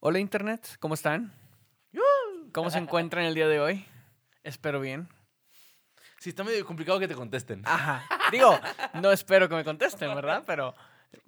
Hola 0.00 0.18
Internet, 0.18 0.76
¿cómo 0.80 0.94
están? 0.94 1.32
¿Cómo 2.52 2.70
se 2.70 2.78
encuentran 2.78 3.24
el 3.26 3.34
día 3.34 3.46
de 3.46 3.60
hoy? 3.60 3.84
Espero 4.42 4.80
bien. 4.80 5.08
Sí, 6.18 6.30
está 6.30 6.44
medio 6.44 6.64
complicado 6.64 6.98
que 6.98 7.06
te 7.06 7.14
contesten. 7.14 7.62
Ajá. 7.66 8.04
Digo, 8.32 8.58
no 8.94 9.12
espero 9.12 9.48
que 9.48 9.54
me 9.54 9.64
contesten, 9.64 10.12
¿verdad? 10.14 10.44
Pero 10.46 10.74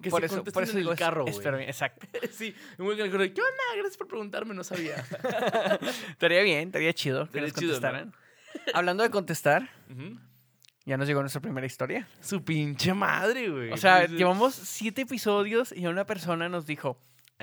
Que 0.01 0.09
por 0.09 0.21
se 0.21 0.25
eso, 0.25 0.43
por 0.43 0.63
eso 0.63 0.71
en 0.71 0.77
el 0.79 0.83
digo, 0.83 0.93
es- 0.93 0.99
carro, 0.99 1.21
güey. 1.23 1.33
espero 1.33 1.57
bien. 1.57 1.69
Exacto. 1.69 2.07
sí, 2.31 2.55
le 2.77 3.03
dijo, 3.03 3.17
¿qué 3.17 3.41
onda? 3.41 3.63
Gracias 3.75 3.97
por 3.97 4.07
preguntarme, 4.07 4.53
no 4.55 4.63
sabía. 4.63 4.95
Estaría 6.09 6.41
bien, 6.41 6.67
estaría 6.69 6.93
chido 6.93 7.29
que 7.29 7.39
nos 7.41 7.53
chido, 7.53 7.73
¿no? 7.73 7.81
contestaran. 7.81 8.13
Hablando 8.73 9.03
de 9.03 9.11
contestar, 9.11 9.69
ya 10.85 10.97
nos 10.97 11.07
llegó 11.07 11.21
nuestra 11.21 11.39
primera 11.41 11.65
historia. 11.67 12.07
Su 12.19 12.43
pinche 12.43 12.93
madre, 12.93 13.49
güey. 13.49 13.71
O 13.71 13.77
sea, 13.77 14.05
llevamos 14.07 14.55
siete 14.55 15.03
episodios 15.03 15.71
y 15.71 15.85
una 15.87 16.05
persona 16.05 16.49
nos 16.49 16.65
dijo, 16.65 16.97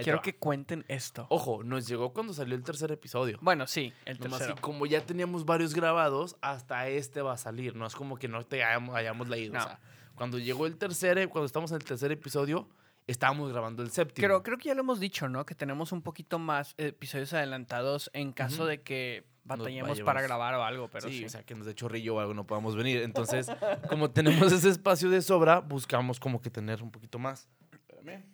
quiero 0.04 0.22
que 0.22 0.36
cuenten 0.36 0.84
esto. 0.88 1.26
Ojo, 1.30 1.62
nos 1.62 1.86
llegó 1.86 2.12
cuando 2.12 2.32
salió 2.32 2.54
el 2.54 2.62
tercer 2.62 2.90
episodio. 2.92 3.38
Bueno, 3.40 3.66
sí, 3.66 3.92
el 4.04 4.18
Nomás 4.18 4.38
tercero. 4.38 4.56
que 4.56 4.60
como 4.62 4.86
ya 4.86 5.04
teníamos 5.04 5.44
varios 5.44 5.74
grabados, 5.74 6.36
hasta 6.40 6.88
este 6.88 7.22
va 7.22 7.34
a 7.34 7.38
salir. 7.38 7.74
No 7.76 7.86
es 7.86 7.94
como 7.94 8.16
que 8.18 8.28
no 8.28 8.44
te 8.44 8.62
hayamos, 8.64 8.94
hayamos 8.94 9.28
leído. 9.28 9.54
No. 9.54 9.60
O 9.60 9.62
sea, 9.62 9.80
cuando 10.14 10.38
llegó 10.38 10.66
el 10.66 10.76
tercer, 10.76 11.28
cuando 11.28 11.46
estamos 11.46 11.70
en 11.70 11.76
el 11.76 11.84
tercer 11.84 12.10
episodio, 12.12 12.68
estábamos 13.06 13.50
grabando 13.52 13.82
el 13.82 13.90
séptimo. 13.90 14.26
Creo, 14.26 14.42
creo 14.42 14.58
que 14.58 14.68
ya 14.68 14.74
lo 14.74 14.80
hemos 14.80 15.00
dicho, 15.00 15.28
¿no? 15.28 15.46
Que 15.46 15.54
tenemos 15.54 15.92
un 15.92 16.02
poquito 16.02 16.38
más 16.38 16.74
episodios 16.76 17.32
adelantados 17.32 18.10
en 18.12 18.32
caso 18.32 18.62
Ujú. 18.62 18.66
de 18.66 18.82
que 18.82 19.24
batallemos 19.44 20.00
para 20.02 20.20
grabar 20.20 20.54
o 20.56 20.62
algo, 20.62 20.88
pero 20.88 21.08
sí, 21.08 21.20
sí. 21.20 21.24
o 21.24 21.28
sea, 21.30 21.42
que 21.42 21.54
nos 21.54 21.64
dé 21.66 21.74
chorrillo 21.74 22.16
o 22.16 22.20
algo, 22.20 22.34
no 22.34 22.46
podamos 22.46 22.76
venir. 22.76 23.00
Entonces, 23.02 23.50
como 23.88 24.10
tenemos 24.10 24.52
ese 24.52 24.68
espacio 24.68 25.08
de 25.08 25.22
sobra, 25.22 25.60
buscamos 25.60 26.20
como 26.20 26.42
que 26.42 26.50
tener 26.50 26.82
un 26.82 26.90
poquito 26.90 27.18
más. 27.18 27.48
Espérame. 27.72 28.24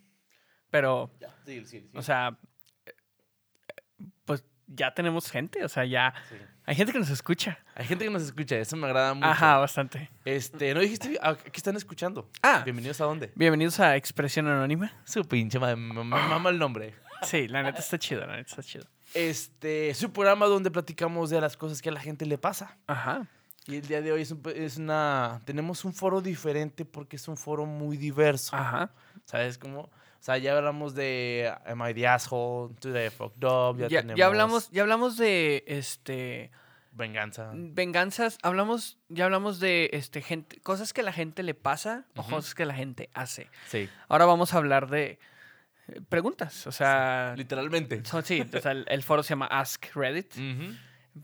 Pero, 0.74 1.08
Ya, 1.20 1.28
sí, 1.46 1.64
sí, 1.64 1.82
sí. 1.82 1.90
o 1.94 2.02
sea, 2.02 2.36
pues 4.24 4.44
ya 4.66 4.92
tenemos 4.92 5.30
gente, 5.30 5.64
o 5.64 5.68
sea, 5.68 5.84
ya 5.84 6.12
hay 6.64 6.74
gente 6.74 6.92
que 6.92 6.98
nos 6.98 7.10
escucha. 7.10 7.60
Hay 7.76 7.86
gente 7.86 8.04
que 8.04 8.10
nos 8.10 8.24
escucha, 8.24 8.56
eso 8.56 8.76
me 8.76 8.88
agrada 8.88 9.14
mucho. 9.14 9.24
Ajá, 9.24 9.58
bastante. 9.58 10.10
Este, 10.24 10.74
¿no 10.74 10.80
dijiste 10.80 11.16
a 11.22 11.36
qué 11.36 11.52
están 11.54 11.76
escuchando? 11.76 12.28
Ah. 12.42 12.62
Bienvenidos 12.64 13.00
a 13.00 13.04
dónde? 13.04 13.30
Bienvenidos 13.36 13.78
a 13.78 13.94
Expresión 13.94 14.48
Anónima. 14.48 14.90
Su 15.04 15.24
pinche 15.24 15.60
madre, 15.60 15.76
mama 15.76 16.50
el 16.50 16.58
nombre. 16.58 16.92
Sí, 17.22 17.46
la 17.46 17.62
neta 17.62 17.78
está 17.78 17.96
chido, 17.96 18.26
la 18.26 18.34
neta 18.34 18.50
está 18.50 18.62
chido. 18.64 18.84
Este, 19.14 19.94
su 19.94 20.12
programa 20.12 20.46
donde 20.46 20.72
platicamos 20.72 21.30
de 21.30 21.40
las 21.40 21.56
cosas 21.56 21.80
que 21.82 21.90
a 21.90 21.92
la 21.92 22.00
gente 22.00 22.26
le 22.26 22.36
pasa. 22.36 22.76
Ajá. 22.88 23.28
Y 23.68 23.76
el 23.76 23.86
día 23.86 24.02
de 24.02 24.10
hoy 24.10 24.22
es, 24.22 24.32
un 24.32 24.42
es 24.56 24.76
una. 24.76 25.40
Tenemos 25.44 25.84
un 25.84 25.94
foro 25.94 26.20
diferente 26.20 26.84
porque 26.84 27.14
es 27.14 27.28
un 27.28 27.36
foro 27.36 27.64
muy 27.64 27.96
diverso. 27.96 28.56
Ajá. 28.56 28.90
¿Sabes 29.24 29.56
cómo? 29.56 29.88
O 30.24 30.26
sea, 30.26 30.38
ya 30.38 30.56
hablamos 30.56 30.94
de 30.94 31.52
Am 31.66 31.86
I 31.86 31.92
the 31.92 32.06
Asshole, 32.08 32.74
Today 32.80 33.10
Fucked 33.10 33.44
Up, 33.44 33.76
ya, 33.78 33.88
Ya, 33.88 34.00
tenemos. 34.00 34.18
ya 34.18 34.24
hablamos, 34.26 34.70
ya 34.70 34.80
hablamos 34.80 35.18
de 35.18 35.64
este 35.66 36.50
Venganza. 36.92 37.50
venganzas, 37.54 38.38
hablamos, 38.42 38.96
ya 39.10 39.26
hablamos 39.26 39.60
de 39.60 39.90
este 39.92 40.22
gente, 40.22 40.58
cosas 40.62 40.94
que 40.94 41.02
la 41.02 41.12
gente 41.12 41.42
le 41.42 41.52
pasa 41.52 42.06
o 42.16 42.22
cosas 42.22 42.54
que 42.54 42.64
la 42.64 42.72
gente 42.72 43.10
hace. 43.12 43.50
Sí. 43.68 43.86
Ahora 44.08 44.24
vamos 44.24 44.54
a 44.54 44.56
hablar 44.56 44.88
de 44.88 45.18
eh, 45.88 46.00
preguntas, 46.08 46.66
o 46.66 46.72
sea, 46.72 47.34
Literalmente. 47.36 48.02
sí, 48.24 48.40
o 48.50 48.60
sea, 48.62 48.72
el, 48.72 48.86
el 48.88 49.02
foro 49.02 49.22
se 49.22 49.28
llama 49.28 49.44
Ask 49.48 49.94
Reddit, 49.94 50.32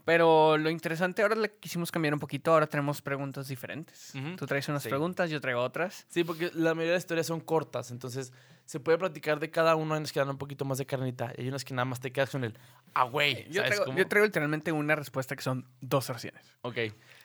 pero 0.05 0.59
lo 0.59 0.69
interesante 0.69 1.23
ahora 1.23 1.37
le 1.37 1.51
quisimos 1.57 1.91
cambiar 1.91 2.13
un 2.13 2.21
poquito, 2.21 2.53
ahora 2.53 2.67
tenemos 2.67 3.01
preguntas 3.01 3.49
diferentes. 3.49 4.13
Tú 4.37 4.47
traes 4.47 4.69
unas 4.69 4.83
Sí. 4.83 4.91
preguntas, 4.91 5.31
yo 5.31 5.41
traigo 5.41 5.63
otras. 5.63 6.05
Sí, 6.11 6.23
porque 6.23 6.51
la 6.55 6.75
mayoría 6.75 6.91
de 6.93 6.97
las 6.97 7.03
historias 7.05 7.27
son 7.27 7.41
cortas, 7.41 7.91
entonces 7.91 8.33
se 8.71 8.79
puede 8.79 8.99
platicar 8.99 9.41
de 9.41 9.51
cada 9.51 9.75
uno, 9.75 9.95
hay 9.95 9.99
unas 9.99 10.13
que 10.13 10.21
dan 10.21 10.29
un 10.29 10.39
poquito 10.39 10.65
más 10.65 10.79
de 10.79 10.87
carnita, 10.87 11.33
y 11.37 11.41
hay 11.41 11.49
unas 11.49 11.65
que 11.65 11.75
nada 11.75 11.87
más 11.87 11.99
te 11.99 12.13
quedas 12.13 12.31
con 12.31 12.45
el, 12.45 12.57
ah, 12.95 13.03
güey, 13.03 13.49
Yo 13.51 13.65
yo 13.65 14.07
traigo 14.07 14.27
literalmente 14.27 14.71
una 14.71 14.95
respuesta 14.95 15.35
que 15.35 15.43
son 15.43 15.67
dos 15.81 16.09
oraciones. 16.09 16.47
Ok. 16.63 16.77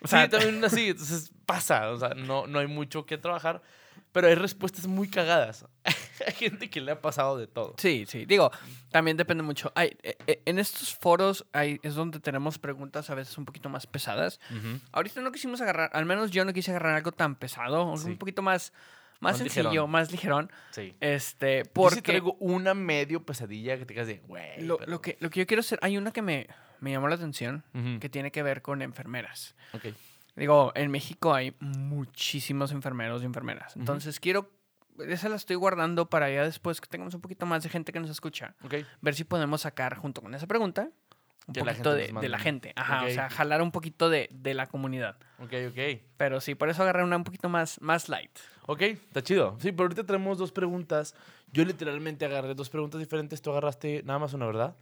O 0.02 0.08
sea, 0.08 0.24
sí, 0.24 0.30
también 0.32 0.66
así, 0.66 0.88
entonces 0.88 1.32
pasa, 1.46 1.92
o 1.92 2.00
sea, 2.00 2.16
no, 2.16 2.48
no 2.48 2.58
hay 2.58 2.66
mucho 2.66 3.06
que 3.06 3.20
trabajar, 3.20 3.62
pero 4.12 4.28
hay 4.28 4.34
respuestas 4.34 4.88
muy 4.88 5.08
cagadas. 5.08 5.68
hay 6.26 6.34
gente 6.34 6.68
que 6.68 6.82
le 6.82 6.94
ha 6.94 7.00
pasado 7.00 7.38
de 7.38 7.46
todo. 7.46 7.76
Sí, 7.78 8.06
sí. 8.08 8.26
Digo, 8.26 8.50
también 8.90 9.16
depende 9.16 9.44
mucho. 9.44 9.72
Hay, 9.76 9.96
eh, 10.02 10.18
eh, 10.26 10.42
en 10.46 10.58
estos 10.58 10.96
foros 10.96 11.46
hay, 11.54 11.80
es 11.84 11.94
donde 11.94 12.20
tenemos 12.20 12.58
preguntas 12.58 13.12
a 13.12 13.14
veces 13.14 13.38
un 13.38 13.46
poquito 13.46 13.70
más 13.70 13.86
pesadas. 13.86 14.40
Ahorita 14.92 15.22
no 15.22 15.32
quisimos 15.32 15.62
agarrar, 15.62 15.92
al 15.94 16.06
menos 16.06 16.32
yo 16.32 16.44
no 16.44 16.54
quise 16.54 16.72
agarrar 16.72 16.96
algo 16.96 17.12
tan 17.12 17.36
pesado, 17.36 17.96
Sí. 17.98 18.08
un 18.08 18.18
poquito 18.18 18.42
más, 18.42 18.74
más, 19.32 19.38
sencillo, 19.38 19.70
ligerón. 19.70 19.92
más 19.92 20.12
ligerón. 20.12 20.52
Sí. 20.72 20.96
Este, 21.00 21.64
Porque 21.66 21.72
porque 21.74 21.96
sí 21.96 22.02
traigo 22.02 22.34
una 22.40 22.74
medio 22.74 23.24
pesadilla 23.26 23.78
que 23.78 23.86
te 23.86 23.94
quedas 23.94 24.08
de, 24.08 24.18
güey. 24.20 24.62
lo, 24.62 24.78
pero- 24.78 24.92
lo 24.92 25.02
que, 25.02 25.18
lo 25.20 25.30
que 25.30 25.40
yo 25.42 25.48
quiero 25.48 25.60
hacer, 25.62 25.80
hay 25.82 25.98
una 25.98 26.12
que 26.12 26.22
me, 26.22 26.48
me 26.80 26.92
llamó 26.92 27.08
la 27.08 27.16
atención, 27.16 27.64
que 28.00 28.10
tiene 28.10 28.32
que 28.32 28.44
ver 28.44 28.62
con 28.62 28.82
enfermeras. 28.82 29.56
Ok. 29.74 29.88
Digo, 30.36 30.72
en 30.76 30.92
México 30.92 31.34
hay 31.34 31.56
muchísimos 31.60 32.72
enfermeros 32.72 33.22
y 33.22 33.26
enfermeras. 33.26 33.76
Entonces 33.78 34.20
quiero, 34.20 34.52
esa 35.08 35.30
la 35.30 35.36
estoy 35.38 35.56
guardando 35.56 36.10
para 36.10 36.30
ya 36.30 36.44
después 36.44 36.82
que 36.82 36.88
tengamos 36.88 37.14
un 37.14 37.22
poquito 37.22 37.46
más 37.46 37.64
de 37.64 37.70
gente 37.70 37.92
que 37.94 38.00
nos 38.00 38.10
escucha. 38.10 38.54
Ok. 38.64 38.76
ver 39.02 39.16
si 39.16 39.24
podemos 39.24 39.62
sacar 39.62 39.98
junto 39.98 40.22
con 40.22 40.34
esa 40.36 40.46
pregunta 40.48 40.90
un 41.48 41.54
la 41.66 41.72
poquito 41.74 41.92
gente 41.96 42.14
de, 42.14 42.20
de 42.22 42.30
la 42.30 42.40
gente. 42.40 42.74
Ajá, 42.76 43.02
Ok. 43.04 43.08
o 43.10 43.12
sea, 43.14 43.30
jalar 43.30 43.62
un 43.62 43.72
poquito 43.72 44.10
de, 44.10 44.30
de 44.32 44.54
la 44.54 44.68
comunidad. 44.68 45.18
Ok, 45.40 45.54
ok. 45.70 46.02
Pero 46.18 46.42
sí, 46.42 46.56
por 46.56 46.70
eso 46.70 46.82
agarré 46.84 47.04
una 47.04 47.18
un 47.18 47.24
poquito 47.24 47.50
más, 47.50 47.80
más 47.82 48.10
light. 48.10 48.32
Ok, 48.68 48.82
está 48.82 49.22
chido. 49.22 49.58
Sí, 49.60 49.72
pero 49.72 49.84
ahorita 49.84 50.04
tenemos 50.06 50.38
dos 50.38 50.52
preguntas. 50.52 51.14
Yo 51.52 51.64
literalmente 51.66 52.26
agarré 52.26 52.56
dos 52.56 52.70
preguntas 52.70 53.00
diferentes. 53.00 53.42
Tú 53.42 53.52
agarraste 53.52 54.02
nada 54.04 54.20
más 54.20 54.34
una, 54.34 54.46
¿verdad? 54.48 54.76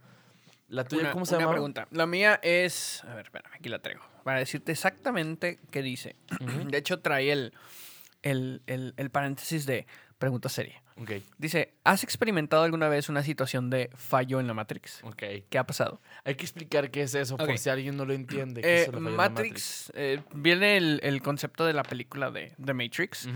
La 0.68 0.84
tuya, 0.84 1.02
Una- 1.02 1.12
¿cómo 1.12 1.26
se 1.26 1.34
una 1.34 1.42
llama? 1.42 1.52
pregunta. 1.52 1.86
La 1.90 2.06
mía 2.06 2.40
es... 2.42 3.04
A 3.04 3.14
ver, 3.14 3.26
espérame, 3.26 3.52
aquí 3.54 3.68
la 3.68 3.80
traigo. 3.80 4.02
Para 4.24 4.38
decirte 4.38 4.72
exactamente 4.72 5.60
qué 5.70 5.82
dice. 5.82 6.16
Ujú. 6.40 6.70
De 6.70 6.78
hecho, 6.78 7.00
trae 7.00 7.30
el, 7.30 7.52
el, 8.22 8.62
el- 8.66 8.94
el 8.96 9.10
paréntesis 9.10 9.66
de 9.66 9.86
pregunta 10.18 10.48
seria. 10.48 10.80
Dice, 11.38 11.74
¿has 11.82 12.04
experimentado 12.04 12.62
alguna 12.62 12.88
vez 12.88 13.08
una 13.08 13.22
situación 13.24 13.68
de 13.68 13.90
fallo 13.96 14.38
en 14.38 14.46
la 14.46 14.54
Matrix? 14.54 15.02
ok. 15.02 15.22
¿Qué 15.50 15.58
ha 15.58 15.66
pasado? 15.66 16.00
Hay 16.24 16.36
que 16.36 16.44
explicar 16.44 16.90
qué 16.92 17.02
es 17.02 17.14
eso 17.16 17.36
por 17.36 17.58
si 17.58 17.68
alguien 17.68 17.96
no 17.96 18.04
lo 18.04 18.12
entiende. 18.12 18.62
qué 18.62 18.82
es 18.82 18.82
Eh, 18.82 18.84
el 18.86 18.92
fallo 18.92 19.04
de 19.04 19.10
la 19.10 19.16
Matrix, 19.16 19.92
eh, 19.96 20.20
viene 20.34 20.76
el, 20.76 21.00
el 21.02 21.20
concepto 21.20 21.64
de 21.64 21.72
la 21.72 21.82
película 21.82 22.30
de 22.30 22.52
The 22.64 22.74
Matrix. 22.74 23.26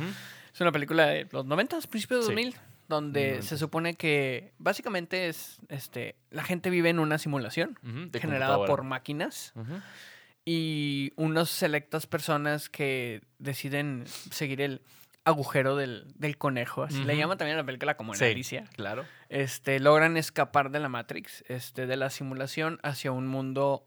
Es 0.54 0.60
una 0.60 0.70
película 0.72 1.06
de 1.06 1.26
los 1.32 1.44
90, 1.44 1.78
principios 1.90 2.20
de 2.20 2.26
Sí. 2.26 2.32
2000, 2.32 2.54
donde 2.88 3.26
90. 3.30 3.46
se 3.48 3.58
supone 3.58 3.94
que 3.94 4.52
básicamente 4.58 5.28
es, 5.28 5.58
este, 5.68 6.14
la 6.30 6.44
gente 6.44 6.70
vive 6.70 6.90
en 6.90 7.00
una 7.00 7.18
simulación 7.18 7.76
generada 8.12 8.64
por 8.66 8.84
máquinas 8.84 9.52
y 10.44 11.12
unas 11.16 11.50
selectas 11.50 12.06
personas 12.06 12.68
que 12.68 13.20
deciden 13.38 14.04
seguir 14.06 14.60
el 14.62 14.80
agujero 15.28 15.76
del, 15.76 16.04
del 16.16 16.36
conejo, 16.38 16.82
así 16.82 17.04
le 17.04 17.16
llaman 17.16 17.38
también 17.38 17.56
a 17.58 17.60
la 17.62 17.66
película 17.66 17.96
como 17.96 18.14
en 18.14 18.18
Sí. 18.18 18.24
Alicia, 18.26 18.64
Claro. 18.74 19.04
este, 19.28 19.78
logran 19.80 20.16
escapar 20.16 20.70
de 20.70 20.80
la 20.80 20.88
Matrix, 20.88 21.44
este, 21.48 21.86
de 21.86 21.96
la 21.96 22.10
simulación 22.10 22.78
hacia 22.82 23.12
un 23.12 23.26
mundo 23.26 23.86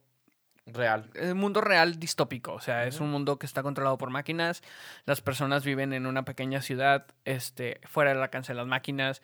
Real. 0.68 1.10
el 1.16 1.34
mundo 1.36 1.60
real 1.60 2.00
distópico, 2.00 2.54
o 2.54 2.62
sea, 2.62 2.86
es 2.86 3.00
un 3.00 3.10
mundo 3.10 3.40
que 3.40 3.46
está 3.48 3.64
controlado 3.64 3.98
por 3.98 4.12
máquinas, 4.12 4.62
las 5.06 5.20
personas 5.20 5.66
viven 5.66 5.92
en 5.92 6.06
una 6.06 6.24
pequeña 6.24 6.62
ciudad, 6.62 7.08
este, 7.26 7.82
fuera 7.86 8.12
del 8.14 8.22
alcance 8.22 8.54
de 8.54 8.58
las 8.58 8.68
máquinas. 8.68 9.22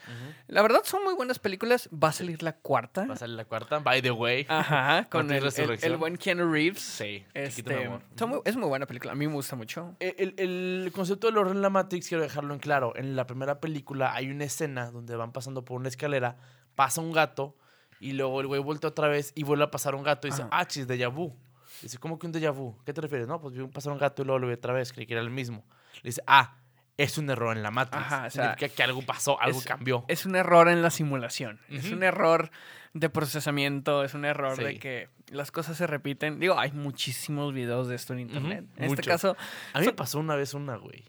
La 0.47 0.63
verdad 0.63 0.81
son 0.83 1.03
muy 1.03 1.13
buenas 1.13 1.37
películas, 1.37 1.89
va 1.93 2.09
a 2.09 2.11
salir 2.11 2.41
la 2.41 2.53
cuarta. 2.53 3.05
Va 3.05 3.13
a 3.13 3.17
salir 3.17 3.35
la 3.35 3.45
cuarta. 3.45 3.79
By 3.79 4.01
the 4.01 4.11
way. 4.11 4.45
Ajá, 4.49 5.05
con 5.11 5.31
el, 5.31 5.45
el- 5.45 5.79
el 5.83 5.97
buen 5.97 6.17
Keanu 6.17 6.51
Reeves. 6.51 6.81
Sí. 6.81 7.23
Este, 7.35 7.85
amor. 7.85 8.01
muy- 8.27 8.41
es 8.43 8.55
muy 8.57 8.67
buena 8.67 8.87
película, 8.87 9.11
a 9.11 9.15
mí 9.15 9.27
me 9.27 9.33
gusta 9.33 9.55
mucho. 9.55 9.95
Eh, 9.99 10.15
El, 10.17 10.33
el 10.39 10.91
concepto 10.91 11.27
del 11.27 11.37
horror 11.37 11.55
en 11.55 11.61
la 11.61 11.69
Matrix, 11.69 12.07
quiero 12.09 12.23
dejarlo 12.23 12.53
en 12.55 12.59
claro. 12.59 12.93
En 12.95 13.15
la 13.15 13.27
primera 13.27 13.59
película 13.61 14.13
hay 14.13 14.29
una 14.31 14.43
escena 14.45 14.89
donde 14.89 15.15
van 15.15 15.31
pasando 15.31 15.63
por 15.63 15.79
una 15.79 15.87
escalera, 15.89 16.35
pasa 16.75 16.99
un 16.99 17.13
gato 17.13 17.55
y 17.99 18.13
luego 18.13 18.41
el 18.41 18.47
güey 18.47 18.61
vuelve 18.61 18.87
otra 18.87 19.07
vez 19.07 19.31
y 19.35 19.43
vuelve 19.43 19.63
a 19.65 19.71
pasar 19.71 19.95
un 19.95 20.03
gato 20.03 20.27
y 20.27 20.31
dice, 20.31 20.43
Ajá. 20.43 20.49
ah, 20.53 20.65
chis, 20.67 20.87
déjà 20.87 21.11
vu. 21.13 21.35
Dice, 21.81 21.97
¿cómo 21.99 22.17
que 22.17 22.25
un 22.27 22.33
déjà 22.33 22.51
vu? 22.53 22.75
¿Qué 22.85 22.93
te 22.93 23.01
refieres? 23.01 23.27
No, 23.27 23.39
pues 23.39 23.53
vi 23.55 23.65
pasar 23.67 23.93
un 23.93 23.99
gato 23.99 24.21
y 24.21 24.25
luego 24.25 24.39
lo 24.39 24.47
vi 24.47 24.53
otra 24.53 24.73
vez, 24.73 24.91
creí 24.93 25.05
que 25.05 25.13
era 25.13 25.21
el 25.21 25.29
mismo. 25.29 25.63
Le 26.01 26.09
dice, 26.09 26.21
ah, 26.27 26.57
es 26.97 27.17
un 27.19 27.29
error 27.29 27.55
en 27.55 27.61
la 27.61 27.69
Matrix. 27.69 28.03
Ajá, 28.05 28.25
o 28.25 28.29
sea, 28.31 28.43
Significa 28.55 28.69
que 28.75 28.83
algo 28.83 29.01
pasó, 29.03 29.39
algo 29.39 29.59
es- 29.59 29.65
cambió. 29.65 30.03
Es 30.07 30.25
un 30.25 30.35
error 30.35 30.67
en 30.69 30.81
la 30.81 30.89
simulación, 30.89 31.59
es 31.69 31.85
Ujú. 31.85 31.95
un 31.95 32.03
error 32.03 32.49
de 32.93 33.09
procesamiento, 33.09 34.03
es 34.03 34.15
un 34.15 34.25
error 34.25 34.57
de 34.57 34.71
Sí. 34.71 34.79
que 34.79 35.09
las 35.29 35.51
cosas 35.51 35.77
se 35.77 35.85
repiten. 35.85 36.39
Digo, 36.39 36.57
hay 36.57 36.71
muchísimos 36.71 37.53
videos 37.53 37.87
de 37.87 37.95
esto 37.95 38.13
en 38.13 38.19
internet. 38.21 38.65
en 38.77 38.83
este 38.85 38.87
mucho. 38.87 39.03
caso, 39.03 39.37
A 39.73 39.79
mí 39.79 39.85
so- 39.85 39.91
me 39.91 39.95
pasó 39.95 40.19
una 40.19 40.35
vez 40.35 40.55
una, 40.55 40.77
güey. 40.77 41.03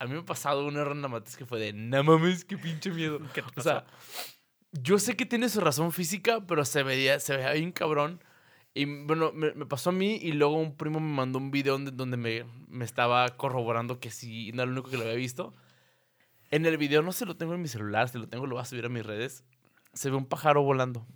A 0.00 0.06
mí 0.06 0.14
me 0.14 0.20
ha 0.20 0.24
pasado 0.24 0.66
un 0.66 0.76
error 0.76 0.96
en 0.96 1.02
la 1.02 1.08
Matrix 1.08 1.36
que 1.36 1.46
fue 1.46 1.60
de, 1.60 1.72
no 1.74 2.02
mames, 2.02 2.44
qué 2.44 2.56
pinche 2.58 2.90
miedo. 2.90 3.20
¿Qué 3.34 3.42
te 3.42 3.60
O 3.60 3.62
sea, 3.62 3.84
pasó? 3.84 3.96
Yo 4.72 4.98
sé 4.98 5.16
que 5.16 5.26
tiene 5.26 5.48
su 5.48 5.60
razón 5.60 5.92
física, 5.92 6.40
pero 6.46 6.64
se 6.64 6.82
veía, 6.82 7.20
se 7.20 7.36
veía 7.36 7.52
bien 7.52 7.72
cabrón. 7.72 8.22
Y 8.72 8.84
bueno, 8.84 9.32
me, 9.32 9.52
me 9.54 9.66
pasó 9.66 9.90
a 9.90 9.92
mí 9.92 10.18
y 10.22 10.32
luego 10.32 10.54
un 10.56 10.76
primo 10.76 11.00
me 11.00 11.12
mandó 11.12 11.38
un 11.38 11.50
video 11.50 11.72
donde, 11.74 11.90
donde 11.90 12.16
me, 12.16 12.44
me 12.68 12.84
estaba 12.84 13.28
corroborando 13.36 13.98
que 13.98 14.10
sí, 14.10 14.52
no 14.52 14.62
era 14.62 14.70
el 14.70 14.78
único 14.78 14.90
que 14.90 14.96
lo 14.96 15.02
había 15.02 15.14
visto. 15.16 15.54
En 16.52 16.66
el 16.66 16.76
video 16.78 17.02
no 17.02 17.12
se 17.12 17.26
lo 17.26 17.36
tengo 17.36 17.54
en 17.54 17.62
mi 17.62 17.68
celular, 17.68 18.08
se 18.08 18.18
lo 18.18 18.28
tengo, 18.28 18.46
lo 18.46 18.56
voy 18.56 18.62
a 18.62 18.64
subir 18.64 18.84
a 18.84 18.88
mis 18.88 19.04
redes. 19.04 19.44
Se 19.92 20.08
ve 20.10 20.16
un 20.16 20.26
pájaro 20.26 20.62
volando. 20.62 21.06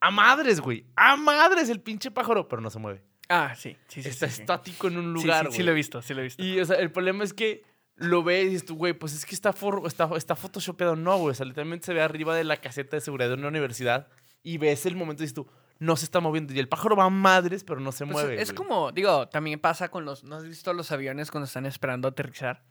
A 0.00 0.10
madres, 0.10 0.60
güey. 0.60 0.86
A 0.96 1.16
madres 1.16 1.68
el 1.68 1.80
pinche 1.80 2.10
pájaro, 2.10 2.48
pero 2.48 2.62
no 2.62 2.70
se 2.70 2.78
mueve. 2.78 3.02
Ah, 3.28 3.54
sí, 3.54 3.76
sí, 3.88 4.02
sí. 4.02 4.08
Está 4.08 4.26
sí, 4.28 4.36
sí. 4.36 4.40
estático 4.42 4.88
en 4.88 4.96
un 4.96 5.18
Sí, 5.18 5.24
lugar, 5.24 5.40
sí, 5.40 5.46
güey. 5.48 5.56
sí 5.58 5.62
lo 5.64 5.72
he 5.72 5.74
visto, 5.74 6.00
sí 6.00 6.14
lo 6.14 6.20
he 6.20 6.24
visto. 6.24 6.42
Y, 6.42 6.58
o 6.60 6.64
sea, 6.64 6.76
el 6.76 6.90
problema 6.90 7.24
es 7.24 7.34
que 7.34 7.62
lo 7.98 8.22
ves 8.22 8.46
y 8.46 8.48
dices 8.50 8.64
tú, 8.66 8.76
güey, 8.76 8.92
pues 8.94 9.12
es 9.14 9.26
que 9.26 9.34
está, 9.34 9.52
for- 9.52 9.82
está, 9.86 10.08
está 10.16 10.34
photoshopeado. 10.36 10.96
No, 10.96 11.18
güey. 11.18 11.32
O 11.32 11.34
sea, 11.34 11.44
literalmente 11.46 11.86
se 11.86 11.92
ve 11.94 12.00
arriba 12.02 12.34
de 12.34 12.44
la 12.44 12.56
caseta 12.56 12.96
de 12.96 13.00
seguridad 13.00 13.28
de 13.28 13.34
una 13.34 13.48
universidad 13.48 14.08
y 14.42 14.58
ves 14.58 14.86
el 14.86 14.96
momento 14.96 15.22
y 15.22 15.24
dices 15.26 15.34
tú, 15.34 15.46
no 15.80 15.96
se 15.96 16.04
está 16.04 16.20
moviendo. 16.20 16.52
Y 16.54 16.58
el 16.58 16.68
pájaro 16.68 16.96
va 16.96 17.04
a 17.04 17.10
madres, 17.10 17.64
pero 17.64 17.80
no 17.80 17.92
se 17.92 18.04
Pues 18.06 18.12
mueve. 18.14 18.40
es 18.40 18.52
güey. 18.52 18.56
como, 18.56 18.92
digo, 18.92 19.28
también 19.28 19.60
pasa 19.60 19.88
con 19.90 20.04
los, 20.04 20.24
¿no 20.24 20.36
has 20.36 20.44
visto 20.44 20.72
los 20.72 20.90
aviones 20.92 21.30
cuando 21.30 21.46
están 21.46 21.66
esperando 21.66 22.08
aterrizar? 22.08 22.62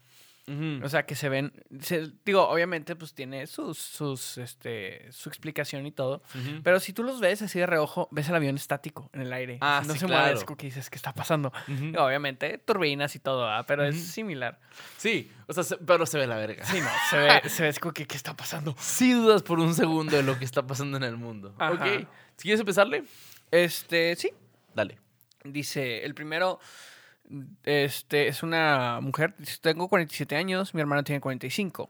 O 0.83 0.87
sea, 0.87 1.05
que 1.05 1.13
se 1.15 1.27
ven, 1.27 1.51
se- 1.81 2.09
digo, 2.23 2.47
obviamente 2.47 2.95
pues 2.95 3.13
tiene 3.13 3.47
sus, 3.47 3.77
sus, 3.77 4.37
este, 4.37 5.11
su 5.11 5.27
explicación 5.27 5.85
y 5.85 5.91
todo, 5.91 6.21
pero 6.63 6.79
si 6.79 6.93
tú 6.93 7.03
los 7.03 7.19
ves 7.19 7.41
así 7.41 7.59
de 7.59 7.65
reojo, 7.65 8.07
ves 8.11 8.29
el 8.29 8.35
avión 8.35 8.55
estático 8.55 9.09
en 9.11 9.21
el 9.21 9.33
aire. 9.33 9.57
Ah, 9.59 9.83
no 9.85 9.91
sí, 9.93 9.99
se 9.99 10.07
mueve, 10.07 10.21
claro. 10.23 10.37
es 10.37 10.45
como 10.45 10.55
que 10.55 10.67
dices, 10.67 10.89
¿qué 10.89 10.95
está 10.95 11.13
pasando? 11.13 11.51
Digo, 11.67 12.01
obviamente, 12.01 12.57
turbinas 12.59 13.13
y 13.15 13.19
todo, 13.19 13.41
¿verdad? 13.41 13.65
pero 13.67 13.83
es 13.83 14.01
similar. 14.01 14.57
Sí, 14.95 15.29
o 15.47 15.53
sea, 15.53 15.63
se- 15.63 15.77
pero 15.77 16.05
se 16.05 16.17
ve 16.17 16.27
la 16.27 16.37
verga. 16.37 16.63
Sí, 16.63 16.79
no, 16.79 16.89
se 17.09 17.17
ve, 17.17 17.41
se 17.49 17.63
ve 17.63 17.69
es 17.69 17.79
como 17.79 17.93
que, 17.93 18.05
¿qué 18.07 18.15
está 18.15 18.33
pasando? 18.33 18.73
Sí 18.79 19.11
dudas 19.11 19.43
por 19.43 19.59
un 19.59 19.73
segundo 19.75 20.15
de 20.15 20.23
lo 20.23 20.39
que 20.39 20.45
está 20.45 20.65
pasando 20.65 20.95
en 20.95 21.03
el 21.03 21.17
mundo. 21.17 21.53
Ajá. 21.59 21.73
Ok. 21.73 22.07
Quieres 22.37 22.61
empezarle, 22.61 23.03
Este, 23.51 24.15
sí, 24.15 24.31
dale. 24.73 24.97
Dice, 25.43 26.05
el 26.05 26.13
primero, 26.15 26.59
este, 27.63 28.27
es 28.27 28.43
una 28.43 28.99
mujer, 29.01 29.35
tengo 29.61 29.87
47 29.87 30.35
años, 30.35 30.73
mi 30.73 30.81
hermano 30.81 31.03
tiene 31.03 31.21
45. 31.21 31.89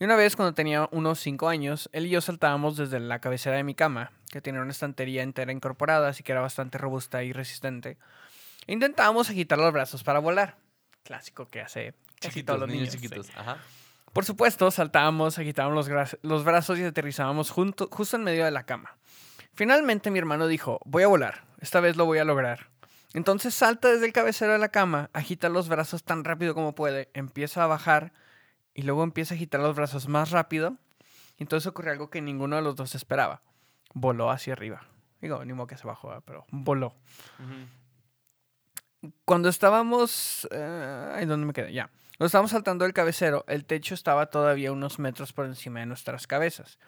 Y 0.00 0.04
una 0.04 0.16
vez 0.16 0.34
cuando 0.34 0.54
tenía 0.54 0.88
unos 0.90 1.20
5 1.20 1.48
años, 1.48 1.88
él 1.92 2.06
y 2.06 2.10
yo 2.10 2.20
saltábamos 2.20 2.76
desde 2.76 2.98
la 2.98 3.20
cabecera 3.20 3.56
de 3.56 3.64
mi 3.64 3.74
cama, 3.74 4.12
que 4.30 4.40
tenía 4.40 4.60
una 4.60 4.72
estantería 4.72 5.22
entera 5.22 5.52
incorporada, 5.52 6.08
así 6.08 6.22
que 6.22 6.32
era 6.32 6.40
bastante 6.40 6.78
robusta 6.78 7.22
y 7.22 7.32
resistente. 7.32 7.98
E 8.66 8.72
intentábamos 8.72 9.30
agitar 9.30 9.58
los 9.58 9.72
brazos 9.72 10.02
para 10.02 10.18
volar. 10.18 10.56
Clásico 11.04 11.48
que 11.48 11.60
hace 11.60 11.94
casi 12.20 12.42
todos 12.42 12.60
los 12.60 12.68
niños. 12.68 12.90
sí. 12.90 12.98
chiquitos. 12.98 13.30
Ajá. 13.36 13.58
Por 14.12 14.24
supuesto, 14.24 14.70
saltábamos, 14.70 15.38
agitábamos 15.38 15.88
los 16.22 16.44
brazos 16.44 16.78
y 16.78 16.84
aterrizábamos 16.84 17.50
junto, 17.50 17.88
justo 17.90 18.16
en 18.16 18.24
medio 18.24 18.44
de 18.44 18.50
la 18.50 18.64
cama. 18.64 18.98
Finalmente 19.54 20.10
mi 20.10 20.18
hermano 20.18 20.46
dijo, 20.46 20.80
voy 20.84 21.02
a 21.02 21.06
volar, 21.06 21.44
esta 21.60 21.80
vez 21.80 21.96
lo 21.96 22.04
voy 22.04 22.18
a 22.18 22.24
lograr. 22.24 22.71
Entonces 23.14 23.54
salta 23.54 23.88
desde 23.88 24.06
el 24.06 24.12
cabecero 24.12 24.52
de 24.52 24.58
la 24.58 24.70
cama, 24.70 25.10
agita 25.12 25.48
los 25.48 25.68
brazos 25.68 26.02
tan 26.02 26.24
rápido 26.24 26.54
como 26.54 26.74
puede, 26.74 27.10
empieza 27.12 27.62
a 27.62 27.66
bajar 27.66 28.12
y 28.74 28.82
luego 28.82 29.04
empieza 29.04 29.34
a 29.34 29.36
agitar 29.36 29.60
los 29.60 29.76
brazos 29.76 30.08
más 30.08 30.30
rápido. 30.30 30.76
Y 31.36 31.42
entonces 31.42 31.66
ocurrió 31.66 31.92
algo 31.92 32.10
que 32.10 32.22
ninguno 32.22 32.56
de 32.56 32.62
los 32.62 32.76
dos 32.76 32.94
esperaba. 32.94 33.42
Voló 33.94 34.30
hacia 34.30 34.54
arriba. 34.54 34.86
Digo, 35.20 35.44
ni 35.44 35.52
modo 35.52 35.66
que 35.66 35.76
se 35.76 35.86
bajó, 35.86 36.20
pero 36.24 36.46
voló. 36.50 36.94
Cuando 39.24 39.48
estábamos... 39.48 40.48
eh, 40.50 41.12
ay, 41.14 41.26
¿Dónde 41.26 41.46
me 41.46 41.52
quedé? 41.52 41.72
Ya. 41.72 41.90
Cuando 42.16 42.26
estábamos 42.26 42.50
saltando 42.52 42.84
del 42.84 42.94
cabecero, 42.94 43.44
el 43.48 43.64
techo 43.64 43.94
estaba 43.94 44.26
todavía 44.26 44.72
unos 44.72 44.98
metros 44.98 45.32
por 45.32 45.46
encima 45.46 45.80
de 45.80 45.86
nuestras 45.86 46.26
cabezas. 46.26 46.78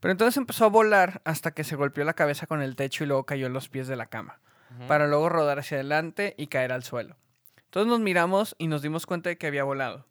Pero 0.00 0.12
entonces 0.12 0.36
empezó 0.36 0.64
a 0.64 0.68
volar 0.68 1.20
hasta 1.24 1.52
que 1.52 1.64
se 1.64 1.76
golpeó 1.76 2.04
la 2.04 2.14
cabeza 2.14 2.46
con 2.46 2.62
el 2.62 2.76
techo 2.76 3.04
y 3.04 3.06
luego 3.06 3.24
cayó 3.26 3.46
en 3.46 3.52
los 3.52 3.68
pies 3.68 3.86
de 3.88 3.96
la 3.96 4.06
cama, 4.06 4.40
Para 4.88 5.06
luego 5.06 5.28
rodar 5.28 5.58
hacia 5.58 5.76
adelante 5.76 6.34
y 6.36 6.48
caer 6.48 6.72
al 6.72 6.82
suelo. 6.82 7.16
Entonces 7.56 7.88
nos 7.88 8.00
miramos 8.00 8.54
y 8.58 8.66
nos 8.66 8.82
dimos 8.82 9.06
cuenta 9.06 9.30
de 9.30 9.38
que 9.38 9.46
había 9.46 9.64
volado, 9.64 10.06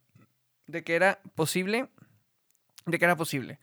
de 0.66 0.82
que 0.82 0.96
era 0.96 1.20
posible, 1.34 1.88
de 2.86 2.98
que 2.98 3.04
era 3.04 3.16
posible. 3.16 3.60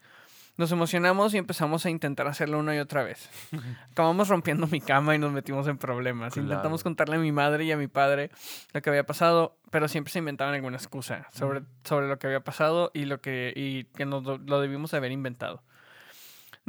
Nos 0.56 0.72
emocionamos 0.72 1.32
y 1.32 1.38
empezamos 1.38 1.86
a 1.86 1.90
intentar 1.90 2.26
hacerlo 2.26 2.58
una 2.58 2.76
y 2.76 2.78
otra 2.78 3.02
vez. 3.02 3.28
Acabamos 3.92 4.28
rompiendo 4.28 4.66
mi 4.66 4.80
cama 4.80 5.14
y 5.14 5.18
nos 5.18 5.32
metimos 5.32 5.66
en 5.68 5.78
problemas. 5.78 6.34
Claro. 6.34 6.48
Intentamos 6.48 6.82
contarle 6.82 7.16
a 7.16 7.18
mi 7.18 7.32
madre 7.32 7.64
y 7.64 7.72
a 7.72 7.76
mi 7.76 7.88
padre 7.88 8.30
lo 8.72 8.82
que 8.82 8.90
había 8.90 9.04
pasado, 9.04 9.56
pero 9.70 9.88
siempre 9.88 10.12
se 10.12 10.18
inventaban 10.18 10.54
alguna 10.54 10.76
excusa 10.76 11.28
sobre, 11.32 11.62
sobre 11.84 12.08
lo 12.08 12.18
que 12.18 12.26
había 12.26 12.40
pasado 12.40 12.90
y 12.92 13.04
lo 13.04 13.20
que, 13.20 13.52
y 13.56 13.84
que 13.84 14.04
nos 14.04 14.22
lo 14.24 14.60
debimos 14.60 14.92
haber 14.92 15.12
inventado. 15.12 15.62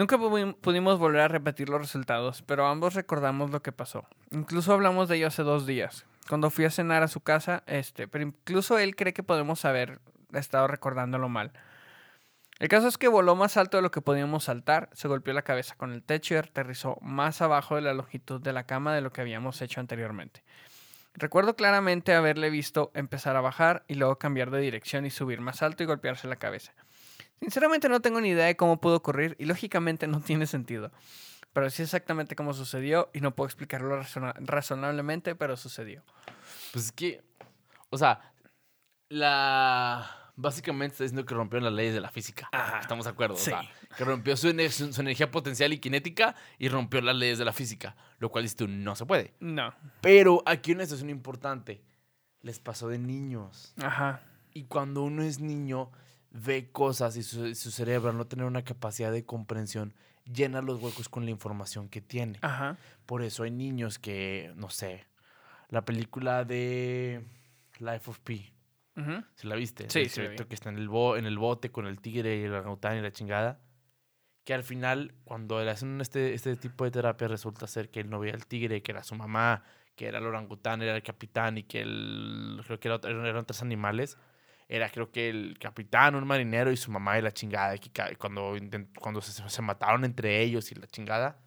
Nunca 0.02 0.18
pudi- 0.18 0.56
pudimos 0.56 0.98
volver 0.98 1.22
a 1.22 1.28
repetir 1.28 1.70
los 1.70 1.80
resultados, 1.80 2.42
pero 2.42 2.66
ambos 2.66 2.96
recordamos 2.96 3.52
lo 3.52 3.62
que 3.62 3.72
pasó. 3.72 4.08
Incluso 4.32 4.74
hablamos 4.74 5.08
de 5.08 5.18
ello 5.18 5.28
hace 5.28 5.44
dos 5.44 5.68
días, 5.68 6.08
cuando 6.28 6.50
fui 6.50 6.66
a 6.66 6.72
cenar 6.72 7.04
a 7.04 7.08
su 7.08 7.20
casa, 7.20 7.62
este, 7.68 8.08
pero 8.08 8.24
incluso 8.24 8.80
él 8.80 8.96
cree 8.96 9.14
que 9.14 9.22
podemos 9.22 9.64
haber 9.64 10.00
estado 10.34 10.66
recordándolo 10.68 11.30
mal. 11.30 11.52
El 12.58 12.68
caso 12.68 12.88
es 12.88 12.98
que 12.98 13.10
voló 13.10 13.36
más 13.36 13.58
alto 13.58 13.78
de 13.78 13.84
lo 13.84 13.92
que 13.92 14.02
podíamos 14.02 14.46
saltar, 14.46 14.90
se 14.94 15.08
golpeó 15.08 15.36
la 15.36 15.44
cabeza 15.44 15.76
con 15.76 15.94
el 15.94 16.02
techo 16.02 16.34
y 16.34 16.38
aterrizó 16.38 16.98
más 17.02 17.40
abajo 17.44 17.76
de 17.76 17.82
la 17.82 17.94
longitud 17.94 18.42
de 18.42 18.54
la 18.54 18.66
cama 18.66 18.96
de 18.96 19.02
lo 19.02 19.12
que 19.12 19.22
habíamos 19.22 19.62
hecho 19.62 19.82
anteriormente. 19.82 20.44
Recuerdo 21.14 21.56
claramente 21.56 22.16
haberle 22.16 22.50
visto 22.50 22.90
empezar 22.96 23.36
a 23.36 23.42
bajar 23.42 23.84
y 23.88 23.94
luego 23.94 24.18
cambiar 24.18 24.50
de 24.50 24.62
dirección 24.62 25.06
y 25.06 25.12
subir 25.12 25.42
más 25.42 25.62
alto 25.62 25.84
y 25.84 25.86
golpearse 25.86 26.28
la 26.28 26.38
cabeza. 26.38 26.74
Sinceramente 27.42 27.90
no 27.90 28.00
tengo 28.02 28.22
ni 28.22 28.30
idea 28.30 28.46
de 28.46 28.56
cómo 28.56 28.80
pudo 28.80 28.96
ocurrir 28.98 29.36
y 29.40 29.46
lógicamente 29.46 30.08
no 30.08 30.22
tiene 30.22 30.46
sentido. 30.46 30.92
Pero 31.54 31.70
sí 31.70 31.82
exactamente 31.84 32.36
cómo 32.36 32.54
sucedió 32.54 33.10
y 33.14 33.20
no 33.20 33.36
puedo 33.36 33.48
explicarlo 33.48 33.98
razona- 34.02 34.34
razonablemente, 34.40 35.36
pero 35.36 35.58
sucedió. 35.58 36.04
Pues 36.72 36.86
es 36.86 36.92
que, 36.94 37.24
o 37.90 37.98
sea, 37.98 38.22
la... 39.10 40.18
Básicamente 40.38 40.94
está 40.94 41.04
diciendo 41.04 41.26
que 41.26 41.36
rompió 41.36 41.60
las 41.60 41.74
leyes 41.74 41.94
de 41.94 42.00
la 42.02 42.10
física. 42.10 42.48
Ajá. 42.54 42.80
Estamos 42.80 43.06
de 43.06 43.12
acuerdo. 43.12 43.36
o 43.36 43.38
Sí. 43.38 43.52
sea, 43.52 43.62
que 43.98 44.06
rompió 44.06 44.36
su, 44.38 44.48
ener- 44.48 44.70
su- 44.72 44.92
su 44.92 45.02
energía 45.02 45.30
potencial 45.30 45.72
y 45.74 45.78
cinética 45.78 46.36
y 46.58 46.70
rompió 46.70 47.02
las 47.02 47.16
leyes 47.16 47.38
de 47.38 47.46
la 47.46 47.52
física. 47.54 47.96
Lo 48.18 48.30
cual 48.30 48.46
dices 48.46 48.56
tú, 48.56 48.68
no 48.68 48.96
se 48.96 49.06
puede. 49.06 49.34
No. 49.40 49.74
Pero 50.02 50.42
aquí 50.46 50.72
una 50.72 50.86
situación 50.86 51.10
importante. 51.10 51.84
Les 52.42 52.60
pasó 52.60 52.88
de 52.88 52.98
niños. 52.98 53.74
Ajá. 53.84 54.22
Y 54.54 54.64
cuando 54.64 55.04
uno 55.04 55.22
es 55.22 55.40
niño, 55.42 55.92
ve 56.32 56.70
cosas 56.72 57.18
y 57.18 57.24
su, 57.24 57.54
su 57.56 57.72
cerebro, 57.72 58.10
al 58.10 58.18
no 58.18 58.26
tener 58.26 58.46
una 58.46 58.64
capacidad 58.64 59.12
de 59.12 59.26
comprensión, 59.26 59.94
llena 60.26 60.62
los 60.62 60.82
huecos 60.82 61.10
con 61.10 61.26
la 61.26 61.32
información 61.32 61.90
que 61.90 62.02
tiene. 62.02 62.40
Ajá. 62.42 62.78
Por 63.06 63.22
eso 63.22 63.44
hay 63.44 63.52
niños 63.52 64.00
que, 64.00 64.54
no 64.56 64.70
sé, 64.70 65.06
la 65.70 65.84
película 65.84 66.44
de 66.46 67.24
Life 67.80 68.10
of 68.10 68.20
Pi. 68.20 68.54
¿se 69.36 69.48
la 69.48 69.56
viste? 69.56 69.90
Sí, 69.90 70.10
sí 70.10 70.22
que 70.48 70.54
está 70.54 70.70
en 70.70 70.78
el, 70.78 70.88
bo- 70.88 71.18
en 71.18 71.26
el 71.26 71.38
bote 71.40 71.72
con 71.72 71.88
el 71.88 72.00
tigre 72.00 72.38
y 72.38 72.44
el 72.44 72.54
orangután 72.54 72.98
y 72.98 73.02
la 73.02 73.12
chingada. 73.12 73.60
Que 74.44 74.54
al 74.54 74.64
final, 74.64 75.14
cuando 75.24 75.64
le 75.64 75.72
hacen 75.72 76.00
este, 76.02 76.34
este 76.34 76.56
tipo 76.56 76.84
de 76.84 76.92
terapia, 76.92 77.28
resulta 77.28 77.68
ser 77.68 77.90
que 77.90 78.00
él 78.02 78.10
no 78.10 78.20
veía 78.20 78.34
al 78.36 78.46
tigre, 78.46 78.82
que 78.84 78.92
era 78.92 79.04
su 79.04 79.16
mamá, 79.16 79.64
que 79.96 80.08
era 80.08 80.20
el 80.20 80.26
orangután, 80.26 80.82
era 80.82 80.96
el 80.96 81.04
capitán 81.04 81.58
y 81.58 81.64
que 81.64 81.82
el, 81.82 82.62
creo 82.66 82.80
que 82.80 82.88
era 82.88 82.96
otro- 82.96 83.26
eran 83.26 83.46
tres 83.46 83.62
animales. 83.62 84.18
Era 84.74 84.90
creo 84.90 85.12
que 85.12 85.30
el 85.30 85.60
capitán, 85.60 86.16
un 86.16 86.26
marinero 86.26 86.72
y 86.72 86.78
su 86.78 86.92
mamá 86.92 87.20
y 87.20 87.22
la 87.22 87.34
chingada. 87.34 87.78
Que 87.78 88.16
cuando, 88.16 88.56
cuando 88.98 89.22
se, 89.22 89.50
se 89.50 89.62
mataron 89.62 90.06
entre 90.06 90.42
ellos 90.42 90.72
y 90.72 90.76
la 90.76 90.88
chingada, 90.88 91.38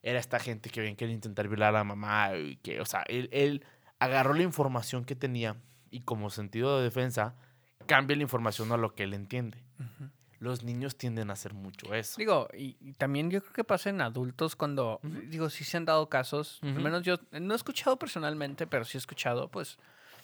era 0.00 0.20
esta 0.20 0.38
gente 0.38 0.70
que 0.70 0.80
bien 0.80 0.94
quería 0.94 1.12
intentar 1.12 1.48
violar 1.48 1.70
a 1.70 1.78
la 1.78 1.84
mamá. 1.84 2.36
Y 2.36 2.58
que, 2.58 2.80
o 2.80 2.84
sea, 2.84 3.02
él, 3.08 3.28
él 3.32 3.64
agarró 3.98 4.32
la 4.32 4.44
información 4.44 5.04
que 5.04 5.16
tenía 5.16 5.56
y 5.90 6.02
como 6.02 6.30
sentido 6.30 6.78
de 6.78 6.84
defensa, 6.84 7.34
cambia 7.86 8.16
la 8.16 8.22
información 8.22 8.70
a 8.70 8.76
lo 8.76 8.94
que 8.94 9.02
él 9.02 9.14
entiende. 9.14 9.58
Los 10.38 10.62
niños 10.62 10.96
tienden 10.96 11.30
a 11.30 11.32
hacer 11.32 11.54
mucho 11.54 11.92
eso. 11.94 12.14
Digo, 12.16 12.46
y, 12.56 12.76
y 12.80 12.92
también 12.92 13.28
yo 13.28 13.40
creo 13.40 13.52
que 13.52 13.64
pasa 13.64 13.90
en 13.90 14.00
adultos 14.00 14.54
cuando, 14.54 15.00
digo, 15.02 15.50
sí 15.50 15.64
se 15.64 15.78
han 15.78 15.84
dado 15.84 16.08
casos, 16.08 16.60
al 16.62 16.80
menos 16.80 17.02
yo 17.02 17.16
no 17.32 17.54
he 17.54 17.56
escuchado 17.56 17.98
personalmente, 17.98 18.68
pero 18.68 18.84
sí 18.84 18.98
he 18.98 19.00
escuchado, 19.00 19.48
pues, 19.48 19.78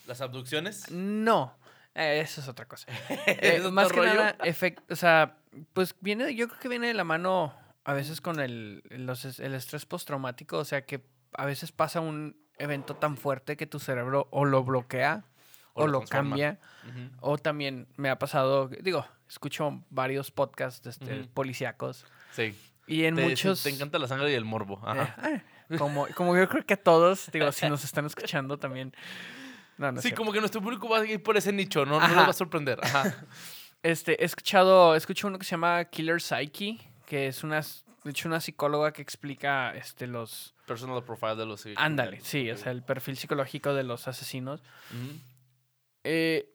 ¿Las 0.06 0.20
abducciones? 0.20 0.88
no, 0.90 1.54
eh, 1.98 2.20
eso 2.20 2.40
es 2.40 2.48
otra 2.48 2.66
cosa. 2.66 2.86
Eh, 3.26 3.38
¿Es 3.42 3.58
otro 3.60 3.72
más 3.72 3.88
que 3.92 3.96
rollo? 3.98 4.14
nada, 4.14 4.38
efect- 4.38 4.82
o 4.90 4.96
sea, 4.96 5.36
pues 5.72 5.94
viene, 6.00 6.34
yo 6.34 6.48
creo 6.48 6.60
que 6.60 6.68
viene 6.68 6.86
de 6.88 6.94
la 6.94 7.04
mano 7.04 7.54
a 7.84 7.92
veces 7.92 8.20
con 8.20 8.38
el, 8.40 8.82
los 8.90 9.24
el 9.40 9.54
estrés 9.54 9.86
postraumático, 9.86 10.58
o 10.58 10.64
sea, 10.64 10.82
que 10.86 11.04
a 11.34 11.44
veces 11.46 11.72
pasa 11.72 12.00
un 12.00 12.36
evento 12.58 12.96
tan 12.96 13.16
fuerte 13.16 13.56
que 13.56 13.66
tu 13.66 13.78
cerebro 13.78 14.28
o 14.30 14.44
lo 14.44 14.64
bloquea 14.64 15.24
o, 15.74 15.86
lo, 15.86 16.02
cambia. 16.02 16.58
O 17.20 17.38
también 17.38 17.86
me 17.96 18.10
ha 18.10 18.18
pasado, 18.18 18.68
digo, 18.68 19.06
escucho 19.28 19.84
varios 19.90 20.30
podcasts 20.30 20.86
este, 20.86 21.24
policíacos 21.32 22.04
Sí. 22.32 22.58
y 22.86 23.04
en 23.04 23.14
te, 23.14 23.22
muchos... 23.28 23.62
te 23.62 23.70
encanta 23.70 23.98
la 23.98 24.08
sangre 24.08 24.32
y 24.32 24.34
el 24.34 24.44
morbo. 24.44 24.80
Ajá. 24.84 25.14
Eh, 25.30 25.42
como, 25.78 26.06
como 26.16 26.36
yo 26.36 26.48
creo 26.48 26.64
que 26.66 26.76
todos, 26.76 27.30
digo, 27.32 27.52
si 27.52 27.68
nos 27.70 27.84
están 27.84 28.06
escuchando 28.06 28.58
también. 28.58 28.92
No, 29.78 29.92
no 29.92 30.00
sí, 30.02 30.12
como 30.12 30.32
que 30.32 30.40
nuestro 30.40 30.60
público 30.60 30.88
va 30.88 30.98
a 30.98 31.06
ir 31.06 31.22
por 31.22 31.36
ese 31.36 31.52
nicho, 31.52 31.86
no, 31.86 31.98
no 31.98 32.04
Ajá. 32.04 32.14
nos 32.14 32.26
va 32.26 32.30
a 32.30 32.34
sorprender. 32.34 32.78
Ajá. 32.82 33.14
Este, 33.80 34.20
he 34.20 34.24
escuchado, 34.24 34.96
escucho 34.96 35.28
uno 35.28 35.38
que 35.38 35.44
se 35.44 35.52
llama 35.52 35.84
Killer 35.84 36.20
Psyche, 36.20 36.78
que 37.06 37.28
es 37.28 37.44
una, 37.44 37.60
de 38.02 38.10
hecho, 38.10 38.26
una 38.28 38.40
psicóloga 38.40 38.92
que 38.92 39.02
explica 39.02 39.72
este, 39.76 40.08
los. 40.08 40.56
Personal 40.66 41.00
profile 41.04 41.36
de 41.36 41.46
los 41.46 41.64
Ándale, 41.76 42.20
sí, 42.20 42.50
o 42.50 42.56
sea, 42.56 42.72
el 42.72 42.82
perfil 42.82 43.16
psicológico 43.16 43.74
de 43.74 43.84
los 43.84 44.08
asesinos. 44.08 44.64
Eh, 46.04 46.52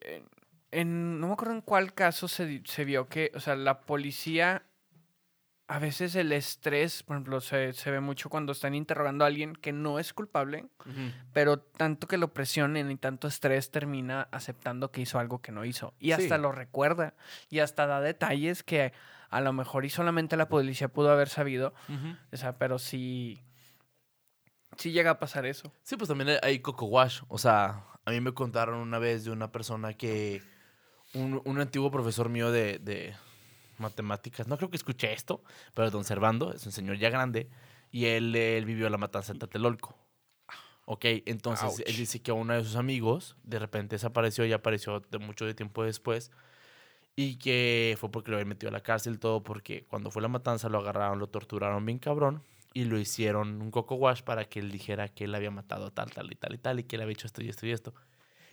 en- 0.71 1.19
no 1.19 1.27
me 1.27 1.33
acuerdo 1.33 1.53
en 1.53 1.61
cuál 1.61 1.93
caso 1.93 2.27
se, 2.27 2.61
se 2.65 2.83
vio 2.83 3.07
que, 3.07 3.31
o 3.35 3.39
sea, 3.39 3.55
la 3.55 3.81
policía 3.81 4.63
a 5.67 5.79
veces 5.79 6.15
el 6.15 6.31
estrés, 6.33 7.03
por 7.03 7.15
ejemplo, 7.15 7.39
se, 7.41 7.73
se 7.73 7.89
ve 7.89 7.99
mucho 8.01 8.29
cuando 8.29 8.51
están 8.51 8.75
interrogando 8.75 9.23
a 9.23 9.27
alguien 9.27 9.55
que 9.55 9.71
no 9.71 9.97
es 9.97 10.13
culpable, 10.13 10.65
pero 11.31 11.59
tanto 11.59 12.07
que 12.07 12.17
lo 12.17 12.33
presionen 12.33 12.91
y 12.91 12.97
tanto 12.97 13.27
estrés 13.27 13.71
termina 13.71 14.27
aceptando 14.31 14.91
que 14.91 15.01
hizo 15.01 15.19
algo 15.19 15.41
que 15.41 15.51
no 15.51 15.63
hizo. 15.65 15.93
Y 15.99 16.11
hasta 16.11 16.35
Sí. 16.35 16.41
lo 16.41 16.51
recuerda. 16.51 17.13
Y 17.49 17.59
hasta 17.59 17.87
da 17.87 18.01
detalles 18.01 18.61
que 18.63 18.91
a 19.29 19.41
lo 19.41 19.53
mejor 19.53 19.85
y 19.85 19.89
solamente 19.89 20.37
la 20.37 20.49
policía 20.49 20.89
pudo 20.89 21.11
haber 21.11 21.29
sabido. 21.29 21.73
O 22.31 22.37
sea, 22.37 22.57
pero 22.57 22.77
sí. 22.77 23.41
Sí 24.77 24.91
llega 24.91 25.11
a 25.11 25.19
pasar 25.19 25.45
eso. 25.45 25.71
Sí, 25.83 25.95
pues 25.97 26.07
también 26.09 26.29
hay- 26.29 26.39
hay 26.41 26.59
coco 26.59 26.85
wash. 26.85 27.21
O 27.27 27.37
sea, 27.37 27.85
a 28.05 28.11
mí 28.11 28.19
me 28.21 28.33
contaron 28.33 28.75
una 28.79 28.99
vez 28.99 29.23
de 29.23 29.31
una 29.31 29.51
persona 29.51 29.93
que. 29.93 30.41
Un, 31.13 31.41
un 31.45 31.59
antiguo 31.61 31.91
profesor 31.91 32.27
mío 32.29 32.51
de, 32.51 32.79
de 32.79 33.15
matemáticas. 33.83 34.47
No 34.47 34.57
creo 34.57 34.69
que 34.69 34.77
escuché 34.77 35.13
esto, 35.13 35.43
pero 35.73 35.91
don 35.91 36.03
Servando 36.03 36.51
es 36.53 36.65
un 36.65 36.71
señor 36.71 36.97
ya 36.97 37.09
grande. 37.09 37.49
Y 37.91 38.05
él, 38.05 38.35
él 38.35 38.65
vivió 38.65 38.89
la 38.89 38.97
matanza 38.97 39.31
en 39.31 39.39
Tlatelolco. 39.39 39.95
Ok, 40.85 41.05
entonces 41.25 41.79
Ouch. 41.79 41.87
él 41.87 41.95
dice 41.95 42.21
que 42.21 42.31
uno 42.31 42.53
de 42.53 42.63
sus 42.63 42.75
amigos 42.75 43.37
de 43.43 43.59
repente 43.59 43.95
desapareció 43.95 44.45
y 44.45 44.51
apareció 44.51 44.99
de 44.99 45.17
mucho 45.17 45.45
de 45.45 45.53
tiempo 45.53 45.83
después. 45.83 46.31
Y 47.15 47.37
que 47.37 47.95
fue 47.99 48.09
porque 48.09 48.31
lo 48.31 48.37
habían 48.37 48.49
metido 48.49 48.69
a 48.69 48.73
la 48.73 48.81
cárcel, 48.81 49.19
todo 49.19 49.43
porque 49.43 49.85
cuando 49.85 50.09
fue 50.09 50.21
la 50.21 50.27
matanza 50.27 50.67
lo 50.67 50.79
agarraron, 50.79 51.19
lo 51.19 51.27
torturaron 51.27 51.85
bien 51.85 51.99
cabrón 51.99 52.43
y 52.73 52.85
lo 52.85 52.97
hicieron 52.97 53.61
un 53.61 53.69
coco 53.71 53.95
wash 53.95 54.23
para 54.23 54.45
que 54.45 54.59
él 54.59 54.71
dijera 54.71 55.07
que 55.07 55.25
él 55.25 55.35
había 55.35 55.51
matado 55.51 55.85
a 55.87 55.91
tal, 55.91 56.09
tal 56.11 56.31
y 56.31 56.35
tal 56.35 56.55
y 56.55 56.57
tal 56.57 56.79
y 56.79 56.83
que 56.83 56.95
él 56.95 57.03
había 57.03 57.13
hecho 57.13 57.27
esto 57.27 57.43
y 57.43 57.49
esto 57.49 57.67
y 57.67 57.71
esto. 57.71 57.93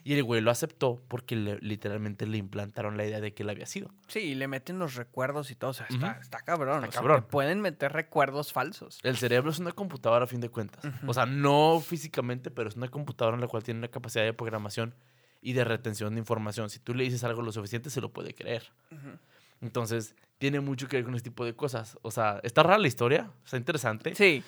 Y 0.03 0.13
el 0.15 0.23
güey 0.23 0.41
lo 0.41 0.49
aceptó 0.49 0.99
porque 1.07 1.35
le- 1.35 1.59
literalmente 1.59 2.25
le 2.25 2.37
implantaron 2.37 2.97
la 2.97 3.05
idea 3.05 3.21
de 3.21 3.33
que 3.33 3.43
él 3.43 3.49
había 3.49 3.65
sido. 3.67 3.91
Sí, 4.07 4.19
y 4.19 4.35
le 4.35 4.47
meten 4.47 4.79
los 4.79 4.95
recuerdos 4.95 5.51
y 5.51 5.55
todo. 5.55 5.71
O 5.71 5.73
sea, 5.73 5.85
está, 5.89 6.11
Ujú. 6.13 6.21
está 6.21 6.39
cabrón. 6.39 6.77
Está 6.85 6.87
o 6.87 6.91
sea, 6.91 7.01
cabrón. 7.01 7.21
te 7.21 7.27
pueden 7.29 7.61
meter 7.61 7.91
recuerdos 7.93 8.51
falsos. 8.51 8.99
El 9.03 9.17
cerebro 9.17 9.51
es 9.51 9.59
una 9.59 9.71
computadora 9.73 10.25
a 10.25 10.27
fin 10.27 10.41
de 10.41 10.49
cuentas. 10.49 10.83
Ujú. 10.83 11.11
O 11.11 11.13
sea, 11.13 11.25
no 11.27 11.79
físicamente, 11.85 12.49
pero 12.49 12.67
es 12.69 12.75
una 12.75 12.87
computadora 12.87 13.35
en 13.35 13.41
la 13.41 13.47
cual 13.47 13.61
tiene 13.63 13.77
una 13.79 13.89
capacidad 13.89 14.23
de 14.23 14.33
programación 14.33 14.95
y 15.39 15.53
de 15.53 15.63
retención 15.63 16.13
de 16.15 16.19
información. 16.19 16.69
Si 16.71 16.79
tú 16.79 16.93
le 16.95 17.03
dices 17.03 17.23
algo 17.23 17.41
lo 17.43 17.51
suficiente, 17.51 17.89
se 17.91 18.01
lo 18.01 18.09
puede 18.11 18.33
creer. 18.33 18.63
Entonces, 19.61 20.15
tiene 20.39 20.59
mucho 20.59 20.87
que 20.87 20.97
ver 20.97 21.05
con 21.05 21.15
este 21.15 21.29
tipo 21.29 21.45
de 21.45 21.55
cosas. 21.55 21.97
O 22.01 22.09
sea, 22.11 22.39
está 22.43 22.63
rara 22.63 22.79
la 22.79 22.87
historia, 22.87 23.29
está 23.45 23.57
interesante. 23.57 24.15
Sí, 24.15 24.43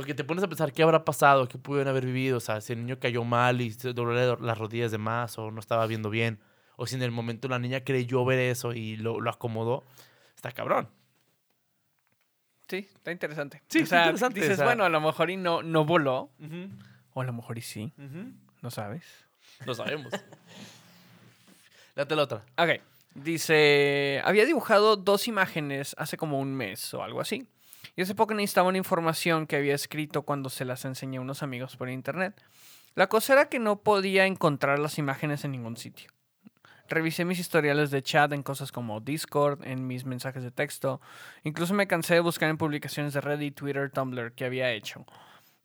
Porque 0.00 0.14
te 0.14 0.24
pones 0.24 0.42
a 0.42 0.48
pensar 0.48 0.72
qué 0.72 0.82
habrá 0.82 1.04
pasado, 1.04 1.46
qué 1.46 1.58
pudieron 1.58 1.88
haber 1.90 2.06
vivido. 2.06 2.38
O 2.38 2.40
sea, 2.40 2.62
si 2.62 2.72
el 2.72 2.78
niño 2.78 2.98
cayó 2.98 3.22
mal 3.22 3.60
y 3.60 3.70
se 3.70 3.92
dobló 3.92 4.36
las 4.38 4.56
rodillas 4.56 4.90
de 4.90 4.96
más 4.96 5.36
o 5.38 5.50
no 5.50 5.60
estaba 5.60 5.86
viendo 5.86 6.08
bien. 6.08 6.40
O 6.76 6.86
si 6.86 6.94
en 6.94 7.02
el 7.02 7.10
momento 7.10 7.48
la 7.48 7.58
niña 7.58 7.84
creyó 7.84 8.24
ver 8.24 8.38
eso 8.38 8.72
y 8.72 8.96
lo, 8.96 9.20
lo 9.20 9.28
acomodó. 9.28 9.84
Está 10.34 10.52
cabrón. 10.52 10.88
sí, 12.66 12.88
está 12.94 13.12
interesante. 13.12 13.62
Sí, 13.68 13.82
o 13.82 13.86
sea, 13.86 14.04
interesante, 14.04 14.40
dices, 14.40 14.54
o 14.54 14.56
sea- 14.56 14.64
bueno, 14.64 14.84
a 14.84 14.88
lo 14.88 15.02
mejor 15.02 15.28
y 15.28 15.36
no, 15.36 15.62
no 15.62 15.84
voló. 15.84 16.30
O 17.12 17.20
a 17.20 17.24
lo 17.26 17.34
mejor 17.34 17.58
y 17.58 17.60
sí. 17.60 17.92
No 18.62 18.70
sabes. 18.70 19.04
Lo 19.66 19.74
sabemos. 19.74 20.10
Date 21.94 22.16
la 22.16 22.22
otra. 22.22 22.42
Ok. 22.56 22.80
Dice, 23.14 24.22
había 24.24 24.46
dibujado 24.46 24.96
dos 24.96 25.28
imágenes 25.28 25.94
hace 25.98 26.16
como 26.16 26.40
un 26.40 26.54
mes 26.54 26.94
o 26.94 27.02
algo 27.02 27.20
así. 27.20 27.46
Y 28.00 28.02
hace 28.02 28.14
poco 28.14 28.32
necesitaba 28.32 28.70
una 28.70 28.78
información 28.78 29.46
que 29.46 29.56
había 29.56 29.74
escrito 29.74 30.22
cuando 30.22 30.48
se 30.48 30.64
las 30.64 30.86
enseñé 30.86 31.18
a 31.18 31.20
unos 31.20 31.42
amigos 31.42 31.76
por 31.76 31.90
internet. 31.90 32.34
La 32.94 33.10
cosa 33.10 33.34
era 33.34 33.50
que 33.50 33.58
no 33.58 33.82
podía 33.82 34.24
encontrar 34.24 34.78
las 34.78 34.96
imágenes 34.96 35.44
en 35.44 35.50
ningún 35.52 35.76
sitio. 35.76 36.10
Revisé 36.88 37.26
mis 37.26 37.38
historiales 37.38 37.90
de 37.90 38.02
chat 38.02 38.32
en 38.32 38.42
cosas 38.42 38.72
como 38.72 39.00
Discord, 39.00 39.62
en 39.66 39.86
mis 39.86 40.06
mensajes 40.06 40.42
de 40.42 40.50
texto. 40.50 41.02
Incluso 41.44 41.74
me 41.74 41.86
cansé 41.86 42.14
de 42.14 42.20
buscar 42.20 42.48
en 42.48 42.56
publicaciones 42.56 43.12
de 43.12 43.20
Reddit, 43.20 43.54
Twitter, 43.54 43.90
Tumblr 43.90 44.32
que 44.32 44.46
había 44.46 44.72
hecho. 44.72 45.04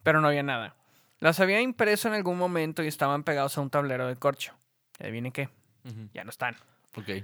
Pero 0.04 0.20
no 0.20 0.28
había 0.28 0.44
nada. 0.44 0.76
Las 1.20 1.40
había 1.40 1.62
impreso 1.62 2.10
en 2.10 2.16
algún 2.16 2.38
momento 2.38 2.84
y 2.84 2.88
estaban 2.88 3.24
pegados 3.24 3.58
a 3.58 3.62
un 3.62 3.70
tablero 3.70 4.08
de 4.10 4.18
corcho. 4.18 4.54
Y 5.00 5.04
adivinen 5.04 5.32
qué, 5.32 5.48
ya 6.14 6.26
no 6.26 6.32
están. 6.32 6.58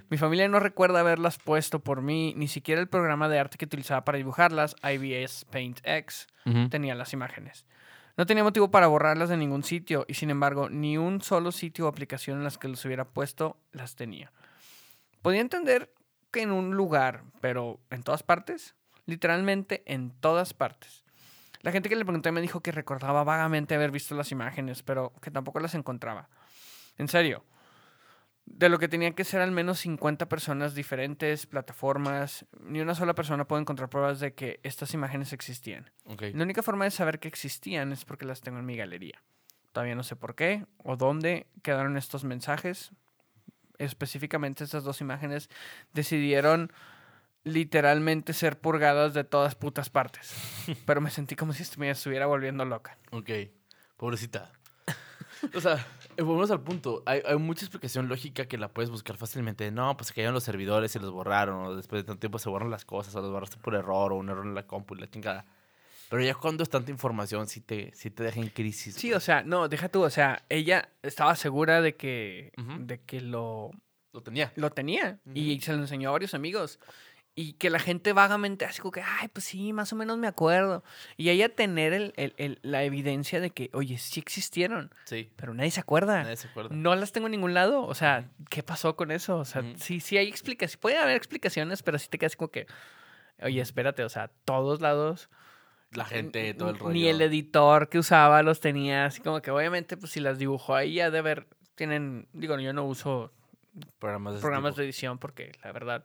Mi 0.10 0.18
familia 0.18 0.48
no 0.48 0.60
recuerda 0.60 1.00
haberlas 1.00 1.38
puesto 1.38 1.80
por 1.80 2.02
mí, 2.02 2.34
ni 2.36 2.48
siquiera 2.48 2.82
el 2.82 2.88
programa 2.88 3.30
de 3.30 3.40
arte 3.40 3.58
que 3.58 3.66
utilizaba 3.66 4.04
para 4.04 4.18
dibujarlas, 4.18 4.76
IBS 4.84 5.46
Paint 5.46 5.80
X, 5.84 6.28
tenía 6.70 6.96
las 6.96 7.14
imágenes. 7.14 7.66
No 8.18 8.26
tenía 8.26 8.44
motivo 8.44 8.72
para 8.72 8.88
borrarlas 8.88 9.30
de 9.30 9.38
ningún 9.38 9.64
sitio 9.64 10.06
y 10.08 10.16
sin 10.16 10.30
embargo 10.30 10.70
ni 10.70 10.98
un 10.98 11.22
solo 11.22 11.52
sitio 11.52 11.86
o 11.86 11.88
aplicación 11.88 12.38
en 12.38 12.44
las 12.44 12.58
que 12.58 12.68
los 12.68 12.84
hubiera 12.86 13.06
puesto 13.06 13.58
las 13.72 13.96
tenía. 13.96 14.32
Podía 15.22 15.42
entender 15.42 15.94
que 16.32 16.42
en 16.42 16.52
un 16.52 16.76
lugar, 16.76 17.24
pero 17.40 17.80
en 17.90 18.04
todas 18.04 18.24
partes, 18.24 18.76
literalmente 19.06 19.84
en 19.86 20.12
todas 20.12 20.54
partes. 20.54 21.04
La 21.62 21.72
gente 21.72 21.90
que 21.90 21.96
le 21.96 22.06
pregunté 22.06 22.32
me 22.32 22.42
dijo 22.42 22.62
que 22.62 22.72
recordaba 22.72 23.24
vagamente 23.24 23.76
haber 23.76 23.92
visto 23.92 24.16
las 24.16 24.32
imágenes, 24.32 24.82
pero 24.82 25.14
que 25.22 25.32
tampoco 25.32 25.60
las 25.60 25.76
encontraba. 25.76 26.28
En 26.98 27.08
serio, 27.08 27.46
de 28.54 28.70
lo 28.70 28.80
que 28.80 28.88
tenían 28.88 29.14
que 29.14 29.24
ser 29.24 29.42
al 29.42 29.52
menos 29.52 29.80
50 29.80 30.28
personas 30.28 30.76
diferentes, 30.76 31.46
plataformas, 31.46 32.46
ni 32.60 32.82
una 32.82 32.96
sola 32.96 33.16
persona 33.16 33.48
puede 33.48 33.62
encontrar 33.62 33.90
pruebas 33.90 34.20
de 34.20 34.34
que 34.34 34.60
estas 34.64 34.94
imágenes 34.94 35.34
existían. 35.34 35.90
Ok. 36.06 36.24
La 36.34 36.44
única 36.44 36.62
forma 36.62 36.86
de 36.86 36.92
saber 36.92 37.20
que 37.20 37.28
existían 37.28 37.92
es 37.92 38.06
porque 38.06 38.26
las 38.26 38.42
tengo 38.42 38.60
en 38.60 38.66
mi 38.66 38.76
galería. 38.76 39.24
Todavía 39.72 39.96
no 39.96 40.04
sé 40.04 40.16
por 40.16 40.36
qué 40.36 40.66
o 40.78 40.98
dónde 40.98 41.48
quedaron 41.64 41.98
estos 41.98 42.24
mensajes. 42.24 42.92
Específicamente 43.78 44.64
estas 44.64 44.84
dos 44.84 45.02
imágenes 45.02 45.50
decidieron 45.94 46.72
literalmente 47.44 48.34
ser 48.34 48.60
purgadas 48.60 49.14
de 49.14 49.24
todas 49.24 49.56
putas 49.56 49.90
partes. 49.90 50.36
Pero 50.86 51.02
me 51.02 51.10
sentí 51.10 51.36
como 51.36 51.54
si 51.54 51.64
me 51.80 51.90
estuviera 51.90 52.26
volviendo 52.26 52.66
loca. 52.66 52.98
Ok. 53.12 53.30
Pobrecita. 53.98 54.52
o 55.56 55.62
sea, 55.62 55.86
volvemos 56.18 56.52
al 56.52 56.62
punto. 56.62 57.04
Hay, 57.06 57.22
hay 57.26 57.38
mucha 57.38 57.66
explicación 57.66 58.08
lógica 58.08 58.46
que 58.46 58.58
la 58.58 58.70
puedes 58.70 58.90
buscar 58.90 59.18
fácilmente. 59.18 59.72
No, 59.72 59.96
pues 59.98 60.08
se 60.08 60.14
cayeron 60.14 60.34
los 60.34 60.44
servidores 60.44 60.96
y 60.96 61.00
los 61.00 61.12
borraron. 61.12 61.66
O 61.66 61.76
después 61.76 62.02
de 62.02 62.08
tanto 62.08 62.20
tiempo 62.20 62.40
se 62.40 62.50
borran 62.50 62.70
las 62.70 62.86
cosas. 62.86 63.16
O 63.16 63.22
los 63.22 63.32
borraste 63.32 63.58
por 63.58 63.76
error. 63.76 64.14
O 64.14 64.18
un 64.18 64.30
error 64.30 64.46
en 64.46 64.56
la 64.56 64.66
compu 64.68 64.96
y 64.96 65.00
la 65.00 65.10
chingada. 65.10 65.46
Pero 66.10 66.24
ya 66.24 66.36
cuando 66.36 66.62
es 66.64 66.70
tanta 66.70 66.92
información, 66.92 67.48
sí 67.48 67.62
te, 67.62 67.92
sí 67.96 68.10
te 68.12 68.24
deja 68.24 68.40
en 68.42 68.50
crisis. 68.50 68.96
Sí, 68.96 69.08
güey. 69.08 69.18
o 69.18 69.22
sea, 69.22 69.44
no, 69.44 69.70
deja 69.70 69.88
tú, 69.88 70.04
o 70.04 70.10
sea, 70.10 70.44
ella 70.50 70.90
estaba 71.02 71.36
segura 71.38 71.82
de 71.82 71.96
que, 71.96 72.52
Ujú. 72.58 72.86
de 72.86 73.00
que 73.00 73.22
lo, 73.22 73.72
Lo 74.12 74.22
tenía. 74.22 74.52
lo 74.58 74.72
tenía 74.72 75.20
y 75.34 75.62
se 75.62 75.72
lo 75.72 75.80
enseñó 75.80 76.10
a 76.10 76.12
varios 76.12 76.34
amigos. 76.34 76.80
Y 77.34 77.54
que 77.54 77.70
la 77.70 77.80
gente 77.80 78.12
vagamente 78.12 78.66
así 78.66 78.82
como 78.82 78.92
que, 78.92 79.02
ay, 79.02 79.30
pues 79.30 79.46
sí, 79.46 79.72
más 79.72 79.94
o 79.94 79.96
menos 79.96 80.18
me 80.18 80.28
acuerdo. 80.28 80.84
Y 81.16 81.30
ella 81.30 81.48
tener 81.48 81.94
el, 81.94 82.14
el- 82.18 82.34
el- 82.38 82.60
la 82.62 82.84
evidencia 82.84 83.40
de 83.40 83.52
que, 83.52 83.70
oye, 83.74 83.98
sí 83.98 84.20
existieron, 84.20 84.94
Sí. 85.06 85.32
pero 85.38 85.54
nadie 85.54 85.72
se 85.72 85.80
acuerda. 85.80 86.24
Nadie 86.24 86.36
se 86.36 86.50
acuerda. 86.50 86.76
No 86.76 86.94
las 86.96 87.14
tengo 87.14 87.28
en 87.28 87.32
ningún 87.32 87.54
lado. 87.54 87.84
O 87.84 87.96
sea, 87.96 88.30
¿qué 88.50 88.64
pasó 88.64 88.98
con 88.98 89.12
eso? 89.12 89.38
O 89.38 89.46
sea, 89.46 89.64
sí, 89.78 90.02
sí 90.02 90.18
hay 90.18 90.28
explicaciones. 90.28 90.76
Puede 90.78 90.98
haber 90.98 91.16
explicaciones, 91.16 91.84
pero 91.84 91.98
sí 92.00 92.10
te 92.10 92.18
quedas 92.18 92.36
como 92.36 92.52
que, 92.52 92.68
oye, 93.42 93.62
espérate, 93.62 94.04
o 94.04 94.10
sea, 94.10 94.30
todos 94.44 94.82
lados. 94.82 95.30
La 95.92 96.04
gente, 96.06 96.54
todo 96.54 96.70
el 96.72 96.80
rollo. 96.80 96.94
Ni 96.94 97.08
el 97.08 97.22
editor 97.22 97.88
que 97.88 97.98
usaba 98.00 98.44
los 98.44 98.60
tenía. 98.60 99.06
Así 99.06 99.22
como 99.22 99.42
que, 99.42 99.52
obviamente, 99.52 99.96
pues 99.96 100.12
si 100.12 100.20
las 100.20 100.38
dibujó 100.38 100.76
ahí, 100.76 100.96
ya 100.96 101.12
de 101.12 101.22
ver. 101.22 101.48
Tienen. 101.76 102.28
Digo, 102.34 102.60
yo 102.60 102.74
no 102.74 102.84
uso 102.86 103.32
Programas 104.00 104.34
de 104.34 104.38
ese 104.40 104.44
programas 104.44 104.76
de 104.76 104.84
edición 104.84 105.18
porque 105.18 105.54
la 105.64 105.72
verdad. 105.72 106.04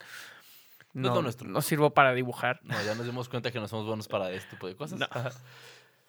No 0.97 1.09
es 1.09 1.11
No, 1.11 1.15
lo 1.17 1.23
nuestro. 1.23 1.49
no 1.49 1.61
sirvo 1.61 1.91
para 1.91 2.15
dibujar. 2.15 2.59
No, 2.63 2.75
ya 2.83 2.95
nos 2.95 3.05
dimos 3.05 3.29
cuenta 3.29 3.51
que 3.51 3.61
no 3.61 3.69
somos 3.69 3.87
buenos 3.87 4.09
para 4.09 4.31
este 4.31 4.51
tipo 4.51 4.67
de 4.67 4.77
cosas. 4.77 4.99
No. 4.99 5.07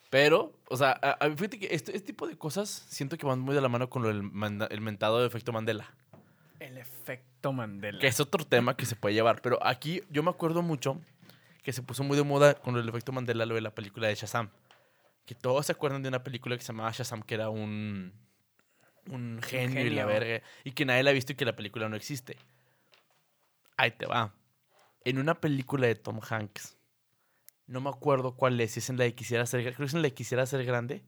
Pero, 0.10 0.53
o 0.70 0.77
sea, 0.77 0.91
a- 1.01 1.17
a- 1.25 1.29
fíjate 1.32 1.60
que 1.60 1.67
este, 1.72 1.96
este 1.96 2.08
tipo 2.08 2.27
de 2.27 2.38
cosas 2.38 2.70
siento 2.70 3.17
que 3.17 3.25
van 3.25 3.39
muy 3.39 3.53
de 3.53 3.60
la 3.62 3.67
mano 3.67 3.89
con 3.89 4.01
lo 4.03 4.08
del 4.08 4.24
manda- 4.24 4.67
el 4.72 4.79
mentado 4.79 5.20
de 5.20 5.27
efecto 5.27 5.51
Mandela. 5.51 5.91
El 6.62 6.77
efecto 6.77 7.51
Mandela. 7.51 8.00
Que 8.00 8.08
es 8.08 8.20
otro 8.22 8.46
tema 8.46 8.77
que 8.77 8.86
se 8.86 8.96
puede 8.96 9.13
llevar. 9.15 9.41
Pero 9.41 9.60
aquí 9.65 10.01
yo 10.10 10.24
me 10.24 10.29
acuerdo 10.29 10.62
mucho 10.62 11.01
que 11.63 11.74
se 11.74 11.84
puso 11.84 12.06
muy 12.06 12.15
de 12.15 12.24
moda 12.24 12.53
con 12.56 12.77
el 12.77 12.88
efecto 12.88 13.12
Mandela 13.12 13.46
lo 13.46 13.56
de 13.56 13.62
la 13.62 13.75
película 13.75 14.08
de 14.08 14.15
Shazam. 14.15 14.50
Que 15.25 15.36
todos 15.36 15.65
se 15.65 15.74
acuerdan 15.74 16.01
de 16.01 16.08
una 16.08 16.24
película 16.24 16.56
que 16.56 16.63
se 16.63 16.67
llamaba 16.72 16.91
Shazam, 16.94 17.22
que 17.22 17.36
era 17.36 17.50
un, 17.50 18.13
un 19.10 19.41
genio, 19.44 19.82
y 19.82 19.89
la 19.89 20.03
genio. 20.03 20.08
verga. 20.08 20.41
Y 20.63 20.72
que 20.72 20.86
nadie 20.86 21.03
la 21.03 21.10
ha 21.10 21.13
visto 21.13 21.34
y 21.34 21.36
que 21.36 21.44
la 21.44 21.58
película 21.58 21.89
no 21.89 21.98
existe. 21.98 22.38
Ahí 23.75 23.91
te 23.91 24.06
va. 24.06 24.34
En 25.07 25.19
una 25.19 25.39
película 25.39 25.87
de 25.87 25.95
Tom 25.95 26.19
Hanks, 26.19 26.77
no 27.65 27.79
me 27.79 27.89
acuerdo 27.89 28.35
cuál 28.35 28.59
es, 28.59 28.71
si 28.71 28.79
es 28.79 28.89
en 28.89 28.97
la 28.97 29.05
de 29.05 29.15
Quisiera 29.15 29.45
ser, 29.45 29.61
creo 29.63 29.77
que 29.77 29.83
es 29.85 29.93
en 29.93 30.01
la 30.01 30.09
Quisiera 30.09 30.45
ser 30.45 30.65
grande, 30.65 31.05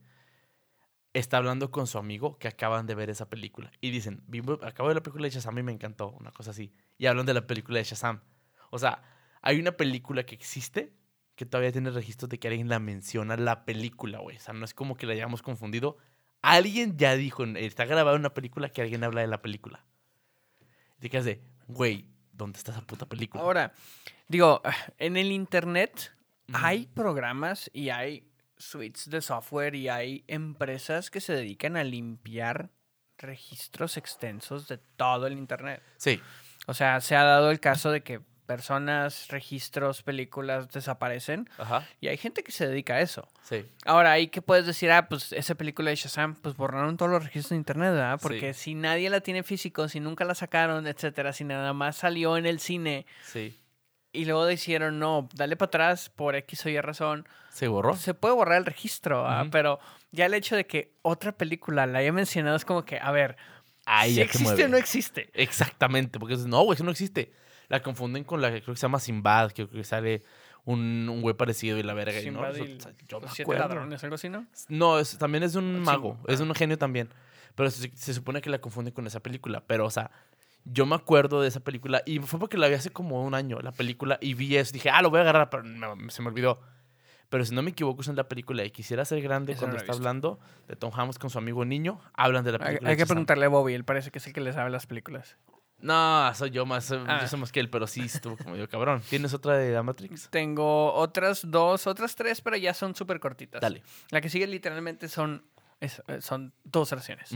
está 1.12 1.36
hablando 1.36 1.70
con 1.70 1.86
su 1.86 1.98
amigo 1.98 2.38
que 2.38 2.48
acaban 2.48 2.86
de 2.86 2.94
ver 2.94 3.10
esa 3.10 3.28
película. 3.28 3.70
Y 3.82 3.90
dicen, 3.90 4.24
"Vimos- 4.26 4.58
acabo 4.62 4.88
de 4.88 4.94
ver 4.94 5.00
la 5.00 5.02
película 5.02 5.24
de 5.26 5.32
Shazam 5.32 5.58
y 5.58 5.62
me 5.64 5.72
encantó, 5.72 6.12
una 6.12 6.32
cosa 6.32 6.52
así. 6.52 6.72
Y 6.96 7.08
hablan 7.08 7.26
de 7.26 7.34
la 7.34 7.46
película 7.46 7.76
de 7.76 7.84
Shazam. 7.84 8.22
O 8.70 8.78
sea, 8.78 9.02
hay 9.42 9.60
una 9.60 9.72
película 9.72 10.24
que 10.24 10.34
existe 10.34 10.94
que 11.34 11.44
todavía 11.44 11.70
tiene 11.70 11.90
registros 11.90 12.30
de 12.30 12.38
que 12.38 12.48
alguien 12.48 12.70
la 12.70 12.78
menciona, 12.78 13.36
la 13.36 13.66
película, 13.66 14.20
güey. 14.20 14.38
O 14.38 14.40
sea, 14.40 14.54
no 14.54 14.64
es 14.64 14.72
como 14.72 14.96
que 14.96 15.04
la 15.04 15.12
hayamos 15.12 15.42
confundido. 15.42 15.98
Alguien 16.40 16.96
ya 16.96 17.16
dijo, 17.16 17.44
está 17.44 17.84
grabada 17.84 18.16
una 18.16 18.32
película 18.32 18.70
que 18.70 18.80
alguien 18.80 19.04
habla 19.04 19.20
de 19.20 19.26
la 19.26 19.42
película. 19.42 19.84
Te 21.00 21.10
de, 21.10 21.42
güey, 21.68 22.08
¿dónde 22.40 22.58
está 22.58 22.72
esa 22.72 22.82
puta 22.82 23.06
película? 23.06 23.42
Ahora, 23.42 23.72
Digo, 24.30 24.62
en 24.98 25.16
el 25.16 25.32
internet 25.32 26.12
hay 26.52 26.86
programas 26.86 27.68
y 27.74 27.88
hay 27.88 28.30
suites 28.56 29.10
de 29.10 29.20
software 29.22 29.74
y 29.74 29.88
hay 29.88 30.22
empresas 30.28 31.10
que 31.10 31.20
se 31.20 31.32
dedican 31.32 31.76
a 31.76 31.82
limpiar 31.82 32.70
registros 33.18 33.96
extensos 33.96 34.68
de 34.68 34.78
todo 34.78 35.26
el 35.26 35.32
internet. 35.32 35.82
Sí. 35.96 36.20
O 36.68 36.74
sea, 36.74 37.00
se 37.00 37.16
ha 37.16 37.24
dado 37.24 37.50
el 37.50 37.58
caso 37.58 37.90
de 37.90 38.04
que 38.04 38.20
personas, 38.54 39.28
registros, 39.28 40.02
películas 40.02 40.68
desaparecen 40.72 41.48
Ajá. 41.56 41.86
y 42.00 42.08
hay 42.08 42.16
gente 42.16 42.42
que 42.42 42.50
se 42.50 42.66
dedica 42.66 42.94
a 42.94 43.00
eso. 43.00 43.28
Sí. 43.44 43.64
Ahora, 43.84 44.10
ahí 44.10 44.26
que 44.26 44.42
puedes 44.42 44.66
decir, 44.66 44.90
ah, 44.90 45.08
pues 45.08 45.32
esa 45.32 45.54
película 45.54 45.90
de 45.90 45.94
Shazam, 45.96 46.34
pues 46.34 46.56
borraron 46.56 46.96
todos 46.96 47.12
los 47.12 47.22
registros 47.22 47.50
de 47.50 47.56
internet, 47.56 47.92
¿verdad? 47.92 48.18
Porque 48.20 48.52
si 48.52 48.74
nadie 48.74 49.08
la 49.08 49.20
tiene 49.20 49.44
físico, 49.44 49.88
si 49.88 50.00
nunca 50.00 50.24
la 50.24 50.34
sacaron, 50.34 50.88
etcétera, 50.88 51.32
si 51.32 51.44
nada 51.44 51.72
más 51.72 51.94
salió 51.96 52.36
en 52.36 52.44
el 52.44 52.58
cine 52.58 53.06
Sí. 53.24 53.56
y 54.12 54.24
luego 54.24 54.46
dijeron, 54.46 54.98
no, 54.98 55.28
dale 55.32 55.54
para 55.54 55.68
atrás 55.68 56.08
por 56.10 56.34
X 56.34 56.66
o 56.66 56.70
Y 56.70 56.80
razón, 56.80 57.28
¿Se 57.50 57.68
borró? 57.68 57.94
se 57.94 58.14
puede 58.14 58.34
borrar 58.34 58.58
el 58.58 58.66
registro, 58.66 59.22
¿verdad? 59.22 59.42
Ujú. 59.42 59.50
Pero 59.52 59.78
ya 60.10 60.26
el 60.26 60.34
hecho 60.34 60.56
de 60.56 60.66
que 60.66 60.92
otra 61.02 61.30
película 61.30 61.86
la 61.86 62.00
haya 62.00 62.12
mencionado 62.12 62.56
es 62.56 62.64
como 62.64 62.84
que, 62.84 62.98
a 62.98 63.12
ver, 63.12 63.36
Ahí 63.86 64.14
si 64.16 64.20
existe 64.22 64.44
mueve. 64.44 64.64
o 64.64 64.68
no 64.68 64.76
existe. 64.76 65.30
Exactamente, 65.34 66.18
porque 66.18 66.36
no, 66.36 66.62
güey, 66.62 66.74
eso 66.74 66.82
no 66.84 66.90
existe. 66.90 67.32
La 67.70 67.82
confunden 67.82 68.24
con 68.24 68.42
la 68.42 68.50
que 68.52 68.60
creo 68.60 68.74
que 68.74 68.78
se 68.78 68.82
llama 68.82 68.98
Sinbad, 69.00 69.52
que 69.52 69.66
creo 69.66 69.80
que 69.80 69.84
sale 69.84 70.22
un, 70.66 71.08
un 71.08 71.22
güey 71.22 71.34
parecido 71.34 71.78
y 71.78 71.82
la 71.82 71.94
verga. 71.94 72.20
y 72.20 72.30
no, 72.30 72.46
y 72.54 72.76
eso- 72.76 72.90
yo 73.08 73.18
me 73.20 73.26
los 73.26 73.32
siete 73.34 73.42
acuerdo. 73.50 73.62
ladrones, 73.68 74.04
algo 74.04 74.16
así, 74.16 74.28
¿no? 74.28 74.46
No, 74.68 74.98
es- 74.98 75.16
también 75.16 75.42
es 75.44 75.54
de 75.54 75.60
un 75.60 75.80
mago, 75.80 76.18
es 76.28 76.40
un 76.40 76.54
genio 76.54 76.76
también. 76.76 77.08
Pero 77.54 77.70
se, 77.70 77.90
se 77.96 78.12
supone 78.14 78.42
que 78.42 78.50
la 78.50 78.60
confunden 78.60 78.92
con 78.92 79.06
esa 79.06 79.20
película. 79.20 79.62
Pero, 79.66 79.86
o 79.86 79.90
sea, 79.90 80.10
yo 80.64 80.84
me 80.84 80.94
acuerdo 80.94 81.40
de 81.40 81.48
esa 81.48 81.60
película 81.60 82.02
y 82.04 82.18
fue 82.18 82.38
porque 82.38 82.58
la 82.58 82.68
vi 82.68 82.74
hace 82.74 82.90
como 82.90 83.24
un 83.24 83.34
año, 83.34 83.58
la 83.60 83.72
película, 83.72 84.18
y 84.20 84.34
vi 84.34 84.56
eso. 84.56 84.72
Dije, 84.72 84.90
ah, 84.90 85.00
lo 85.00 85.08
voy 85.10 85.18
a 85.18 85.22
agarrar, 85.22 85.48
pero 85.48 85.62
me- 85.64 86.10
se 86.10 86.20
me 86.22 86.28
olvidó. 86.28 86.60
Pero 87.28 87.44
si 87.44 87.54
no 87.54 87.62
me 87.62 87.70
equivoco, 87.70 88.02
es 88.02 88.08
en 88.08 88.16
la 88.16 88.28
película 88.28 88.64
y 88.64 88.70
quisiera 88.72 89.04
ser 89.04 89.22
grande 89.22 89.54
cuando 89.54 89.76
no 89.76 89.80
está 89.80 89.92
visto. 89.92 90.00
hablando 90.02 90.40
de 90.66 90.74
Tom 90.74 90.90
Hanks 90.92 91.18
con 91.20 91.30
su 91.30 91.38
amigo 91.38 91.64
niño, 91.64 92.00
hablan 92.14 92.42
de 92.44 92.50
la 92.52 92.58
Hay, 92.58 92.64
película. 92.66 92.90
hay 92.90 92.96
de 92.96 93.02
que 93.02 93.06
preguntarle 93.06 93.44
a 93.46 93.48
Bobby, 93.48 93.74
él 93.74 93.84
parece 93.84 94.10
que 94.10 94.18
es 94.18 94.26
el 94.26 94.32
que 94.32 94.40
le 94.40 94.52
sabe 94.52 94.68
las 94.70 94.86
películas. 94.86 95.36
No, 95.82 96.32
soy 96.34 96.50
yo 96.50 96.66
más, 96.66 96.90
eh, 96.90 97.00
Ah. 97.06 97.18
yo 97.22 97.28
soy 97.28 97.38
más 97.40 97.52
que 97.52 97.60
él, 97.60 97.70
pero 97.70 97.86
sí 97.86 98.02
estuvo 98.02 98.36
como 98.36 98.56
yo, 98.56 98.68
cabrón. 98.68 99.02
¿Tienes 99.10 99.32
otra 99.34 99.56
de 99.56 99.72
la 99.72 99.82
Matrix? 99.82 100.28
Tengo 100.30 100.92
otras 100.94 101.42
dos, 101.50 101.86
otras 101.86 102.14
tres, 102.16 102.40
pero 102.40 102.56
ya 102.56 102.74
son 102.74 102.94
súper 102.94 103.20
cortitas. 103.20 103.60
Dale. 103.60 103.82
La 104.10 104.20
que 104.20 104.28
sigue 104.28 104.46
literalmente 104.46 105.08
son, 105.08 105.44
es- 105.80 106.02
eh, 106.08 106.20
son 106.20 106.52
dos 106.64 106.92
oraciones. 106.92 107.30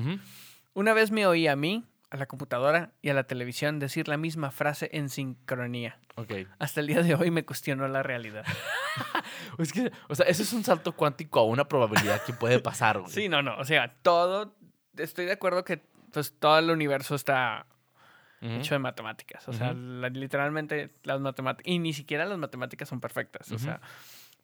Una 0.74 0.92
vez 0.92 1.10
me 1.10 1.26
oí 1.26 1.46
a 1.46 1.56
mí, 1.56 1.84
a 2.10 2.16
la 2.16 2.26
computadora 2.26 2.92
y 3.02 3.08
a 3.08 3.14
la 3.14 3.24
televisión 3.24 3.78
decir 3.80 4.06
la 4.08 4.16
misma 4.16 4.50
frase 4.50 4.88
en 4.92 5.08
sincronía. 5.08 5.98
Ok. 6.16 6.32
Hasta 6.58 6.80
el 6.80 6.86
día 6.86 7.02
de 7.02 7.14
hoy 7.16 7.30
me 7.30 7.44
cuestionó 7.44 7.88
la 7.88 8.02
realidad. 8.02 8.44
Es 9.58 9.72
que, 9.72 9.90
o 10.08 10.14
sea, 10.14 10.26
eso 10.26 10.42
es 10.42 10.52
un 10.52 10.62
salto 10.64 10.92
cuántico 10.92 11.40
a 11.40 11.44
una 11.44 11.66
probabilidad 11.66 12.22
que 12.22 12.32
puede 12.32 12.60
pasar, 12.60 13.00
güey. 13.00 13.10
Sí, 13.12 13.28
no, 13.28 13.42
no. 13.42 13.56
O 13.58 13.64
sea, 13.64 13.96
todo. 14.02 14.54
Estoy 14.96 15.24
de 15.26 15.32
acuerdo 15.32 15.64
que 15.64 15.82
pues 16.12 16.32
todo 16.38 16.58
el 16.60 16.70
universo 16.70 17.16
está 17.16 17.66
Ujú. 18.44 18.52
hecho 18.56 18.74
de 18.74 18.78
matemáticas. 18.78 19.48
O 19.48 19.52
sea, 19.52 19.70
Ujú. 19.72 19.78
la- 19.80 20.08
literalmente 20.10 20.90
las 21.02 21.20
matemáticas. 21.20 21.70
Y 21.72 21.78
ni 21.78 21.92
siquiera 21.92 22.24
las 22.26 22.38
matemáticas 22.38 22.88
son 22.88 23.00
perfectas. 23.00 23.50
O 23.52 23.58
sea, 23.58 23.80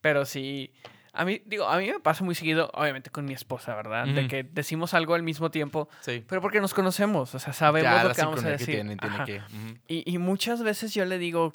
pero 0.00 0.24
sí. 0.24 0.72
A 1.12 1.24
mí, 1.24 1.42
digo, 1.44 1.66
a 1.68 1.76
mí 1.78 1.90
me 1.90 1.98
pasa 1.98 2.22
muy 2.22 2.36
seguido, 2.36 2.70
obviamente 2.72 3.10
con 3.10 3.24
mi 3.24 3.32
esposa, 3.34 3.74
¿verdad? 3.74 4.06
De 4.06 4.20
Ujú. 4.20 4.28
que 4.28 4.44
decimos 4.44 4.94
algo 4.94 5.14
al 5.14 5.24
mismo 5.24 5.50
tiempo, 5.50 5.88
Sí. 6.02 6.24
pero 6.28 6.40
porque 6.40 6.60
nos 6.60 6.72
conocemos. 6.72 7.34
O 7.34 7.38
sea, 7.40 7.52
sabemos 7.52 7.90
Ya, 7.90 8.04
lo 8.04 8.14
que 8.14 8.22
vamos 8.22 8.40
a 8.40 8.44
que 8.44 8.50
decir. 8.52 8.74
tienen, 8.76 8.96
tiene 8.96 9.14
Ajá. 9.16 9.24
que. 9.24 9.42
Y, 9.88 10.08
y 10.08 10.18
muchas 10.18 10.62
veces 10.62 10.94
yo 10.94 11.04
le 11.04 11.18
digo, 11.18 11.52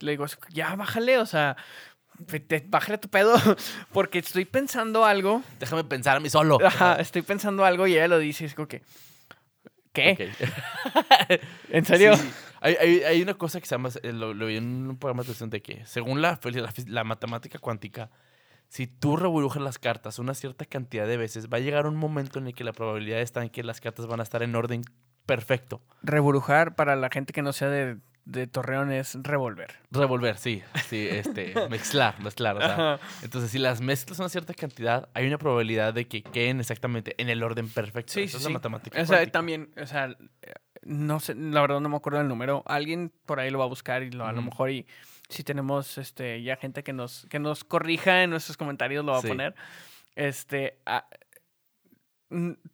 le 0.00 0.10
digo, 0.10 0.26
ya 0.50 0.74
bájale, 0.74 1.18
o 1.18 1.26
sea, 1.26 1.56
bájale 2.66 2.98
tu 2.98 3.08
pedo, 3.08 3.34
porque 3.92 4.18
estoy 4.18 4.44
pensando 4.44 5.04
algo, 5.04 5.42
Déjame 5.60 5.84
pensar 5.84 6.16
a 6.16 6.20
mí 6.20 6.28
solo. 6.28 6.58
ajá, 6.64 6.96
estoy 6.96 7.22
pensando 7.22 7.64
algo 7.64 7.86
y 7.86 7.92
ella 7.94 8.08
lo 8.08 8.18
dice, 8.18 8.44
es 8.46 8.54
como 8.54 8.66
que, 8.68 8.82
¿qué? 9.92 10.30
¿En 11.70 11.84
serio? 11.84 12.16
Sí. 12.16 12.30
Hay, 12.60 12.74
hay, 12.74 13.02
hay 13.02 13.22
una 13.22 13.34
cosa 13.34 13.60
que 13.60 13.66
se 13.66 13.74
llama, 13.74 13.90
eh, 14.02 14.12
lo, 14.12 14.34
lo 14.34 14.46
vi 14.46 14.56
en 14.56 14.88
un 14.88 14.98
programa 14.98 15.22
de 15.22 15.26
televisión 15.26 15.50
de 15.50 15.62
que, 15.62 15.86
según 15.86 16.22
la, 16.22 16.40
la 16.86 17.04
matemática 17.04 17.58
cuántica, 17.58 18.10
si 18.68 18.86
tú 18.86 19.16
reburujas 19.16 19.62
las 19.62 19.78
cartas 19.78 20.18
una 20.18 20.34
cierta 20.34 20.64
cantidad 20.64 21.06
de 21.06 21.16
veces, 21.16 21.48
va 21.48 21.58
a 21.58 21.60
llegar 21.60 21.86
un 21.86 21.96
momento 21.96 22.38
en 22.38 22.48
el 22.48 22.54
que 22.54 22.64
la 22.64 22.72
probabilidad 22.72 23.20
está 23.20 23.42
en 23.42 23.50
que 23.50 23.62
las 23.62 23.80
cartas 23.80 24.06
van 24.06 24.20
a 24.20 24.22
estar 24.22 24.42
en 24.42 24.54
orden 24.54 24.82
perfecto. 25.24 25.80
Reburujar 26.02 26.74
para 26.74 26.96
la 26.96 27.08
gente 27.10 27.32
que 27.32 27.42
no 27.42 27.52
sea 27.52 27.68
de, 27.68 27.98
de 28.28 28.46
Torreón 28.46 28.92
es 28.92 29.16
revolver. 29.22 29.74
Revolver, 29.90 30.36
sí, 30.36 30.62
sí, 30.86 31.08
este, 31.10 31.54
mezclar, 31.70 32.20
mezclar, 32.20 32.56
o 32.56 32.60
sea, 32.60 32.72
Ajá. 32.94 33.00
entonces 33.22 33.50
si 33.50 33.58
las 33.58 33.80
mezclas 33.80 34.18
una 34.18 34.28
cierta 34.28 34.52
cantidad, 34.52 35.08
hay 35.14 35.26
una 35.26 35.38
probabilidad 35.38 35.94
de 35.94 36.06
que 36.06 36.22
queden 36.22 36.60
exactamente 36.60 37.14
en 37.16 37.30
el 37.30 37.42
orden 37.42 37.68
perfecto. 37.70 38.12
Sí, 38.12 38.22
Esa 38.24 38.32
sí, 38.32 38.36
es 38.36 38.42
sí. 38.42 38.48
la 38.48 38.54
matemática 38.58 39.00
O 39.00 39.06
sea, 39.06 39.16
cuántica. 39.16 39.32
también, 39.32 39.70
o 39.80 39.86
sea, 39.86 40.14
no 40.82 41.20
sé, 41.20 41.34
la 41.34 41.60
verdad 41.62 41.80
no 41.80 41.88
me 41.88 41.96
acuerdo 41.96 42.18
del 42.18 42.28
número. 42.28 42.62
Alguien 42.66 43.12
por 43.26 43.40
ahí 43.40 43.50
lo 43.50 43.58
va 43.58 43.64
a 43.64 43.68
buscar 43.68 44.02
y 44.02 44.10
lo, 44.10 44.26
a 44.26 44.32
lo 44.32 44.42
mejor 44.42 44.70
y 44.70 44.86
si 45.30 45.42
tenemos 45.42 45.96
este 45.98 46.42
ya 46.42 46.56
gente 46.56 46.82
que 46.82 46.92
nos 46.92 47.26
que 47.30 47.38
nos 47.38 47.64
corrija 47.64 48.22
en 48.22 48.30
nuestros 48.30 48.56
comentarios 48.56 49.04
lo 49.04 49.12
va 49.12 49.20
Sí. 49.22 49.26
a 49.26 49.30
poner. 49.30 49.54
Este 50.16 50.78
ah, 50.86 51.06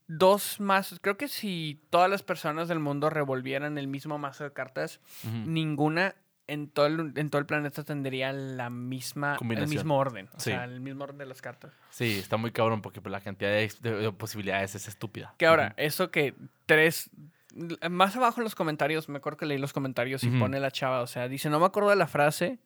dos 0.06 0.60
más, 0.60 0.98
creo 1.00 1.16
que 1.16 1.28
si 1.28 1.80
todas 1.90 2.10
las 2.10 2.22
personas 2.22 2.68
del 2.68 2.80
mundo 2.80 3.08
revolvieran 3.10 3.78
el 3.78 3.86
mismo 3.88 4.18
mazo 4.18 4.44
de 4.44 4.52
cartas, 4.52 5.00
ninguna 5.46 6.14
en 6.46 6.68
todo 6.68 6.86
el, 6.86 7.12
en 7.16 7.30
todo 7.30 7.38
el 7.40 7.46
planeta 7.46 7.84
tendría 7.84 8.30
la 8.32 8.68
misma 8.68 9.38
el 9.40 9.66
mismo 9.66 9.96
orden, 9.96 10.28
o 10.34 10.40
Sí. 10.40 10.50
sea, 10.50 10.64
el 10.64 10.80
mismo 10.80 11.04
orden 11.04 11.16
de 11.18 11.24
las 11.26 11.40
cartas. 11.40 11.72
Sí, 11.90 12.18
está 12.18 12.36
muy 12.36 12.50
cabrón 12.52 12.82
porque 12.82 13.00
pues, 13.00 13.10
la 13.12 13.20
cantidad 13.22 13.50
de, 13.50 13.72
de- 13.80 13.96
de 13.96 14.12
posibilidades 14.12 14.74
es 14.74 14.86
estúpida. 14.88 15.34
Que 15.38 15.46
ahora, 15.46 15.72
eso 15.78 16.10
que 16.10 16.34
tres. 16.66 17.10
Más 17.88 18.14
abajo 18.16 18.40
en 18.40 18.44
los 18.44 18.54
comentarios, 18.56 19.08
me 19.08 19.18
acuerdo 19.18 19.36
que 19.38 19.46
leí 19.46 19.58
los 19.58 19.72
comentarios 19.72 20.24
y 20.24 20.28
pone 20.28 20.58
la 20.60 20.70
chava, 20.72 21.00
o 21.00 21.06
sea, 21.06 21.28
dice, 21.28 21.48
no 21.48 21.60
me 21.60 21.66
acuerdo 21.66 21.88
de 21.90 21.96
la 21.96 22.08
frase, 22.08 22.58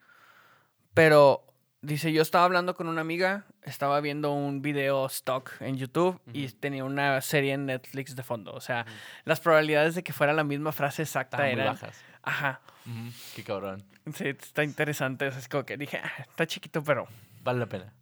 pero 0.95 1.45
dice, 1.83 2.13
yo 2.13 2.23
estaba 2.23 2.45
hablando 2.45 2.75
con 2.75 2.89
una 2.89 3.01
amiga, 3.01 3.45
estaba 3.63 4.01
viendo 4.01 4.33
un 4.33 4.63
video 4.63 5.07
stock 5.07 5.53
en 5.61 5.77
YouTube 5.77 6.21
y 6.33 6.49
tenía 6.49 6.85
una 6.85 7.21
serie 7.21 7.53
en 7.55 7.67
Netflix 7.67 8.17
de 8.17 8.23
fondo. 8.23 8.53
O 8.53 8.61
sea, 8.61 8.87
las 9.25 9.41
probabilidades 9.41 9.95
de 9.95 10.03
que 10.03 10.13
fuera 10.13 10.33
la 10.33 10.45
misma 10.45 10.73
frase 10.73 11.03
exacta 11.03 11.39
muy 11.39 11.49
eran... 11.51 11.67
bajas. 11.69 12.01
Ajá. 12.23 12.61
Ujú, 12.87 13.11
Qué 13.37 13.45
cabrón. 13.45 13.85
Sí, 14.15 14.29
está 14.29 14.65
interesante. 14.65 15.27
o 15.29 15.31
sea, 15.31 15.41
es 15.41 15.49
como 15.49 15.65
que 15.65 15.77
dije, 15.77 15.99
"Ah, 16.03 16.11
está 16.29 16.47
chiquito, 16.47 16.83
pero 16.83 17.07
Vale 17.43 17.61
la 17.61 17.67
pena. 17.67 17.93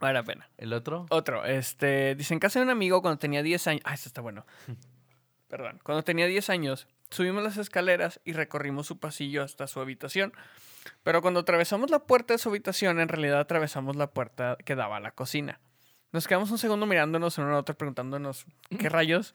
vale 0.00 0.14
la 0.14 0.22
pena. 0.22 0.48
¿El 0.58 0.72
otro? 0.72 1.06
Otro, 1.10 1.44
este, 1.44 2.14
dice, 2.16 2.34
en 2.34 2.40
casa 2.40 2.58
de 2.58 2.64
un 2.64 2.70
amigo 2.70 3.00
cuando 3.02 3.18
tenía 3.18 3.42
10 3.42 3.66
años, 3.68 3.82
ah, 3.84 3.94
esto 3.94 4.08
está 4.08 4.20
bueno. 4.20 4.44
Perdón, 5.48 5.80
cuando 5.84 6.02
tenía 6.02 6.26
10 6.26 6.50
años, 6.50 6.88
subimos 7.10 7.42
las 7.42 7.56
escaleras 7.56 8.20
y 8.24 8.32
recorrimos 8.32 8.86
su 8.86 8.98
pasillo 8.98 9.42
hasta 9.42 9.66
su 9.68 9.80
habitación. 9.80 10.32
Pero 11.02 11.22
cuando 11.22 11.40
atravesamos 11.40 11.90
la 11.90 12.00
puerta 12.00 12.34
de 12.34 12.38
su 12.38 12.48
habitación, 12.48 13.00
en 13.00 13.08
realidad 13.08 13.40
atravesamos 13.40 13.96
la 13.96 14.08
puerta 14.08 14.56
que 14.64 14.74
daba 14.74 14.96
a 14.96 15.00
la 15.00 15.10
cocina. 15.10 15.60
Nos 16.12 16.28
quedamos 16.28 16.50
un 16.50 16.58
segundo 16.58 16.86
mirándonos 16.86 17.38
uno 17.38 17.48
al 17.48 17.54
otro, 17.54 17.76
preguntándonos 17.76 18.46
qué 18.78 18.88
rayos. 18.90 19.34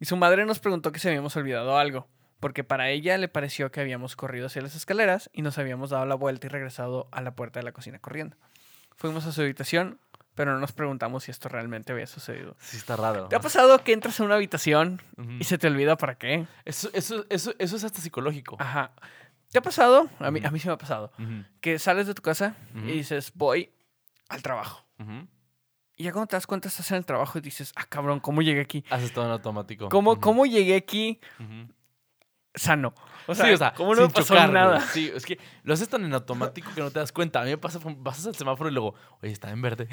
Y 0.00 0.04
su 0.06 0.16
madre 0.16 0.46
nos 0.46 0.58
preguntó 0.58 0.90
que 0.90 0.98
si 0.98 1.08
habíamos 1.08 1.36
olvidado 1.36 1.76
algo, 1.76 2.08
porque 2.40 2.64
para 2.64 2.88
ella 2.90 3.18
le 3.18 3.28
pareció 3.28 3.70
que 3.70 3.80
habíamos 3.80 4.16
corrido 4.16 4.46
hacia 4.46 4.62
las 4.62 4.74
escaleras 4.74 5.28
y 5.32 5.42
nos 5.42 5.58
habíamos 5.58 5.90
dado 5.90 6.06
la 6.06 6.14
vuelta 6.14 6.46
y 6.46 6.50
regresado 6.50 7.08
a 7.10 7.20
la 7.20 7.32
puerta 7.32 7.60
de 7.60 7.64
la 7.64 7.72
cocina 7.72 7.98
corriendo. 7.98 8.36
Fuimos 8.96 9.26
a 9.26 9.32
su 9.32 9.42
habitación, 9.42 10.00
pero 10.34 10.52
no 10.52 10.60
nos 10.60 10.72
preguntamos 10.72 11.24
si 11.24 11.30
esto 11.30 11.48
realmente 11.48 11.92
había 11.92 12.06
sucedido. 12.06 12.56
Sí, 12.60 12.76
está 12.76 12.96
raro. 12.96 13.26
¿Te 13.26 13.36
ha 13.36 13.40
pasado 13.40 13.82
que 13.82 13.92
entras 13.92 14.18
a 14.20 14.24
una 14.24 14.36
habitación 14.36 15.02
y 15.40 15.44
se 15.44 15.58
te 15.58 15.66
olvida 15.66 15.96
para 15.96 16.14
qué? 16.14 16.46
Eso, 16.64 16.88
eso, 16.92 17.26
eso, 17.28 17.54
eso 17.58 17.76
es 17.76 17.84
hasta 17.84 18.00
psicológico. 18.00 18.56
Ajá. 18.60 18.92
¿Te 19.50 19.58
ha 19.58 19.62
pasado? 19.62 20.08
A 20.18 20.30
mí, 20.30 20.40
a 20.44 20.50
mí 20.50 20.58
sí 20.58 20.68
me 20.68 20.74
ha 20.74 20.78
pasado. 20.78 21.12
Que 21.60 21.78
sales 21.78 22.06
de 22.06 22.14
tu 22.14 22.22
casa 22.22 22.56
y 22.74 22.92
dices, 22.92 23.32
voy 23.34 23.72
al 24.28 24.42
trabajo. 24.42 24.84
Y 25.96 26.04
ya 26.04 26.12
cuando 26.12 26.28
te 26.28 26.36
das 26.36 26.46
cuenta 26.46 26.68
estás 26.68 26.90
en 26.92 26.98
el 26.98 27.04
trabajo 27.04 27.38
y 27.38 27.40
dices, 27.40 27.72
ah, 27.74 27.84
cabrón, 27.88 28.20
¿cómo 28.20 28.40
llegué 28.42 28.60
aquí? 28.60 28.84
Haces 28.90 29.12
todo 29.12 29.24
en 29.24 29.32
automático. 29.32 29.88
¿Cómo, 29.88 30.20
¿cómo 30.20 30.46
llegué 30.46 30.76
aquí 30.76 31.20
sano? 32.54 32.94
O 33.26 33.34
sea, 33.34 33.46
sí, 33.46 33.52
o 33.52 33.56
sea, 33.56 33.74
¿cómo 33.74 33.94
no 33.94 34.02
me 34.02 34.06
sin 34.06 34.14
pasó 34.14 34.34
chocar, 34.34 34.50
nada? 34.50 34.80
Sí, 34.80 35.10
es 35.14 35.26
que 35.26 35.38
lo 35.62 35.74
haces 35.74 35.88
tan 35.88 36.04
en 36.04 36.14
automático 36.14 36.70
que 36.74 36.80
no 36.80 36.90
te 36.90 36.98
das 36.98 37.12
cuenta. 37.12 37.40
A 37.40 37.44
mí 37.44 37.50
me 37.50 37.58
pasa, 37.58 37.80
pasas 38.02 38.26
al 38.26 38.34
semáforo 38.36 38.70
y 38.70 38.72
luego, 38.72 38.94
oye, 39.22 39.32
está 39.32 39.50
en 39.50 39.60
verde. 39.60 39.88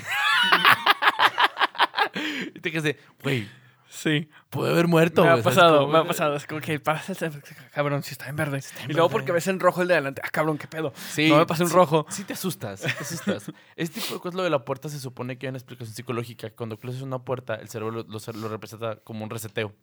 y 2.56 2.60
te 2.60 2.72
quedas 2.72 2.84
de, 2.84 3.00
güey, 3.24 3.50
Sí. 3.88 4.30
puede 4.50 4.72
haber 4.74 4.88
muerto. 4.88 5.24
me 5.24 5.30
ha 5.30 5.32
güey, 5.34 5.44
¿sabes 5.44 5.56
pasado, 5.58 5.88
me 5.88 5.98
ha 6.00 6.04
pasado. 6.04 6.36
Es 6.36 6.46
como 6.46 6.60
que 6.62 6.80
semáforo, 6.80 7.42
cabrón, 7.74 8.04
si 8.04 8.12
está 8.12 8.28
en 8.28 8.36
verde. 8.36 8.58
en 8.84 8.90
y 8.90 8.94
luego 8.94 9.08
verde. 9.08 9.12
porque 9.20 9.32
ves 9.32 9.48
en 9.48 9.60
rojo 9.60 9.82
el 9.82 9.88
de 9.88 9.94
adelante, 9.94 10.22
ah, 10.24 10.30
cabrón, 10.32 10.58
qué 10.58 10.68
pedo. 10.68 10.92
Sí, 10.96 11.30
no 11.30 11.38
me 11.38 11.46
pasé 11.46 11.64
un 11.64 11.70
sí, 11.70 11.76
rojo. 11.76 12.06
Sí 12.10 12.24
te 12.24 12.34
asustas, 12.34 12.82
te 12.82 12.88
asustas. 12.88 13.52
este 13.76 14.02
tipo 14.02 14.16
de 14.16 14.20
cosas, 14.20 14.36
lo 14.36 14.44
de 14.44 14.50
la 14.50 14.66
puerta, 14.66 14.90
se 14.90 15.00
supone 15.00 15.38
que 15.38 15.46
hay 15.48 15.50
una 15.50 15.58
explicación 15.60 15.96
psicológica. 15.96 16.50
Cuando 16.50 16.78
cruzas 16.78 17.02
una 17.02 17.20
puerta, 17.20 17.56
el 17.56 17.70
cerebro 17.70 18.04
lo, 18.04 18.04
lo- 18.04 18.34
lo 18.34 18.50
representa 18.50 18.98
como 18.98 19.24
un 19.24 19.30
reseteo. 19.30 19.74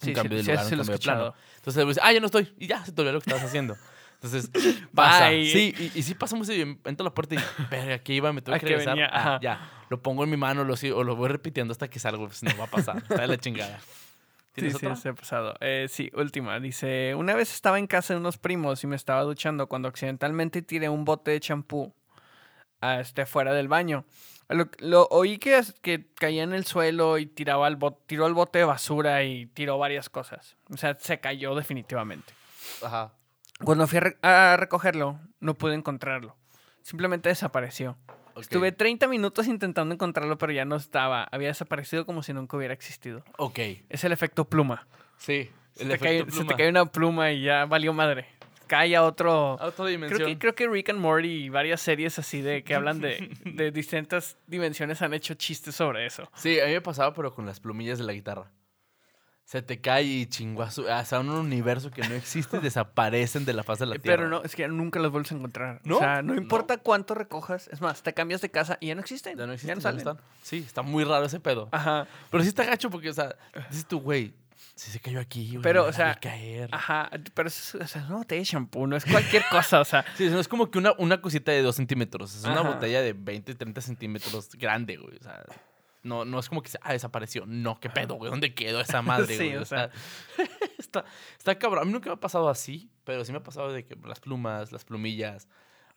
Sí, 0.00 0.08
un 0.10 0.14
cambio 0.16 0.38
sí, 0.40 0.46
de 0.46 0.52
lugar, 0.52 0.66
sí 0.66 0.74
un 0.74 0.78
cambio 0.80 0.94
de 0.94 0.98
plano. 0.98 1.34
Entonces 1.56 1.86
dice, 1.86 2.00
ah, 2.02 2.12
ya 2.12 2.20
no 2.20 2.26
estoy. 2.26 2.52
Y 2.58 2.66
ya, 2.66 2.84
se 2.84 2.92
te 2.92 3.00
olvidó 3.00 3.14
lo 3.14 3.20
que 3.20 3.30
estabas 3.30 3.44
haciendo. 3.48 3.76
Entonces, 4.22 4.50
pasa. 4.94 5.28
Bye. 5.30 5.46
Sí, 5.46 5.74
y, 5.78 5.98
y 5.98 6.02
sí 6.02 6.14
pasa 6.14 6.36
muy 6.36 6.46
seguido. 6.46 6.76
Entro 6.84 7.04
a 7.04 7.08
la 7.08 7.14
puerta 7.14 7.34
y, 7.34 7.38
verga, 7.70 7.94
aquí 7.94 8.14
iba, 8.14 8.32
me 8.32 8.40
¿A 8.40 8.42
que 8.58 8.66
regresar. 8.66 8.98
Ah, 9.12 9.38
ya, 9.42 9.68
lo 9.90 10.00
pongo 10.00 10.24
en 10.24 10.30
mi 10.30 10.36
mano 10.36 10.64
lo, 10.64 10.76
sigo- 10.76 10.96
o 10.98 11.04
lo 11.04 11.16
voy 11.16 11.28
repitiendo 11.28 11.72
hasta 11.72 11.88
que 11.88 11.98
salgo. 11.98 12.26
Pues 12.26 12.42
no 12.42 12.56
va 12.56 12.64
a 12.64 12.70
pasar. 12.70 12.98
Está 12.98 13.22
de 13.22 13.26
la 13.28 13.38
chingada. 13.38 13.80
Sí, 14.54 14.60
¿Tienes 14.60 14.76
sí, 14.80 14.84
otra? 14.84 14.96
se 14.96 15.08
ha 15.08 15.14
pasado. 15.14 15.54
Eh, 15.60 15.86
sí, 15.88 16.10
última. 16.14 16.60
Dice, 16.60 17.14
una 17.14 17.34
vez 17.34 17.54
estaba 17.54 17.78
en 17.78 17.86
casa 17.86 18.12
de 18.12 18.20
unos 18.20 18.36
primos 18.36 18.84
y 18.84 18.86
me 18.86 18.96
estaba 18.96 19.22
duchando 19.22 19.66
cuando 19.66 19.88
accidentalmente 19.88 20.60
tiré 20.60 20.90
un 20.90 21.06
bote 21.06 21.30
de 21.30 21.40
champú 21.40 21.94
ah, 22.82 23.00
este, 23.00 23.24
fuera 23.24 23.54
del 23.54 23.68
baño. 23.68 24.04
Lo, 24.50 24.68
lo 24.80 25.06
oí 25.10 25.38
que, 25.38 25.58
que 25.80 26.04
caía 26.16 26.42
en 26.42 26.52
el 26.52 26.66
suelo 26.66 27.16
y 27.16 27.24
tiraba 27.24 27.66
el 27.66 27.76
bot, 27.76 28.06
tiró 28.06 28.26
el 28.26 28.34
bote 28.34 28.58
de 28.58 28.64
basura 28.66 29.24
y 29.24 29.46
tiró 29.46 29.78
varias 29.78 30.10
cosas. 30.10 30.58
O 30.68 30.76
sea, 30.76 30.98
se 31.00 31.18
cayó 31.18 31.54
definitivamente. 31.54 32.34
Ajá. 32.82 33.14
Cuando 33.64 33.86
fui 33.86 33.98
a, 33.98 34.00
re- 34.00 34.16
a 34.22 34.56
recogerlo, 34.58 35.20
no 35.40 35.54
pude 35.54 35.74
encontrarlo. 35.74 36.36
Simplemente 36.82 37.28
desapareció. 37.28 37.96
ok. 38.34 38.40
Estuve 38.40 38.72
30 38.72 39.06
minutos 39.08 39.46
intentando 39.46 39.94
encontrarlo, 39.94 40.36
pero 40.38 40.52
ya 40.52 40.64
no 40.64 40.76
estaba. 40.76 41.24
Había 41.30 41.48
desaparecido 41.48 42.04
como 42.06 42.22
si 42.22 42.32
nunca 42.32 42.56
hubiera 42.56 42.74
existido. 42.74 43.24
Ok. 43.38 43.58
Es 43.88 44.02
el 44.04 44.12
efecto 44.12 44.44
pluma. 44.46 44.86
Sí. 45.16 45.50
Se 45.74 45.86
te, 45.86 45.98
cae, 45.98 46.16
efecto 46.18 46.32
se 46.32 46.38
te 46.40 46.44
pluma. 46.46 46.56
cae 46.56 46.68
una 46.68 46.84
pluma 46.86 47.30
y 47.32 47.42
ya 47.42 47.64
valió 47.66 47.92
madre. 47.92 48.26
Cae 48.66 48.96
a 48.96 49.04
otro. 49.04 49.52
A 49.60 49.66
otra 49.66 49.84
Creo 49.84 49.86
dimensión. 49.86 50.28
que, 50.28 50.38
creo 50.38 50.54
que 50.54 50.66
Rick 50.68 50.88
and 50.90 50.98
Morty 50.98 51.28
y 51.44 51.48
varias 51.50 51.80
series 51.82 52.18
así 52.18 52.40
de 52.40 52.64
que 52.64 52.74
hablan 52.74 53.00
de, 53.00 53.30
de 53.44 53.70
distintas 53.70 54.38
dimensiones 54.46 55.02
han 55.02 55.12
hecho 55.14 55.34
chistes 55.34 55.74
sobre 55.76 56.06
eso. 56.06 56.28
Sí, 56.34 56.58
a 56.58 56.64
mí 56.66 56.72
me 56.72 56.80
pasaba, 56.80 57.12
pero 57.14 57.32
con 57.34 57.46
las 57.46 57.60
plumillas 57.60 57.98
de 57.98 58.04
la 58.04 58.12
guitarra. 58.14 58.50
Se 59.44 59.60
te 59.60 59.80
cae 59.80 60.04
y 60.04 60.26
chinguazo. 60.26 60.90
Hasta 60.90 61.20
un 61.20 61.28
universo 61.28 61.90
que 61.90 62.00
no 62.08 62.14
existe 62.14 62.58
desaparecen 62.60 63.44
de 63.44 63.52
la 63.52 63.62
faz 63.62 63.80
de 63.80 63.86
la 63.86 63.96
tierra. 63.98 64.16
Pero 64.16 64.28
no, 64.30 64.42
es 64.42 64.54
que 64.56 64.66
nunca 64.68 64.98
los 65.00 65.10
vuelves 65.10 65.32
a 65.32 65.34
encontrar. 65.34 65.80
¿No? 65.84 65.96
O 65.96 65.98
sea, 65.98 66.22
no 66.22 66.34
No. 66.34 66.40
importa 66.40 66.78
cuánto 66.78 67.14
recojas. 67.14 67.68
Es 67.68 67.80
más, 67.80 68.02
te 68.02 68.14
cambias 68.14 68.40
de 68.40 68.50
casa 68.50 68.78
y 68.80 68.86
ya 68.88 68.94
no 68.94 69.00
existen. 69.02 69.36
Ya 69.36 69.46
no 69.46 69.52
existen. 69.52 69.68
Ya 69.70 69.74
no 69.74 69.80
salen. 69.80 69.98
están. 69.98 70.18
Sí, 70.42 70.58
está 70.66 70.82
muy 70.82 71.04
raro 71.04 71.26
ese 71.26 71.40
pedo. 71.40 71.68
Ajá. 71.72 72.06
Pero 72.30 72.42
sí 72.42 72.48
está 72.48 72.64
gacho 72.64 72.88
porque, 72.88 73.10
o 73.10 73.14
sea, 73.14 73.34
dices 73.68 73.86
tú, 73.86 74.00
güey, 74.00 74.32
si 74.74 74.90
se 74.90 75.00
cayó 75.00 75.20
aquí, 75.20 75.48
güey. 75.50 75.62
Pero, 75.62 75.84
o 75.84 75.92
sea, 75.92 76.14
caer. 76.14 76.70
Ajá. 76.72 77.10
Pero 77.34 77.48
es, 77.48 77.74
o 77.74 77.86
sea, 77.86 78.02
no 78.04 78.18
botella 78.18 78.38
de 78.38 78.44
shampoo, 78.44 78.86
no 78.86 78.96
es 78.96 79.04
cualquier 79.04 79.42
cosa. 79.50 79.80
O 79.80 79.84
sea, 79.84 80.02
Sí, 80.16 80.30
no 80.30 80.38
es 80.40 80.48
como 80.48 80.70
que 80.70 80.78
una, 80.78 80.92
una 80.98 81.20
cosita 81.20 81.52
de 81.52 81.60
2 81.62 81.76
centímetros. 81.76 82.34
Es 82.34 82.44
una 82.44 82.62
botella 82.62 83.02
de 83.02 83.12
20, 83.12 83.54
30 83.54 83.80
centímetros 83.82 84.48
grande, 84.56 84.96
güey. 84.96 85.16
O 85.18 85.22
sea, 85.22 85.44
no, 86.02 86.24
no 86.24 86.38
es 86.38 86.48
como 86.48 86.62
que 86.62 86.68
se, 86.70 86.78
ah, 86.82 86.92
desapareció. 86.92 87.44
No, 87.46 87.78
qué 87.80 87.88
pedo, 87.90 88.14
güey. 88.14 88.30
¿Dónde 88.30 88.54
quedó 88.54 88.80
esa 88.80 89.02
madre, 89.02 89.36
Sí, 89.36 89.44
güey? 89.46 89.56
o 89.56 89.62
O 89.62 89.64
sea, 89.64 89.90
está, 90.78 91.04
está 91.38 91.58
cabrón. 91.58 91.82
A 91.82 91.84
mí 91.86 91.92
nunca 91.92 92.10
me 92.10 92.14
ha 92.14 92.20
pasado 92.20 92.48
así, 92.48 92.90
pero 93.04 93.24
sí 93.24 93.32
me 93.32 93.38
ha 93.38 93.42
pasado 93.42 93.72
de 93.72 93.84
que 93.84 93.96
las 94.06 94.20
plumas, 94.20 94.72
las 94.72 94.84
plumillas, 94.84 95.48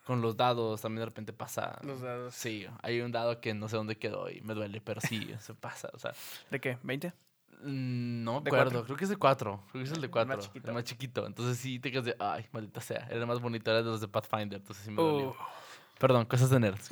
con 0.06 0.22
los 0.22 0.38
dados 0.38 0.82
también 0.82 1.00
de 1.00 1.06
repente 1.06 1.34
pasa. 1.34 1.80
los 1.82 2.02
dados. 2.02 2.36
Sí, 2.36 2.68
hay 2.84 3.02
un 3.02 3.12
dado 3.12 3.42
que 3.42 3.54
no 3.56 3.68
sé 3.68 3.76
dónde 3.78 3.98
quedó 3.98 4.30
y 4.30 4.42
me 4.42 4.54
duele, 4.54 4.80
pero 4.82 5.02
sí, 5.02 5.32
eso 5.36 5.56
pasa. 5.56 5.90
O 5.94 5.98
sea, 6.00 6.14
¿De 6.52 6.60
qué? 6.62 6.78
¿20? 6.84 7.12
mm, 7.64 8.24
no 8.24 8.42
me 8.42 8.42
¿De 8.42 8.50
acuerdo. 8.50 8.84
Creo 8.86 8.98
que 8.98 9.06
es 9.06 9.10
de 9.10 9.18
4. 9.18 9.64
Creo 9.72 9.84
que 9.84 9.90
es 9.90 9.96
el 9.96 10.02
de 10.02 10.06
El 10.06 10.12
4. 10.12 10.36
más 10.36 10.46
chiquito. 10.46 10.68
El 10.68 10.74
más 10.76 10.84
chiquito. 10.84 11.26
Entonces 11.26 11.58
sí 11.58 11.80
te 11.80 11.92
quedas 11.92 12.06
de, 12.06 12.16
ay, 12.20 12.46
maldita 12.52 12.82
sea. 12.82 13.08
Era 13.10 13.22
el 13.22 13.26
más 13.26 13.40
bonito, 13.42 13.72
era 13.72 13.82
de 13.82 13.90
los 13.90 14.02
de 14.02 14.08
Pathfinder. 14.08 14.60
Entonces 14.60 14.86
sí 14.86 14.92
me 14.92 15.02
dolió. 15.02 15.30
Uh, 15.32 15.36
Perdón, 15.98 16.26
cosas 16.26 16.50
de 16.52 16.60
nerds. 16.60 16.90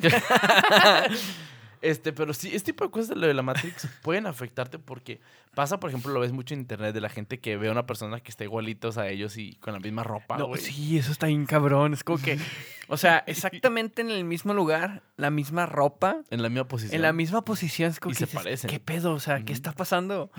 Este, 1.84 2.14
pero 2.14 2.34
sí, 2.34 2.48
este 2.56 2.72
tipo 2.72 2.86
de 2.86 2.92
cosas 2.92 3.10
de 3.10 3.16
lo 3.18 3.28
de 3.28 3.34
la 3.34 3.42
Matrix 3.44 3.88
pueden 4.02 4.26
afectarte 4.26 4.80
porque 4.80 5.20
pasa, 5.54 5.80
por 5.80 5.90
ejemplo, 5.90 6.12
lo 6.14 6.20
ves 6.20 6.32
mucho 6.32 6.54
en 6.54 6.62
internet 6.62 6.94
de 6.94 7.02
la 7.02 7.10
gente 7.10 7.40
que 7.40 7.58
ve 7.58 7.68
a 7.68 7.72
una 7.72 7.86
persona 7.86 8.20
que 8.22 8.32
está 8.32 8.44
igualitos 8.44 8.98
a 8.98 9.10
ellos 9.10 9.38
y 9.38 9.56
con 9.56 9.74
la 9.74 9.80
misma 9.80 10.04
ropa, 10.04 10.38
no, 10.38 10.56
sí, 10.56 10.98
eso 10.98 11.12
está 11.12 11.28
bien 11.28 11.46
cabrón. 11.46 11.94
Es 11.94 12.04
como 12.04 12.20
que, 12.20 12.40
o 12.88 12.98
sea, 12.98 13.24
exactamente 13.28 14.02
en 14.02 14.12
el 14.12 14.24
mismo 14.24 14.54
lugar, 14.54 15.04
la 15.18 15.30
misma 15.30 15.66
ropa, 15.66 16.24
En 16.32 16.42
la 16.42 16.50
misma 16.50 16.68
posición. 16.68 16.96
en 16.96 17.02
la 17.02 17.14
misma 17.14 17.44
posición. 17.44 17.92
Es 17.92 18.00
como 18.00 18.12
Y 18.12 18.16
que 18.16 18.20
se 18.20 18.26
dices, 18.26 18.40
parecen. 18.44 18.70
¿Qué 18.70 18.80
pedo? 18.80 19.14
O 19.14 19.20
sea, 19.20 19.44
¿qué 19.44 19.54
está 19.54 19.74
pasando? 19.74 20.32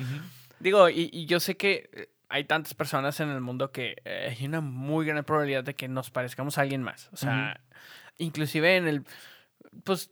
Digo, 0.61 0.89
y, 0.89 1.11
y 1.13 1.27
yo 1.27 1.41
sé 1.41 1.57
que 1.57 1.91
eh, 1.93 2.09
hay 2.29 2.45
tantas 2.45 2.75
personas 2.75 3.21
en 3.21 3.29
el 3.29 3.41
mundo 3.41 3.71
que 3.71 3.97
eh, 4.05 4.35
hay 4.37 4.47
una 4.47 4.61
muy 4.61 5.05
gran 5.07 5.23
probabilidad 5.25 5.63
de 5.63 5.75
que 5.75 5.89
nos 5.89 6.11
parezcamos 6.11 6.59
a 6.59 6.63
alguien 6.63 6.83
más. 6.83 7.11
O 7.13 7.17
sea, 7.17 7.61
inclusive 8.19 8.77
en 8.77 8.89
el... 8.89 9.05
Pues 9.85 10.11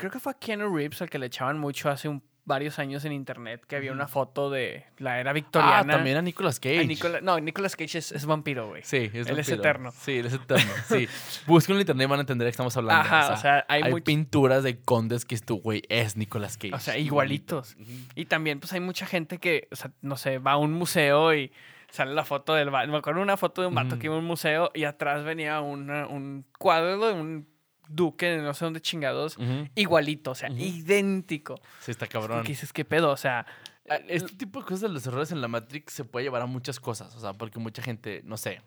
creo 0.00 0.10
que 0.10 0.18
fue 0.18 0.32
a 0.32 0.34
Keanu 0.38 0.74
Reeves 0.74 1.00
al 1.02 1.10
que 1.10 1.18
le 1.18 1.26
echaban 1.26 1.58
mucho 1.58 1.88
hace 1.90 2.08
un- 2.08 2.22
varios 2.46 2.80
años 2.80 3.04
en 3.04 3.12
internet 3.12 3.64
que 3.68 3.76
había 3.76 3.92
una 3.92 4.08
foto 4.08 4.50
de 4.50 4.84
la 4.98 5.20
era 5.20 5.30
Ah, 5.30 5.34
victoriana. 5.34 5.92
también 5.92 6.16
a 6.16 6.22
Nicolas 6.22 6.58
Cage. 6.58 6.80
A 6.80 6.84
Nicola- 6.84 7.20
no, 7.20 7.38
Nicolas 7.38 7.76
Cage 7.76 7.98
es, 7.98 8.10
es 8.10 8.26
vampiro, 8.26 8.66
güey. 8.68 8.82
Sí, 8.82 8.96
es 8.96 9.12
Él 9.28 9.38
es 9.38 9.46
vampiro. 9.46 9.56
eterno. 9.58 9.90
Sí, 9.92 10.18
él 10.18 10.26
es 10.26 10.32
eterno. 10.32 10.72
Sí. 10.88 11.06
Busquen 11.46 11.76
en 11.76 11.82
internet 11.82 12.06
y 12.08 12.10
van 12.10 12.18
a 12.18 12.22
entender 12.22 12.46
de 12.46 12.48
qué 12.48 12.52
estamos 12.52 12.76
hablando. 12.76 13.02
Ajá, 13.02 13.34
o 13.34 13.36
sea, 13.36 13.64
hay, 13.68 13.82
hay 13.82 13.92
much- 13.92 14.02
pinturas 14.02 14.64
de 14.64 14.80
condes 14.80 15.24
que 15.26 15.36
es 15.36 15.44
tu 15.44 15.60
güey, 15.60 15.82
es 15.90 16.16
Nicolas 16.16 16.56
Cage. 16.56 16.74
O 16.74 16.80
sea, 16.80 16.98
igualitos. 16.98 17.76
Y 18.16 18.24
también, 18.24 18.58
pues 18.58 18.72
hay 18.72 18.80
mucha 18.80 19.06
gente 19.06 19.38
que, 19.38 19.68
o 19.70 19.76
sea, 19.76 19.92
no 20.00 20.16
sé, 20.16 20.38
va 20.38 20.52
a 20.52 20.56
un 20.56 20.72
museo 20.72 21.32
y 21.34 21.52
sale 21.90 22.14
la 22.14 22.24
foto 22.24 22.54
del 22.54 22.70
vato. 22.70 22.90
Me 22.90 22.96
acuerdo 22.98 23.20
una 23.20 23.36
foto 23.36 23.60
de 23.62 23.68
un 23.68 23.74
vato 23.76 23.88
Ujú. 23.90 23.98
que 23.98 24.06
iba 24.06 24.16
a 24.16 24.18
un 24.18 24.24
museo 24.24 24.70
y 24.74 24.84
atrás 24.84 25.22
venía 25.24 25.60
una- 25.60 26.06
un 26.08 26.46
cuadro 26.58 27.06
de 27.06 27.12
un 27.12 27.48
duque 27.90 28.38
no 28.38 28.54
sé 28.54 28.64
dónde 28.64 28.80
chingados. 28.80 29.36
Igualito, 29.74 30.30
o 30.30 30.34
sea, 30.34 30.48
idéntico. 30.50 31.60
Sí, 31.80 31.90
está 31.90 32.06
cabrón. 32.06 32.42
que 32.42 32.48
dices, 32.48 32.72
¿qué 32.72 32.84
pedo? 32.84 33.10
O 33.10 33.16
sea, 33.16 33.46
Ah, 33.88 33.98
Este 34.06 34.36
tipo 34.36 34.60
de 34.60 34.64
cosas 34.66 34.82
de 34.82 34.88
los 34.90 35.04
errores 35.06 35.32
en 35.32 35.40
la 35.40 35.48
Matrix 35.48 35.92
se 35.94 36.04
puede 36.04 36.24
llevar 36.24 36.42
a 36.42 36.46
muchas 36.46 36.78
cosas. 36.78 37.14
O 37.16 37.20
sea, 37.20 37.32
porque 37.32 37.58
mucha 37.58 37.82
gente, 37.82 38.20
no 38.24 38.36
sé, 38.36 38.62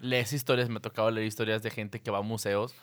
lees 0.00 0.34
historias, 0.34 0.68
me 0.68 0.76
ha 0.76 0.80
tocado 0.80 1.10
leer 1.10 1.26
historias 1.26 1.62
de 1.62 1.70
gente 1.70 2.00
que 2.02 2.10
va 2.10 2.18
a 2.18 2.22
museos 2.22 2.74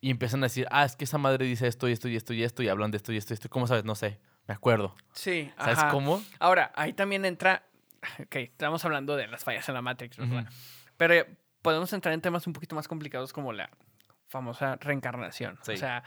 y 0.00 0.10
empiezan 0.10 0.42
a 0.42 0.46
decir, 0.46 0.66
ah, 0.72 0.84
es 0.84 0.96
que 0.96 1.04
esa 1.04 1.16
madre 1.18 1.44
dice 1.46 1.68
esto 1.68 1.88
y 1.88 1.92
esto 1.92 2.08
y 2.08 2.16
esto 2.16 2.32
y 2.34 2.42
esto 2.42 2.62
y 2.64 2.68
hablan 2.68 2.90
de 2.90 2.96
esto 2.96 3.12
y 3.12 3.16
esto 3.18 3.32
y 3.32 3.34
esto. 3.34 3.48
¿Cómo 3.50 3.68
sabes? 3.68 3.84
No 3.84 3.94
sé, 3.94 4.18
me 4.48 4.54
acuerdo. 4.54 4.96
sí. 5.12 5.48
¿Sabes 5.58 5.78
ajá. 5.78 5.90
cómo? 5.90 6.22
Ahora, 6.40 6.72
ahí 6.74 6.92
también 6.92 7.24
entra. 7.24 7.62
Ok, 8.20 8.36
estamos 8.36 8.84
hablando 8.84 9.14
de 9.16 9.26
las 9.28 9.44
fallas 9.44 9.68
en 9.68 9.74
la 9.74 9.82
Matrix, 9.82 10.16
¿verdad? 10.16 10.48
Pero 10.96 11.14
eh, 11.14 11.36
podemos 11.62 11.92
entrar 11.92 12.14
en 12.14 12.20
temas 12.20 12.46
un 12.48 12.52
poquito 12.52 12.74
más 12.76 12.86
complicados 12.88 13.32
como 13.32 13.52
la 13.52 13.70
famosa 14.28 14.76
reencarnación. 14.80 15.58
Sí. 15.62 15.72
O 15.72 15.76
sea, 15.76 16.02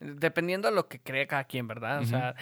dependiendo 0.00 0.68
de 0.68 0.74
lo 0.74 0.88
que 0.88 1.00
cree 1.00 1.26
cada 1.26 1.44
quien, 1.44 1.66
¿verdad? 1.68 1.98
O 1.98 2.02
Ujú. 2.02 2.10
sea, 2.10 2.34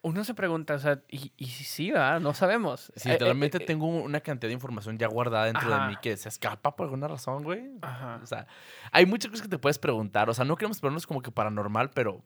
uno 0.00 0.22
se 0.22 0.32
pregunta, 0.34 0.74
o 0.74 0.78
sea, 0.78 1.02
y, 1.08 1.32
y 1.36 1.46
si 1.46 1.64
sí, 1.64 1.90
¿verdad? 1.90 2.20
No 2.20 2.32
sabemos. 2.32 2.92
Sí, 2.94 3.08
Eh, 3.08 3.12
eh, 3.12 3.14
literalmente 3.14 3.56
eh, 3.58 3.66
tengo 3.66 3.86
una 3.86 4.20
cantidad 4.20 4.48
de 4.48 4.54
información 4.54 4.96
ya 4.96 5.08
guardada 5.08 5.46
dentro 5.46 5.72
Ajá. 5.74 5.84
de 5.84 5.90
mí 5.90 5.96
que 6.00 6.16
se 6.16 6.28
escapa 6.28 6.76
por 6.76 6.84
alguna 6.84 7.08
razón, 7.08 7.42
güey. 7.42 7.70
Ajá. 7.82 8.20
O 8.22 8.26
sea, 8.26 8.46
hay 8.92 9.06
muchas 9.06 9.30
cosas 9.30 9.42
que 9.42 9.50
te 9.50 9.58
puedes 9.58 9.78
preguntar. 9.78 10.30
O 10.30 10.34
sea, 10.34 10.44
no 10.44 10.56
queremos 10.56 10.78
ponernos 10.78 11.06
como 11.06 11.20
que 11.20 11.30
paranormal, 11.32 11.90
pero 11.90 12.22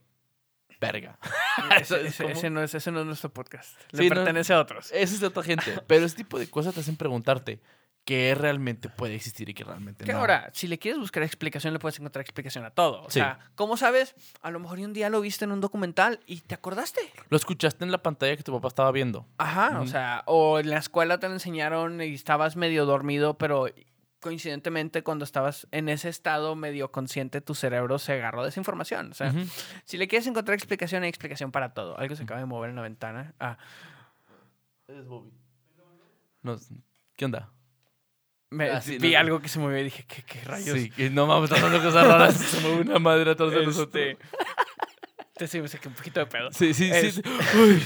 verga. 0.81 1.19
Ese, 1.81 1.85
¿Sabes 1.85 2.07
ese- 2.21 2.31
ese 2.33 2.51
no 2.51 2.63
es, 2.63 2.75
ese 2.75 2.91
no 2.91 3.01
es 3.01 3.07
nuestro 3.07 3.33
podcast. 3.33 3.79
Le 3.93 4.03
Sí, 4.03 4.09
no- 4.09 4.17
pertenece 4.17 4.53
a 4.53 4.61
otros. 4.61 4.91
Eso 4.93 5.15
es 5.15 5.21
de 5.21 5.27
otra 5.29 5.43
gente. 5.43 5.79
Pero 5.87 6.05
ese 6.05 6.17
tipo 6.17 6.39
de 6.39 6.49
cosas 6.51 6.75
te 6.75 6.81
hacen 6.81 6.97
preguntarte 6.97 7.61
qué 8.05 8.35
realmente 8.35 8.89
puede 8.89 9.15
existir 9.15 9.49
y 9.49 9.55
qué 9.55 9.63
realmente 9.65 10.05
Que 10.05 10.13
no. 10.13 10.19
ahora, 10.19 10.51
si 10.53 10.67
le 10.67 10.79
quieres 10.79 10.99
buscar 11.01 11.23
explicación, 11.23 11.73
le 11.73 11.79
puedes 11.79 11.99
encontrar 12.01 12.21
explicación 12.23 12.65
a 12.65 12.71
todo. 12.71 13.03
O 13.03 13.11
Sí. 13.11 13.21
sea, 13.21 13.39
¿cómo 13.55 13.77
sabes? 13.77 14.15
A 14.41 14.51
lo 14.51 14.59
mejor 14.59 14.81
un 14.81 14.93
día 14.93 15.09
lo 15.09 15.21
viste 15.21 15.45
en 15.45 15.53
un 15.53 15.61
documental 15.61 16.19
y 16.27 16.41
te 16.41 16.55
acordaste. 16.57 17.01
Lo 17.29 17.37
escuchaste 17.37 17.85
en 17.85 17.93
la 17.93 18.03
pantalla 18.03 18.37
que 18.37 18.43
tu 18.43 18.53
papá 18.53 18.69
estaba 18.69 18.91
viendo. 18.91 19.27
Ajá, 19.39 19.81
o 19.81 19.87
sea, 19.87 20.25
o 20.27 20.59
en 20.59 20.71
la 20.71 20.79
escuela 20.79 21.19
te 21.19 21.29
lo 21.29 21.35
enseñaron 21.35 22.01
y 22.03 22.13
estabas 22.15 22.57
medio 22.57 22.87
dormido, 22.87 23.39
pero 23.39 23.67
coincidentemente 24.19 25.03
cuando 25.03 25.25
estabas 25.25 25.67
en 25.73 25.89
ese 25.89 26.09
estado 26.09 26.55
medio 26.57 26.91
consciente, 26.93 27.41
tu 27.41 27.55
cerebro 27.55 27.99
se 27.99 28.13
agarró 28.15 28.43
de 28.43 28.49
esa 28.51 28.59
información. 28.61 29.13
O 29.13 29.15
sea, 29.15 29.33
si 29.85 29.97
le 29.97 30.07
quieres 30.09 30.27
encontrar 30.27 30.55
explicación, 30.57 31.03
hay 31.05 31.09
explicación 31.09 31.51
para 31.53 31.73
todo. 31.75 31.97
Algo 31.99 32.15
se 32.17 32.23
acaba 32.25 32.41
de 32.41 32.47
mover 32.47 32.71
en 32.71 32.77
la 32.77 32.83
ventana. 32.83 33.35
Ah, 33.41 33.59
No, 36.43 36.59
¿Qué 37.17 37.25
onda? 37.25 37.51
Me, 38.53 38.71
Ah, 38.71 38.81
vi 38.87 39.13
no, 39.13 39.19
algo 39.19 39.41
que 39.41 39.49
se 39.49 39.59
movió 39.59 39.79
y 39.79 39.85
dije, 39.85 40.05
¿qué, 40.07 40.23
qué 40.23 40.41
rayos? 40.45 40.79
Sí, 40.79 40.91
que 40.91 41.11
no 41.11 41.27
mames, 41.27 41.51
están 41.51 41.63
dando 41.71 41.85
cosas 41.85 42.07
raras. 42.07 42.35
Se 42.37 42.61
mueve 42.61 42.83
una 42.83 42.99
madre 42.99 43.31
atrás 43.33 43.51
de 43.51 43.65
nosotros. 43.67 44.05
Este, 44.05 44.19
Te 45.35 45.49
sí, 45.49 45.61
me 45.61 45.69
saqué 45.69 45.89
un 45.89 45.95
poquito 45.95 46.21
de 46.21 46.27
pedo. 46.27 46.53
Sí, 46.53 46.73
sí, 46.75 46.91
Es- 46.93 47.15
sí. 47.17 47.23
Uy. 47.59 47.83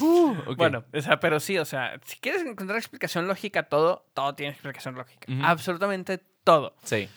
Uh, 0.00 0.04
uh. 0.04 0.54
Bueno, 0.56 0.84
o 0.92 1.00
sea, 1.00 1.18
pero 1.20 1.40
sí, 1.40 1.56
o 1.58 1.64
sea, 1.64 1.98
si 2.04 2.18
quieres 2.18 2.42
encontrar 2.42 2.76
explicación 2.78 3.26
lógica 3.28 3.60
a 3.60 3.62
todo, 3.64 4.04
todo 4.14 4.34
tiene 4.34 4.52
explicación 4.52 4.94
lógica. 4.96 5.26
Absolutamente 5.42 6.18
todo. 6.44 6.74
Sí. 6.82 7.08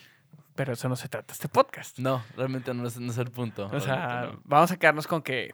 Pero 0.55 0.73
eso 0.73 0.87
no 0.87 0.95
se 0.95 1.09
trata 1.09 1.33
este 1.33 1.49
podcast. 1.49 1.97
No, 1.97 2.23
realmente 2.37 2.73
no 2.75 2.87
es, 2.87 2.99
no 2.99 3.11
es 3.11 3.17
el 3.17 3.31
punto. 3.31 3.69
O 3.73 3.79
sea, 3.79 4.29
no. 4.33 4.41
vamos 4.43 4.71
a 4.71 4.77
quedarnos 4.77 5.07
con 5.07 5.23
que 5.23 5.53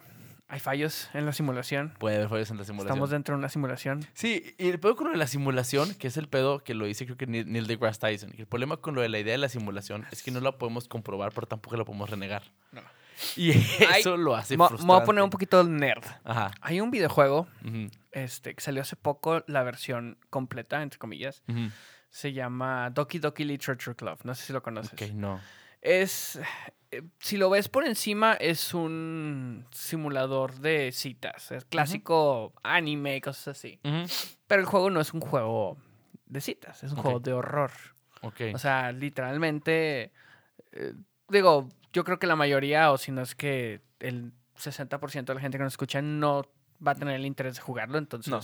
hay 0.49 0.59
fallos 0.59 1.09
en 1.13 1.25
la 1.25 1.31
simulación. 1.31 1.93
Puede 1.99 2.15
haber 2.17 2.27
fallos 2.27 2.49
en 2.49 2.57
la 2.57 2.63
simulación. 2.65 2.87
Estamos 2.91 3.09
dentro 3.11 3.35
de 3.35 3.39
una 3.39 3.49
simulación. 3.49 4.05
Sí, 4.13 4.55
y 4.57 4.69
el 4.69 4.79
pedo 4.79 4.95
con 4.95 5.05
lo 5.07 5.11
de 5.13 5.17
la 5.17 5.27
simulación, 5.27 5.93
que 5.93 6.07
es 6.07 6.17
el 6.17 6.27
pedo 6.27 6.63
que 6.63 6.73
lo 6.73 6.85
dice 6.85 7.05
creo 7.05 7.17
que 7.17 7.27
Neil 7.27 7.67
deGrasse 7.67 7.99
Tyson, 7.99 8.33
el 8.37 8.47
problema 8.47 8.77
con 8.77 8.95
lo 8.95 9.01
de 9.01 9.09
la 9.09 9.19
idea 9.19 9.33
de 9.33 9.37
la 9.37 9.49
simulación 9.49 10.05
es 10.11 10.23
que 10.23 10.31
no 10.31 10.39
la 10.41 10.51
podemos 10.53 10.87
comprobar, 10.87 11.31
pero 11.33 11.45
tampoco 11.47 11.77
la 11.77 11.85
podemos 11.85 12.09
renegar. 12.09 12.41
No. 12.71 12.81
Y 13.35 13.51
Ay, 13.51 13.99
eso 13.99 14.17
lo 14.17 14.35
hace 14.35 14.55
Me 14.57 14.63
me 14.63 14.69
frustrante. 14.69 14.93
voy 14.93 15.01
a 15.01 15.05
poner 15.05 15.23
un 15.23 15.29
poquito 15.29 15.63
nerd. 15.63 16.05
Ajá. 16.23 16.51
Hay 16.61 16.81
un 16.81 16.89
videojuego 16.89 17.47
este, 18.11 18.55
que 18.55 18.61
salió 18.61 18.81
hace 18.81 18.95
poco, 18.95 19.43
la 19.45 19.61
versión 19.63 20.17
completa, 20.29 20.81
entre 20.81 20.97
comillas. 20.97 21.43
Se 22.09 22.33
llama 22.33 22.89
Doki 22.89 23.19
Doki 23.19 23.43
Literature 23.43 23.95
Club. 23.95 24.17
No 24.23 24.33
sé 24.33 24.45
si 24.47 24.53
lo 24.53 24.63
conoces. 24.63 24.93
Ok, 24.93 25.13
no. 25.13 25.39
Es. 25.81 26.39
eh, 26.91 27.03
Si 27.19 27.37
lo 27.37 27.49
ves 27.49 27.69
por 27.69 27.85
encima, 27.85 28.33
es 28.33 28.73
un 28.73 29.65
simulador 29.71 30.55
de 30.59 30.91
citas. 30.91 31.51
Es 31.51 31.65
clásico 31.65 32.53
anime 32.63 33.17
y 33.17 33.21
cosas 33.21 33.49
así. 33.57 33.79
Pero 34.47 34.61
el 34.61 34.65
juego 34.67 34.89
no 34.89 34.99
es 35.01 35.13
un 35.13 35.21
juego 35.21 35.77
de 36.25 36.41
citas, 36.41 36.83
es 36.83 36.91
un 36.91 36.97
juego 36.97 37.19
de 37.19 37.33
horror. 37.33 37.71
Ok. 38.21 38.41
O 38.53 38.57
sea, 38.57 38.91
literalmente. 38.91 40.11
eh, 40.71 40.93
digo, 41.29 41.69
yo 41.93 42.03
creo 42.03 42.19
que 42.19 42.27
la 42.27 42.35
mayoría, 42.35 42.91
o 42.91 42.97
si 42.97 43.11
no 43.11 43.21
es 43.21 43.33
que 43.35 43.81
el 43.99 44.33
60% 44.57 45.25
de 45.25 45.35
la 45.35 45.41
gente 45.41 45.57
que 45.57 45.63
nos 45.63 45.73
escucha 45.73 46.01
no 46.01 46.43
va 46.85 46.91
a 46.91 46.95
tener 46.95 47.15
el 47.15 47.25
interés 47.25 47.55
de 47.55 47.61
jugarlo. 47.61 47.97
Entonces, 47.97 48.31
No. 48.31 48.41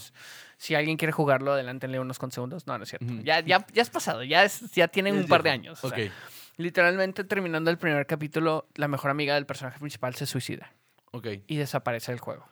si 0.57 0.75
alguien 0.75 0.97
quiere 0.97 1.11
jugarlo, 1.11 1.53
adelántenle 1.53 1.99
unos 1.99 2.19
con 2.19 2.31
segundos. 2.31 2.67
No, 2.67 2.77
no 2.77 2.83
es 2.83 2.89
cierto. 2.89 3.07
Ya, 3.23 3.39
ya, 3.41 3.65
ya 3.73 3.81
es 3.81 3.89
pasado, 3.89 4.23
ya, 4.23 4.43
es, 4.43 4.71
ya 4.71 4.87
tienen 4.87 5.15
un 5.17 5.27
par 5.27 5.41
de 5.43 5.49
años. 5.51 5.83
o 5.83 5.87
Ok. 5.87 5.95
sea, 5.95 6.11
literalmente 6.57 7.23
terminando 7.23 7.69
el 7.71 7.77
primer 7.77 8.05
capítulo, 8.07 8.67
la 8.75 8.87
mejor 8.87 9.11
amiga 9.11 9.35
del 9.35 9.45
personaje 9.45 9.79
principal 9.79 10.15
se 10.15 10.25
suicida 10.25 10.71
Ok. 11.11 11.27
y 11.47 11.57
desaparece 11.57 12.11
del 12.11 12.19
juego. 12.19 12.47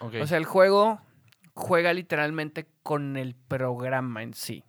Ok. 0.00 0.14
O 0.22 0.26
sea, 0.26 0.38
el 0.38 0.44
juego 0.44 1.00
juega 1.54 1.92
literalmente 1.92 2.66
con 2.82 3.16
el 3.16 3.34
programa 3.34 4.22
en 4.22 4.34
sí. 4.34 4.64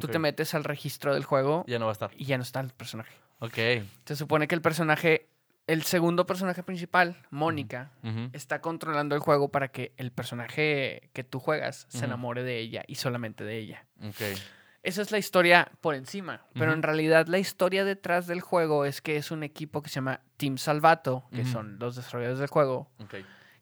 Tú 0.00 0.08
te 0.08 0.18
metes 0.18 0.54
al 0.54 0.64
registro 0.64 1.12
del 1.12 1.24
juego 1.24 1.64
Ya 1.66 1.78
no 1.78 1.84
va 1.84 1.90
a 1.90 1.92
estar. 1.92 2.10
y 2.16 2.24
ya 2.24 2.38
no 2.38 2.42
está 2.42 2.60
el 2.60 2.70
personaje. 2.70 3.14
Ok. 3.40 3.58
Se 4.06 4.16
supone 4.16 4.48
que 4.48 4.54
el 4.54 4.62
personaje, 4.62 5.28
el 5.66 5.82
segundo 5.82 6.24
personaje 6.24 6.62
principal, 6.62 7.16
Mónica, 7.30 7.90
está 8.32 8.62
controlando 8.62 9.14
el 9.14 9.20
juego 9.20 9.50
para 9.50 9.68
que 9.68 9.92
el 9.98 10.10
personaje 10.10 11.10
que 11.12 11.24
tú 11.24 11.40
juegas 11.40 11.84
se 11.90 12.06
enamore 12.06 12.42
de 12.42 12.58
ella 12.58 12.84
y 12.86 12.94
solamente 12.94 13.44
de 13.44 13.58
ella. 13.58 13.84
Ok. 14.02 14.38
Esa 14.82 15.02
es 15.02 15.12
la 15.12 15.18
historia 15.18 15.70
por 15.80 15.94
encima, 15.94 16.44
pero 16.54 16.72
en 16.72 16.82
realidad 16.82 17.28
la 17.28 17.38
historia 17.38 17.84
detrás 17.84 18.26
del 18.26 18.40
juego 18.40 18.84
es 18.84 19.00
que 19.00 19.16
es 19.16 19.30
un 19.30 19.44
equipo 19.44 19.80
que 19.80 19.88
se 19.88 19.96
llama 19.96 20.20
Team 20.36 20.58
Salvato, 20.58 21.24
que 21.32 21.44
son 21.44 21.78
los 21.78 21.94
desarrolladores 21.94 22.40
del 22.40 22.48
juego, 22.48 22.90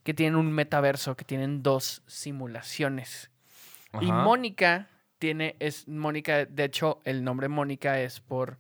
que 0.03 0.15
tienen 0.15 0.37
un 0.37 0.51
metaverso, 0.51 1.17
que 1.17 1.27
tienen 1.27 1.63
dos 1.63 2.03
simulaciones. 2.07 3.31
Y. 4.01 4.11
Mónica 4.11 4.89
tiene, 5.19 5.57
es 5.59 5.87
Mónica, 5.89 6.47
de 6.47 6.65
hecho, 6.65 7.01
el 7.05 7.23
nombre 7.23 7.49
Mónica 7.49 8.01
es 8.01 8.21
por, 8.21 8.57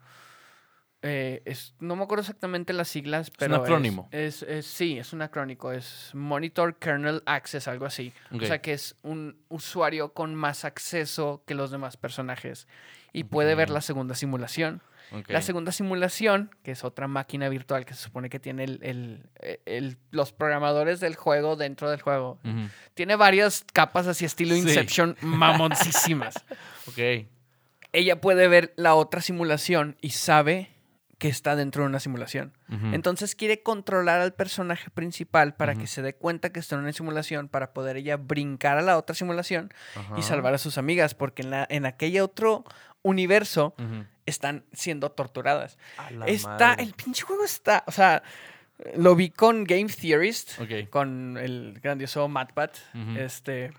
eh, 1.03 1.41
es, 1.47 1.75
no 1.81 1.97
me 1.97 2.03
acuerdo 2.05 2.21
exactamente 2.21 2.73
las 2.73 2.89
siglas, 2.89 3.31
pero 3.31 3.57
acrónimo. 3.57 4.09
Es, 4.13 4.43
es- 4.43 4.67
sí, 4.67 4.99
es 4.99 5.13
un 5.13 5.23
acrónico, 5.23 5.73
es 5.73 6.11
Monitor 6.13 6.77
Kernel 6.77 7.23
Access, 7.27 7.69
algo 7.69 7.87
así. 7.87 8.13
O 8.31 8.41
sea 8.41 8.61
que 8.61 8.73
es 8.75 8.97
un 9.03 9.37
usuario 9.49 10.13
con 10.13 10.35
más 10.35 10.65
acceso 10.65 11.43
que 11.47 11.55
los 11.55 11.71
demás 11.71 11.97
personajes 11.97 12.69
y 13.13 13.25
puede 13.25 13.55
ver 13.55 13.71
la 13.71 13.81
segunda 13.81 14.15
simulación. 14.15 14.83
La 15.27 15.43
segunda 15.43 15.73
simulación, 15.73 16.55
que 16.63 16.71
es 16.71 16.85
otra 16.85 17.09
máquina 17.09 17.49
virtual 17.49 17.85
que 17.85 17.95
se 17.95 18.03
supone 18.03 18.31
que 18.31 18.39
tiene 18.39 18.63
el- 18.63 18.79
el- 18.83 19.27
el- 19.67 19.97
los 20.13 20.33
programadores 20.33 21.01
del 21.01 21.17
juego 21.17 21.57
dentro 21.57 21.91
del 21.91 22.01
juego, 22.01 22.39
tiene 22.95 23.17
varias 23.17 23.65
capas 23.73 24.07
así 24.07 24.25
estilo 24.25 24.55
Sí. 24.55 24.61
Inception 24.61 25.17
mamoncísimas. 25.23 26.35
Ok. 26.87 27.27
Ella 27.93 28.21
puede 28.21 28.47
ver 28.47 28.73
la 28.77 28.95
otra 28.95 29.21
simulación 29.21 29.97
y 30.01 30.11
sabe 30.11 30.71
que 31.21 31.29
está 31.29 31.55
dentro 31.55 31.83
de 31.83 31.89
una 31.91 32.01
simulación. 32.01 32.53
Entonces 32.93 33.35
quiere 33.37 33.63
controlar 33.63 34.21
al 34.21 34.33
personaje 34.33 34.91
principal 34.91 35.55
para 35.55 35.75
que 35.77 35.87
se 35.87 36.01
dé 36.03 36.15
cuenta 36.15 36.51
que 36.51 36.59
está 36.59 36.75
en 36.77 36.81
una 36.81 36.93
simulación 36.95 37.47
para 37.49 37.73
poder 37.75 37.97
ella 37.99 38.17
brincar 38.17 38.79
a 38.79 38.83
la 38.83 38.97
otra 38.97 39.15
simulación 39.15 39.71
y 40.17 40.23
salvar 40.23 40.55
a 40.55 40.59
sus 40.59 40.79
amigas 40.79 41.15
porque 41.15 41.43
en, 41.43 41.51
la, 41.51 41.67
en 41.71 41.85
aquel 41.87 42.19
otro 42.23 42.65
universo 43.03 43.75
están 44.25 44.65
siendo 44.73 45.11
torturadas. 45.13 45.79
Está, 46.27 46.49
madre. 46.69 46.85
el 46.85 46.95
pinche 46.95 47.23
juego 47.23 47.45
está, 47.45 47.85
o 47.87 47.93
sea, 47.93 48.23
lo 48.97 49.15
vi 49.15 49.29
con 49.29 49.65
Game 49.65 49.89
Theorist, 49.91 50.59
Ok. 50.59 50.89
con 50.89 51.37
el 51.37 51.79
grandioso 51.83 52.27
MatPat, 52.29 52.77
este, 53.19 53.73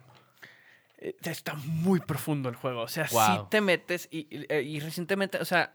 eh, 0.99 1.15
está 1.23 1.56
muy 1.56 1.99
profundo 2.01 2.49
el 2.49 2.56
juego, 2.56 2.82
o 2.82 2.88
sea, 2.88 3.08
Wow. 3.12 3.21
sí 3.25 3.41
te 3.49 3.62
metes 3.62 4.08
y, 4.12 4.27
y- 4.30 4.54
y 4.56 4.80
recientemente, 4.80 5.39
o 5.39 5.45
sea, 5.45 5.73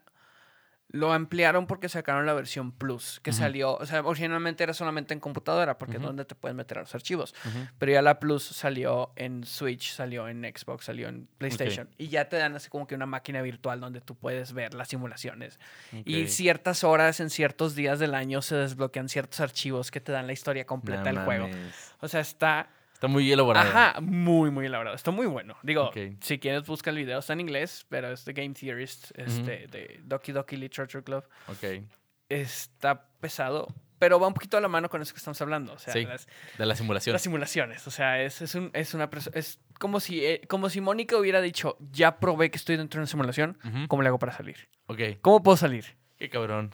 lo 0.97 1.13
ampliaron 1.13 1.67
porque 1.67 1.89
sacaron 1.89 2.27
la 2.27 2.35
versión 2.35 2.73
Plus, 2.73 3.21
que 3.23 3.33
salió, 3.33 3.77
o 3.77 3.87
sea, 3.87 4.01
originalmente 4.01 4.65
era 4.65 4.75
solamente 4.75 5.15
en 5.15 5.21
computadora, 5.21 5.79
porque 5.79 5.97
es 5.97 6.03
donde 6.03 6.25
te 6.25 6.35
pueden 6.35 6.57
meter 6.57 6.79
los 6.79 6.95
archivos, 6.95 7.35
pero 7.79 7.93
ya 7.93 8.03
la 8.03 8.19
Plus 8.19 8.43
salió 8.43 9.13
en 9.17 9.45
Switch, 9.45 9.93
salió 9.93 10.29
en 10.29 10.43
Xbox, 10.43 10.87
salió 10.87 11.09
en 11.09 11.29
PlayStation, 11.39 11.89
y 11.99 12.09
ya 12.09 12.29
te 12.29 12.37
dan 12.37 12.55
así 12.55 12.69
como 12.69 12.87
que 12.87 12.95
una 12.95 13.07
máquina 13.07 13.43
virtual 13.43 13.81
donde 13.81 14.01
tú 14.01 14.15
puedes 14.15 14.53
ver 14.53 14.75
las 14.75 14.89
simulaciones. 14.89 15.61
Y 16.05 16.27
ciertas 16.29 16.85
horas 16.85 17.21
en 17.21 17.31
ciertos 17.31 17.75
días 17.75 17.99
del 17.99 18.15
año 18.15 18.43
se 18.43 18.57
desbloquean 18.57 19.09
ciertos 19.09 19.41
archivos 19.41 19.91
que 19.91 20.01
te 20.01 20.13
dan 20.13 20.27
la 20.27 20.33
historia 20.33 20.67
completa 20.67 21.13
No 21.13 21.21
del 21.21 21.25
juego. 21.25 21.49
O 22.01 22.09
sea, 22.09 22.21
está, 22.21 22.69
Está 22.97 23.09
muy 23.09 23.31
elaborado. 23.31 23.69
ajá, 23.69 24.01
muy, 24.01 24.51
muy 24.51 24.65
elaborado. 24.65 24.97
Está 24.97 25.11
muy 25.11 25.27
bueno. 25.27 25.55
Digo, 25.63 25.91
si 26.21 26.39
quieres 26.39 26.67
busca 26.67 26.89
el 26.89 26.97
video, 26.97 27.19
está 27.19 27.35
en 27.35 27.41
inglés, 27.41 27.85
pero 27.91 28.11
es 28.11 28.25
de 28.25 28.33
Game 28.33 28.55
Theorist, 28.55 29.11
este, 29.19 29.67
de 29.67 30.01
Doki 30.03 30.33
Doki 30.33 30.57
Literature 30.57 31.05
Club. 31.05 31.23
Ok. 31.49 31.85
Está 32.31 33.07
pesado, 33.21 33.69
pero 33.99 34.19
va 34.19 34.29
un 34.29 34.33
poquito 34.33 34.57
a 34.57 34.63
la 34.63 34.69
mano 34.69 34.89
con 34.89 35.03
eso 35.03 35.13
que 35.13 35.19
estamos 35.19 35.39
hablando. 35.43 35.75
O 35.75 35.79
sea, 35.79 35.93
Sí, 35.93 36.07
las, 36.07 36.27
De 36.57 36.65
la 36.65 36.75
simulación. 36.75 37.13
las 37.13 37.21
simulaciones. 37.21 37.87
O 37.87 37.91
sea, 37.91 38.23
es, 38.23 38.41
es, 38.41 38.55
un, 38.55 38.71
es 38.73 38.95
una 38.95 39.11
es 39.35 39.61
como 39.79 40.01
si, 40.01 40.25
eh, 40.25 40.41
como 40.49 40.71
si 40.71 40.81
Mónica 40.81 41.19
hubiera 41.19 41.43
dicho, 41.43 41.77
ya 41.93 42.19
probé 42.19 42.51
que 42.51 42.57
estoy 42.57 42.79
dentro 42.79 42.97
de 42.99 43.03
una 43.03 43.09
simulación. 43.11 43.59
¿cómo 43.89 44.01
le 44.01 44.09
hago 44.09 44.19
para 44.19 44.33
salir? 44.33 44.71
Ok. 44.87 45.01
¿Cómo 45.21 45.43
puedo 45.43 45.59
salir? 45.59 45.85
Qué 46.17 46.31
cabrón. 46.31 46.71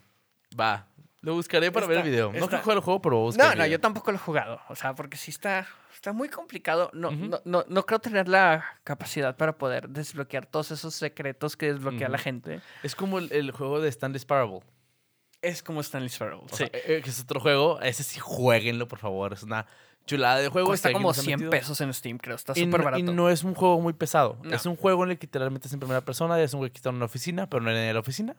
Va. 0.59 0.87
Lo 1.23 1.35
buscaré 1.35 1.71
para 1.73 1.87
ver 1.87 1.99
el 1.99 2.03
Está- 2.03 2.11
video. 2.11 2.27
No 2.33 2.39
está- 2.39 2.49
quiero 2.49 2.63
jugar 2.65 2.77
el 2.79 2.83
juego, 2.83 3.01
pero 3.03 3.19
buscaré 3.21 3.57
No, 3.57 3.63
no, 3.63 3.67
yo 3.67 3.81
tampoco 3.81 4.11
lo 4.11 4.17
he 4.17 4.21
jugado. 4.21 4.61
O 4.69 4.75
sea, 4.77 4.95
porque 4.95 5.17
sí 5.17 5.31
está, 5.31 5.67
está 5.95 6.13
muy 6.13 6.29
complicado. 6.29 6.91
No, 6.93 7.11
no, 7.13 7.41
no, 7.45 7.65
no 7.69 7.87
creo 7.87 8.01
tener 8.01 8.29
la 8.29 8.65
capacidad 8.85 9.37
para 9.37 9.57
poder 9.57 9.89
desbloquear 9.89 10.47
todos 10.47 10.73
esos 10.73 10.95
secretos 10.95 11.57
que 11.57 11.73
desbloquea 11.73 12.09
la 12.09 12.19
gente. 12.19 12.61
Es 12.83 12.95
como 12.97 13.19
el, 13.19 13.33
el 13.33 13.53
juego 13.53 13.81
de 13.81 13.89
Stanley's 13.89 14.25
Parable. 14.25 14.61
Es 15.41 15.63
como 15.63 15.81
Stanley's 15.81 16.19
Parable. 16.19 16.45
O 16.51 16.57
Sí. 16.57 16.57
sea, 16.57 16.71
eh, 16.73 17.01
que 17.05 17.11
es 17.11 17.21
otro 17.21 17.39
juego. 17.41 17.81
Ese 17.81 18.03
sí, 18.03 18.19
jueguenlo, 18.21 18.89
por 18.89 18.99
favor. 18.99 19.33
Es 19.33 19.45
una 19.45 19.67
chulada 20.07 20.39
de 20.39 20.49
juego. 20.49 20.67
Cuesta 20.67 20.93
como 20.93 21.09
no 21.11 21.15
se 21.15 21.21
ha 21.21 21.25
100 21.25 21.37
metido. 21.39 21.51
pesos 21.51 21.81
en 21.81 21.95
Steam, 21.95 22.19
creo. 22.19 22.35
Está 22.35 22.53
Y 22.57 22.65
súper 22.65 22.81
no, 22.81 22.85
barato. 22.85 22.99
y 23.01 23.05
no 23.05 23.31
es 23.31 23.45
un 23.45 23.55
juego 23.55 23.81
muy 23.81 23.93
pesado. 23.93 24.39
No. 24.43 24.55
Es 24.57 24.67
un 24.67 24.75
juego 24.75 25.05
en 25.05 25.13
el 25.13 25.19
que 25.19 25.27
literalmente 25.27 25.69
es 25.69 25.73
en 25.75 25.79
primera 25.79 26.01
persona. 26.01 26.41
Es 26.41 26.53
un 26.53 26.59
güey 26.59 26.73
que 26.73 26.79
está 26.79 26.89
en 26.89 26.97
una 26.97 27.05
oficina, 27.05 27.49
pero 27.49 27.63
no 27.63 27.71
en 27.71 27.95
la 27.95 28.01
oficina. 28.01 28.35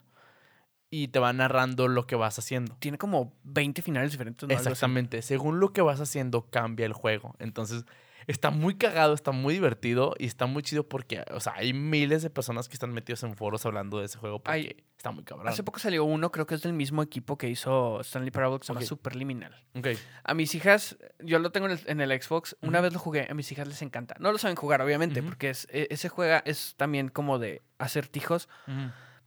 Y 0.96 1.08
te 1.08 1.18
va 1.18 1.34
narrando 1.34 1.88
lo 1.88 2.06
que 2.06 2.16
vas 2.16 2.38
haciendo. 2.38 2.76
Tiene 2.80 3.00
como 3.00 3.34
20 3.46 3.82
finales 3.82 4.12
diferentes. 4.12 4.48
Exactamente. 4.50 5.24
Según 5.24 5.60
lo 5.60 5.74
que 5.74 5.82
vas 5.82 6.00
haciendo, 6.00 6.50
cambia 6.52 6.86
el 6.86 6.94
juego. 6.94 7.36
Entonces, 7.40 7.84
está 8.28 8.52
muy 8.52 8.76
cagado, 8.76 9.16
está 9.16 9.32
muy 9.32 9.56
divertido 9.56 10.14
y 10.20 10.28
está 10.28 10.46
muy 10.46 10.62
chido 10.62 10.88
porque, 10.88 11.24
o 11.32 11.40
sea, 11.40 11.54
hay 11.56 11.74
miles 11.74 12.22
de 12.22 12.30
personas 12.30 12.70
que 12.70 12.76
están 12.76 12.94
metidos 12.94 13.24
en 13.24 13.36
foros 13.36 13.66
hablando 13.66 14.00
de 14.00 14.06
ese 14.06 14.20
juego 14.20 14.44
porque 14.44 14.86
está 14.96 15.10
muy 15.12 15.24
cabrón. 15.24 15.48
Hace 15.48 15.64
poco 15.64 15.80
salió 15.80 16.04
uno, 16.06 16.32
creo 16.32 16.46
que 16.46 16.54
es 16.56 16.62
del 16.62 16.74
mismo 16.74 17.02
equipo 17.02 17.38
que 17.40 17.50
hizo 17.50 18.00
Stanley 18.02 18.30
Parable, 18.32 18.60
que 18.60 18.68
se 18.68 18.74
llama. 18.74 18.86
Superliminal. 18.86 19.66
Ok. 19.76 19.88
A 20.24 20.34
mis 20.36 20.54
hijas, 20.54 20.96
yo 21.20 21.40
lo 21.40 21.52
tengo 21.52 21.66
en 21.66 21.74
el, 21.74 21.80
en 21.88 22.02
el 22.02 22.22
Xbox, 22.22 22.56
una 22.62 22.82
vez 22.82 22.94
lo 22.94 23.00
jugué, 23.00 23.26
a 23.30 23.34
mis 23.34 23.52
hijas 23.52 23.68
les 23.68 23.82
encanta. 23.82 24.16
No 24.20 24.32
lo 24.32 24.38
saben 24.38 24.56
jugar, 24.56 24.82
obviamente, 24.84 25.24
porque 25.24 25.50
es, 25.50 25.68
e- 25.72 25.88
ese 25.90 26.08
juega 26.08 26.44
es 26.46 26.76
también 26.78 27.10
como 27.10 27.40
de 27.40 27.64
acertijos. 27.80 28.48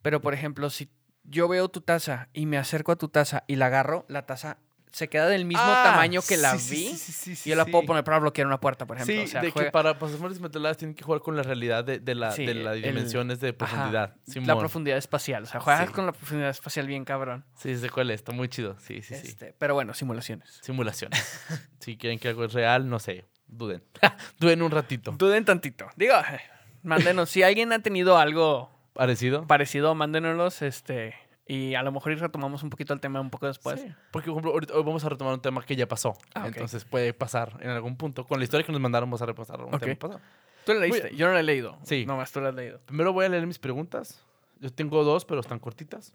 Pero, 0.03 0.21
por 0.21 0.33
ejemplo, 0.35 0.71
si 0.71 0.89
yo 1.29 1.49
veo 1.49 1.69
tu 1.69 1.81
taza 1.81 2.29
y 2.33 2.47
me 2.47 2.59
acerco 2.59 2.93
a 2.93 2.97
tu 2.97 3.09
taza 3.09 3.45
y 3.47 3.57
la 3.57 3.67
agarro, 3.67 4.05
la 4.09 4.27
taza 4.27 4.59
se 4.93 5.09
queda 5.11 5.27
del 5.29 5.45
mismo 5.45 5.63
Ah, 5.63 5.83
tamaño 5.85 6.23
que 6.27 6.39
la 6.39 6.57
sí, 6.57 6.75
vi. 6.75 6.87
sí, 6.89 6.97
sí, 6.97 7.13
sí, 7.13 7.37
sí, 7.37 7.49
y 7.49 7.51
yo 7.51 7.57
la 7.57 7.67
sí. 7.67 7.71
puedo 7.71 7.85
poner 7.85 8.03
para 8.03 8.19
bloquear 8.19 8.47
una 8.47 8.59
puerta, 8.61 8.87
por 8.87 8.97
ejemplo. 8.97 9.15
Sí, 9.15 9.21
o 9.25 9.27
sea, 9.27 9.43
de 9.43 9.51
juega- 9.51 9.69
que 9.69 9.73
para 9.73 9.99
pasar 9.99 10.19
metaladas 10.41 10.79
tienen 10.79 10.95
que 10.95 11.05
jugar 11.05 11.21
con 11.21 11.37
la 11.37 11.43
realidad 11.43 11.85
de, 11.85 11.99
de 11.99 12.15
la, 12.15 12.31
Sí, 12.33 12.47
las 12.47 12.77
el- 12.77 12.83
dimensiones 12.83 13.39
de 13.41 13.53
profundidad. 13.53 14.15
la 14.35 14.59
profundidad 14.59 14.97
espacial. 14.97 15.43
O 15.43 15.47
sea, 15.47 15.61
juegas 15.61 15.89
Sí. 15.89 15.93
con 15.93 16.07
la 16.07 16.13
profundidad 16.13 16.49
espacial 16.49 16.87
bien 16.87 17.05
cabrón. 17.05 17.45
Sí, 17.59 17.77
sé 17.77 17.91
cuál 17.91 18.11
es, 18.11 18.15
está 18.21 18.33
muy 18.33 18.49
chido. 18.49 18.79
Sí, 18.79 19.03
sí, 19.03 19.15
sí. 19.17 19.27
Este, 19.29 19.53
pero 19.59 19.75
bueno, 19.75 19.93
simulaciones. 19.93 20.61
Simulaciones. 20.63 21.21
si 21.81 21.99
quieren 21.99 22.19
que 22.19 22.29
algo 22.29 22.45
es 22.47 22.55
real, 22.55 22.89
no 22.89 22.99
sé, 22.99 23.27
duden. 23.49 23.83
duden 24.39 24.63
un 24.63 24.71
ratito. 24.71 25.13
Duden 25.13 25.45
tantito. 25.45 25.89
Digo, 25.97 26.15
eh, 26.15 26.41
mándenos. 26.83 27.29
si 27.29 27.43
alguien 27.43 27.71
ha 27.75 27.81
tenido 27.81 28.17
algo 28.17 28.71
¿Parecido? 28.97 29.47
parecido, 29.47 29.95
mándenoslos. 29.95 30.63
Este, 30.63 31.15
y 31.47 31.75
a 31.75 31.83
lo 31.83 31.93
mejor 31.93 32.17
retomamos 32.19 32.63
un 32.63 32.71
poquito 32.71 32.93
el 32.93 33.01
tema 33.01 33.21
un 33.21 33.31
poco 33.31 33.47
después. 33.47 33.81
Sí, 33.81 33.87
Porque, 34.11 34.27
por 34.31 34.35
ejemplo, 34.39 34.53
ahorita- 34.53 34.75
hoy 34.75 34.83
vamos 34.83 35.05
a 35.05 35.09
retomar 35.09 35.35
un 35.35 35.41
tema 35.41 35.63
que 35.65 35.77
ya 35.77 35.87
pasó. 35.87 36.17
Ah, 36.35 36.41
ok. 36.43 36.47
Entonces 36.49 36.85
puede 36.85 37.13
pasar 37.15 37.57
en 37.61 37.71
algún 37.71 37.97
punto. 37.97 38.27
Con 38.27 38.39
la 38.39 38.45
historia 38.45 38.65
que 38.67 38.73
nos 38.73 38.81
mandaron, 38.81 39.09
vamos 39.09 39.23
a 39.23 39.27
repasar 39.27 39.61
un 39.61 39.79
tema 39.79 39.95
pasado. 39.95 40.21
¿Tú 40.65 40.73
la 40.73 40.81
Muy 40.81 40.89
leíste? 40.91 41.15
Yo 41.17 41.29
no 41.29 41.35
la 41.35 41.41
he 41.41 41.45
leído. 41.45 41.79
Sí. 41.85 42.05
Nomás 42.07 42.33
tú 42.33 42.41
la 42.41 42.49
has 42.49 42.55
leído. 42.55 42.81
Primero 42.87 43.13
voy 43.13 43.25
a 43.27 43.29
leer 43.29 43.47
mis 43.47 43.59
preguntas. 43.61 44.21
Yo 44.59 44.73
tengo 44.73 45.05
dos, 45.05 45.25
pero 45.25 45.41
están 45.41 45.59
cortitas. 45.61 46.11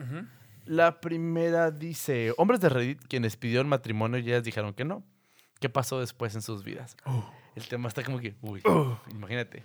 La 0.65 0.99
primera 0.99 1.71
dice: 1.71 2.33
Hombres 2.37 2.59
de 2.59 2.69
Reddit 2.69 2.99
quienes 3.07 3.37
pidieron 3.37 3.69
matrimonio 3.69 4.19
y 4.19 4.23
ellas 4.27 4.43
dijeron 4.43 4.73
que 4.73 4.83
no. 4.85 5.03
¿Qué 5.59 5.69
pasó 5.69 5.99
después 5.99 6.35
en 6.35 6.41
sus 6.41 6.63
vidas? 6.63 6.97
El 7.55 7.67
tema 7.67 7.87
está 7.87 8.03
como 8.03 8.19
que, 8.19 8.35
uy, 8.41 8.61
imagínate. 9.11 9.63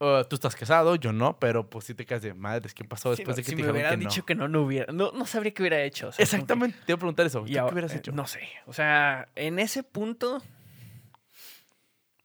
Uh, 0.00 0.22
tú 0.28 0.36
estás 0.36 0.54
casado, 0.54 0.94
yo 0.94 1.12
no, 1.12 1.38
pero 1.40 1.68
pues 1.68 1.86
sí 1.86 1.94
te 1.94 2.06
quedas 2.06 2.22
de 2.22 2.32
madres. 2.32 2.72
¿Qué 2.72 2.84
pasó 2.84 3.14
Sí, 3.16 3.22
después 3.22 3.34
no, 3.34 3.36
de 3.36 3.42
que 3.42 3.50
si 3.50 3.50
te 3.50 3.56
me 3.56 3.62
dijeron 3.62 3.74
hubiera 3.76 3.90
que 3.90 3.96
no? 3.96 4.08
dicho 4.10 4.24
que 4.24 4.34
no, 4.36 4.46
no 4.48 4.62
hubiera. 4.62 4.92
No, 4.92 5.10
no 5.12 5.26
sabría 5.26 5.52
qué 5.52 5.62
hubiera 5.62 5.82
hecho. 5.82 6.08
o 6.08 6.12
sea, 6.12 6.24
como 6.24 6.28
que- 6.30 6.34
Exactamente, 6.36 6.78
te 6.86 6.92
iba 6.92 6.96
a 6.96 6.98
preguntar 6.98 7.26
eso. 7.26 7.40
¿Tú 7.40 7.46
qué 7.46 7.60
hubieras 7.60 7.92
eh, 7.94 7.98
hecho? 7.98 8.12
No 8.12 8.26
sé. 8.26 8.48
O 8.66 8.72
sea, 8.72 9.28
en 9.34 9.58
ese 9.58 9.82
punto. 9.82 10.40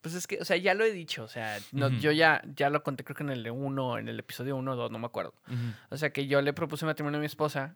Pues 0.01 0.15
es 0.15 0.27
que, 0.27 0.37
o 0.41 0.45
sea, 0.45 0.57
ya 0.57 0.73
lo 0.73 0.83
he 0.83 0.91
dicho. 0.91 1.23
O 1.23 1.27
sea, 1.29 1.57
no, 1.71 1.87
Ujú. 1.87 1.95
yo 1.97 2.11
ya, 2.11 2.41
ya 2.55 2.69
lo 2.69 2.83
conté, 2.83 3.03
creo 3.05 3.15
que 3.15 3.23
en 3.23 3.29
el 3.29 3.41
de 3.43 3.51
uno, 3.51 3.97
en 3.97 4.09
el 4.09 4.19
episodio 4.19 4.55
1 4.57 4.73
o 4.73 4.75
2, 4.75 4.91
no 4.91 4.99
me 4.99 5.05
acuerdo. 5.05 5.33
Ujú. 5.47 5.57
O 5.89 5.97
sea, 5.97 6.11
que 6.11 6.27
yo 6.27 6.41
le 6.41 6.51
propuse 6.53 6.85
matrimonio 6.85 7.17
a 7.17 7.21
mi 7.21 7.25
esposa 7.25 7.75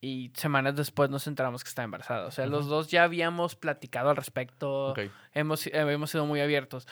y 0.00 0.30
semanas 0.34 0.76
después 0.76 1.10
nos 1.10 1.26
enteramos 1.26 1.62
que 1.62 1.68
estaba 1.68 1.84
embarazada. 1.84 2.26
O 2.26 2.30
sea, 2.30 2.46
los 2.46 2.62
Ujú. 2.62 2.70
dos 2.70 2.90
ya 2.90 3.04
habíamos 3.04 3.54
platicado 3.54 4.08
al 4.10 4.16
respecto. 4.16 4.92
Ok. 4.92 5.00
Hemos, 5.34 5.66
eh, 5.66 5.72
hemos 5.74 6.10
sido 6.10 6.24
muy 6.24 6.40
abiertos. 6.40 6.88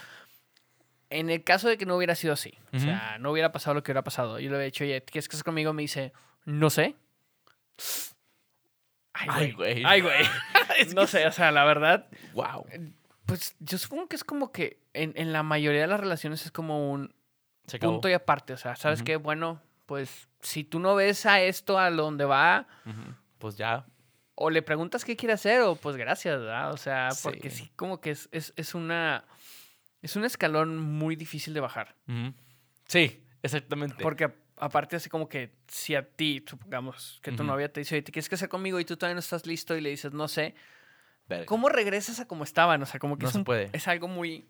En 1.10 1.30
el 1.30 1.44
caso 1.44 1.68
de 1.68 1.78
que 1.78 1.86
no 1.86 1.96
hubiera 1.96 2.14
sido 2.16 2.32
así, 2.32 2.58
o 2.72 2.78
sea, 2.80 3.16
no 3.20 3.30
hubiera 3.30 3.52
pasado 3.52 3.74
lo 3.74 3.82
que 3.82 3.92
hubiera 3.92 4.02
pasado, 4.02 4.38
yo 4.40 4.50
le 4.50 4.58
he 4.60 4.64
dicho, 4.64 4.82
oye, 4.84 5.02
¿quieres 5.04 5.28
casar 5.28 5.44
conmigo? 5.44 5.72
Me 5.72 5.82
dice, 5.82 6.12
no 6.44 6.68
sé. 6.68 6.96
Ay, 9.12 9.52
güey. 9.52 9.82
Ay, 9.84 10.00
güey. 10.02 10.24
no 10.94 11.06
sé, 11.06 11.26
o 11.26 11.32
sea, 11.32 11.50
la 11.50 11.64
verdad, 11.64 12.06
Wow. 12.34 12.66
pues 13.24 13.54
yo 13.60 13.78
supongo 13.78 14.08
que 14.08 14.16
es 14.16 14.24
como 14.24 14.52
que 14.52 14.78
en, 14.92 15.12
en 15.16 15.32
la 15.32 15.42
mayoría 15.42 15.82
de 15.82 15.86
las 15.86 16.00
relaciones 16.00 16.44
es 16.44 16.52
como 16.52 16.90
un 16.92 17.14
Se 17.66 17.78
punto 17.78 18.08
y 18.08 18.12
aparte. 18.12 18.52
O 18.52 18.56
sea, 18.58 18.76
¿sabes 18.76 19.02
qué? 19.02 19.16
Bueno, 19.16 19.62
pues 19.86 20.28
si 20.40 20.64
tú 20.64 20.80
no 20.80 20.94
ves 20.94 21.24
a 21.24 21.40
esto 21.40 21.78
a 21.78 21.90
donde 21.90 22.24
va. 22.24 22.66
Pues 23.38 23.56
ya. 23.56 23.86
o 24.34 24.50
le 24.50 24.60
preguntas 24.62 25.04
qué 25.04 25.16
quiere 25.16 25.32
hacer, 25.34 25.62
o 25.62 25.76
pues 25.76 25.96
gracias, 25.96 26.38
¿verdad? 26.40 26.72
O 26.72 26.76
sea, 26.76 27.08
porque 27.22 27.48
Sí. 27.50 27.64
sí, 27.64 27.72
como 27.76 28.00
que 28.00 28.10
es, 28.10 28.28
es, 28.32 28.52
es 28.56 28.74
una. 28.74 29.24
Es 30.06 30.14
un 30.14 30.24
escalón 30.24 30.76
muy 30.78 31.16
difícil 31.16 31.52
de 31.52 31.58
bajar. 31.58 31.96
Sí, 32.86 33.24
exactamente. 33.42 34.00
Porque 34.04 34.32
aparte, 34.56 34.94
así 34.94 35.10
como 35.10 35.28
que 35.28 35.56
si 35.66 35.96
a 35.96 36.08
ti, 36.08 36.44
supongamos 36.46 37.18
que 37.24 37.32
tu 37.32 37.42
novia 37.42 37.72
te 37.72 37.80
dice, 37.80 38.00
¿te 38.02 38.12
quieres 38.12 38.28
casar 38.28 38.48
conmigo? 38.48 38.78
Y 38.78 38.84
tú 38.84 38.96
todavía 38.96 39.14
no 39.14 39.18
estás 39.18 39.46
listo 39.46 39.76
y 39.76 39.80
le 39.80 39.90
dices, 39.90 40.12
no 40.12 40.28
sé. 40.28 40.54
Verga. 41.28 41.46
¿Cómo 41.46 41.68
regresas 41.68 42.20
a 42.20 42.28
como 42.28 42.44
estaban? 42.44 42.80
O 42.84 42.86
sea, 42.86 43.00
como 43.00 43.18
que 43.18 43.24
No 43.24 43.30
es, 43.30 43.34
se 43.34 43.42
puede. 43.42 43.68
es 43.72 43.88
algo 43.88 44.06
muy. 44.06 44.48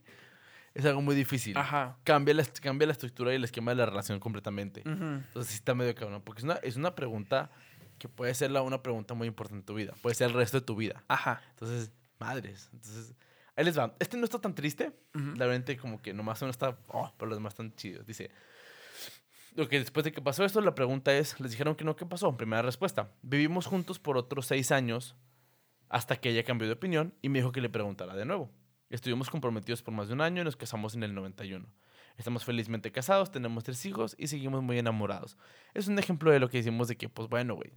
Es 0.75 0.85
algo 0.85 1.01
muy 1.01 1.15
difícil. 1.15 1.57
Ajá. 1.57 1.97
Cambia 2.05 2.35
la, 2.35 2.45
cambia 2.61 2.85
la 2.87 2.93
estructura 2.93 3.33
y 3.33 3.37
el 3.37 3.45
esquema 3.45 3.71
de 3.71 3.77
la 3.77 3.87
relación 3.87 4.21
completamente. 4.21 4.83
Entonces 4.85 5.53
sí 5.53 5.55
está 5.55 5.75
medio 5.75 5.95
cabrón. 5.95 6.21
Porque 6.21 6.41
es 6.41 6.45
una, 6.45 6.57
es 6.57 6.77
una 6.77 6.95
pregunta 6.95 7.51
que 7.99 8.11
puede 8.11 8.35
ser 8.35 8.51
la, 8.51 8.61
una 8.61 8.83
pregunta 8.83 9.15
muy 9.15 9.27
importante 9.27 9.61
en 9.61 9.65
tu 9.65 9.73
vida. 9.73 9.95
Puede 10.03 10.15
ser 10.17 10.27
el 10.29 10.35
resto 10.35 10.61
de 10.61 10.67
tu 10.67 10.77
vida. 10.77 11.03
Ajá. 11.09 11.41
Entonces, 11.53 11.93
madres. 12.19 12.69
Entonces, 12.75 13.15
ahí 13.57 13.65
les 13.65 13.79
va. 13.79 13.97
Este 13.99 14.17
no 14.17 14.25
está 14.25 14.39
tan 14.39 14.55
triste. 14.55 14.93
Ujú. 15.15 15.35
La 15.37 15.47
verdad, 15.47 15.77
como 15.81 16.01
que 16.01 16.15
nomás 16.15 16.41
uno 16.43 16.51
está. 16.51 16.79
Oh, 16.89 17.13
pero 17.17 17.29
los 17.29 17.39
demás 17.39 17.55
están 17.55 17.75
chidos. 17.75 18.07
Dice. 18.07 18.31
Lo 19.55 19.69
que 19.69 19.79
después 19.79 20.05
de 20.05 20.13
que 20.13 20.21
pasó 20.21 20.45
esto, 20.45 20.61
la 20.61 20.75
pregunta 20.75 21.13
es: 21.17 21.41
les 21.41 21.51
dijeron 21.51 21.75
que 21.75 21.85
no, 21.85 21.97
¿qué 21.97 22.07
pasó? 22.07 22.37
Primera 22.37 22.63
respuesta. 22.63 23.11
Vivimos 23.23 23.67
juntos 23.67 23.99
por 23.99 24.17
otros 24.19 24.47
seis 24.47 24.71
años 24.71 25.17
hasta 25.89 26.17
que 26.17 26.31
ella 26.31 26.45
cambió 26.45 26.67
de 26.69 26.75
opinión 26.75 27.15
y 27.23 27.29
me 27.29 27.39
dijo 27.39 27.53
que 27.53 27.61
le 27.61 27.69
preguntara 27.69 28.15
de 28.15 28.25
nuevo. 28.25 28.51
Estuvimos 28.91 29.31
comprometidos 29.31 29.83
por 29.83 29.95
más 29.95 30.09
de 30.09 30.15
un 30.15 30.21
año 30.21 30.43
y 30.43 30.45
nos 30.45 30.57
casamos 30.57 30.95
en 30.95 31.03
el 31.03 31.15
91. 31.15 31.67
Estamos 32.17 32.45
felizmente 32.45 32.93
casados, 32.93 33.31
tenemos 33.31 33.65
tres 33.65 33.85
hijos 33.85 34.15
y 34.19 34.29
seguimos 34.29 34.63
muy 34.63 34.79
enamorados. 34.79 35.37
Es 35.75 35.87
un 35.89 35.99
ejemplo 35.99 36.31
de 36.31 36.41
lo 36.41 36.49
que 36.49 36.59
decimos 36.59 36.89
de 36.89 36.97
que, 36.97 37.09
pues 37.09 37.29
bueno, 37.29 37.55
güey, 37.57 37.73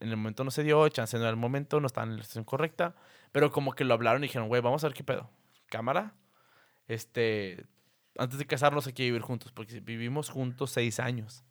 en 0.00 0.08
el 0.08 0.16
momento 0.16 0.42
no 0.42 0.50
se 0.50 0.62
dio, 0.62 0.88
chance 0.88 1.16
no 1.16 1.22
era 1.22 1.30
el 1.30 1.36
momento, 1.36 1.80
no 1.80 1.86
estaban 1.86 2.10
en 2.10 2.16
la 2.16 2.22
situación 2.22 2.44
correcta, 2.44 2.96
pero 3.34 3.50
como 3.50 3.72
que 3.72 3.82
lo 3.82 3.94
hablaron 3.94 4.22
y 4.22 4.28
dijeron, 4.28 4.46
güey, 4.46 4.62
vamos 4.62 4.84
a 4.84 4.86
ver 4.86 4.94
qué 4.94 5.02
pedo. 5.02 5.28
Cámara, 5.66 6.14
este, 6.86 7.66
antes 8.16 8.38
de 8.38 8.46
casarnos 8.46 8.86
hay 8.86 8.92
que 8.92 9.02
vivir 9.02 9.22
juntos, 9.22 9.50
porque 9.50 9.80
vivimos 9.80 10.30
juntos 10.30 10.70
seis 10.70 11.00
años. 11.00 11.42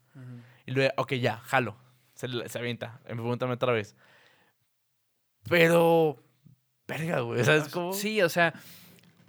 Y 0.66 0.72
luego, 0.72 0.94
ok, 0.96 1.16
ya, 1.16 1.40
jalo. 1.40 1.76
Se, 2.14 2.30
se 2.48 2.58
avienta. 2.58 3.02
Me 3.04 3.16
preguntan 3.16 3.52
otra 3.52 3.74
vez. 3.74 3.98
Pero, 5.50 6.24
verga, 6.88 7.20
güey, 7.20 7.44
¿sabes 7.44 7.68
cómo? 7.68 7.92
Sí, 7.92 8.22
o 8.22 8.30
sea, 8.30 8.54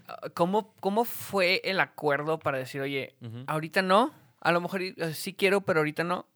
ah, 0.07 0.29
¿cómo, 0.33 0.77
¿cómo 0.79 1.05
fue 1.05 1.61
el 1.65 1.81
acuerdo 1.81 2.39
para 2.39 2.59
decir, 2.59 2.81
oye, 2.81 3.17
ahorita 3.49 3.83
no? 3.83 4.15
A 4.41 4.53
lo 4.53 4.61
mejor 4.61 4.81
eh, 4.81 4.95
sí 5.13 5.35
quiero, 5.35 5.63
pero 5.63 5.81
ahorita 5.81 6.05
no. 6.05 6.29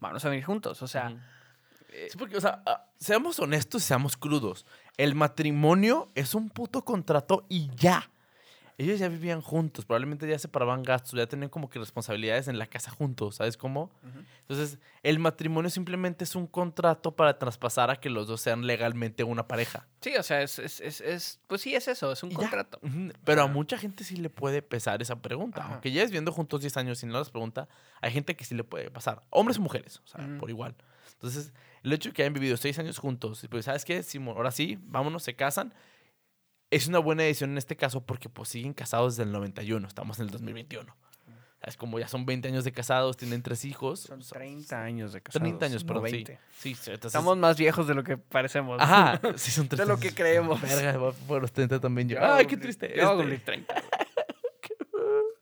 Vamos 0.00 0.24
a 0.24 0.30
venir 0.30 0.44
juntos. 0.44 0.82
O 0.82 0.88
sea. 0.88 1.14
Sí, 2.10 2.16
porque, 2.18 2.36
o 2.36 2.40
sea, 2.40 2.62
ah, 2.66 2.86
seamos 2.98 3.38
honestos 3.40 3.82
y 3.82 3.86
seamos 3.86 4.16
crudos. 4.16 4.66
El 4.96 5.14
matrimonio 5.14 6.08
es 6.14 6.34
un 6.34 6.50
puto 6.50 6.84
contrato 6.84 7.44
y 7.48 7.70
ya. 7.76 8.10
Ellos 8.78 8.98
ya 8.98 9.08
vivían 9.08 9.42
juntos, 9.42 9.84
probablemente 9.84 10.26
ya 10.26 10.38
separaban 10.38 10.82
gastos, 10.82 11.12
ya 11.12 11.26
tenían 11.26 11.50
como 11.50 11.68
que 11.68 11.78
responsabilidades 11.78 12.48
en 12.48 12.58
la 12.58 12.66
casa 12.66 12.90
juntos, 12.90 13.36
¿sabes 13.36 13.58
cómo? 13.58 13.90
Entonces, 14.40 14.78
el 15.02 15.18
matrimonio 15.18 15.68
simplemente 15.68 16.24
es 16.24 16.34
un 16.34 16.46
contrato 16.46 17.14
para 17.14 17.38
traspasar 17.38 17.90
a 17.90 17.96
que 17.96 18.08
los 18.08 18.26
dos 18.26 18.40
sean 18.40 18.66
legalmente 18.66 19.22
una 19.22 19.46
pareja. 19.46 19.86
sí, 20.00 20.16
o 20.16 20.22
sea, 20.22 20.40
es, 20.40 20.58
es, 20.58 20.80
es, 20.80 21.02
es- 21.02 21.40
pues 21.46 21.60
sí, 21.60 21.74
es 21.74 21.88
eso, 21.88 22.10
es 22.10 22.22
un 22.22 22.30
Y 22.30 22.36
ya. 22.36 22.38
contrato. 22.40 22.80
Pero 23.22 23.42
a 23.42 23.46
mucha 23.48 23.76
gente 23.76 24.02
sí 24.02 24.16
le 24.16 24.30
puede 24.30 24.62
pesar 24.62 25.02
esa 25.02 25.16
pregunta. 25.20 25.62
Aunque 25.62 25.90
lleves 25.90 26.10
viendo 26.10 26.32
juntos 26.32 26.62
10 26.62 26.74
años 26.78 27.02
y 27.02 27.06
no 27.06 27.18
las 27.18 27.28
pregunta, 27.28 27.68
hay 28.00 28.12
gente 28.12 28.34
que 28.34 28.46
sí 28.46 28.54
le 28.54 28.64
puede 28.64 28.90
pasar. 28.90 29.22
Hombres 29.28 29.58
o 29.58 29.60
mujeres, 29.60 30.00
o 30.02 30.06
sea, 30.06 30.26
por 30.38 30.48
igual. 30.48 30.74
Entonces, 31.12 31.52
el 31.82 31.92
hecho 31.92 32.10
de 32.10 32.14
que 32.14 32.22
hayan 32.22 32.34
vivido 32.34 32.56
6 32.56 32.78
años 32.78 32.98
juntos, 32.98 33.46
pues, 33.50 33.64
¿sabes 33.64 33.84
qué? 33.84 34.02
Simón, 34.02 34.36
ahora 34.36 34.50
sí, 34.50 34.78
vámonos, 34.82 35.22
se 35.22 35.34
casan. 35.34 35.72
Es 36.70 36.86
una 36.86 36.98
buena 37.00 37.22
decisión 37.24 37.50
en 37.50 37.58
este 37.58 37.76
caso 37.76 38.04
porque 38.06 38.28
pues 38.28 38.48
siguen 38.48 38.72
casados 38.74 39.16
desde 39.16 39.24
el 39.28 39.32
91, 39.32 39.88
estamos 39.88 40.18
en 40.20 40.26
el 40.26 40.30
2021. 40.30 40.96
Es 41.62 41.76
como 41.76 41.98
ya 41.98 42.08
son 42.08 42.24
20 42.24 42.48
años 42.48 42.64
de 42.64 42.72
casados, 42.72 43.16
tienen 43.18 43.42
tres 43.42 43.64
hijos. 43.66 44.00
Son 44.00 44.22
son 44.22 44.38
30 44.38 44.82
años 44.82 45.12
de 45.12 45.20
casados. 45.20 45.42
30 45.46 45.66
años, 45.66 45.84
perdón, 45.84 46.06
sí. 46.06 46.12
20. 46.12 46.38
Sí, 46.56 46.74
sí, 46.74 46.90
entonces- 46.90 47.06
Estamos 47.06 47.36
más 47.36 47.58
viejos 47.58 47.86
de 47.86 47.94
lo 47.94 48.02
que 48.02 48.16
parecemos. 48.16 48.80
Ajá, 48.80 49.20
sí 49.36 49.50
son 49.50 49.64
De 49.68 49.76
30 49.76 49.84
lo 49.92 49.98
que 50.00 50.14
creemos. 50.14 50.58
Verga, 50.62 51.12
por 51.28 51.42
los 51.42 51.52
30 51.52 51.78
también 51.80 52.08
yo. 52.08 52.16
Yo 52.18 52.24
Ay, 52.34 52.46
qué 52.46 52.56
triste. 52.56 52.88
Yo 52.88 52.94
voy 52.94 53.02
a 53.02 53.04
Este- 53.04 53.16
cumplir 53.16 53.44
30. 53.44 53.74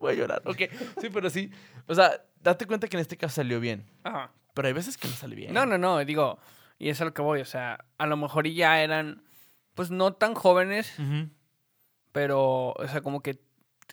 Voy 0.00 0.12
a 0.12 0.16
llorar. 0.16 0.42
Ok, 0.44 0.58
sí, 1.00 1.08
pero 1.12 1.28
sí. 1.28 1.50
O 1.86 1.94
sea, 1.94 2.24
date 2.40 2.66
cuenta 2.66 2.86
que 2.86 2.96
en 2.96 3.00
este 3.00 3.16
caso 3.16 3.34
salió 3.36 3.58
bien. 3.60 3.84
Ajá. 4.04 4.30
Pero 4.54 4.68
hay 4.68 4.74
veces 4.74 4.96
que 4.96 5.08
no 5.08 5.14
sale 5.14 5.34
bien. 5.36 5.52
No, 5.52 5.66
no, 5.66 5.78
no, 5.78 6.04
digo, 6.04 6.38
y 6.78 6.88
es 6.88 7.00
a 7.00 7.04
lo 7.04 7.14
que 7.14 7.22
voy, 7.22 7.40
o 7.40 7.44
sea, 7.44 7.84
a 7.98 8.06
lo 8.06 8.16
mejor 8.16 8.46
ya 8.48 8.82
eran, 8.82 9.22
pues 9.74 9.90
no 9.90 10.12
tan 10.14 10.34
jóvenes, 10.34 10.98
Ujú. 10.98 11.28
pero, 12.12 12.72
o 12.72 12.88
sea, 12.88 13.00
como 13.00 13.22
que, 13.22 13.38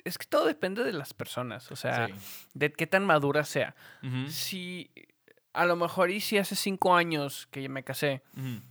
es 0.04 0.18
que 0.18 0.26
todo 0.28 0.46
depende 0.46 0.84
de 0.84 0.94
las 0.94 1.14
personas, 1.14 1.72
o 1.72 1.76
sea, 1.76 2.08
Sí. 2.08 2.14
de 2.54 2.72
qué 2.74 2.88
tan 2.88 3.06
madura 3.06 3.44
sea. 3.46 3.76
Ujú. 4.04 4.30
Si, 4.30 4.92
a 5.54 5.66
lo 5.66 5.76
mejor 5.76 6.10
y 6.12 6.20
si 6.20 6.38
hace 6.38 6.56
cinco 6.56 6.96
años 6.96 7.48
que 7.52 7.70
me 7.70 7.84
casé, 7.84 8.22
Ujú. 8.38 8.62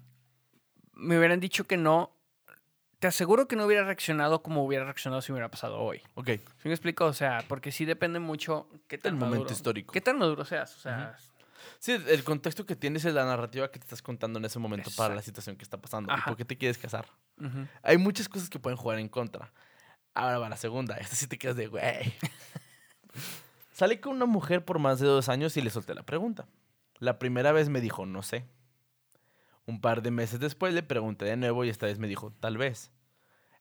me 0.94 1.18
hubieran 1.18 1.40
dicho 1.40 1.64
que 1.66 1.76
no, 1.76 2.10
te 2.98 3.08
aseguro 3.08 3.46
que 3.48 3.56
no 3.56 3.66
hubiera 3.66 3.84
reaccionado 3.84 4.42
como 4.42 4.64
hubiera 4.64 4.84
reaccionado 4.84 5.20
si 5.22 5.30
hubiera 5.32 5.50
pasado 5.50 5.78
hoy. 5.78 6.00
Ok. 6.14 6.26
¿Sí 6.62 6.68
me 6.68 6.72
explico? 6.72 7.04
O 7.04 7.12
sea, 7.12 7.44
porque 7.48 7.70
sí 7.70 7.84
depende 7.84 8.18
mucho 8.18 8.66
qué 8.88 8.96
tan 8.98 9.14
El 9.14 9.18
momento 9.20 9.36
maduro- 9.40 9.52
histórico. 9.52 9.92
¿Qué 9.92 10.00
tan 10.00 10.18
maduro 10.18 10.44
seas? 10.46 10.74
O 10.76 10.80
sea, 10.80 11.16
Sí, 11.78 11.92
el 11.92 12.24
contexto 12.24 12.66
que 12.66 12.76
tienes 12.76 13.04
es 13.04 13.14
la 13.14 13.24
narrativa 13.24 13.70
que 13.70 13.78
te 13.78 13.84
estás 13.84 14.02
contando 14.02 14.38
en 14.38 14.44
ese 14.44 14.58
momento 14.58 14.90
para 14.96 15.14
la 15.14 15.22
situación 15.22 15.56
que 15.56 15.64
está 15.64 15.78
pasando. 15.78 16.12
¿Y 16.12 16.14
Ajá. 16.14 16.26
por 16.30 16.36
qué 16.36 16.44
te 16.44 16.56
quieres 16.56 16.78
casar? 16.78 17.06
Hay 17.82 17.98
muchas 17.98 18.28
cosas 18.28 18.48
que 18.48 18.58
pueden 18.58 18.76
jugar 18.76 18.98
en 18.98 19.08
contra. 19.08 19.52
Ahora 20.14 20.38
va 20.38 20.48
la 20.48 20.56
segunda. 20.56 20.96
Esta 20.96 21.16
sí 21.16 21.26
te 21.26 21.38
quedas 21.38 21.56
de, 21.56 21.66
güey. 21.66 22.14
Salí 23.72 23.98
con 23.98 24.14
una 24.14 24.26
mujer 24.26 24.64
por 24.64 24.78
más 24.78 25.00
de 25.00 25.06
dos 25.06 25.28
años 25.28 25.56
y 25.56 25.60
le 25.60 25.70
solté 25.70 25.94
la 25.94 26.04
pregunta. 26.04 26.46
La 26.98 27.18
primera 27.18 27.50
vez 27.52 27.68
me 27.68 27.80
dijo, 27.80 28.06
no 28.06 28.22
sé. 28.22 28.44
Un 29.66 29.80
par 29.80 30.02
de 30.02 30.10
meses 30.10 30.38
después 30.38 30.72
le 30.74 30.82
pregunté 30.82 31.24
de 31.24 31.36
nuevo 31.36 31.64
y 31.64 31.70
esta 31.70 31.86
vez 31.86 31.98
me 31.98 32.06
dijo, 32.06 32.32
tal 32.40 32.56
vez. 32.56 32.92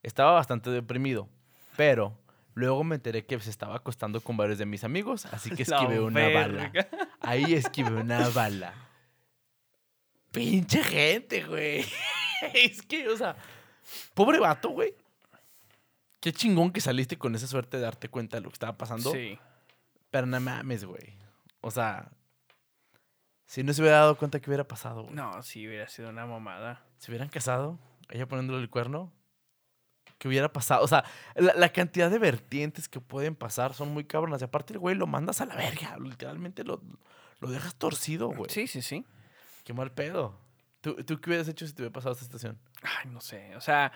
Estaba 0.04 0.34
bastante 0.34 0.70
deprimido, 0.70 1.30
pero 1.78 2.18
luego 2.54 2.84
me 2.84 2.96
enteré 2.96 3.26
que 3.26 3.40
se 3.40 3.50
estaba 3.50 3.76
acostando 3.76 4.22
con 4.22 4.38
varios 4.38 4.58
de 4.58 4.66
mis 4.66 4.84
amigos, 4.84 5.26
así 5.28 5.50
que 5.50 5.66
La 5.68 5.78
esquivé 5.78 6.00
una 6.00 6.30
bala. 6.30 6.72
Ahí 7.22 7.54
esquivé 7.54 7.92
una 7.92 8.30
bala. 8.30 8.74
Pinche 10.32 10.84
gente, 10.84 11.44
güey. 11.44 11.86
es 12.54 12.82
que, 12.82 13.08
o 13.08 13.18
sea, 13.18 13.36
pobre 14.14 14.40
vato, 14.40 14.70
güey. 14.70 14.96
Qué 16.20 16.32
chingón 16.32 16.72
que 16.72 16.82
saliste 16.82 17.18
con 17.18 17.36
esa 17.36 17.48
suerte 17.48 17.78
de 17.78 17.84
darte 17.84 18.10
cuenta 18.10 18.38
de 18.38 18.42
lo 18.42 18.50
que 18.50 18.56
estaba 18.56 18.78
pasando. 18.78 19.12
Sí. 19.12 19.38
Pero 20.10 20.26
no 20.26 20.40
mames, 20.40 20.86
güey. 20.86 21.18
O 21.62 21.70
sea, 21.70 22.12
si 23.46 23.64
no 23.64 23.74
se 23.74 23.82
hubiera 23.82 23.98
dado 23.98 24.18
cuenta 24.18 24.40
que 24.40 24.50
hubiera 24.50 24.68
pasado, 24.68 25.04
güey. 25.04 25.16
No, 25.16 25.44
sí, 25.44 25.68
hubiera 25.68 25.88
sido 25.88 26.10
una 26.10 26.26
mamada. 26.26 26.84
Se 26.98 27.12
hubieran 27.12 27.30
casado, 27.30 27.78
ella 28.10 28.28
poniéndole 28.28 28.62
el 28.62 28.70
cuerno. 28.70 29.12
¿Qué 30.24 30.30
hubiera 30.30 30.48
pasado? 30.54 30.86
O 30.86 30.88
sea, 30.88 31.04
la, 31.36 31.54
la 31.54 31.68
cantidad 31.74 32.10
de 32.10 32.18
vertientes 32.18 32.88
que 32.88 33.02
pueden 33.02 33.36
pasar 33.36 33.74
son 33.74 33.90
muy 33.94 34.06
cabronas. 34.06 34.40
Y 34.40 34.46
aparte, 34.46 34.72
el 34.72 34.80
güey 34.80 34.96
lo 34.96 35.06
mandas 35.06 35.42
a 35.42 35.46
la 35.46 35.54
verga. 35.54 35.98
Literalmente 36.00 36.64
lo, 36.64 36.82
lo 37.42 37.50
dejas 37.52 37.76
torcido, 37.76 38.30
güey. 38.30 38.50
Sí, 38.50 38.68
sí, 38.68 38.82
sí. 38.82 39.04
Qué 39.66 39.74
mal 39.74 39.92
pedo. 39.92 40.40
¿Tú, 40.80 40.96
¿Tú 41.04 41.20
qué 41.20 41.30
hubieras 41.30 41.50
hecho 41.50 41.68
si 41.68 41.74
te 41.74 41.82
hubiera 41.82 41.92
pasado 41.92 42.14
esta 42.14 42.24
situación? 42.24 42.58
Ay, 42.84 43.12
no 43.12 43.20
sé. 43.20 43.54
O 43.58 43.60
sea, 43.60 43.92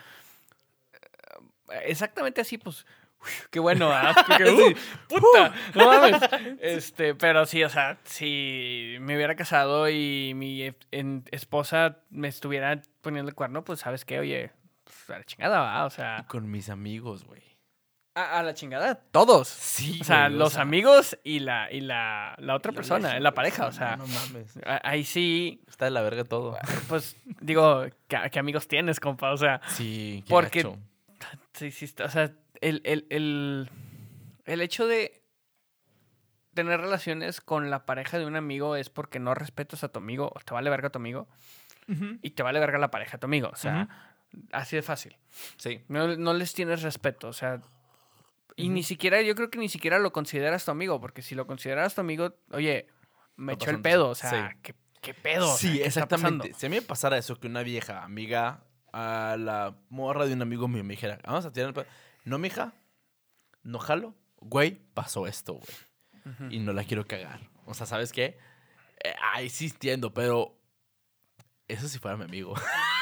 exactamente 1.86 2.42
así, 2.42 2.58
pues, 2.58 2.86
qué 3.50 3.60
bueno, 3.62 3.90
¿ah? 3.92 4.14
Porque, 4.28 4.52
uh, 4.52 4.74
puta, 5.08 5.54
no 5.76 5.86
mames. 5.88 6.22
Este, 6.60 7.16
pero 7.16 7.46
sí, 7.46 7.64
o 7.64 7.70
sea, 7.70 8.00
si 8.04 8.98
me 9.00 9.16
hubiera 9.16 9.36
casado 9.38 9.90
y 9.90 10.34
mi 10.36 10.62
e- 10.64 10.76
en- 10.92 11.24
esposa 11.32 12.00
me 12.10 12.28
estuviera 12.28 12.82
poniendo 13.02 13.30
el 13.30 13.36
cuerno, 13.36 13.64
pues, 13.64 13.80
¿sabes 13.80 14.06
qué? 14.06 14.20
Oye, 14.20 14.52
pues, 14.88 15.10
a 15.10 15.20
la 15.20 15.24
chingada, 15.26 15.60
va, 15.60 15.86
o 15.86 15.88
Y 15.88 15.92
sea, 15.92 16.26
con 16.28 16.50
mis 16.50 16.70
amigos, 16.70 17.24
güey. 17.26 17.42
a, 18.16 18.40
a 18.40 18.44
la 18.44 18.54
chingada, 18.54 18.96
todos. 19.12 19.48
Sí, 19.48 20.00
O 20.02 20.04
sea, 20.04 20.28
güey, 20.28 20.40
los 20.40 20.54
sea, 20.54 20.62
amigos 20.64 21.18
y 21.24 21.40
la, 21.40 21.72
y 21.72 21.82
la, 21.82 22.36
la 22.40 22.56
otra 22.56 22.72
la 22.72 22.76
persona, 22.76 23.14
la 23.20 23.30
güey, 23.30 23.34
pareja, 23.36 23.68
o 23.68 23.72
sea, 23.72 23.96
No 23.98 24.08
mames. 24.08 24.58
a- 24.66 24.82
ahí 24.84 25.04
sí, 25.04 25.62
Está 25.68 25.86
de 25.86 25.92
la 25.92 26.02
verga 26.02 26.24
todo. 26.24 26.58
pues, 26.90 27.16
digo, 27.42 27.84
¿qué, 28.08 28.18
qué 28.32 28.40
amigos 28.40 28.68
tienes, 28.68 29.00
compa? 29.00 29.32
O 29.32 29.38
sea, 29.38 29.62
Sí, 29.68 30.24
qué 30.26 30.30
Porque- 30.32 30.64
gacho. 30.64 30.78
Sí, 31.54 31.72
sí, 31.72 31.94
o 32.04 32.10
sea, 32.10 32.32
el, 32.62 32.82
el, 32.86 33.06
el, 33.10 33.70
el 34.46 34.62
hecho 34.62 34.86
de 34.88 35.24
tener 36.54 36.80
relaciones 36.82 37.40
con 37.42 37.70
la 37.70 37.86
pareja 37.86 38.18
de 38.18 38.26
un 38.26 38.36
amigo 38.36 38.76
es 38.76 38.90
porque 38.90 39.20
no 39.20 39.34
respetas 39.36 39.84
a 39.84 39.90
tu 39.90 40.00
amigo, 40.00 40.32
o 40.34 40.40
te 40.40 40.54
vale 40.54 40.70
verga 40.70 40.90
tu 40.90 40.98
amigo, 41.00 41.28
y 42.22 42.32
te 42.32 42.44
vale 42.44 42.60
verga 42.60 42.78
la 42.80 42.90
pareja 42.92 43.14
de 43.14 43.20
tu 43.20 43.26
amigo. 43.28 43.50
O 43.52 43.56
sea, 43.56 43.88
así 44.52 44.76
de 44.76 44.82
fácil. 44.82 45.18
Sí. 45.58 45.82
No, 45.88 46.16
no 46.18 46.34
les 46.34 46.54
tienes 46.54 46.82
respeto, 46.82 47.28
o 47.28 47.34
sea, 47.34 47.62
y 48.56 48.70
ni 48.70 48.82
siquiera, 48.82 49.22
yo 49.22 49.36
creo 49.36 49.52
que 49.52 49.60
ni 49.60 49.70
siquiera 49.70 50.00
lo 50.00 50.12
consideras 50.12 50.66
tu 50.66 50.72
amigo, 50.72 51.00
porque 51.00 51.22
si 51.22 51.36
lo 51.36 51.46
consideras 51.46 51.94
tu 51.94 52.02
amigo, 52.02 52.34
oye, 52.52 52.88
me 53.36 53.54
echó 53.54 53.70
el 53.70 53.82
pedo, 53.82 54.10
o 54.10 54.16
sí. 54.16 54.28
sea, 54.28 54.58
¿qué, 54.64 54.74
qué 55.02 55.14
pedo? 55.14 55.46
O 55.54 55.58
sea, 55.58 55.72
Sí, 55.72 55.78
¿qué 55.78 55.86
exactamente. 55.86 56.54
Si 56.58 56.66
a 56.66 56.70
mí 56.70 56.78
me 56.78 56.82
pasara 56.82 57.20
eso, 57.20 57.40
que 57.40 57.46
una 57.46 57.62
vieja 57.62 58.04
amiga 58.04 58.64
a 58.92 59.36
la 59.38 59.78
morra 59.90 60.26
de 60.26 60.34
un 60.34 60.42
amigo 60.42 60.68
mío 60.68 60.84
me 60.84 60.94
dijera, 60.96 61.20
vamos 61.24 61.46
a 61.46 61.52
tirar 61.52 61.68
el 61.70 61.74
pedo. 61.76 61.86
No, 62.26 62.40
mija, 62.40 62.74
no 63.62 63.78
jalo. 63.78 64.16
Güey, 64.40 64.82
pasó 64.94 65.28
esto, 65.28 65.54
güey. 65.54 66.52
Y 66.54 66.60
no 66.60 66.74
la 66.74 66.84
quiero 66.84 67.06
cagar. 67.06 67.40
O 67.66 67.74
sea, 67.76 67.86
¿sabes 67.86 68.12
qué? 68.12 68.38
Eh, 69.04 69.14
ay, 69.22 69.50
sí 69.50 69.68
entiendo, 69.68 70.14
pero 70.14 70.60
eso 71.68 71.88
si 71.88 72.00
fuera 72.00 72.18
mi 72.18 72.24
amigo. 72.26 72.56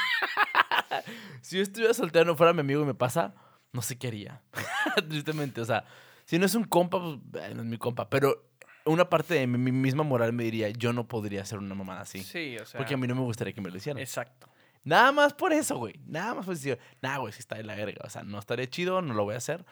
si 1.42 1.56
yo 1.56 1.62
estuviera 1.62 1.94
soltero 1.94 2.24
no 2.24 2.36
fuera 2.36 2.52
mi 2.52 2.60
amigo 2.60 2.82
y 2.82 2.86
me 2.86 2.94
pasa, 2.94 3.34
no 3.72 3.82
sé 3.82 3.98
qué 3.98 4.08
haría. 4.08 4.42
Tristemente, 5.08 5.60
o 5.60 5.64
sea, 5.64 5.84
si 6.24 6.38
no 6.38 6.46
es 6.46 6.54
un 6.54 6.64
compa, 6.64 6.98
pues 7.00 7.18
eh, 7.44 7.54
no 7.54 7.62
es 7.62 7.66
mi 7.68 7.78
compa. 7.78 8.08
Pero 8.08 8.48
una 8.84 9.08
parte 9.08 9.34
de 9.34 9.46
mi, 9.46 9.58
mi 9.58 9.72
misma 9.72 10.02
moral 10.04 10.32
me 10.32 10.44
diría, 10.44 10.68
yo 10.70 10.92
no 10.92 11.06
podría 11.08 11.42
hacer 11.42 11.58
una 11.58 11.74
mamada 11.74 12.02
así. 12.02 12.20
Sí, 12.22 12.56
o 12.58 12.66
sea, 12.66 12.78
Porque 12.78 12.94
a 12.94 12.96
mí 12.96 13.06
no 13.06 13.14
me 13.14 13.22
gustaría 13.22 13.52
que 13.52 13.60
me 13.60 13.70
lo 13.70 13.76
hicieran. 13.76 14.00
exacto. 14.00 14.48
Nada 14.84 15.10
más 15.10 15.34
por 15.34 15.52
eso, 15.52 15.76
güey. 15.78 15.98
Nada 16.06 16.34
más 16.36 16.46
por 16.46 16.54
decir, 16.54 16.78
nada, 17.02 17.18
güey, 17.18 17.32
si 17.32 17.40
está 17.40 17.56
de 17.56 17.64
la 17.64 17.74
verga. 17.74 18.02
O 18.04 18.10
sea, 18.10 18.22
no 18.22 18.38
estaría 18.38 18.68
chido, 18.70 19.02
no 19.02 19.14
lo 19.14 19.24
voy 19.24 19.34
a 19.34 19.38
hacer. 19.38 19.64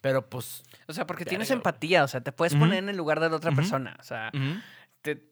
Pero 0.00 0.28
pues. 0.28 0.64
O 0.88 0.92
sea, 0.92 1.06
porque 1.06 1.24
tienes 1.24 1.50
empatía, 1.52 2.02
o 2.02 2.08
sea, 2.08 2.20
te 2.20 2.32
puedes 2.32 2.54
poner 2.56 2.78
en 2.80 2.88
el 2.88 2.96
lugar 2.96 3.20
de 3.20 3.30
la 3.30 3.36
otra 3.36 3.52
persona, 3.52 3.96
o 4.00 4.02
sea, 4.02 4.30
te- 5.02 5.22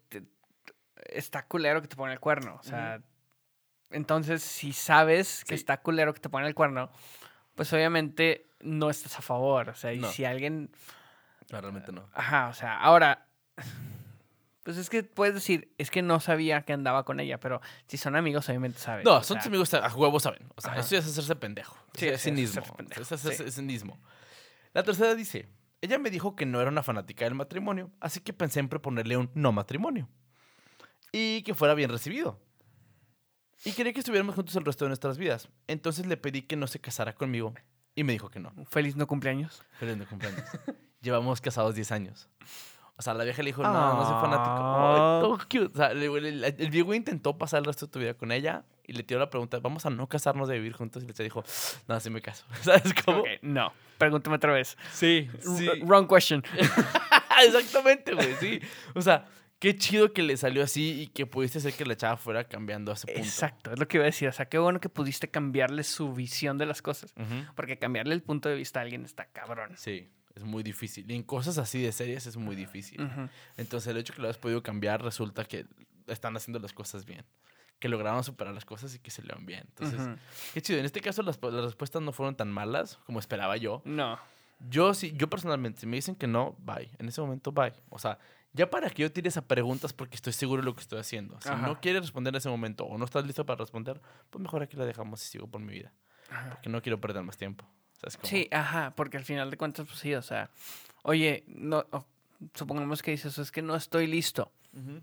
está 1.10 1.46
culero 1.46 1.82
que 1.82 1.88
te 1.88 1.96
pone 1.96 2.12
el 2.12 2.20
cuerno, 2.20 2.56
o 2.60 2.62
sea, 2.62 3.00
entonces 3.94 4.42
si 4.42 4.72
sabes 4.72 5.44
que 5.44 5.50
Sí. 5.50 5.54
está 5.54 5.78
culero 5.80 6.12
que 6.14 6.20
te 6.20 6.28
pone 6.28 6.46
el 6.46 6.54
cuerno, 6.54 6.90
pues 7.54 7.72
obviamente 7.72 8.46
no 8.60 8.90
estás 8.90 9.18
a 9.18 9.22
favor, 9.22 9.68
o 9.70 9.74
sea, 9.74 9.92
y 9.92 9.98
No. 10.00 10.10
si 10.10 10.24
alguien, 10.24 10.70
No, 11.50 11.60
realmente 11.60 11.92
no. 11.92 12.08
ajá, 12.14 12.48
o 12.48 12.54
sea, 12.54 12.78
ahora, 12.78 13.26
pues 14.62 14.78
es 14.78 14.88
que 14.88 15.02
puedes 15.02 15.34
decir, 15.34 15.72
es 15.76 15.90
que 15.90 16.00
no 16.00 16.20
sabía 16.20 16.62
que 16.62 16.72
andaba 16.72 17.04
con 17.04 17.20
ella, 17.20 17.38
pero 17.38 17.60
si 17.86 17.98
son 17.98 18.16
amigos, 18.16 18.48
obviamente 18.48 18.78
sabes. 18.78 19.04
No, 19.04 19.22
son 19.22 19.36
tus 19.38 19.46
amigos 19.46 19.72
a 19.74 19.94
huevo 19.94 20.18
saben. 20.20 20.48
O 20.56 20.60
sea, 20.62 20.72
Ajá. 20.72 20.80
eso 20.80 20.90
ya 20.92 20.98
es 21.00 21.06
hacerse 21.06 21.36
pendejo. 21.36 21.76
Sí, 21.94 22.08
es 22.08 22.22
cinismo. 22.22 22.62
Es 22.90 23.12
hacerse- 23.12 23.50
cinismo. 23.50 23.98
La 24.72 24.82
tercera 24.82 25.14
dice, 25.14 25.48
ella 25.82 25.98
me 25.98 26.10
dijo 26.10 26.34
que 26.34 26.46
no 26.46 26.60
era 26.62 26.70
una 26.70 26.82
fanática 26.82 27.26
del 27.26 27.34
matrimonio, 27.34 27.90
así 28.00 28.20
que 28.20 28.32
pensé 28.32 28.60
en 28.60 28.68
proponerle 28.70 29.18
un 29.18 29.30
no 29.34 29.52
matrimonio. 29.52 30.08
Y 31.12 31.42
que 31.42 31.54
fuera 31.54 31.74
bien 31.74 31.90
recibido. 31.90 32.40
Y 33.64 33.72
quería 33.72 33.92
que 33.92 34.00
estuviéramos 34.00 34.34
juntos 34.34 34.54
el 34.56 34.64
resto 34.64 34.84
de 34.84 34.90
nuestras 34.90 35.16
vidas. 35.18 35.48
Entonces 35.66 36.06
le 36.06 36.16
pedí 36.16 36.42
que 36.42 36.56
no 36.56 36.66
se 36.66 36.80
casara 36.80 37.14
conmigo 37.14 37.54
y 37.94 38.04
me 38.04 38.12
dijo 38.12 38.28
que 38.30 38.40
no. 38.40 38.52
Feliz 38.70 38.96
no 38.96 39.06
cumpleaños. 39.06 39.62
Feliz 39.78 39.98
de 39.98 40.04
cumpleaños. 40.06 40.44
Llevamos 41.00 41.40
casados 41.40 41.74
10 41.74 41.92
años. 41.92 42.28
O 42.96 43.02
sea, 43.02 43.12
la 43.14 43.24
vieja 43.24 43.42
le 43.42 43.48
dijo, 43.48 43.62
no, 43.62 43.72
no 43.72 44.04
soy 44.04 44.14
fanático. 44.20 44.54
Ah. 44.56 45.16
Ay, 45.16 45.22
todo 45.22 45.38
cute. 45.38 45.64
O 45.72 45.76
sea, 45.76 45.90
el, 45.90 46.02
el- 46.02 46.44
el 46.44 46.70
viejo 46.70 46.94
intentó 46.94 47.36
pasar 47.36 47.58
el 47.58 47.64
resto 47.64 47.86
de 47.86 47.92
tu 47.92 47.98
vida 47.98 48.14
con 48.14 48.30
ella 48.30 48.64
y 48.86 48.92
le 48.92 49.02
tiró 49.02 49.18
la 49.18 49.30
pregunta, 49.30 49.58
¿vamos 49.58 49.84
a 49.86 49.90
no 49.90 50.06
casarnos 50.08 50.46
de 50.48 50.54
vivir 50.54 50.74
juntos? 50.74 51.02
Y 51.02 51.06
le 51.06 51.24
dijo, 51.24 51.42
no, 51.88 51.98
sí 52.00 52.10
me 52.10 52.20
caso. 52.22 52.44
¿Sabes 52.62 52.94
cómo? 53.04 53.20
Ok, 53.20 53.26
no, 53.42 53.72
pregúntame 53.98 54.36
otra 54.36 54.52
vez. 54.52 54.76
Sí, 54.92 55.28
R- 55.44 55.82
Wrong 55.84 56.06
question. 56.08 56.44
Exactamente, 57.44 58.14
güey, 58.14 58.34
sí. 58.38 58.60
O 58.94 59.02
sea, 59.02 59.26
qué 59.58 59.76
chido 59.76 60.12
que 60.12 60.22
le 60.22 60.36
salió 60.36 60.62
así 60.62 61.02
y 61.02 61.06
que 61.08 61.26
pudiste 61.26 61.58
hacer 61.58 61.72
que 61.72 61.84
la 61.86 61.96
chava 61.96 62.16
fuera 62.16 62.44
cambiando 62.44 62.90
a 62.92 62.94
ese 62.94 63.06
punto. 63.06 63.20
Exacto, 63.20 63.72
es 63.72 63.78
lo 63.78 63.88
que 63.88 63.96
iba 63.98 64.04
a 64.04 64.06
decir. 64.06 64.28
O 64.28 64.32
sea, 64.32 64.46
qué 64.46 64.58
bueno 64.58 64.80
que 64.80 64.88
pudiste 64.88 65.28
cambiarle 65.28 65.82
su 65.84 66.12
visión 66.12 66.58
de 66.58 66.66
las 66.66 66.82
cosas. 66.82 67.12
Ujú. 67.16 67.52
Porque 67.54 67.78
cambiarle 67.78 68.14
el 68.14 68.22
punto 68.22 68.48
de 68.48 68.56
vista 68.56 68.80
a 68.80 68.82
alguien 68.82 69.04
está 69.04 69.26
cabrón. 69.26 69.72
Sí, 69.76 70.08
es 70.34 70.44
muy 70.44 70.62
difícil. 70.62 71.10
Y 71.10 71.14
en 71.14 71.22
cosas 71.22 71.58
así 71.58 71.80
de 71.80 71.92
serias 71.92 72.26
es 72.26 72.36
muy 72.36 72.56
difícil. 72.56 73.00
Ujú. 73.00 73.28
Entonces, 73.56 73.88
el 73.90 73.96
hecho 73.96 74.12
que 74.12 74.20
lo 74.20 74.28
hayas 74.28 74.38
podido 74.38 74.62
cambiar 74.62 75.02
resulta 75.02 75.44
que 75.44 75.66
están 76.06 76.36
haciendo 76.36 76.58
las 76.58 76.72
cosas 76.72 77.04
bien. 77.06 77.24
Que 77.78 77.88
lograron 77.88 78.22
superar 78.24 78.54
las 78.54 78.64
cosas 78.64 78.94
y 78.94 78.98
que 78.98 79.10
se 79.10 79.22
le 79.22 79.32
van 79.32 79.46
bien. 79.46 79.60
Entonces, 79.68 80.00
Ujú. 80.00 80.16
qué 80.54 80.62
chido. 80.62 80.78
En 80.78 80.84
este 80.84 81.00
caso, 81.00 81.22
las, 81.22 81.38
las 81.42 81.64
respuestas 81.64 82.02
no 82.02 82.12
fueron 82.12 82.34
tan 82.36 82.50
malas 82.50 82.98
como 83.06 83.18
esperaba 83.18 83.56
yo. 83.56 83.82
No. 83.84 84.18
Yo 84.70 84.94
sí, 84.94 85.12
yo 85.16 85.28
personalmente, 85.28 85.80
si 85.80 85.86
me 85.86 85.96
dicen 85.96 86.14
que 86.14 86.26
no, 86.26 86.56
bye. 86.60 86.90
En 86.98 87.08
ese 87.08 87.20
momento, 87.20 87.52
bye. 87.52 87.72
O 87.90 87.98
sea, 87.98 88.18
ya 88.54 88.70
para 88.70 88.88
que 88.88 89.02
yo 89.02 89.12
tire 89.12 89.28
esas 89.28 89.44
preguntas 89.44 89.92
porque 89.92 90.14
estoy 90.14 90.32
seguro 90.32 90.62
de 90.62 90.66
lo 90.66 90.74
que 90.74 90.80
estoy 90.80 91.00
haciendo. 91.00 91.38
Si 91.40 91.48
Ajá. 91.48 91.58
no 91.58 91.80
quieres 91.80 92.02
responder 92.02 92.32
en 92.32 92.38
ese 92.38 92.48
momento 92.48 92.84
o 92.84 92.96
no 92.96 93.04
estás 93.04 93.26
listo 93.26 93.44
para 93.44 93.58
responder, 93.58 94.00
pues 94.30 94.40
mejor 94.40 94.62
aquí 94.62 94.76
la 94.76 94.86
dejamos 94.86 95.22
y 95.24 95.28
sigo 95.28 95.48
por 95.48 95.60
mi 95.60 95.72
vida. 95.72 95.92
Porque 96.48 96.70
no 96.70 96.80
quiero 96.80 97.00
perder 97.00 97.22
más 97.22 97.36
tiempo. 97.36 97.66
¿Sabes 98.00 98.16
cómo? 98.16 98.28
Sí, 98.30 98.48
ajá, 98.50 98.94
porque 98.96 99.16
al 99.16 99.24
final 99.24 99.50
de 99.50 99.56
cuentas, 99.56 99.86
pues 99.86 99.98
sí, 99.98 100.14
o 100.14 100.22
sea, 100.22 100.50
oye, 101.02 101.44
no, 101.48 101.84
supongamos 102.54 103.02
que 103.02 103.10
dices, 103.10 103.36
es 103.38 103.50
que 103.50 103.60
no 103.62 103.74
estoy 103.74 104.06
listo. 104.06 104.52
Ujú. 104.72 105.00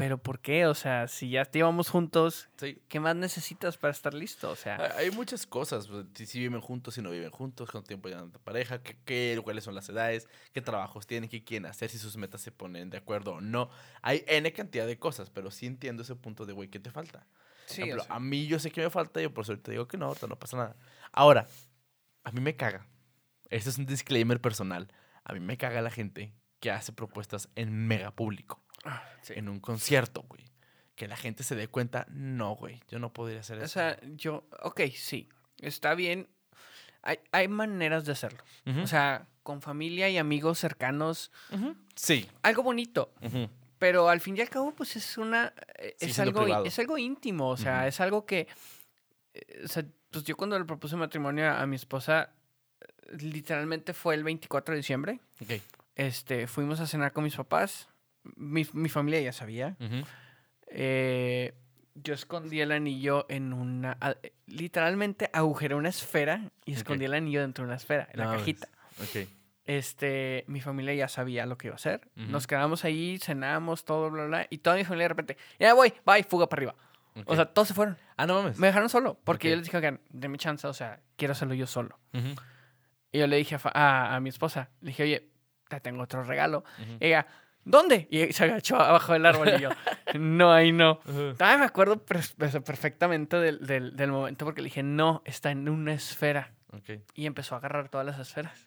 Pero 0.00 0.18
¿por 0.18 0.40
qué? 0.40 0.66
O 0.66 0.74
sea, 0.74 1.06
si 1.08 1.30
ya 1.30 1.48
llevamos 1.50 1.88
juntos, 1.90 2.48
Sí. 2.56 2.82
¿qué 2.88 2.98
más 3.00 3.14
necesitas 3.14 3.76
para 3.76 3.92
estar 3.92 4.14
listo? 4.14 4.50
O 4.50 4.56
sea, 4.56 4.76
Hay- 4.96 5.10
muchas 5.10 5.46
cosas, 5.46 5.86
pues, 5.86 6.06
si, 6.28 6.38
viven 6.40 6.60
juntos, 6.60 6.94
si 6.94 7.02
no 7.02 7.10
viven 7.10 7.30
juntos, 7.30 7.70
cuánto 7.70 7.88
tiempo 7.88 8.08
llevan 8.08 8.32
de 8.32 8.38
pareja, 8.38 8.82
qué, 8.82 8.96
qué- 9.04 9.40
cuáles 9.44 9.62
son 9.64 9.74
las 9.74 9.88
edades, 9.88 10.26
qué 10.52 10.60
trabajos 10.60 11.06
tienen, 11.06 11.28
qué 11.30 11.44
quieren 11.44 11.66
hacer, 11.66 11.90
si 11.90 11.98
sus 11.98 12.16
metas 12.16 12.40
se 12.40 12.50
ponen 12.50 12.90
de 12.90 12.96
acuerdo 12.98 13.34
o 13.34 13.40
no. 13.40 13.70
Hay 14.02 14.24
N 14.26 14.52
cantidad 14.52 14.86
de 14.86 14.98
cosas, 14.98 15.30
pero 15.30 15.50
sí 15.50 15.66
entiendo 15.66 16.02
ese 16.02 16.16
punto 16.16 16.46
de, 16.46 16.52
güey, 16.52 16.68
¿qué 16.68 16.80
te 16.80 16.90
falta? 16.90 17.26
sí, 17.66 17.82
ejemplo, 17.82 18.02
o 18.02 18.06
sea, 18.06 18.16
a 18.16 18.20
mí 18.20 18.46
yo 18.48 18.58
sé 18.58 18.72
que 18.72 18.80
me 18.82 18.90
falta, 18.90 19.20
yo 19.22 19.32
por 19.32 19.44
eso 19.44 19.56
te 19.58 19.70
digo 19.70 19.86
que 19.86 19.96
no, 19.96 20.06
ahorita 20.06 20.26
no 20.26 20.36
pasa 20.38 20.56
nada. 20.56 20.76
Ahora, 21.12 21.46
a 22.24 22.32
mí 22.32 22.40
me 22.40 22.56
caga. 22.56 22.86
Este 23.48 23.70
es 23.70 23.78
un 23.78 23.86
disclaimer 23.86 24.40
personal. 24.40 24.92
A 25.24 25.32
mí 25.34 25.40
me 25.40 25.56
caga 25.56 25.80
la 25.82 25.90
gente 25.90 26.34
que 26.58 26.70
hace 26.72 26.92
propuestas 26.92 27.48
en 27.54 27.86
mega 27.86 28.10
público, 28.10 28.60
ah, 28.84 29.02
sí. 29.22 29.34
en 29.36 29.48
un 29.48 29.60
concierto, 29.60 30.24
güey. 30.28 30.44
Que 30.96 31.08
la 31.08 31.16
gente 31.16 31.42
se 31.44 31.54
dé 31.54 31.68
cuenta, 31.68 32.06
no, 32.10 32.54
güey, 32.56 32.82
yo 32.88 32.98
no 32.98 33.12
podría 33.12 33.40
hacer 33.40 33.56
eso. 33.58 33.64
O 33.64 33.68
sea, 33.68 33.98
yo, 34.16 34.44
ok, 34.62 34.82
sí, 34.94 35.28
está 35.58 35.94
bien. 35.94 36.28
Hay, 37.02 37.18
hay 37.32 37.48
maneras 37.48 38.04
de 38.04 38.12
hacerlo. 38.12 38.44
O 38.82 38.86
sea, 38.86 39.26
con 39.42 39.62
familia 39.62 40.10
y 40.10 40.18
amigos 40.18 40.58
cercanos, 40.58 41.32
sí. 41.94 42.28
algo 42.42 42.62
bonito. 42.62 43.14
Pero 43.78 44.10
al 44.10 44.20
fin 44.20 44.36
y 44.36 44.42
al 44.42 44.50
cabo, 44.50 44.74
pues 44.74 44.94
es 44.96 45.16
una. 45.16 45.54
eh, 45.78 45.96
es, 45.98 46.18
algo, 46.18 46.46
es 46.66 46.78
algo 46.78 46.98
íntimo. 46.98 47.48
O 47.48 47.56
sea, 47.56 47.86
es 47.88 47.98
algo 48.00 48.26
que. 48.26 48.46
eh, 49.32 49.62
O 49.64 49.68
sea, 49.68 49.82
pues 50.10 50.24
yo 50.24 50.36
cuando 50.36 50.58
le 50.58 50.66
propuse 50.66 50.96
matrimonio 50.96 51.50
a, 51.50 51.64
mi 51.66 51.76
esposa, 51.76 52.30
literalmente 53.18 53.94
fue 53.94 54.14
el 54.16 54.22
24 54.24 54.74
de 54.74 54.76
diciembre. 54.76 55.20
Ok. 55.40 55.62
Este, 55.94 56.46
fuimos 56.46 56.80
a 56.80 56.86
cenar 56.86 57.14
con 57.14 57.24
mis 57.24 57.36
papás. 57.36 57.88
Mi, 58.36 58.66
mi 58.72 58.88
familia 58.88 59.20
ya 59.20 59.32
sabía. 59.32 59.76
ujú. 59.80 60.04
Eh, 60.68 61.54
yo 61.94 62.14
escondí 62.14 62.60
el 62.60 62.72
anillo 62.72 63.26
en 63.28 63.52
una. 63.52 63.98
literalmente 64.46 65.28
agujeré 65.32 65.74
una 65.74 65.88
esfera 65.88 66.50
y 66.64 66.72
escondí 66.74 67.04
el 67.04 67.14
anillo 67.14 67.40
dentro 67.40 67.64
de 67.64 67.68
una 67.68 67.76
esfera, 67.76 68.08
en 68.12 68.20
la 68.20 68.26
No, 68.26 68.32
cajita. 68.38 68.68
Ok. 69.02 69.28
Este, 69.64 70.44
mi 70.48 70.60
familia 70.60 70.94
ya 70.94 71.08
sabía 71.08 71.46
lo 71.46 71.58
que 71.58 71.68
iba 71.68 71.74
a 71.74 71.76
hacer. 71.76 72.08
Ujú. 72.16 72.26
Nos 72.30 72.46
quedamos 72.46 72.84
ahí, 72.84 73.18
cenamos, 73.18 73.84
todo, 73.84 74.10
bla, 74.10 74.24
bla. 74.26 74.46
Y 74.50 74.58
toda 74.58 74.76
mi 74.76 74.84
familia 74.84 75.04
de 75.04 75.08
repente, 75.10 75.36
ya 75.58 75.74
voy, 75.74 75.92
bye, 76.06 76.24
fuga 76.24 76.48
para 76.48 76.60
arriba. 76.60 76.74
ok. 77.16 77.24
O 77.26 77.34
sea, 77.36 77.46
todos 77.46 77.68
se 77.68 77.74
fueron. 77.74 77.96
ah, 78.16 78.26
no 78.26 78.34
mames. 78.42 78.58
Me 78.58 78.68
dejaron 78.68 78.88
solo. 78.88 79.18
Porque 79.24 79.50
yo 79.50 79.56
les 79.56 79.64
dije, 79.64 79.76
oigan, 79.76 80.00
denme 80.10 80.38
chance, 80.38 80.66
o 80.66 80.72
sea, 80.72 81.00
quiero 81.16 81.32
hacerlo 81.32 81.54
yo 81.54 81.66
solo. 81.66 81.98
Ujú, 82.14 82.28
Y 83.12 83.18
yo 83.18 83.26
le 83.26 83.36
dije 83.36 83.56
a, 83.56 83.60
a- 83.74 84.16
a 84.16 84.20
mi 84.20 84.28
esposa, 84.30 84.70
le 84.80 84.88
dije, 84.88 85.02
oye, 85.02 85.28
te 85.68 85.80
tengo 85.80 86.02
otro 86.02 86.22
regalo. 86.24 86.64
ujú. 86.80 86.96
Ella, 87.00 87.26
¿dónde? 87.64 88.06
Y 88.10 88.32
se 88.32 88.44
agachó 88.44 88.76
abajo 88.80 89.12
del 89.12 89.26
árbol 89.26 89.48
y 89.56 89.60
yo, 89.62 89.68
no, 90.18 90.52
ahí 90.52 90.72
no. 90.72 90.96
Todavía 91.36 91.58
me 91.58 91.64
acuerdo 91.64 91.98
per- 92.04 92.20
per- 92.36 92.62
perfectamente 92.62 93.36
del, 93.38 93.66
del- 93.66 93.96
del 93.96 94.10
momento 94.12 94.44
porque 94.44 94.60
le 94.62 94.66
dije, 94.66 94.82
no, 94.82 95.22
está 95.24 95.50
en 95.50 95.68
una 95.68 95.92
esfera. 95.92 96.52
Ok. 96.72 97.00
Y 97.14 97.26
empezó 97.26 97.54
a 97.54 97.58
agarrar 97.58 97.88
todas 97.88 98.06
las 98.06 98.18
esferas. 98.18 98.66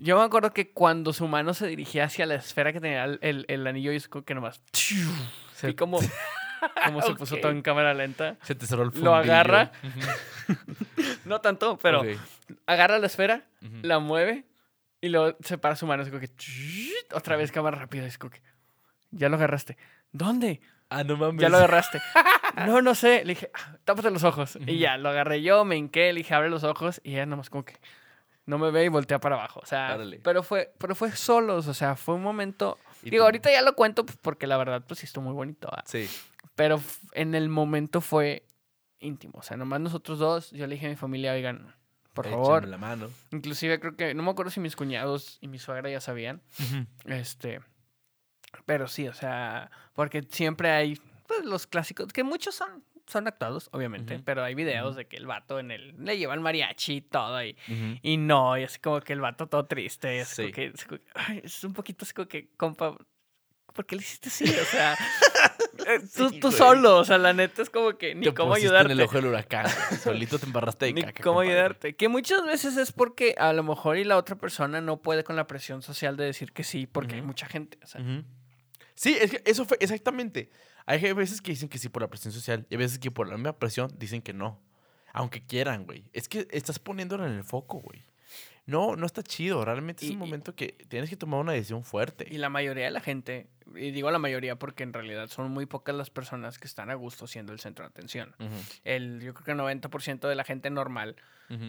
Yo 0.00 0.18
me 0.18 0.24
acuerdo 0.24 0.52
que 0.52 0.70
cuando 0.70 1.12
su 1.12 1.26
mano 1.28 1.54
se 1.54 1.66
dirigía 1.66 2.04
hacia 2.04 2.26
la 2.26 2.34
esfera 2.36 2.72
que 2.72 2.80
tenía 2.80 3.04
el, 3.04 3.18
el- 3.22 3.44
el 3.48 3.66
anillo, 3.66 3.92
y 3.92 4.00
que 4.24 4.34
nomás. 4.34 4.60
Se- 4.72 5.66
Vi 5.68 5.74
como, 5.74 5.98
como 6.84 7.02
se 7.02 7.14
puso 7.14 7.36
todo 7.38 7.50
en 7.52 7.62
cámara 7.62 7.94
lenta. 7.94 8.36
Se 8.42 8.54
te 8.54 8.66
cerró 8.66 8.82
el 8.82 8.88
Lo 8.88 8.92
fundillo. 8.92 9.14
agarra. 9.14 9.72
Ujú. 9.82 10.56
No 11.24 11.40
tanto, 11.40 11.78
pero 11.78 12.02
agarra 12.66 12.98
la 12.98 13.06
esfera, 13.06 13.44
la 13.82 13.98
mueve 14.00 14.44
y 15.02 15.10
luego 15.10 15.36
separa 15.42 15.76
su 15.76 15.86
mano. 15.86 16.02
Es 16.02 16.08
como 16.08 16.20
que. 16.20 16.30
Otra 17.12 17.36
vez 17.36 17.52
cámara 17.52 17.76
rápida. 17.78 18.06
Es 18.06 18.16
como 18.16 18.30
que. 18.30 18.40
Ya 19.10 19.28
lo 19.28 19.36
agarraste. 19.36 19.76
¿Dónde? 20.12 20.62
Ah, 20.88 21.04
no 21.04 21.16
mames. 21.18 21.42
Ya 21.42 21.50
lo 21.50 21.58
agarraste. 21.58 22.00
No, 22.66 22.82
no 22.82 22.94
sé. 22.94 23.24
Le 23.24 23.32
dije, 23.32 23.50
"Ah, 23.54 23.78
tápate 23.84 24.10
los 24.10 24.24
ojos. 24.24 24.58
Y 24.66 24.76
ya, 24.78 24.98
lo 24.98 25.08
agarré 25.08 25.40
yo, 25.40 25.64
me 25.64 25.74
hinqué, 25.78 26.12
le 26.12 26.18
dije, 26.18 26.34
abre 26.34 26.50
los 26.50 26.64
ojos. 26.64 27.00
Y 27.02 27.12
ella 27.14 27.24
nomás 27.24 27.48
como 27.48 27.64
que 27.64 27.76
no 28.44 28.58
me 28.58 28.70
ve 28.70 28.84
y 28.84 28.88
voltea 28.88 29.20
para 29.20 29.36
abajo. 29.36 29.60
O 29.62 29.66
sea, 29.66 29.98
pero 30.22 30.42
fue, 30.42 30.74
pero 30.78 30.94
fue 30.94 31.12
solos. 31.12 31.66
O 31.66 31.72
sea, 31.72 31.96
fue 31.96 32.14
un 32.14 32.22
momento. 32.22 32.78
¿Y 33.02 33.08
Digo, 33.08 33.22
tú? 33.22 33.26
ahorita 33.28 33.50
ya 33.50 33.62
lo 33.62 33.74
cuento 33.74 34.04
pues, 34.04 34.18
porque 34.20 34.46
la 34.46 34.58
verdad, 34.58 34.84
pues 34.86 35.00
sí 35.00 35.06
estuvo 35.06 35.24
muy 35.24 35.32
bonito. 35.32 35.68
¿va? 35.68 35.82
Sí. 35.86 36.06
Pero 36.54 36.78
en 37.14 37.34
el 37.34 37.48
momento 37.48 38.02
fue 38.02 38.44
íntimo. 38.98 39.38
O 39.38 39.42
sea, 39.42 39.56
nomás 39.56 39.80
nosotros 39.80 40.18
dos. 40.18 40.50
Yo 40.50 40.66
le 40.66 40.74
dije 40.74 40.84
a 40.86 40.90
mi 40.90 40.96
familia, 40.96 41.32
oigan, 41.32 41.74
por 42.12 42.26
Échame 42.26 42.42
favor. 42.42 42.68
la 42.68 42.78
mano. 42.78 43.10
Inclusive 43.30 43.80
creo 43.80 43.96
que, 43.96 44.14
no 44.14 44.22
me 44.22 44.30
acuerdo 44.30 44.50
si 44.50 44.60
mis 44.60 44.76
cuñados 44.76 45.38
y 45.40 45.48
mi 45.48 45.58
suegra 45.58 45.90
ya 45.90 46.00
sabían. 46.00 46.42
Este, 47.06 47.60
pero 48.66 48.88
sí, 48.88 49.08
o 49.08 49.14
sea, 49.14 49.70
porque 49.94 50.22
siempre 50.22 50.70
hay 50.70 51.00
pues, 51.26 51.44
los 51.44 51.66
clásicos, 51.66 52.12
que 52.12 52.22
muchos 52.24 52.54
son, 52.54 52.84
son 53.06 53.26
actuados, 53.26 53.68
obviamente, 53.72 54.18
pero 54.18 54.44
hay 54.44 54.54
videos 54.54 54.96
de 54.96 55.06
que 55.06 55.16
el 55.16 55.26
vato 55.26 55.58
en 55.58 55.70
el, 55.70 55.94
le 56.04 56.18
lleva 56.18 56.34
el 56.34 56.40
mariachi 56.40 56.96
y 56.96 57.00
todo, 57.00 57.42
y, 57.42 57.56
y 58.02 58.16
no, 58.18 58.58
y 58.58 58.64
así 58.64 58.78
como 58.78 59.00
que 59.00 59.14
el 59.14 59.20
vato 59.20 59.46
todo 59.46 59.64
triste, 59.66 60.16
y 60.16 60.20
así 60.20 60.42
como 60.42 60.54
que, 60.54 60.66
es, 60.66 60.84
como 60.84 60.98
que, 60.98 61.06
ay, 61.14 61.40
es 61.44 61.64
un 61.64 61.72
poquito 61.72 62.04
así 62.04 62.12
como 62.12 62.28
que, 62.28 62.50
compa, 62.56 62.96
¿por 63.72 63.86
qué 63.86 63.96
le 63.96 64.02
hiciste 64.02 64.28
así? 64.28 64.44
O 64.44 64.64
sea, 64.64 64.96
tú, 66.16 66.28
Sí, 66.30 66.40
tú 66.40 66.52
solo, 66.52 66.98
o 66.98 67.04
sea, 67.04 67.18
la 67.18 67.32
neta 67.32 67.62
es 67.62 67.70
como 67.70 67.96
que 67.98 68.14
ni 68.14 68.26
Te 68.26 68.34
cómo 68.34 68.54
ayudarte. 68.54 68.92
en 68.92 68.98
el 68.98 69.04
ojo 69.04 69.16
del 69.16 69.26
huracán. 69.26 69.66
Solito 70.02 70.38
te 70.38 70.46
embarraste 70.46 70.86
de 70.86 70.92
Ni 70.92 71.02
caca. 71.02 71.22
cómo 71.22 71.36
compadre. 71.36 71.50
ayudarte. 71.58 71.96
Que 71.96 72.08
muchas 72.08 72.44
veces 72.44 72.76
es 72.76 72.92
porque 72.92 73.34
a 73.38 73.52
lo 73.52 73.62
mejor 73.62 73.96
y 73.96 74.04
la 74.04 74.16
otra 74.16 74.36
persona 74.36 74.80
no 74.80 75.00
puede 75.02 75.24
con 75.24 75.36
la 75.36 75.46
presión 75.46 75.82
social 75.82 76.16
de 76.16 76.24
decir 76.24 76.52
que 76.52 76.64
sí, 76.64 76.86
porque 76.86 77.16
hay 77.16 77.22
mucha 77.22 77.46
gente. 77.46 77.78
o 77.82 77.86
sea, 77.86 78.00
Ujú. 78.00 78.24
Sí, 78.94 79.16
es 79.20 79.30
que 79.30 79.42
eso 79.46 79.64
fue 79.64 79.76
exactamente. 79.80 80.50
Hay 80.86 81.12
veces 81.12 81.40
que 81.40 81.52
dicen 81.52 81.68
que 81.68 81.78
sí 81.78 81.88
por 81.88 82.02
la 82.02 82.08
presión 82.08 82.32
social 82.32 82.66
y 82.68 82.74
hay 82.74 82.78
veces 82.78 82.98
que 82.98 83.10
por 83.10 83.28
la 83.28 83.36
misma 83.36 83.58
presión 83.58 83.90
dicen 83.98 84.20
que 84.22 84.32
no. 84.32 84.60
Aunque 85.14 85.44
quieran, 85.44 85.84
güey. 85.84 86.04
Es 86.12 86.28
que 86.28 86.46
estás 86.50 86.78
poniéndolo 86.78 87.26
en 87.26 87.32
el 87.32 87.44
foco, 87.44 87.78
güey. 87.80 88.02
No, 88.66 88.94
no 88.96 89.06
está 89.06 89.22
chido. 89.22 89.64
Realmente 89.64 90.04
es 90.04 90.12
un 90.12 90.18
momento 90.18 90.54
que 90.54 90.68
tienes 90.88 91.10
que 91.10 91.16
tomar 91.16 91.40
una 91.40 91.52
decisión 91.52 91.84
fuerte. 91.84 92.26
Y 92.30 92.38
la 92.38 92.48
mayoría 92.48 92.84
de 92.84 92.90
la 92.92 93.00
gente, 93.00 93.48
y 93.74 93.90
digo 93.90 94.10
la 94.10 94.18
mayoría 94.20 94.56
porque 94.56 94.84
en 94.84 94.92
realidad 94.92 95.28
son 95.28 95.50
muy 95.50 95.66
pocas 95.66 95.94
las 95.94 96.10
personas 96.10 96.58
que 96.58 96.66
están 96.68 96.90
a 96.90 96.94
gusto 96.94 97.26
siendo 97.26 97.52
el 97.52 97.58
centro 97.58 97.84
de 97.84 97.88
atención. 97.88 98.34
El, 98.84 99.20
yo 99.20 99.34
creo 99.34 99.44
que 99.44 99.50
el 99.52 99.80
90% 99.80 100.28
de 100.28 100.34
la 100.34 100.44
gente 100.44 100.70
normal, 100.70 101.16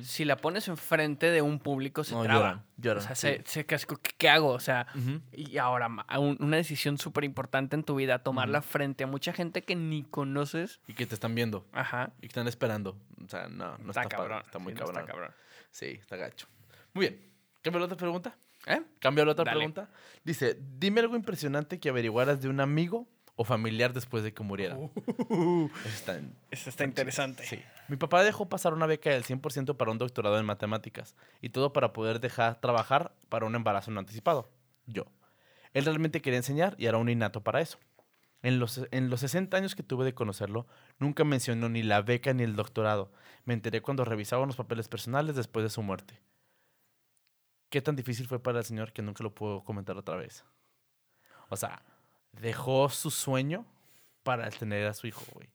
si 0.01 0.23
la 0.23 0.37
pones 0.37 0.69
enfrente 0.69 1.29
de 1.29 1.41
un 1.41 1.59
público, 1.59 2.05
se 2.05 2.13
No, 2.15 2.23
traba. 2.23 2.39
lloran, 2.39 2.63
lloran, 2.77 3.03
o 3.03 3.05
sea, 3.07 3.15
sí. 3.15 3.27
se, 3.27 3.43
se 3.45 3.65
casco, 3.65 3.99
¿qué, 4.17 4.29
hago? 4.29 4.49
O 4.51 4.59
sea, 4.59 4.87
y 5.33 5.57
ahora 5.57 5.89
una 6.19 6.55
decisión 6.57 6.97
súper 6.97 7.23
importante 7.25 7.75
en 7.75 7.83
tu 7.83 7.95
vida, 7.95 8.19
tomarla 8.19 8.61
frente 8.61 9.03
a 9.03 9.07
mucha 9.07 9.33
gente 9.33 9.63
que 9.63 9.75
ni 9.75 10.03
conoces. 10.03 10.79
Y 10.87 10.93
que 10.93 11.05
te 11.05 11.15
están 11.15 11.35
viendo. 11.35 11.65
Ajá. 11.73 12.11
Y 12.19 12.21
que 12.21 12.27
están 12.27 12.47
esperando. 12.47 12.95
O 13.25 13.27
sea, 13.27 13.47
no, 13.47 13.77
no 13.79 13.89
está, 13.89 14.03
está, 14.03 14.17
padre, 14.17 14.29
cabrón. 14.29 14.43
Está 14.45 14.59
muy 14.59 14.73
sí, 14.73 14.79
no 14.79 14.85
cabrón. 14.85 15.01
Está 15.01 15.11
cabrón. 15.11 15.31
Sí, 15.71 15.85
está 15.87 16.15
gacho. 16.15 16.47
Muy 16.93 17.07
bien. 17.07 17.21
¿Cambio 17.61 17.79
la 17.79 17.85
otra 17.85 17.97
pregunta? 17.97 18.37
¿Eh? 18.65 18.81
Cambio 18.99 19.25
la 19.25 19.31
otra 19.31 19.45
Dale. 19.45 19.57
pregunta. 19.57 19.89
Dice, 20.23 20.57
dime 20.79 21.01
algo 21.01 21.15
impresionante 21.15 21.79
que 21.79 21.89
averiguaras 21.89 22.41
de 22.41 22.49
un 22.49 22.59
amigo 22.59 23.07
o 23.35 23.43
familiar 23.43 23.93
después 23.93 24.23
de 24.23 24.33
que 24.33 24.43
muriera. 24.43 24.77
Eso 24.77 25.69
está 25.85 26.19
Eso 26.51 26.69
está 26.69 26.83
interesante. 26.83 27.43
Sí. 27.45 27.61
Mi 27.87 27.97
papá 27.97 28.23
dejó 28.23 28.47
pasar 28.47 28.73
una 28.73 28.85
beca 28.85 29.09
del 29.09 29.23
100% 29.23 29.75
para 29.75 29.91
un 29.91 29.97
doctorado 29.97 30.39
en 30.39 30.45
matemáticas 30.45 31.15
y 31.41 31.49
todo 31.49 31.73
para 31.73 31.93
poder 31.93 32.19
dejar 32.19 32.61
trabajar 32.61 33.13
para 33.29 33.45
un 33.45 33.55
embarazo 33.55 33.91
no 33.91 33.99
anticipado. 33.99 34.49
Yo. 34.85 35.05
Él 35.73 35.85
realmente 35.85 36.21
quería 36.21 36.37
enseñar 36.37 36.75
y 36.77 36.85
era 36.85 36.97
un 36.97 37.09
innato 37.09 37.41
para 37.41 37.61
eso. 37.61 37.79
En 38.43 38.59
los, 38.59 38.81
en 38.91 39.09
los 39.09 39.21
60 39.21 39.55
años 39.55 39.73
que 39.73 39.83
tuve 39.83 40.05
de 40.05 40.13
conocerlo, 40.13 40.67
nunca 40.99 41.23
mencionó 41.23 41.69
ni 41.69 41.81
la 41.81 42.01
beca 42.01 42.33
ni 42.33 42.43
el 42.43 42.55
doctorado. 42.55 43.11
Me 43.45 43.53
enteré 43.53 43.81
cuando 43.81 44.05
revisaba 44.05 44.45
los 44.45 44.57
papeles 44.57 44.87
personales 44.89 45.35
después 45.35 45.63
de 45.63 45.69
su 45.69 45.81
muerte. 45.81 46.19
¿Qué 47.73 47.81
tan 47.81 47.95
difícil 47.95 48.27
fue 48.27 48.37
para 48.37 48.59
el 48.59 48.65
señor 48.65 48.93
que 48.93 49.01
nunca 49.01 49.23
lo 49.23 49.33
puedo 49.33 49.63
comentar 49.63 49.97
otra 49.97 50.15
vez? 50.15 50.45
O 51.49 51.57
sea, 51.57 51.81
dejó 52.31 52.87
su 52.89 53.09
sueño 53.09 53.65
para 54.21 54.47
tener 54.51 54.85
a 54.85 54.93
su 54.93 55.07
hijo, 55.07 55.25
güey. 55.33 55.49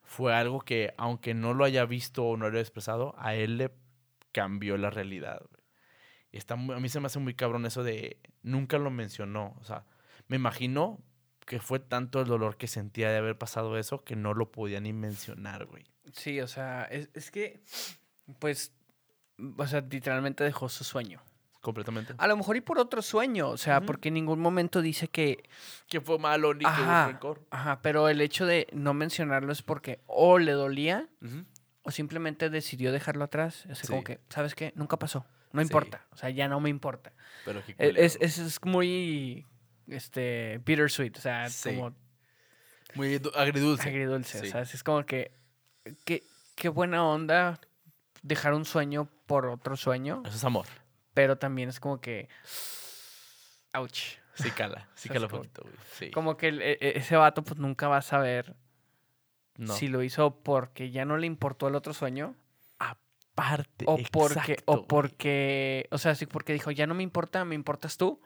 Fue 0.00 0.34
algo 0.34 0.62
que, 0.62 0.94
aunque 0.96 1.34
no 1.34 1.52
lo 1.52 1.66
haya 1.66 1.84
visto 1.84 2.24
o 2.24 2.38
no 2.38 2.46
lo 2.48 2.52
haya 2.52 2.62
expresado, 2.62 3.14
a 3.18 3.34
él 3.34 3.58
le 3.58 3.70
cambió 4.32 4.78
la 4.78 4.88
realidad, 4.88 5.42
güey. 5.50 5.62
Y 6.30 6.38
está 6.38 6.54
a 6.54 6.56
mí 6.56 6.88
se 6.88 7.00
me 7.00 7.08
hace 7.08 7.18
muy 7.18 7.34
cabrón 7.34 7.66
eso 7.66 7.84
de 7.84 8.18
nunca 8.42 8.78
lo 8.78 8.90
mencionó. 8.90 9.54
O 9.60 9.64
sea, 9.64 9.84
me 10.28 10.36
imagino 10.36 11.04
que 11.44 11.60
fue 11.60 11.80
tanto 11.80 12.22
el 12.22 12.28
dolor 12.28 12.56
que 12.56 12.66
sentía 12.66 13.10
de 13.10 13.18
haber 13.18 13.36
pasado 13.36 13.76
eso 13.76 14.02
que 14.04 14.16
no 14.16 14.32
lo 14.32 14.52
podía 14.52 14.80
ni 14.80 14.94
mencionar, 14.94 15.66
güey. 15.66 15.84
Sí, 16.14 16.40
o 16.40 16.48
sea, 16.48 16.84
es, 16.84 17.10
es 17.12 17.30
que, 17.30 17.62
pues, 18.38 18.72
o 19.58 19.66
sea, 19.66 19.82
literalmente 19.82 20.44
dejó 20.44 20.70
su 20.70 20.84
sueño. 20.84 21.20
Completamente. 21.62 22.14
A 22.18 22.26
lo 22.26 22.36
mejor 22.36 22.56
y 22.56 22.60
por 22.60 22.78
otro 22.78 23.00
sueño, 23.02 23.48
o 23.48 23.56
sea, 23.56 23.80
porque 23.80 24.08
en 24.08 24.14
ningún 24.14 24.40
momento 24.40 24.82
dice 24.82 25.08
que, 25.08 25.48
Que 25.88 26.00
fue 26.00 26.18
malo 26.18 26.52
ni 26.52 26.60
que 26.60 26.66
Ajá. 26.66 27.06
rencor. 27.06 27.40
ajá, 27.50 27.80
pero 27.80 28.08
el 28.10 28.20
hecho 28.20 28.44
de 28.46 28.66
no 28.72 28.92
mencionarlo 28.94 29.52
es 29.52 29.62
porque 29.62 30.00
o 30.06 30.38
le 30.38 30.52
dolía 30.52 31.08
o 31.84 31.90
simplemente 31.90 32.50
decidió 32.50 32.92
dejarlo 32.92 33.24
atrás. 33.24 33.64
Es 33.70 33.80
como 33.82 34.00
Sí. 34.00 34.04
que, 34.04 34.20
¿sabes 34.28 34.54
qué? 34.54 34.72
Nunca 34.76 34.98
pasó. 34.98 35.24
No 35.52 35.60
Sí. 35.60 35.66
importa. 35.66 36.04
O 36.10 36.16
sea, 36.16 36.30
ya 36.30 36.48
no 36.48 36.58
me 36.60 36.68
importa. 36.68 37.12
Pero 37.44 37.62
qué 37.64 37.76
E- 37.78 37.94
Es, 37.96 38.18
es, 38.20 38.38
es 38.38 38.58
muy, 38.64 39.46
este, 39.86 40.60
bittersweet, 40.64 41.16
o 41.16 41.20
sea, 41.20 41.48
Sí. 41.48 41.76
como 41.76 41.94
muy 42.94 43.18
du- 43.18 43.30
agridulce. 43.36 43.88
agridulce. 43.88 44.40
O 44.40 44.46
sea, 44.46 44.62
es 44.62 44.82
como 44.82 45.04
que, 45.06 45.30
que, 46.04 46.24
qué 46.56 46.68
buena 46.68 47.04
onda 47.06 47.60
dejar 48.22 48.54
un 48.54 48.64
sueño 48.64 49.08
por 49.26 49.46
otro 49.46 49.76
sueño, 49.76 50.22
Eso 50.26 50.36
es 50.36 50.44
amor. 50.44 50.66
Pero 51.14 51.36
también 51.38 51.68
es 51.68 51.80
como 51.80 52.00
que, 52.00 52.28
ouch. 53.74 54.00
Sí 54.34 54.50
cala. 54.50 54.88
Sí 54.94 55.08
¿Sabes 55.08 55.22
cala 55.22 55.26
un 55.26 55.30
cómo? 55.30 55.42
poquito, 55.42 55.62
güey. 55.62 55.74
Sí. 55.98 56.10
Como 56.10 56.36
que 56.36 56.48
el- 56.48 56.62
e- 56.62 56.78
e- 56.80 56.98
ese 56.98 57.16
vato 57.16 57.42
pues 57.42 57.58
nunca 57.60 57.88
va 57.88 57.98
a 57.98 58.02
saber 58.02 58.54
No. 59.56 59.74
si 59.74 59.88
lo 59.88 60.02
hizo 60.02 60.40
porque 60.42 60.90
ya 60.90 61.04
no 61.04 61.16
le 61.18 61.26
importó 61.26 61.68
el 61.68 61.74
otro 61.74 61.92
sueño 61.92 62.34
Parte. 63.34 63.86
o 63.88 63.96
porque, 64.12 64.52
exacto, 64.52 64.62
o 64.66 64.74
güey. 64.76 64.86
porque, 64.88 65.88
o 65.90 65.96
sea, 65.96 66.14
sí, 66.14 66.26
porque 66.26 66.52
dijo, 66.52 66.70
ya 66.70 66.86
no 66.86 66.92
me 66.92 67.02
importa, 67.02 67.46
me 67.46 67.54
importas 67.54 67.96
tú, 67.96 68.20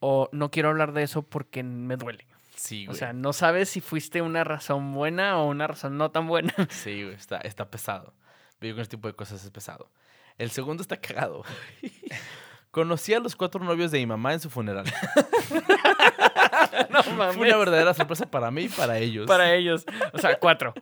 o 0.00 0.28
no 0.32 0.50
quiero 0.50 0.68
hablar 0.70 0.92
de 0.92 1.04
eso 1.04 1.22
porque 1.22 1.62
me 1.62 1.96
duele. 1.96 2.26
Sí, 2.56 2.82
O 2.82 2.86
güey. 2.88 2.98
sea, 2.98 3.12
no 3.12 3.32
sabes 3.32 3.68
si 3.68 3.80
fuiste 3.80 4.20
una 4.20 4.42
razón 4.42 4.92
buena 4.94 5.38
o 5.38 5.46
una 5.48 5.68
razón 5.68 5.96
no 5.96 6.10
tan 6.10 6.26
buena. 6.26 6.52
Sí, 6.70 7.04
güey, 7.04 7.14
está, 7.14 7.36
está 7.38 7.70
pesado. 7.70 8.14
Vivir 8.60 8.74
con 8.74 8.82
este 8.82 8.96
tipo 8.96 9.06
de 9.06 9.14
cosas 9.14 9.44
es 9.44 9.50
pesado. 9.52 9.92
El 10.38 10.50
segundo 10.50 10.82
está 10.82 10.96
cagado. 10.96 11.42
Conocí 12.70 13.14
a 13.14 13.18
los 13.18 13.34
cuatro 13.34 13.64
novios 13.64 13.90
de 13.90 13.98
mi 13.98 14.06
mamá 14.06 14.34
en 14.34 14.40
su 14.40 14.50
funeral. 14.50 14.84
no 16.90 17.02
Fue 17.02 17.12
mames. 17.14 17.36
una 17.36 17.56
verdadera 17.56 17.94
sorpresa 17.94 18.30
para 18.30 18.50
mí 18.50 18.64
y 18.64 18.68
para 18.68 18.98
ellos. 18.98 19.26
Para 19.26 19.52
ellos. 19.54 19.84
O 20.12 20.18
sea, 20.18 20.38
cuatro. 20.38 20.74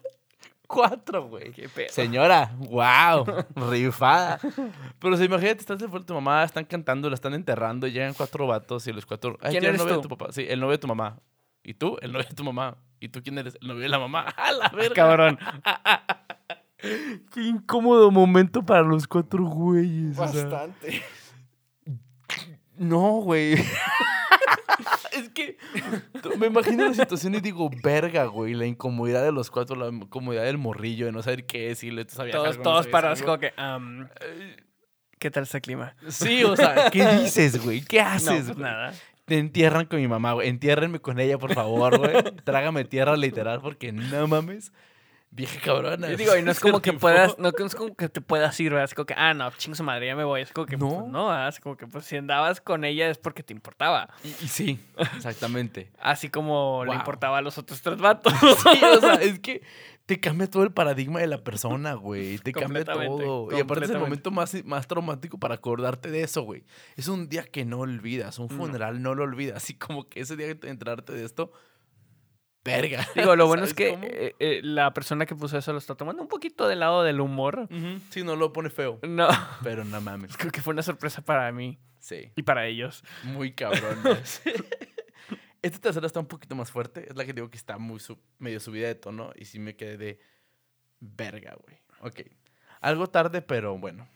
cuatro, 0.66 1.28
güey. 1.28 1.52
Qué 1.52 1.68
pedo. 1.68 1.88
Señora, 1.90 2.50
wow, 2.58 3.24
rifada. 3.70 4.38
Pero 4.98 5.16
si 5.16 5.24
imagínate, 5.24 5.60
estás 5.60 5.78
de 5.78 5.88
tu 5.88 6.14
mamá, 6.14 6.42
están 6.44 6.64
cantando, 6.64 7.08
la 7.08 7.14
están 7.14 7.34
enterrando, 7.34 7.86
y 7.86 7.92
llegan 7.92 8.14
cuatro 8.14 8.46
vatos 8.46 8.86
y 8.88 8.92
los 8.92 9.06
cuatro. 9.06 9.38
Ay, 9.40 9.52
¿Quién 9.52 9.62
¿quién 9.62 9.62
es 9.62 9.68
el 9.68 9.68
eres 9.68 9.80
novio 9.80 9.94
tú? 9.94 10.00
de 10.02 10.08
tu 10.08 10.16
papá? 10.16 10.32
Sí, 10.32 10.44
el 10.48 10.60
novio 10.60 10.72
de 10.72 10.78
tu 10.78 10.88
mamá. 10.88 11.18
¿Y 11.62 11.74
tú? 11.74 11.96
El 12.02 12.12
novio 12.12 12.26
de 12.28 12.34
tu 12.34 12.44
mamá. 12.44 12.76
¿Y 13.00 13.08
tú 13.08 13.22
quién 13.22 13.38
eres? 13.38 13.56
El 13.60 13.68
novio 13.68 13.82
de 13.82 13.88
la 13.88 13.98
mamá. 14.00 14.22
¡A 14.36 14.52
la 14.52 14.68
verga! 14.70 14.94
Cabrón. 14.94 15.38
Qué 17.32 17.42
incómodo 17.42 18.10
momento 18.10 18.64
para 18.64 18.82
los 18.82 19.06
cuatro 19.06 19.44
güeyes. 19.44 20.18
o 20.18 20.28
sea. 20.28 20.68
No, 22.78 23.20
güey. 23.22 23.54
es 25.12 25.28
que 25.30 25.56
me 26.38 26.46
imagino 26.48 26.86
la 26.86 26.94
situación 26.94 27.34
y 27.34 27.40
digo, 27.40 27.70
verga, 27.82 28.24
güey. 28.26 28.54
La 28.54 28.66
incomodidad 28.66 29.22
de 29.22 29.32
los 29.32 29.50
cuatro, 29.50 29.76
la 29.76 29.88
incomodidad 29.88 30.44
del 30.44 30.58
morrillo, 30.58 31.06
de 31.06 31.12
no 31.12 31.22
saber 31.22 31.46
qué 31.46 31.68
decirle. 31.68 32.04
Todos, 32.04 32.58
no 32.58 32.62
todos 32.62 32.86
parados 32.88 33.22
como 33.22 33.38
que, 33.38 33.52
am, 33.56 34.08
¿qué 35.18 35.30
tal 35.30 35.44
ese 35.44 35.60
clima? 35.60 35.96
Sí, 36.08 36.44
o 36.44 36.54
sea, 36.56 36.90
¿qué 36.90 37.06
dices, 37.22 37.62
güey? 37.64 37.80
¿Qué 37.82 38.02
No, 38.02 38.08
haces, 38.08 38.44
pues 38.44 38.46
güey? 38.58 38.58
nada. 38.60 38.92
te 39.24 39.38
entierran 39.38 39.86
con 39.86 39.98
mi 40.00 40.08
mamá, 40.08 40.34
güey. 40.34 40.48
Entiérrenme 40.48 41.00
con 41.00 41.18
ella, 41.18 41.38
por 41.38 41.54
favor, 41.54 41.98
güey. 41.98 42.12
Trágame 42.44 42.84
tierra 42.84 43.16
literal 43.16 43.60
porque 43.62 43.92
no 43.92 44.26
mames. 44.28 44.72
Vieja 45.30 45.60
cabrona. 45.60 46.10
Y 46.10 46.16
digo, 46.16 46.34
y 46.36 46.42
no 46.42 46.50
es 46.50 46.60
como 46.60 46.80
que 46.80 46.94
puedas, 46.94 47.38
no 47.38 47.50
es 47.50 47.74
como 47.74 47.94
que 47.94 48.08
te 48.08 48.20
puedas 48.20 48.58
ir, 48.58 48.70
¿verdad? 48.72 48.84
Es 48.84 48.94
como 48.94 49.04
que, 49.06 49.14
ah, 49.16 49.34
no, 49.34 49.50
chingo 49.52 49.74
su 49.74 49.84
madre, 49.84 50.06
ya 50.06 50.16
me 50.16 50.24
voy. 50.24 50.40
Es 50.40 50.52
como 50.52 50.66
que, 50.66 50.76
No. 50.78 51.06
no, 51.08 51.28
no, 51.28 51.48
es 51.48 51.60
como 51.60 51.76
que, 51.76 51.86
pues, 51.86 52.06
si 52.06 52.16
andabas 52.16 52.60
con 52.60 52.84
ella 52.84 53.10
es 53.10 53.18
porque 53.18 53.42
te 53.42 53.52
importaba. 53.52 54.08
Y, 54.24 54.28
y 54.28 54.48
sí, 54.48 54.80
exactamente. 55.14 55.90
Así 56.00 56.30
como 56.30 56.84
le 56.86 56.94
importaba 56.94 57.38
a 57.38 57.42
los 57.42 57.58
otros 57.58 57.82
tres 57.82 57.98
vatos. 57.98 58.32
Sí, 58.62 58.80
o 58.84 59.00
sea, 59.00 59.14
es 59.20 59.38
que 59.40 59.62
te 60.06 60.20
cambia 60.20 60.48
todo 60.48 60.62
el 60.62 60.72
paradigma 60.72 61.20
de 61.20 61.26
la 61.26 61.42
persona, 61.42 61.94
güey. 61.94 62.38
Te 62.38 62.52
cambia 62.52 62.84
todo. 62.84 63.48
Y 63.54 63.60
aparte 63.60 63.84
es 63.84 63.90
el 63.90 63.98
momento 63.98 64.30
más, 64.30 64.54
más 64.64 64.86
traumático 64.86 65.38
para 65.38 65.56
acordarte 65.56 66.10
de 66.10 66.22
eso, 66.22 66.42
güey. 66.42 66.64
Es 66.96 67.08
un 67.08 67.28
día 67.28 67.44
que 67.44 67.64
no 67.64 67.80
olvidas. 67.80 68.38
Un 68.38 68.48
funeral 68.48 69.02
no 69.02 69.14
lo 69.14 69.24
olvidas. 69.24 69.56
Así 69.56 69.74
como 69.74 70.08
que 70.08 70.20
ese 70.20 70.36
día 70.36 70.54
de 70.54 70.70
enterarte 70.70 71.12
de 71.12 71.24
esto, 71.24 71.52
verga. 72.66 73.06
Digo, 73.14 73.34
lo 73.36 73.46
bueno 73.46 73.64
es 73.64 73.70
¿Sabes 73.70 73.96
que 73.98 74.06
eh, 74.26 74.34
eh, 74.38 74.60
la 74.62 74.92
persona 74.92 75.24
que 75.24 75.34
puso 75.34 75.56
eso 75.56 75.72
lo 75.72 75.78
está 75.78 75.94
tomando 75.94 76.20
un 76.22 76.28
poquito 76.28 76.68
del 76.68 76.80
lado 76.80 77.02
del 77.02 77.20
humor. 77.20 77.60
Ujú, 77.70 78.00
Sí, 78.10 78.22
no 78.24 78.36
lo 78.36 78.52
pone 78.52 78.68
feo. 78.70 78.98
No, 79.02 79.28
Pero 79.62 79.84
no 79.84 80.00
mames. 80.00 80.36
creo 80.36 80.52
que 80.52 80.60
fue 80.60 80.72
una 80.74 80.82
sorpresa 80.82 81.22
para 81.22 81.50
mí 81.52 81.78
Sí, 81.98 82.30
y 82.36 82.42
para 82.42 82.66
ellos. 82.66 83.02
muy 83.24 83.52
cabrón. 83.52 83.98
Esta 85.62 85.80
tercera 85.80 86.06
está 86.06 86.20
un 86.20 86.26
poquito 86.26 86.54
más 86.54 86.70
fuerte. 86.70 87.06
Es 87.10 87.16
la 87.16 87.24
que 87.24 87.32
digo 87.32 87.50
que 87.50 87.56
está 87.56 87.78
muy 87.78 87.98
sub- 87.98 88.20
medio 88.38 88.60
subida 88.60 88.86
de 88.86 88.94
tono. 88.94 89.32
Y 89.34 89.46
sí 89.46 89.58
me 89.58 89.74
quedé 89.74 89.96
de 89.96 90.20
verga, 91.00 91.56
güey. 91.64 91.80
Ok. 92.00 92.20
Algo 92.80 93.08
tarde, 93.08 93.42
pero 93.42 93.76
bueno. 93.78 94.08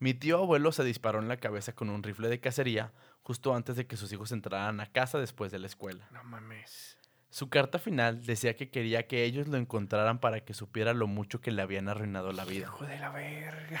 Mi 0.00 0.14
tío 0.14 0.38
abuelo 0.38 0.72
se 0.72 0.82
disparó 0.82 1.20
en 1.20 1.28
la 1.28 1.36
cabeza 1.36 1.74
con 1.74 1.88
un 1.88 2.02
rifle 2.02 2.28
de 2.28 2.40
cacería 2.40 2.92
justo 3.22 3.54
antes 3.54 3.76
de 3.76 3.86
que 3.86 3.96
sus 3.96 4.12
hijos 4.12 4.32
entraran 4.32 4.80
a 4.80 4.86
casa 4.90 5.18
después 5.20 5.52
de 5.52 5.60
la 5.60 5.68
escuela. 5.68 6.08
No 6.10 6.24
mames. 6.24 6.98
Su 7.32 7.48
carta 7.48 7.78
final 7.78 8.26
decía 8.26 8.54
que 8.56 8.68
quería 8.68 9.06
que 9.06 9.24
ellos 9.24 9.48
lo 9.48 9.56
encontraran 9.56 10.18
para 10.20 10.40
que 10.44 10.52
supiera 10.52 10.92
lo 10.92 11.06
mucho 11.06 11.40
que 11.40 11.50
le 11.50 11.62
habían 11.62 11.88
arruinado 11.88 12.30
la 12.32 12.44
vida. 12.44 12.66
Hijo 12.66 12.84
de 12.84 12.98
la 12.98 13.08
verga. 13.10 13.80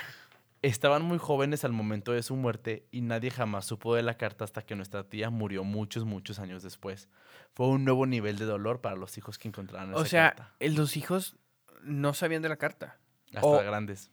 Estaban 0.62 1.02
muy 1.02 1.18
jóvenes 1.18 1.62
al 1.64 1.72
momento 1.72 2.12
de 2.12 2.22
su 2.22 2.34
muerte 2.34 2.86
y 2.90 3.02
nadie 3.02 3.30
jamás 3.30 3.66
supo 3.66 3.94
de 3.94 4.02
la 4.02 4.16
carta 4.16 4.44
hasta 4.44 4.62
que 4.62 4.74
nuestra 4.74 5.04
tía 5.04 5.28
murió 5.28 5.64
muchos, 5.64 6.06
muchos 6.06 6.38
años 6.38 6.62
después. 6.62 7.10
Fue 7.52 7.66
un 7.68 7.84
nuevo 7.84 8.06
nivel 8.06 8.38
de 8.38 8.46
dolor 8.46 8.80
para 8.80 8.96
los 8.96 9.18
hijos 9.18 9.36
que 9.38 9.48
encontraron 9.48 9.92
O 9.94 9.98
esa 9.98 10.06
sea, 10.08 10.28
carta. 10.30 10.54
eh, 10.58 10.70
los 10.70 10.96
hijos 10.96 11.36
no 11.82 12.14
sabían 12.14 12.40
de 12.40 12.48
la 12.48 12.56
carta. 12.56 12.96
Hasta 13.34 13.46
o- 13.46 13.62
grandes. 13.62 14.10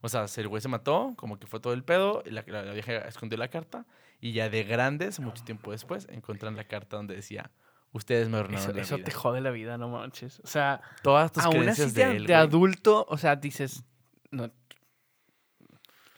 O 0.00 0.08
sea, 0.08 0.24
el 0.34 0.48
güey 0.48 0.62
se 0.62 0.68
mató, 0.68 1.12
como 1.16 1.38
que 1.38 1.46
fue 1.46 1.60
todo 1.60 1.74
el 1.74 1.84
pedo, 1.84 2.22
y 2.24 2.30
la, 2.30 2.42
la- 2.46 2.62
la 2.62 2.72
vieja 2.72 2.92
escondió 3.00 3.36
la 3.36 3.48
carta, 3.48 3.84
y 4.18 4.32
ya 4.32 4.48
de 4.48 4.62
grandes, 4.64 5.20
mucho 5.20 5.44
tiempo 5.44 5.72
después, 5.72 6.06
encuentran 6.10 6.56
la 6.56 6.64
carta 6.64 6.96
donde 6.96 7.16
decía, 7.16 7.50
ustedes 7.92 8.28
me 8.28 8.38
arruinaron 8.38 8.68
Eso, 8.70 8.76
la 8.76 8.82
eso 8.82 8.96
vida". 8.96 9.04
te 9.06 9.12
jode 9.12 9.40
la 9.40 9.50
vida, 9.50 9.78
no 9.78 9.88
manches. 9.88 10.40
O 10.44 10.46
sea, 10.46 10.80
Todas 11.02 11.32
tus 11.32 11.42
aún 11.44 11.68
así 11.68 11.82
de, 11.86 11.90
de 11.92 12.16
él, 12.16 12.26
de 12.26 12.34
adulto, 12.34 13.06
o 13.08 13.16
sea, 13.18 13.36
dices, 13.36 13.84
no, 14.30 14.50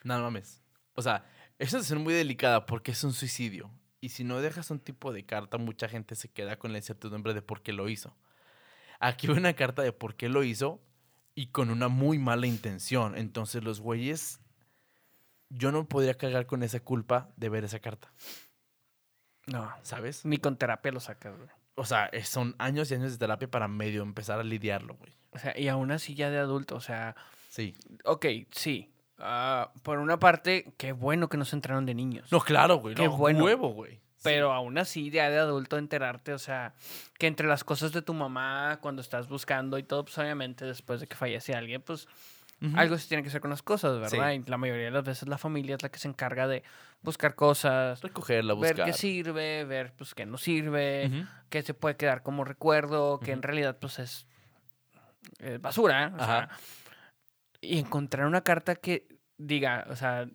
No, 0.05 0.19
no 0.19 0.25
mames. 0.25 0.61
O 0.95 1.03
sea, 1.03 1.25
es 1.59 1.73
una 1.91 2.01
muy 2.01 2.15
delicada 2.15 2.67
porque 2.67 2.93
es 2.93 3.05
un 3.05 3.13
suicidio. 3.13 3.71
Y 4.01 4.09
si 4.09 4.25
no 4.25 4.41
dejas 4.41 4.71
un 4.71 4.81
tipo 4.81 5.13
de 5.13 5.25
carta, 5.25 5.59
mucha 5.59 5.89
gente 5.89 6.17
se 6.17 6.29
queda 6.29 6.57
con 6.59 6.73
la 6.73 6.79
incertidumbre 6.79 7.35
de 7.35 7.43
por 7.43 7.63
qué 7.63 7.73
lo 7.73 7.89
hizo. 7.89 8.17
Aquí 8.99 9.29
hay 9.29 9.35
una 9.35 9.55
carta 9.55 9.83
de 9.83 9.93
por 9.93 10.17
qué 10.17 10.29
lo 10.29 10.43
hizo 10.43 10.83
y 11.37 11.47
con 11.49 11.71
una 11.71 11.87
muy 11.89 12.19
mala 12.19 12.47
intención. 12.49 13.17
Entonces 13.17 13.63
los 13.63 13.81
güeyes, 13.81 14.41
yo 15.51 15.71
no 15.71 15.89
podría 15.89 16.15
cargar 16.15 16.47
con 16.47 16.63
esa 16.65 16.81
culpa 16.81 17.31
de 17.37 17.49
ver 17.49 17.63
esa 17.65 17.79
carta, 17.79 18.13
no. 19.47 19.73
¿sabes? 19.83 20.25
Ni 20.25 20.39
con 20.39 20.57
terapia 20.57 20.91
lo 20.93 21.01
sacas, 21.01 21.37
güey. 21.37 21.49
O 21.75 21.85
sea, 21.85 22.07
es- 22.07 22.29
son 22.29 22.55
años 22.59 22.91
y 22.91 22.95
años 22.95 23.13
de 23.13 23.19
terapia 23.19 23.51
para 23.51 23.69
medio 23.69 24.03
empezar 24.03 24.39
a 24.39 24.45
lidiarlo, 24.45 24.95
güey. 24.95 25.13
O 25.31 25.39
sea, 25.39 25.59
y 25.59 25.69
aún 25.69 25.91
así 25.93 26.15
ya 26.15 26.31
de 26.31 26.39
adulto, 26.39 26.77
o 26.77 26.81
sea, 26.81 27.15
Sí. 27.49 27.75
ok, 28.05 28.27
sí. 28.51 28.89
ah, 29.25 29.71
por 29.83 29.99
una 29.99 30.19
parte, 30.19 30.73
qué 30.77 30.93
bueno 30.93 31.29
que 31.29 31.37
no 31.37 31.45
se 31.45 31.55
entraron 31.57 31.87
de 31.87 31.95
niños. 31.95 32.31
No, 32.33 32.41
claro, 32.41 32.77
güey. 32.77 32.95
Qué 32.95 33.05
no, 33.05 33.17
bueno. 33.17 33.45
huevo, 33.45 33.69
güey. 33.69 33.95
Sí. 34.17 34.21
Pero 34.25 34.53
aún 34.53 34.79
así, 34.79 35.11
ya 35.11 35.31
de 35.31 35.39
adulto 35.39 35.79
enterarte, 35.79 36.33
o 36.33 36.39
sea, 36.39 36.75
que 37.19 37.27
entre 37.29 37.47
las 37.49 37.63
cosas 37.65 37.93
de 37.93 38.03
tu 38.03 38.15
mamá, 38.15 38.79
cuando 38.81 39.01
estás 39.01 39.29
buscando 39.29 39.79
y 39.79 39.83
todo, 39.85 40.05
pues 40.05 40.19
obviamente 40.19 40.65
después 40.65 41.01
de 41.01 41.07
que 41.07 41.17
fallece 41.17 41.55
alguien, 41.55 41.83
pues 41.83 42.07
Algo 42.77 42.97
se 42.97 43.09
tiene 43.09 43.23
que 43.23 43.29
hacer 43.29 43.41
con 43.41 43.51
las 43.51 43.63
cosas, 43.63 43.99
¿verdad? 43.99 44.31
Sí. 44.33 44.41
Y 44.45 44.51
la 44.51 44.57
mayoría 44.57 44.85
de 44.85 44.91
las 44.93 45.05
veces 45.05 45.29
la 45.29 45.39
familia 45.39 45.75
es 45.77 45.83
la 45.83 45.89
que 45.91 45.99
se 45.99 46.07
encarga 46.09 46.47
de 46.47 46.63
buscar 47.03 47.35
cosas, 47.35 48.01
Recogerla, 48.03 48.55
buscar. 48.55 48.77
ver 48.77 48.87
qué 48.87 48.93
sirve, 48.93 49.65
ver 49.65 49.93
pues 49.97 50.15
qué 50.15 50.27
no 50.27 50.39
sirve, 50.39 51.11
qué 51.49 51.63
se 51.63 51.75
puede 51.75 51.97
quedar 51.97 52.23
como 52.23 52.45
recuerdo, 52.45 53.19
que 53.21 53.33
en 53.33 53.43
realidad 53.43 53.79
pues 53.81 53.99
es, 53.99 54.27
es 55.41 55.61
basura. 55.61 56.13
o 56.15 56.25
sea, 56.25 56.49
y 57.61 57.79
encontrar 57.79 58.27
una 58.27 58.43
carta 58.43 58.75
que 58.77 59.09
diga, 59.39 59.87
o 59.91 59.97
sea, 59.97 60.27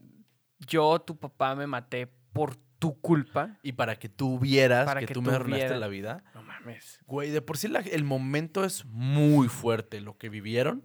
yo, 0.60 1.00
tu 1.00 1.18
papá, 1.18 1.56
me 1.56 1.68
maté 1.68 2.08
por 2.34 2.56
tu 2.80 3.00
culpa. 3.00 3.58
Y 3.64 3.72
para 3.74 3.96
que 3.98 4.10
tú 4.10 4.40
vieras 4.40 4.86
Para 4.86 5.00
que, 5.00 5.08
que 5.08 5.14
tú 5.14 5.22
me 5.22 5.34
arruinaste 5.34 5.78
la 5.78 5.88
vida. 5.88 6.24
No 6.34 6.44
mames. 6.44 7.00
Güey, 7.06 7.32
de 7.32 7.42
por 7.42 7.58
sí 7.58 7.68
la- 7.68 7.80
el 7.80 8.04
momento 8.04 8.64
es 8.66 8.86
muy 8.86 9.48
fuerte 9.48 10.00
lo 10.02 10.18
que 10.18 10.30
vivieron. 10.30 10.84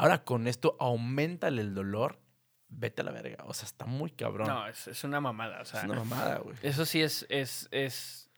Ahora 0.00 0.24
con 0.24 0.46
esto 0.46 0.76
aumentale 0.80 1.62
el 1.62 1.74
dolor. 1.74 2.18
Vete 2.68 3.02
a 3.02 3.04
la 3.04 3.10
verga. 3.10 3.44
O 3.46 3.52
sea, 3.54 3.66
está 3.66 3.84
muy 3.84 4.10
cabrón. 4.12 4.46
No, 4.48 4.66
es, 4.68 4.86
es 4.88 5.02
una 5.04 5.20
mamada. 5.20 5.60
O 5.60 5.64
sea, 5.64 5.80
es 5.80 5.86
una 5.86 5.96
mamada, 5.96 6.38
güey. 6.38 6.56
eso 6.62 6.86
sí 6.86 7.02
es, 7.02 7.26
es, 7.28 7.68
es, 7.72 8.30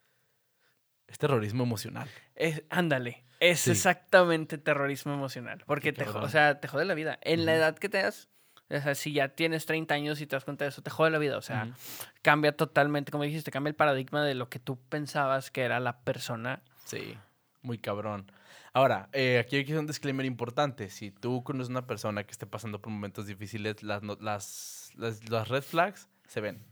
Es 1.07 1.19
terrorismo 1.19 1.65
emocional. 1.65 2.09
es, 2.35 2.63
ándale. 2.71 3.25
Es 3.41 3.61
Sí. 3.61 3.71
exactamente 3.73 4.57
terrorismo 4.57 5.13
emocional. 5.13 5.63
Porque, 5.67 5.93
te, 5.93 6.09
o 6.09 6.29
sea, 6.29 6.61
te 6.61 6.69
jode 6.69 6.85
la 6.85 6.95
vida. 6.95 7.19
En 7.23 7.45
la 7.45 7.55
edad 7.55 7.77
que 7.77 7.89
te 7.89 8.01
das, 8.03 8.29
o 8.71 8.81
sea, 8.81 8.95
si 8.95 9.13
ya 9.13 9.29
tienes 9.31 9.67
30 9.67 9.93
años 9.95 10.21
y 10.21 10.27
te 10.27 10.37
das 10.37 10.45
cuenta 10.45 10.65
de 10.65 10.71
eso, 10.71 10.81
te 10.83 10.91
jode 10.91 11.11
la 11.11 11.19
vida. 11.19 11.37
O 11.37 11.43
sea, 11.43 11.75
cambia 12.23 12.57
totalmente, 12.57 13.11
como 13.13 13.25
dijiste, 13.25 13.51
cambia 13.51 13.69
el 13.71 13.75
paradigma 13.77 14.25
de 14.25 14.35
lo 14.35 14.49
que 14.49 14.59
tú 14.61 14.79
pensabas 14.89 15.51
que 15.51 15.63
era 15.63 15.79
la 15.81 16.01
persona. 16.01 16.63
Sí, 16.85 17.19
muy 17.63 17.79
cabrón. 17.79 18.31
Ahora, 18.75 19.09
eh, 19.13 19.39
aquí 19.39 19.57
hay 19.57 19.65
que 19.65 19.73
hacer 19.73 19.81
un 19.81 19.87
disclaimer 19.87 20.25
importante. 20.25 20.89
Si 20.89 21.11
tú 21.11 21.45
conoces 21.45 21.69
una 21.69 21.87
persona 21.87 22.25
que 22.25 22.33
esté 22.33 22.47
pasando 22.47 22.81
por 22.81 22.91
momentos 22.93 23.27
difíciles, 23.27 23.83
las, 23.83 24.03
las, 24.21 24.93
las, 24.95 25.29
las 25.29 25.49
red 25.49 25.63
flags 25.63 26.09
se 26.27 26.41
ven. 26.41 26.65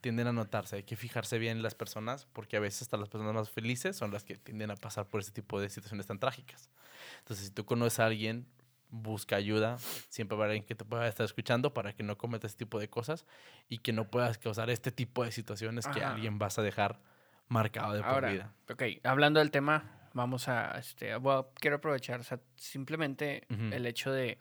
Tienden 0.00 0.28
a 0.28 0.32
notarse. 0.32 0.76
Hay 0.76 0.82
que 0.84 0.96
fijarse 0.96 1.38
bien 1.38 1.58
en 1.58 1.62
las 1.62 1.74
personas 1.74 2.26
porque 2.32 2.56
a 2.56 2.60
veces 2.60 2.82
hasta 2.82 2.96
las 2.96 3.08
personas 3.08 3.34
más 3.34 3.50
felices 3.50 3.96
son 3.96 4.12
las 4.12 4.22
que 4.24 4.36
tienden 4.36 4.70
a 4.70 4.76
pasar 4.76 5.06
por 5.08 5.20
ese 5.20 5.32
tipo 5.32 5.60
de 5.60 5.68
situaciones 5.68 6.06
tan 6.06 6.18
trágicas. 6.20 6.70
Entonces, 7.18 7.46
si 7.46 7.52
tú 7.52 7.64
conoces 7.64 7.98
a 7.98 8.06
alguien, 8.06 8.46
busca 8.88 9.34
ayuda. 9.36 9.78
Siempre 10.08 10.36
va 10.36 10.44
a 10.44 10.46
haber 10.46 10.52
alguien 10.52 10.66
que 10.66 10.76
te 10.76 10.84
pueda 10.84 11.06
estar 11.08 11.24
escuchando 11.24 11.74
para 11.74 11.92
que 11.92 12.04
no 12.04 12.16
cometas 12.16 12.52
este 12.52 12.64
tipo 12.64 12.78
de 12.78 12.88
cosas 12.88 13.26
y 13.68 13.78
que 13.78 13.92
no 13.92 14.08
puedas 14.08 14.38
causar 14.38 14.70
este 14.70 14.92
tipo 14.92 15.24
de 15.24 15.32
situaciones 15.32 15.86
que 15.88 16.02
a 16.02 16.06
Ajá. 16.06 16.14
alguien 16.14 16.38
vas 16.38 16.58
a 16.58 16.62
dejar 16.62 17.00
marcado 17.48 17.92
de 17.94 18.00
por 18.00 18.08
Ahora, 18.10 18.30
vida. 18.32 18.54
ok, 18.70 18.82
hablando 19.02 19.40
del 19.40 19.50
tema, 19.50 19.99
vamos 20.12 20.48
a, 20.48 20.78
este, 20.78 21.14
quiero 21.54 21.76
aprovechar, 21.76 22.20
o 22.20 22.24
sea, 22.24 22.40
simplemente 22.56 23.46
el 23.48 23.86
hecho 23.86 24.12
de 24.12 24.38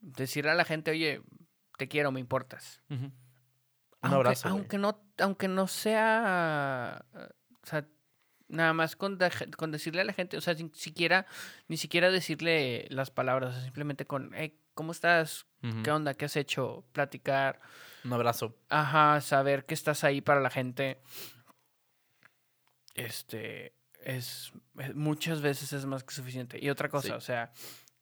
decirle 0.00 0.50
a 0.50 0.54
la 0.54 0.64
gente, 0.64 0.90
oye, 0.90 1.22
te 1.76 1.88
quiero, 1.88 2.12
me 2.12 2.20
importas. 2.20 2.82
Ujú. 2.90 3.04
Un 3.04 3.12
aunque, 4.02 4.16
abrazo. 4.16 4.48
aunque 4.48 4.78
no, 4.78 5.02
aunque 5.18 5.48
no 5.48 5.66
sea, 5.66 7.04
o 7.62 7.66
sea, 7.66 7.86
nada 8.48 8.72
más 8.72 8.96
con, 8.96 9.18
con 9.56 9.70
decirle 9.70 10.00
a 10.00 10.04
la 10.04 10.12
gente, 10.12 10.36
o 10.36 10.40
sea, 10.40 10.54
sin 10.54 10.74
siquiera, 10.74 11.26
ni 11.68 11.76
siquiera 11.76 12.10
decirle 12.10 12.86
las 12.90 13.10
palabras, 13.10 13.50
o 13.50 13.52
sea, 13.52 13.62
simplemente 13.62 14.06
con, 14.06 14.32
hey, 14.34 14.58
¿cómo 14.74 14.92
estás? 14.92 15.46
¿Qué 15.84 15.90
onda? 15.90 16.14
¿Qué 16.14 16.24
has 16.24 16.36
hecho? 16.36 16.86
Platicar. 16.92 17.60
Un 18.04 18.14
abrazo. 18.14 18.56
Ajá, 18.70 19.20
saber 19.20 19.66
que 19.66 19.74
estás 19.74 20.04
ahí 20.04 20.22
para 20.22 20.40
la 20.40 20.48
gente. 20.48 21.02
Este 22.94 23.74
es, 24.04 24.52
es- 24.78 24.94
muchas 24.94 25.40
veces 25.42 25.72
es 25.72 25.86
más 25.86 26.04
que 26.04 26.14
suficiente. 26.14 26.58
Y 26.62 26.70
otra 26.70 26.88
cosa, 26.88 27.08
Sí. 27.08 27.12
o 27.14 27.20
sea, 27.20 27.52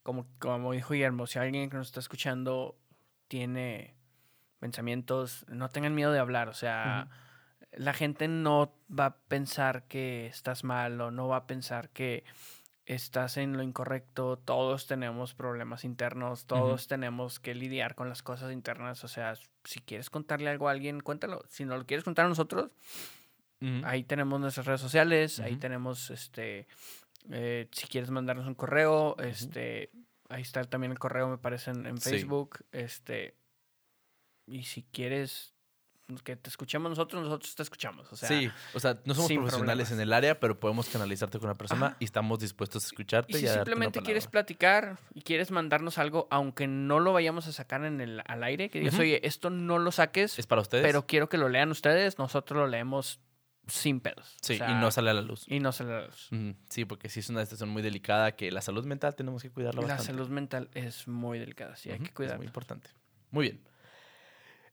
como, 0.03 0.27
como 0.39 0.73
dijo 0.73 0.95
Guillermo, 0.95 1.27
si 1.27 1.39
alguien 1.39 1.69
que 1.71 1.77
nos 1.77 1.89
está 1.89 2.01
escuchando 2.01 2.79
tiene 3.29 3.95
pensamientos, 4.59 5.45
no 5.49 5.69
tengan 5.69 5.95
miedo 5.95 6.13
de 6.13 6.19
hablar. 6.19 6.49
O 6.49 6.55
sea, 6.55 7.09
la 7.73 7.93
gente 7.93 8.27
no 8.29 8.73
va 8.91 9.07
a 9.07 9.17
pensar 9.29 9.85
que 9.87 10.27
estás 10.27 10.65
mal 10.65 11.01
o 11.01 11.11
no 11.11 11.29
va 11.29 11.37
a 11.37 11.47
pensar 11.47 11.91
que 11.91 12.25
estás 12.87 13.37
en 13.37 13.57
lo 13.57 13.63
incorrecto. 13.63 14.39
Todos 14.39 14.87
tenemos 14.87 15.35
problemas 15.35 15.85
internos, 15.85 16.47
todos 16.47 16.89
tenemos 16.89 17.39
que 17.39 17.55
lidiar 17.55 17.95
con 17.95 18.09
las 18.09 18.23
cosas 18.23 18.51
internas. 18.51 19.05
O 19.05 19.09
sea, 19.09 19.35
si 19.65 19.81
quieres 19.81 20.09
contarle 20.09 20.49
algo 20.49 20.69
a 20.69 20.73
alguien, 20.73 21.01
cuéntalo. 21.01 21.45
Si 21.49 21.67
no 21.67 21.77
lo 21.77 21.85
quieres 21.85 22.03
contar 22.05 22.25
a 22.25 22.29
nosotros, 22.31 22.71
Ahí 23.85 24.05
tenemos 24.05 24.39
nuestras 24.41 24.67
redes 24.67 24.81
sociales, 24.81 25.41
ahí 25.41 25.57
tenemos 25.57 26.11
este. 26.11 26.67
eh, 27.31 27.69
si 27.73 27.87
quieres 27.89 28.11
mandarnos 28.11 28.47
un 28.47 28.55
correo, 28.55 29.17
este. 29.19 29.91
Ahí 30.29 30.43
está 30.43 30.63
también 30.65 30.93
el 30.93 30.99
correo, 30.99 31.27
me 31.29 31.39
parece, 31.39 31.71
en, 31.73 31.87
en 31.87 31.99
Sí. 31.99 32.11
Facebook. 32.11 32.65
Este. 32.73 33.35
Y 34.47 34.63
si 34.65 34.83
quieres 34.85 35.55
que 36.25 36.37
te 36.37 36.49
escuchemos 36.49 36.89
nosotros, 36.89 37.23
nosotros 37.23 37.55
te 37.55 37.63
escuchamos. 37.63 38.11
O 38.13 38.17
sea, 38.17 38.29
sí, 38.31 38.51
o 38.73 38.81
sea, 38.81 38.99
no 39.05 39.13
somos 39.15 39.31
profesionales 39.31 39.89
problemas. 39.89 39.93
en 39.93 40.01
el 40.01 40.13
área, 40.15 40.41
pero 40.41 40.59
podemos 40.59 40.89
canalizarte 40.89 41.39
con 41.39 41.49
una 41.51 41.59
persona 41.59 41.87
Ajá. 41.89 41.97
y 42.01 42.05
estamos 42.07 42.39
dispuestos 42.39 42.85
a 42.85 42.87
escucharte. 42.87 43.33
Y 43.37 43.41
si 43.41 43.47
a 43.47 43.53
simplemente 43.55 44.01
quieres 44.01 44.27
platicar 44.27 44.99
y 45.13 45.21
quieres 45.21 45.51
mandarnos 45.51 45.99
algo, 45.99 46.27
aunque 46.31 46.67
no 46.67 46.99
lo 47.01 47.13
vayamos 47.13 47.47
a 47.47 47.53
sacar 47.53 47.85
en 47.85 48.01
el, 48.01 48.23
al 48.27 48.43
aire, 48.43 48.71
que 48.71 48.79
digas, 48.81 48.99
oye, 48.99 49.21
esto 49.27 49.51
no 49.51 49.79
lo 49.79 49.93
saques, 49.93 50.39
Es 50.39 50.47
para 50.47 50.63
ustedes. 50.63 50.83
pero 50.83 51.07
quiero 51.07 51.29
que 51.29 51.37
lo 51.37 51.51
lean 51.51 51.71
ustedes, 51.71 52.17
nosotros 52.19 52.57
lo 52.59 52.67
leemos 52.69 53.21
sin 53.69 54.01
pedos. 54.01 54.35
O 54.35 54.39
sí, 54.47 54.57
sea, 54.59 54.71
y 54.71 54.75
no 54.75 54.91
sale 54.91 55.11
a 55.11 55.15
la 55.15 55.23
luz. 55.23 55.45
y 55.47 55.61
no 55.61 55.71
se 55.73 55.85
la 55.85 56.07
luz. 56.07 56.29
Sí, 56.69 56.85
porque 56.85 57.09
sí 57.09 57.21
es 57.21 57.29
una 57.31 57.45
situación 57.45 57.69
muy 57.69 57.83
delicada 57.83 58.33
que 58.33 58.51
la 58.51 58.61
salud 58.61 58.85
mental 58.85 59.15
tenemos 59.15 59.43
que 59.43 59.51
cuidarla 59.51 59.81
La 59.83 59.87
bastante. 59.89 60.13
salud 60.13 60.29
mental 60.29 60.69
es 60.75 61.07
muy 61.07 61.39
delicada, 61.39 61.77
sí, 61.77 61.91
hay 61.91 61.99
que 61.99 62.05
Es 62.07 62.11
cuidarla. 62.13 62.39
muy 62.39 62.47
importante. 62.47 62.91
Muy 63.31 63.45
bien. 63.45 63.61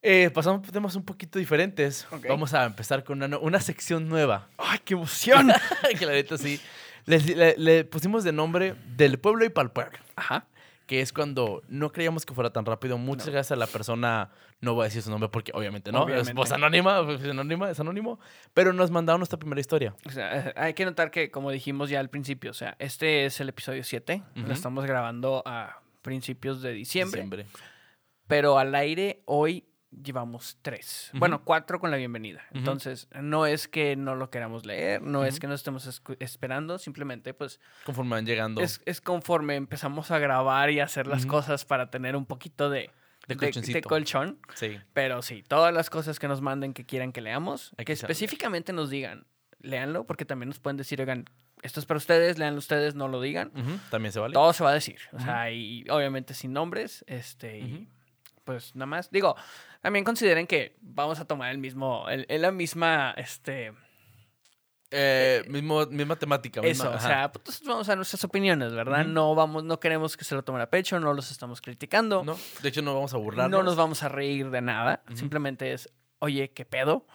Eh, 0.01 0.29
pasamos 0.29 0.67
a 0.67 0.71
temas 0.71 0.95
un 0.95 1.03
poquito 1.03 1.39
diferentes. 1.39 2.07
Vamos 2.29 2.53
a 2.53 2.65
empezar 2.65 3.03
con 3.03 3.21
una, 3.23 3.37
una 3.39 3.59
sección 3.59 4.07
nueva. 4.07 4.47
¡Ay, 4.57 4.79
qué 4.85 4.93
emoción! 4.93 5.51
que 5.99 6.05
la 6.05 6.11
neta 6.11 6.37
sí. 6.37 6.61
Le, 7.05 7.55
le 7.57 7.83
pusimos 7.85 8.23
de 8.23 8.31
nombre 8.31 8.75
Del 8.95 9.19
Pueblo 9.19 9.45
y 9.45 9.49
Pal 9.49 9.71
Pueblo. 9.71 9.97
Ajá. 10.15 10.45
Que 10.86 11.01
es 11.01 11.11
cuando 11.11 11.63
no 11.67 11.91
creíamos 11.91 12.25
que 12.25 12.33
fuera 12.36 12.51
tan 12.51 12.63
rápido. 12.65 12.97
Muchas 12.99 13.25
No. 13.27 13.33
gracias 13.33 13.51
a 13.53 13.55
la 13.55 13.65
persona, 13.67 14.29
no 14.61 14.75
voy 14.75 14.83
a 14.83 14.86
decir 14.86 15.01
su 15.01 15.09
nombre 15.09 15.29
porque 15.29 15.51
obviamente 15.55 15.91
no, 15.91 16.03
Obviamente. 16.03 16.29
es 16.29 16.36
voz 16.36 16.51
anónima, 16.51 16.99
es 17.11 17.23
anónima, 17.23 17.71
es 17.71 17.79
anónimo, 17.79 18.19
pero 18.53 18.71
nos 18.71 18.91
mandaron 18.91 19.19
nuestra 19.19 19.39
primera 19.39 19.59
historia. 19.59 19.95
O 20.05 20.09
sea, 20.11 20.53
hay 20.55 20.73
que 20.75 20.86
notar 20.86 21.09
que, 21.09 21.31
como 21.31 21.49
dijimos 21.49 21.89
ya 21.89 21.99
al 21.99 22.09
principio, 22.09 22.51
o 22.51 22.53
sea, 22.53 22.75
este 22.77 23.25
es 23.25 23.39
el 23.39 23.49
episodio 23.49 23.83
7. 23.83 24.21
Ujú. 24.38 24.47
Lo 24.47 24.53
estamos 24.53 24.86
grabando 24.86 25.41
a 25.45 25.81
principios 26.03 26.61
de 26.61 26.73
diciembre. 26.73 27.21
Diciembre. 27.23 27.45
Pero 28.27 28.57
al 28.59 28.73
aire 28.75 29.21
hoy 29.25 29.65
llevamos 30.03 30.57
tres. 30.61 31.09
Bueno, 31.13 31.43
cuatro 31.43 31.79
con 31.79 31.91
la 31.91 31.97
bienvenida. 31.97 32.43
Entonces, 32.51 33.07
no 33.21 33.45
es 33.45 33.67
que 33.67 33.95
no 33.95 34.15
lo 34.15 34.29
queramos 34.29 34.65
leer, 34.65 35.01
no 35.01 35.25
es 35.25 35.39
que 35.39 35.47
no 35.47 35.53
estemos 35.53 36.01
esperando, 36.19 36.77
simplemente 36.77 37.33
pues 37.33 37.59
Conforme 37.85 38.11
van 38.11 38.25
llegando. 38.25 38.61
es, 38.61 38.81
es 38.85 39.01
conforme 39.01 39.55
empezamos 39.55 40.11
a 40.11 40.19
grabar 40.19 40.69
y 40.71 40.79
a 40.79 40.85
hacer 40.85 41.07
las 41.07 41.25
cosas 41.25 41.65
para 41.65 41.89
tener 41.89 42.15
un 42.15 42.25
poquito 42.25 42.69
de, 42.69 42.91
De 43.27 43.35
de- 43.35 43.37
colchoncito. 43.37 43.77
de 43.77 43.81
colchón. 43.83 44.39
sí. 44.55 44.79
Pero 44.93 45.21
sí, 45.21 45.43
todas 45.47 45.73
las 45.73 45.89
cosas 45.89 46.19
que 46.19 46.27
nos 46.27 46.41
manden 46.41 46.73
que 46.73 46.85
quieran 46.85 47.11
que 47.11 47.21
leamos, 47.21 47.73
Hay 47.77 47.85
que 47.85 47.93
específicamente 47.93 48.73
nos 48.73 48.89
digan, 48.89 49.25
léanlo, 49.59 50.05
porque 50.05 50.25
también 50.25 50.49
nos 50.49 50.59
pueden 50.59 50.77
decir, 50.77 50.99
oigan, 51.01 51.25
esto 51.61 51.79
es 51.79 51.85
para 51.87 51.97
ustedes, 51.97 52.37
léanlo 52.37 52.59
ustedes, 52.59 52.93
no 52.93 53.07
lo 53.07 53.19
digan. 53.21 53.51
También 53.89 54.11
se 54.11 54.19
vale. 54.19 54.33
Todo 54.33 54.53
se 54.53 54.63
va 54.63 54.69
a 54.69 54.73
decir. 54.73 54.99
O 55.13 55.19
sea, 55.19 55.49
y 55.51 55.83
obviamente 55.89 56.35
sin 56.35 56.53
nombres, 56.53 57.03
este, 57.07 57.57
y 57.59 57.87
pues 58.43 58.75
nada 58.75 58.85
más. 58.85 59.09
Digo, 59.09 59.35
también 59.86 60.03
consideren 60.03 60.47
que 60.47 60.75
vamos 60.81 61.19
a 61.19 61.25
tomar 61.25 61.51
el 61.51 61.59
mismo, 61.59 62.09
el, 62.09 62.25
el- 62.27 62.41
la 62.41 62.49
misma, 62.51 63.13
este, 63.17 63.71
Eh, 64.91 65.43
mismo, 65.47 65.86
misma 65.88 66.15
temática. 66.15 66.59
misma- 66.61 66.86
eso, 66.86 66.89
o 66.91 66.95
ajá. 66.95 67.07
sea, 67.07 67.31
pues 67.31 67.61
vamos 67.63 67.88
a 67.89 67.95
nuestras 67.95 68.23
opiniones, 68.23 68.73
¿verdad? 68.73 69.05
No 69.05 69.36
vamos, 69.36 69.63
no 69.63 69.79
queremos 69.79 70.17
que 70.17 70.23
se 70.25 70.33
lo 70.33 70.43
tomen 70.43 70.61
a 70.61 70.71
pecho, 70.71 70.99
no 70.99 71.13
los 71.13 71.29
estamos 71.31 71.61
criticando, 71.61 72.23
no, 72.23 72.33
No, 72.33 72.39
de 72.63 72.69
hecho 72.69 72.81
no 72.81 72.95
vamos 72.95 73.13
a 73.13 73.17
burlarnos. 73.17 73.63
nos 73.63 73.75
vamos 73.75 74.01
a 74.01 74.09
reír 74.09 74.49
de 74.49 74.61
nada, 74.61 75.03
simplemente 75.13 75.73
es, 75.73 75.88
oye, 76.19 76.51
¿qué 76.51 76.65
pedo? 76.65 77.05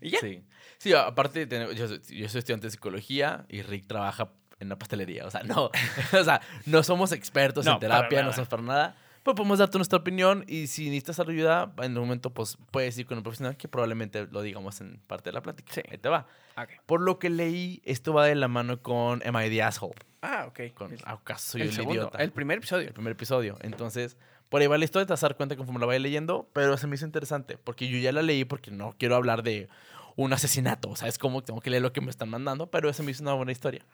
¿Y 0.00 0.10
ya? 0.10 0.18
Sí. 0.20 0.42
Sí, 0.78 0.94
aparte, 0.94 1.46
yo, 1.76 1.86
soy- 1.88 2.00
yo 2.16 2.28
soy 2.28 2.38
estudiante 2.40 2.66
de 2.66 2.70
psicología 2.72 3.44
y 3.48 3.62
Rick 3.62 3.86
trabaja 3.86 4.32
en 4.58 4.68
la 4.68 4.76
pastelería. 4.78 5.26
O 5.26 5.30
sea, 5.30 5.42
no, 5.44 5.70
o 6.20 6.24
sea, 6.24 6.40
no 6.64 6.82
somos 6.82 7.12
expertos 7.12 7.66
No, 7.66 7.74
en 7.74 7.78
terapia, 7.78 8.22
no 8.22 8.32
somos 8.32 8.48
para 8.48 8.62
nada. 8.62 8.96
Pero 9.26 9.34
podemos 9.34 9.58
darte 9.58 9.76
nuestra 9.76 9.98
opinión 9.98 10.44
y 10.46 10.68
si 10.68 10.84
necesitas 10.84 11.18
ayuda, 11.18 11.72
en 11.78 11.98
un 11.98 12.04
momento 12.04 12.30
pues 12.30 12.56
puedes 12.70 12.96
ir 12.96 13.06
con 13.06 13.18
un 13.18 13.24
profesional 13.24 13.56
que 13.56 13.66
probablemente 13.66 14.28
lo 14.30 14.40
digamos 14.40 14.80
en 14.80 15.00
parte 15.08 15.30
de 15.30 15.34
la 15.34 15.42
plática. 15.42 15.72
Sí. 15.72 15.80
Ahí 15.90 15.98
te 15.98 16.08
va. 16.08 16.28
Ok. 16.56 16.68
Por 16.86 17.00
lo 17.00 17.18
que 17.18 17.28
leí, 17.28 17.82
esto 17.84 18.14
va 18.14 18.24
de 18.26 18.36
la 18.36 18.46
mano 18.46 18.80
con 18.80 19.26
Am 19.26 19.36
I 19.44 19.50
the 19.50 19.64
Asshole? 19.64 19.96
Ah, 20.22 20.44
ok. 20.46 20.72
Con 20.74 20.92
el, 20.92 21.00
¿Acaso 21.04 21.50
soy 21.50 21.62
el 21.62 21.68
un 21.70 21.74
segundo, 21.74 22.02
idiota? 22.02 22.22
el 22.22 22.30
primer 22.30 22.58
episodio. 22.58 22.86
el 22.86 22.94
primer 22.94 23.14
episodio. 23.14 23.56
Entonces, 23.62 24.16
por 24.48 24.60
ahí 24.60 24.68
va 24.68 24.78
la 24.78 24.84
historia, 24.84 25.06
te 25.06 25.12
vas 25.12 25.24
a 25.24 25.26
dar 25.26 25.36
cuenta 25.36 25.56
conforme 25.56 25.80
la 25.80 25.86
vaya 25.86 25.98
leyendo, 25.98 26.48
pero 26.52 26.76
se 26.76 26.86
me 26.86 26.94
hizo 26.94 27.04
interesante, 27.04 27.58
porque 27.58 27.88
yo 27.88 27.98
ya 27.98 28.12
la 28.12 28.22
leí 28.22 28.44
porque 28.44 28.70
no 28.70 28.94
quiero 28.96 29.16
hablar 29.16 29.42
de 29.42 29.68
un 30.14 30.32
asesinato, 30.34 30.88
o 30.90 30.94
sea, 30.94 31.08
es 31.08 31.18
como 31.18 31.42
tengo 31.42 31.60
que 31.60 31.70
leer 31.70 31.82
lo 31.82 31.92
que 31.92 32.00
me 32.00 32.10
están 32.10 32.28
mandando, 32.28 32.70
pero 32.70 32.92
se 32.92 33.02
me 33.02 33.10
hizo 33.10 33.24
una 33.24 33.32
buena 33.32 33.50
historia. 33.50 33.84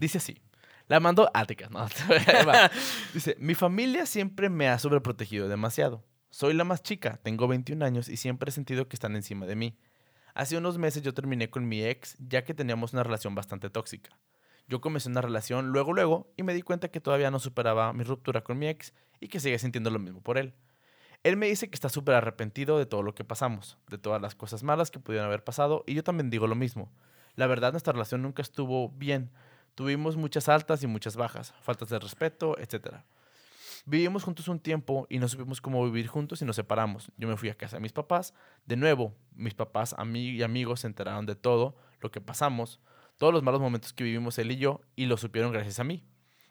Dice 0.00 0.18
así. 0.18 0.36
La 0.86 1.00
mando 1.00 1.30
a 1.32 1.44
Tecas, 1.46 1.70
no. 1.70 1.86
Dice, 3.14 3.36
mi 3.38 3.54
familia 3.54 4.06
siempre 4.06 4.50
me 4.50 4.68
ha 4.68 4.78
sobreprotegido 4.78 5.48
demasiado. 5.48 6.04
Soy 6.30 6.52
la 6.52 6.64
más 6.64 6.82
chica, 6.82 7.20
tengo 7.22 7.48
21 7.48 7.84
años 7.84 8.08
y 8.08 8.16
siempre 8.16 8.50
he 8.50 8.52
sentido 8.52 8.88
que 8.88 8.96
están 8.96 9.16
encima 9.16 9.46
de 9.46 9.56
mí. 9.56 9.78
Hace 10.34 10.56
unos 10.56 10.78
meses 10.78 11.02
yo 11.02 11.14
terminé 11.14 11.48
con 11.48 11.68
mi 11.68 11.84
ex 11.84 12.16
ya 12.18 12.44
que 12.44 12.54
teníamos 12.54 12.92
una 12.92 13.04
relación 13.04 13.34
bastante 13.34 13.70
tóxica. 13.70 14.18
Yo 14.66 14.80
comencé 14.80 15.08
una 15.08 15.20
relación 15.20 15.68
luego, 15.68 15.92
luego, 15.92 16.32
y 16.36 16.42
me 16.42 16.54
di 16.54 16.62
cuenta 16.62 16.88
que 16.88 17.00
todavía 17.00 17.30
no 17.30 17.38
superaba 17.38 17.92
mi 17.92 18.02
ruptura 18.02 18.42
con 18.42 18.58
mi 18.58 18.66
ex 18.66 18.92
y 19.20 19.28
que 19.28 19.40
seguía 19.40 19.58
sintiendo 19.58 19.90
lo 19.90 19.98
mismo 19.98 20.22
por 20.22 20.38
él. 20.38 20.54
Él 21.22 21.36
me 21.36 21.46
dice 21.46 21.70
que 21.70 21.74
está 21.74 21.88
súper 21.88 22.16
arrepentido 22.16 22.78
de 22.78 22.86
todo 22.86 23.02
lo 23.02 23.14
que 23.14 23.24
pasamos, 23.24 23.78
de 23.88 23.96
todas 23.96 24.20
las 24.20 24.34
cosas 24.34 24.62
malas 24.62 24.90
que 24.90 24.98
pudieron 24.98 25.26
haber 25.26 25.44
pasado, 25.44 25.84
y 25.86 25.94
yo 25.94 26.02
también 26.04 26.30
digo 26.30 26.46
lo 26.46 26.54
mismo. 26.54 26.92
La 27.36 27.46
verdad, 27.46 27.72
nuestra 27.72 27.92
relación 27.92 28.22
nunca 28.22 28.42
estuvo 28.42 28.90
bien. 28.90 29.30
Tuvimos 29.74 30.16
muchas 30.16 30.48
altas 30.48 30.82
y 30.82 30.86
muchas 30.86 31.16
bajas, 31.16 31.52
faltas 31.62 31.88
de 31.88 31.98
respeto, 31.98 32.56
etc. 32.58 32.98
Vivimos 33.86 34.22
juntos 34.22 34.48
un 34.48 34.60
tiempo 34.60 35.06
y 35.10 35.18
no 35.18 35.28
supimos 35.28 35.60
cómo 35.60 35.84
vivir 35.84 36.06
juntos 36.06 36.40
y 36.40 36.44
nos 36.44 36.56
separamos. 36.56 37.10
Yo 37.16 37.28
me 37.28 37.36
fui 37.36 37.48
a 37.50 37.54
casa 37.54 37.76
de 37.76 37.80
mis 37.80 37.92
papás. 37.92 38.32
De 38.64 38.76
nuevo, 38.76 39.14
mis 39.34 39.54
papás 39.54 39.94
ami- 39.96 40.34
y 40.34 40.42
amigos 40.42 40.80
se 40.80 40.86
enteraron 40.86 41.26
de 41.26 41.34
todo 41.34 41.76
lo 42.00 42.10
que 42.10 42.20
pasamos, 42.20 42.80
todos 43.18 43.32
los 43.32 43.42
malos 43.42 43.60
momentos 43.60 43.92
que 43.92 44.04
vivimos 44.04 44.38
él 44.38 44.52
y 44.52 44.56
yo, 44.56 44.80
y 44.96 45.06
lo 45.06 45.16
supieron 45.16 45.52
gracias 45.52 45.80
a 45.80 45.84
mí. 45.84 46.02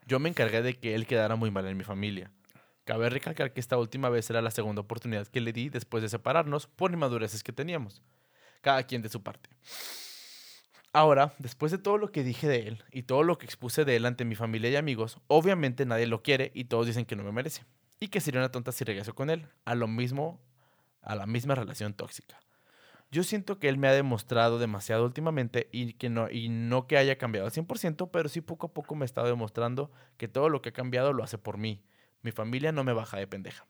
Yo 0.05 0.19
me 0.19 0.30
encargué 0.30 0.61
de 0.61 0.78
que 0.78 0.93
él 0.93 1.07
quedara 1.07 1.36
muy 1.36 1.49
mal 1.49 1.65
en 1.65 1.78
mi 1.78 1.84
familia. 1.84 2.30
Cabe 2.84 3.09
recalcar 3.09 3.53
que 3.53 3.61
esta 3.61 3.78
última 3.78 4.09
vez 4.09 4.30
era 4.30 4.41
la 4.41 4.51
segunda 4.51 4.82
oportunidad 4.82 5.28
que 5.28 5.39
le 5.39 5.53
di 5.53 5.69
después 5.69 6.03
de 6.03 6.09
separarnos 6.09 6.67
por 6.67 6.91
inmadureces 6.91 7.41
que 7.41 7.53
teníamos. 7.53 8.01
Cada 8.61 8.84
quien 8.84 9.01
de 9.01 9.09
su 9.09 9.24
parte. 9.24 9.49
Ahora, 10.95 11.33
después 11.39 11.71
de 11.71 11.79
todo 11.79 11.97
lo 11.97 12.11
que 12.11 12.23
dije 12.23 12.47
de 12.47 12.67
él 12.67 12.83
y 12.91 13.01
todo 13.01 13.23
lo 13.23 13.39
que 13.39 13.47
expuse 13.47 13.83
de 13.83 13.95
él 13.95 14.05
ante 14.05 14.25
mi 14.25 14.35
familia 14.35 14.69
y 14.69 14.75
amigos, 14.75 15.17
obviamente 15.25 15.87
nadie 15.87 16.05
lo 16.05 16.21
quiere 16.21 16.51
y 16.53 16.65
todos 16.65 16.85
dicen 16.85 17.05
que 17.05 17.15
no 17.15 17.23
me 17.23 17.31
merece. 17.31 17.65
Y 17.99 18.09
que 18.09 18.21
sería 18.21 18.41
una 18.41 18.51
tonta 18.51 18.71
si 18.71 18.83
regreso 18.83 19.15
con 19.15 19.31
él, 19.31 19.47
a 19.65 19.73
lo 19.73 19.87
mismo, 19.87 20.39
a 21.01 21.15
la 21.15 21.25
misma 21.25 21.55
relación 21.55 21.95
tóxica. 21.95 22.39
Yo 23.09 23.23
siento 23.23 23.57
que 23.57 23.69
él 23.69 23.77
me 23.77 23.87
ha 23.87 23.91
demostrado 23.91 24.59
demasiado 24.59 25.03
últimamente 25.03 25.67
y 25.71 25.93
que 25.93 26.09
no, 26.09 26.29
y 26.29 26.49
no 26.49 26.85
que 26.85 26.97
haya 26.97 27.17
cambiado 27.17 27.47
al 27.47 27.53
100%, 27.53 28.11
pero 28.11 28.29
sí 28.29 28.41
poco 28.41 28.67
a 28.67 28.73
poco 28.73 28.93
me 28.93 29.03
ha 29.03 29.05
estado 29.05 29.27
demostrando 29.27 29.91
que 30.17 30.27
todo 30.27 30.47
lo 30.47 30.61
que 30.61 30.69
ha 30.69 30.73
cambiado 30.73 31.11
lo 31.11 31.23
hace 31.23 31.39
por 31.39 31.57
mí. 31.57 31.83
Mi 32.21 32.31
familia 32.31 32.71
no 32.71 32.83
me 32.83 32.93
baja 32.93 33.17
de 33.17 33.25
pendeja. 33.25 33.65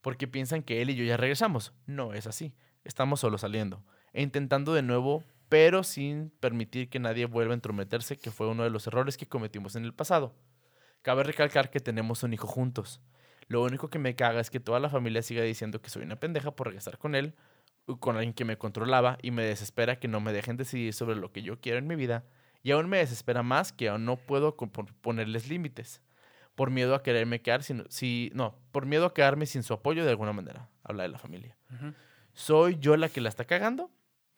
Porque 0.00 0.26
piensan 0.26 0.62
que 0.62 0.80
él 0.80 0.88
y 0.88 0.94
yo 0.94 1.04
ya 1.04 1.18
regresamos. 1.18 1.74
No 1.84 2.14
es 2.14 2.26
así. 2.26 2.54
Estamos 2.84 3.20
solo 3.20 3.36
saliendo. 3.36 3.84
E 4.12 4.22
intentando 4.22 4.72
de 4.72 4.82
nuevo, 4.82 5.22
pero 5.50 5.82
sin 5.82 6.30
permitir 6.30 6.88
que 6.88 7.00
nadie 7.00 7.26
vuelva 7.26 7.52
a 7.52 7.56
entrometerse, 7.56 8.16
que 8.16 8.30
fue 8.30 8.46
uno 8.46 8.62
de 8.62 8.70
los 8.70 8.86
errores 8.86 9.16
que 9.16 9.26
cometimos 9.26 9.74
en 9.74 9.84
el 9.84 9.92
pasado. 9.92 10.32
Cabe 11.02 11.24
recalcar 11.24 11.70
que 11.70 11.80
tenemos 11.80 12.22
un 12.22 12.32
hijo 12.32 12.46
juntos. 12.46 13.00
Lo 13.48 13.60
único 13.64 13.90
que 13.90 13.98
me 13.98 14.14
caga 14.14 14.40
es 14.40 14.48
que 14.48 14.60
toda 14.60 14.78
la 14.78 14.88
familia 14.88 15.22
siga 15.22 15.42
diciendo 15.42 15.82
que 15.82 15.90
soy 15.90 16.04
una 16.04 16.20
pendeja 16.20 16.52
por 16.52 16.68
regresar 16.68 16.98
con 16.98 17.16
él, 17.16 17.34
con 17.98 18.14
alguien 18.14 18.32
que 18.32 18.44
me 18.44 18.58
controlaba, 18.58 19.18
y 19.22 19.32
me 19.32 19.42
desespera 19.42 19.98
que 19.98 20.06
no 20.06 20.20
me 20.20 20.32
dejen 20.32 20.56
decidir 20.56 20.94
sobre 20.94 21.16
lo 21.16 21.32
que 21.32 21.42
yo 21.42 21.60
quiero 21.60 21.78
en 21.78 21.88
mi 21.88 21.96
vida, 21.96 22.24
y 22.62 22.70
aún 22.70 22.88
me 22.88 22.98
desespera 22.98 23.42
más 23.42 23.72
que 23.72 23.88
aún 23.88 24.04
no 24.04 24.14
puedo 24.16 24.56
ponerles 24.56 25.48
límites, 25.48 26.00
por 26.54 26.70
miedo 26.70 26.94
a 26.94 27.02
quererme 27.02 27.42
quedar 27.42 27.64
sin, 27.64 27.84
si, 27.88 28.30
no, 28.34 28.56
por 28.70 28.86
miedo 28.86 29.04
a 29.04 29.14
quedarme 29.14 29.46
sin 29.46 29.64
su 29.64 29.74
apoyo 29.74 30.04
de 30.04 30.10
alguna 30.10 30.32
manera, 30.32 30.68
habla 30.84 31.02
de 31.02 31.08
la 31.08 31.18
familia. 31.18 31.56
¿Soy 32.34 32.78
yo 32.78 32.96
la 32.96 33.08
que 33.08 33.20
la 33.20 33.28
está 33.30 33.46
cagando 33.46 33.90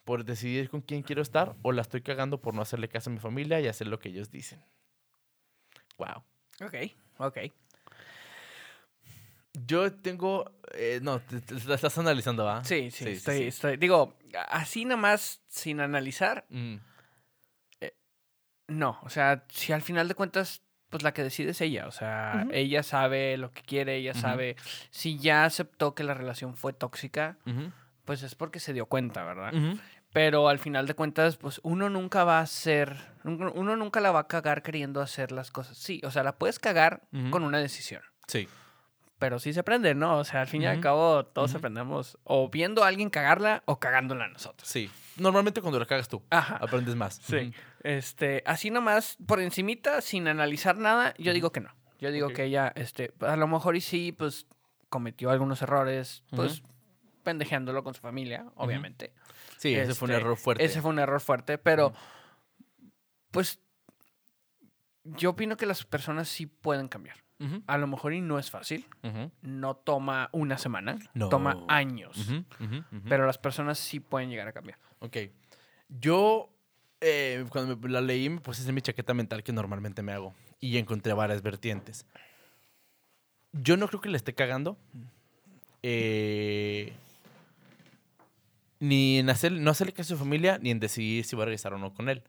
por 0.04 0.24
decidir 0.24 0.68
con 0.68 0.80
quién 0.80 1.02
quiero 1.02 1.22
estar 1.22 1.54
o 1.62 1.72
la 1.72 1.82
estoy 1.82 2.02
cagando 2.02 2.40
por 2.40 2.54
no 2.54 2.62
hacerle 2.62 2.88
caso 2.88 3.10
a 3.10 3.12
mi 3.12 3.18
familia 3.20 3.60
y 3.60 3.68
hacer 3.68 3.86
lo 3.86 3.98
que 3.98 4.08
ellos 4.08 4.30
dicen? 4.30 4.64
Wow. 5.98 6.22
Ok, 6.60 6.74
ok. 7.18 7.38
Yo 9.66 9.92
tengo... 9.92 10.50
eh, 10.74 11.00
no, 11.02 11.20
te, 11.20 11.40
te- 11.40 11.54
la 11.66 11.74
estás 11.74 11.98
analizando, 11.98 12.44
¿va? 12.44 12.64
Sí, 12.64 12.90
sí, 12.90 13.04
sí, 13.04 13.10
estoy, 13.12 13.36
sí. 13.38 13.44
estoy- 13.44 13.76
Digo, 13.76 14.16
así 14.48 14.84
nomás, 14.84 15.40
sin 15.48 15.80
analizar, 15.80 16.44
Mm, 16.48 16.76
no. 18.68 18.98
O 19.02 19.10
sea, 19.10 19.44
si 19.50 19.72
al 19.72 19.82
final 19.82 20.08
de 20.08 20.14
cuentas, 20.14 20.62
pues 20.88 21.02
la 21.02 21.12
que 21.12 21.22
decide 21.22 21.50
es 21.50 21.60
ella. 21.60 21.86
O 21.86 21.90
sea, 21.90 22.46
ella 22.52 22.82
sabe 22.82 23.36
lo 23.36 23.50
que 23.52 23.60
quiere, 23.62 23.96
ella 23.96 24.14
sabe. 24.14 24.56
Si 24.90 25.18
ya 25.18 25.44
aceptó 25.44 25.94
que 25.94 26.04
la 26.04 26.14
relación 26.14 26.56
fue 26.56 26.72
tóxica, 26.72 27.36
ujú, 27.44 27.70
pues 28.04 28.22
es 28.22 28.34
porque 28.34 28.60
se 28.60 28.72
dio 28.72 28.86
cuenta, 28.86 29.24
¿verdad? 29.24 29.52
Pero 30.12 30.48
al 30.48 30.58
final 30.58 30.86
de 30.86 30.94
cuentas, 30.94 31.36
pues 31.36 31.60
uno 31.62 31.88
nunca 31.88 32.24
va 32.24 32.38
a 32.38 32.42
hacer, 32.42 32.96
uno 33.24 33.76
nunca 33.76 34.00
la 34.00 34.10
va 34.12 34.20
a 34.20 34.26
cagar 34.28 34.62
queriendo 34.62 35.00
hacer 35.00 35.32
las 35.32 35.50
cosas. 35.50 35.78
Sí, 35.78 36.00
o 36.04 36.10
sea, 36.10 36.22
la 36.22 36.36
puedes 36.36 36.58
cagar 36.58 37.02
con 37.30 37.44
una 37.44 37.58
decisión. 37.58 38.02
Sí. 38.26 38.48
pero 39.18 39.38
sí 39.38 39.52
se 39.52 39.60
aprende, 39.60 39.94
¿no? 39.94 40.18
O 40.18 40.24
sea, 40.24 40.40
al 40.40 40.48
fin 40.48 40.62
y 40.62 40.66
al 40.66 40.80
cabo 40.80 41.24
todos 41.24 41.54
aprendemos 41.54 42.18
o 42.24 42.48
viendo 42.50 42.82
a 42.82 42.88
alguien 42.88 43.08
cagarla 43.08 43.62
o 43.66 43.78
cagándola 43.78 44.26
nosotros. 44.26 44.68
Sí. 44.68 44.90
Normalmente 45.16 45.60
cuando 45.60 45.78
la 45.78 45.86
cagas 45.86 46.08
tú, 46.08 46.22
Ajá. 46.30 46.56
aprendes 46.56 46.96
más. 46.96 47.20
Sí. 47.22 47.52
Este, 47.84 48.42
así 48.46 48.70
nomás 48.70 49.16
por 49.24 49.40
encimita, 49.40 50.00
sin 50.00 50.26
analizar 50.26 50.76
nada, 50.76 51.14
yo 51.18 51.32
digo 51.32 51.52
que 51.52 51.60
no. 51.60 51.70
Yo 52.00 52.10
digo 52.10 52.30
que 52.30 52.44
ella, 52.46 52.72
este, 52.74 53.12
a 53.20 53.36
lo 53.36 53.46
mejor 53.46 53.76
y 53.76 53.80
sí, 53.80 54.10
pues, 54.10 54.46
cometió 54.88 55.30
algunos 55.30 55.62
errores, 55.62 56.24
pues, 56.30 56.64
pendejeándolo 57.22 57.82
con 57.84 57.94
su 57.94 58.00
familia, 58.00 58.46
obviamente. 58.56 59.12
Sí, 59.58 59.74
ese 59.74 59.94
fue 59.94 60.06
un 60.06 60.12
Este, 60.12 60.20
error 60.22 60.36
fuerte. 60.36 60.64
Ese 60.64 60.80
fue 60.80 60.90
un 60.90 60.98
error 60.98 61.20
fuerte, 61.20 61.58
pero, 61.58 61.92
pues, 63.30 63.60
yo 65.04 65.30
opino 65.30 65.56
que 65.56 65.66
las 65.66 65.84
personas 65.84 66.28
sí 66.28 66.46
pueden 66.46 66.88
cambiar. 66.88 67.16
A 67.66 67.76
lo 67.76 67.88
mejor 67.88 68.14
y 68.14 68.20
no 68.20 68.38
es 68.38 68.52
fácil, 68.52 68.86
no 69.42 69.74
toma 69.74 70.28
una 70.30 70.58
semana, 70.58 70.98
No. 71.12 71.28
toma 71.28 71.64
años, 71.66 72.16
pero 73.08 73.26
las 73.26 73.36
personas 73.38 73.80
sí 73.80 73.98
pueden 73.98 74.30
llegar 74.30 74.46
a 74.46 74.52
cambiar. 74.52 74.78
Ok. 75.00 75.16
Yo, 75.88 76.50
eh, 77.00 77.44
cuando 77.48 77.76
me 77.76 77.88
la 77.88 78.00
leí, 78.00 78.28
me 78.28 78.40
puse 78.40 78.62
hacer 78.62 78.72
mi 78.72 78.80
chaqueta 78.80 79.12
mental 79.12 79.42
que 79.42 79.52
normalmente 79.52 80.02
me 80.02 80.12
hago. 80.12 80.34
Y 80.60 80.78
encontré 80.78 81.14
varias 81.14 81.42
vertientes. 81.42 82.06
Yo 83.50 83.76
no 83.76 83.88
creo 83.88 84.00
que 84.00 84.08
le 84.08 84.16
esté 84.18 84.34
cagando. 84.34 84.78
eh, 85.82 86.92
ni 88.82 89.18
en 89.20 89.30
hacer, 89.30 89.52
no 89.52 89.70
hacerle 89.70 89.92
caso 89.92 90.14
a 90.14 90.16
su 90.16 90.24
familia, 90.24 90.58
ni 90.58 90.72
en 90.72 90.80
decidir 90.80 91.24
si 91.24 91.36
va 91.36 91.44
a 91.44 91.46
regresar 91.46 91.72
o 91.72 91.78
no 91.78 91.94
con 91.94 92.08
él. 92.08 92.24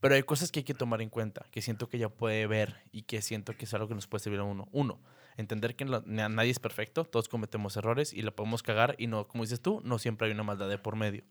Pero 0.00 0.14
hay 0.14 0.22
cosas 0.22 0.50
que 0.50 0.60
hay 0.60 0.64
que 0.64 0.72
tomar 0.72 1.02
en 1.02 1.10
cuenta, 1.10 1.44
que 1.50 1.60
siento 1.60 1.90
que 1.90 1.98
ella 1.98 2.08
puede 2.08 2.46
ver 2.46 2.80
y 2.90 3.02
que 3.02 3.20
siento 3.20 3.54
que 3.54 3.66
es 3.66 3.74
algo 3.74 3.86
que 3.86 3.94
nos 3.94 4.06
puede 4.06 4.24
servir 4.24 4.40
a 4.40 4.44
uno. 4.44 4.66
Uno, 4.72 4.98
entender 5.36 5.76
que 5.76 5.84
nadie 5.84 6.50
es 6.50 6.58
perfecto, 6.58 7.04
todos 7.04 7.28
cometemos 7.28 7.76
errores 7.76 8.14
y 8.14 8.22
la 8.22 8.30
podemos 8.30 8.62
cagar 8.62 8.94
y 8.96 9.08
no, 9.08 9.28
como 9.28 9.44
dices 9.44 9.60
tú, 9.60 9.82
no 9.84 9.98
siempre 9.98 10.26
hay 10.26 10.32
una 10.32 10.42
maldad 10.42 10.70
de 10.70 10.78
por 10.78 10.96
medio. 10.96 11.22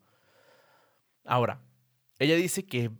Ahora, 1.25 1.59
ella 2.19 2.35
dice 2.35 2.63
que 2.63 2.91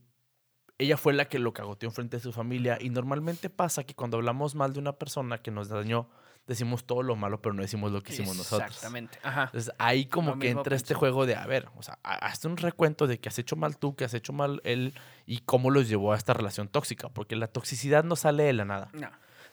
ella 0.80 0.97
fue 0.97 1.14
la 1.14 1.26
que 1.26 1.38
lo 1.38 1.54
cagoteó 1.54 1.88
enfrente 1.88 2.18
de 2.18 2.24
su 2.24 2.34
familia 2.34 2.80
y 2.82 2.89
normalmente 2.89 3.51
pasa 3.51 3.84
que 3.84 3.93
cuando 3.93 4.18
hablamos 4.18 4.56
mal 4.56 4.74
de 4.74 4.80
una 4.80 4.93
persona 4.93 5.43
que 5.43 5.51
nos 5.51 5.70
dañó, 5.70 6.10
decimos 6.48 6.84
todo 6.86 7.04
lo 7.04 7.16
malo, 7.16 7.41
pero 7.41 7.54
no 7.56 7.62
decimos 7.62 7.91
lo 7.91 8.02
que 8.04 8.14
hicimos 8.14 8.36
nosotros. 8.36 8.68
Exactamente. 8.70 9.18
Ajá. 9.24 9.44
Entonces 9.46 9.74
ahí 9.78 10.06
como 10.08 10.32
Lo 10.32 10.39
que 10.39 10.50
entra 10.50 10.76
este 10.76 10.94
juego 10.94 11.26
de, 11.26 11.36
a 11.36 11.46
ver, 11.48 11.70
o 11.76 11.84
sea, 11.84 12.00
ha- 12.04 12.16
hazte 12.28 12.48
un 12.48 12.58
recuento 12.58 13.08
de 13.08 13.20
que 13.20 13.30
has 13.30 13.39
hecho 13.39 13.56
mal 13.56 13.78
tú, 13.78 13.96
que 13.96 14.04
has 14.06 14.14
hecho 14.14 14.34
mal 14.34 14.62
él 14.66 14.94
y 15.26 15.39
cómo 15.39 15.70
los 15.72 15.88
llevó 15.88 16.14
a 16.14 16.18
esta 16.18 16.34
relación 16.34 16.68
tóxica, 16.68 17.10
porque 17.10 17.36
la 17.36 17.48
toxicidad 17.48 18.04
no 18.04 18.16
sale 18.16 18.44
de 18.44 18.54
la 18.54 18.66
nada. 18.66 18.89
No. 18.94 19.10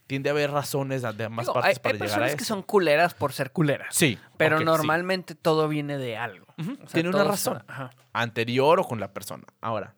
Tiende 0.07 0.29
a 0.29 0.33
haber 0.33 0.51
razones 0.51 1.03
de 1.03 1.29
más 1.29 1.45
Digo, 1.47 1.55
partes 1.55 1.77
hay, 1.77 1.83
para 1.83 1.93
hay 1.95 2.01
llegar 2.01 2.01
a 2.01 2.01
personas 2.01 2.29
eso. 2.31 2.37
que 2.39 2.45
son 2.45 2.63
culeras 2.65 3.15
por 3.15 3.33
ser 3.33 3.53
culeras. 3.53 3.95
Sí. 3.95 4.19
Pero 4.37 4.59
sí. 4.59 4.65
normalmente 4.65 5.37
todo 5.37 5.69
viene 5.69 5.99
de 5.99 6.17
algo. 6.17 6.47
Ujú, 6.59 6.73
O 6.73 6.77
sea, 6.79 6.87
Tiene 6.89 7.11
una 7.11 7.23
razón. 7.23 7.63
anterior 8.13 8.81
o 8.81 8.85
con 8.85 8.99
la 8.99 9.13
persona. 9.13 9.45
Ahora, 9.61 9.95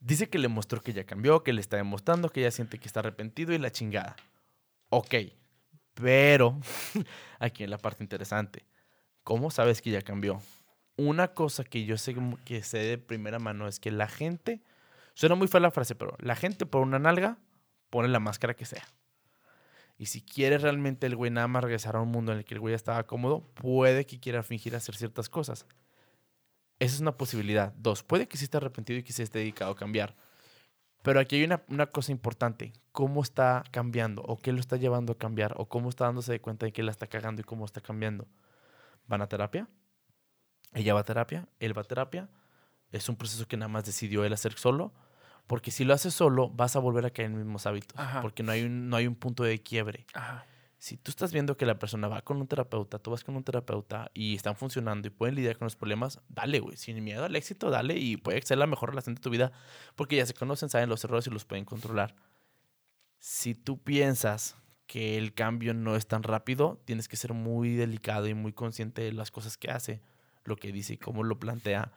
dice 0.00 0.28
que 0.28 0.38
le 0.38 0.48
mostró 0.48 0.80
que 0.82 0.92
ya 0.92 1.04
cambió, 1.04 1.44
que 1.44 1.52
le 1.52 1.60
está 1.60 1.76
demostrando 1.76 2.28
que 2.30 2.40
ella 2.40 2.50
siente 2.50 2.78
que 2.78 2.86
está 2.88 3.00
arrepentido 3.00 3.52
y 3.52 3.58
la 3.58 3.70
chingada. 3.70 4.16
Ok, 4.88 5.14
pero 5.94 6.58
aquí 7.38 7.64
en 7.64 7.70
la 7.70 7.78
parte 7.78 8.04
interesante. 8.04 8.64
¿Cómo 9.24 9.50
sabes 9.50 9.82
que 9.82 9.90
ya 9.90 10.02
cambió? 10.02 10.40
Una 10.96 11.28
cosa 11.34 11.64
que 11.64 11.84
yo 11.84 11.98
sé 11.98 12.14
que 12.44 12.62
sé 12.62 12.78
de 12.78 12.98
primera 12.98 13.38
mano 13.38 13.66
es 13.66 13.80
que 13.80 13.90
la 13.90 14.08
gente, 14.08 14.62
suena 15.14 15.34
muy 15.34 15.48
fea 15.48 15.60
la 15.60 15.70
frase, 15.70 15.94
pero 15.94 16.16
la 16.20 16.36
gente 16.36 16.64
por 16.64 16.82
una 16.82 16.98
nalga 16.98 17.38
pone 17.90 18.08
la 18.08 18.20
máscara 18.20 18.54
que 18.54 18.64
sea. 18.64 18.86
Y 19.98 20.06
si 20.06 20.20
quiere 20.20 20.58
realmente 20.58 21.06
el 21.06 21.16
güey 21.16 21.30
nada 21.30 21.48
más 21.48 21.64
regresar 21.64 21.96
a 21.96 22.00
un 22.02 22.10
mundo 22.10 22.32
en 22.32 22.38
el 22.38 22.44
que 22.44 22.54
el 22.54 22.60
güey 22.60 22.74
estaba 22.74 23.06
cómodo, 23.06 23.40
puede 23.54 24.06
que 24.06 24.20
quiera 24.20 24.42
fingir 24.42 24.76
hacer 24.76 24.94
ciertas 24.94 25.28
cosas. 25.28 25.66
Esa 26.78 26.94
es 26.94 27.00
una 27.00 27.16
posibilidad. 27.16 27.72
Dos, 27.78 28.02
puede 28.02 28.28
que 28.28 28.36
sí 28.36 28.44
esté 28.44 28.58
arrepentido 28.58 28.98
y 28.98 29.02
que 29.02 29.12
se 29.12 29.22
esté 29.22 29.38
dedicado 29.38 29.72
a 29.72 29.76
cambiar. 29.76 30.14
Pero 31.06 31.20
aquí 31.20 31.36
hay 31.36 31.44
una, 31.44 31.62
una 31.68 31.86
cosa 31.86 32.10
importante. 32.10 32.72
¿Cómo 32.90 33.22
está 33.22 33.62
cambiando? 33.70 34.22
¿O 34.22 34.38
qué 34.38 34.50
lo 34.50 34.58
está 34.58 34.76
llevando 34.76 35.12
a 35.12 35.16
cambiar? 35.16 35.54
¿O 35.56 35.68
cómo 35.68 35.88
está 35.88 36.06
dándose 36.06 36.32
de 36.32 36.40
cuenta 36.40 36.66
de 36.66 36.72
que 36.72 36.82
la 36.82 36.90
está 36.90 37.06
cagando 37.06 37.40
y 37.42 37.44
cómo 37.44 37.64
está 37.64 37.80
cambiando? 37.80 38.26
¿Van 39.06 39.22
a 39.22 39.28
terapia? 39.28 39.68
¿Ella 40.72 40.94
va 40.94 41.00
a 41.00 41.04
terapia? 41.04 41.48
¿Él 41.60 41.78
va 41.78 41.82
a 41.82 41.84
terapia? 41.84 42.28
¿Es 42.90 43.08
un 43.08 43.14
proceso 43.14 43.46
que 43.46 43.56
nada 43.56 43.68
más 43.68 43.86
decidió 43.86 44.24
él 44.24 44.32
hacer 44.32 44.54
solo? 44.54 44.92
Porque 45.46 45.70
si 45.70 45.84
lo 45.84 45.94
haces 45.94 46.12
solo, 46.12 46.50
vas 46.50 46.74
a 46.74 46.80
volver 46.80 47.06
a 47.06 47.10
caer 47.10 47.26
en 47.26 47.36
los 47.36 47.44
mismos 47.44 47.66
hábitos. 47.66 47.96
Ajá. 47.96 48.20
Porque 48.20 48.42
no 48.42 48.50
hay, 48.50 48.64
un, 48.64 48.88
no 48.88 48.96
hay 48.96 49.06
un 49.06 49.14
punto 49.14 49.44
de 49.44 49.62
quiebre 49.62 50.06
Ajá. 50.12 50.44
Si 50.78 50.96
tú 50.96 51.10
estás 51.10 51.32
viendo 51.32 51.56
que 51.56 51.64
la 51.66 51.78
persona 51.78 52.06
va 52.06 52.22
con 52.22 52.36
un 52.36 52.46
terapeuta, 52.46 52.98
tú 52.98 53.10
vas 53.10 53.24
con 53.24 53.36
un 53.36 53.44
terapeuta 53.44 54.10
y 54.12 54.34
están 54.34 54.56
funcionando 54.56 55.08
y 55.08 55.10
pueden 55.10 55.34
lidiar 55.34 55.56
con 55.56 55.66
los 55.66 55.76
problemas, 55.76 56.20
dale, 56.28 56.60
güey, 56.60 56.76
sin 56.76 57.02
miedo 57.02 57.24
al 57.24 57.34
éxito, 57.34 57.70
dale 57.70 57.96
y 57.96 58.16
puede 58.16 58.42
ser 58.42 58.58
la 58.58 58.66
mejor 58.66 58.90
relación 58.90 59.14
de 59.14 59.20
tu 59.20 59.30
vida 59.30 59.52
porque 59.94 60.16
ya 60.16 60.26
se 60.26 60.34
conocen, 60.34 60.68
saben 60.68 60.88
los 60.88 61.02
errores 61.04 61.26
y 61.26 61.30
los 61.30 61.44
pueden 61.44 61.64
controlar. 61.64 62.14
Si 63.18 63.54
tú 63.54 63.82
piensas 63.82 64.56
que 64.86 65.16
el 65.16 65.34
cambio 65.34 65.74
no 65.74 65.96
es 65.96 66.06
tan 66.06 66.22
rápido, 66.22 66.80
tienes 66.84 67.08
que 67.08 67.16
ser 67.16 67.32
muy 67.32 67.74
delicado 67.74 68.28
y 68.28 68.34
muy 68.34 68.52
consciente 68.52 69.02
de 69.02 69.12
las 69.12 69.30
cosas 69.30 69.56
que 69.56 69.70
hace, 69.70 70.00
lo 70.44 70.56
que 70.56 70.72
dice 70.72 70.94
y 70.94 70.98
cómo 70.98 71.24
lo 71.24 71.38
plantea. 71.38 71.92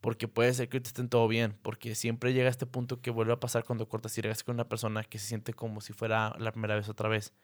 Porque 0.00 0.28
puede 0.28 0.54
ser 0.54 0.68
que 0.68 0.80
te 0.80 0.88
estén 0.88 1.08
todo 1.08 1.28
bien, 1.28 1.56
porque 1.62 1.94
siempre 1.94 2.32
llega 2.32 2.48
este 2.48 2.66
punto 2.66 3.00
que 3.00 3.10
vuelve 3.10 3.34
a 3.34 3.40
pasar 3.40 3.64
cuando 3.64 3.88
cortas 3.88 4.16
y 4.18 4.20
regresas 4.20 4.44
con 4.44 4.56
una 4.56 4.68
persona 4.68 5.04
que 5.04 5.18
se 5.18 5.26
siente 5.26 5.52
como 5.52 5.80
si 5.80 5.92
fuera 5.92 6.34
la 6.38 6.52
primera 6.52 6.74
vez 6.74 6.88
otra 6.88 7.08
vez 7.08 7.34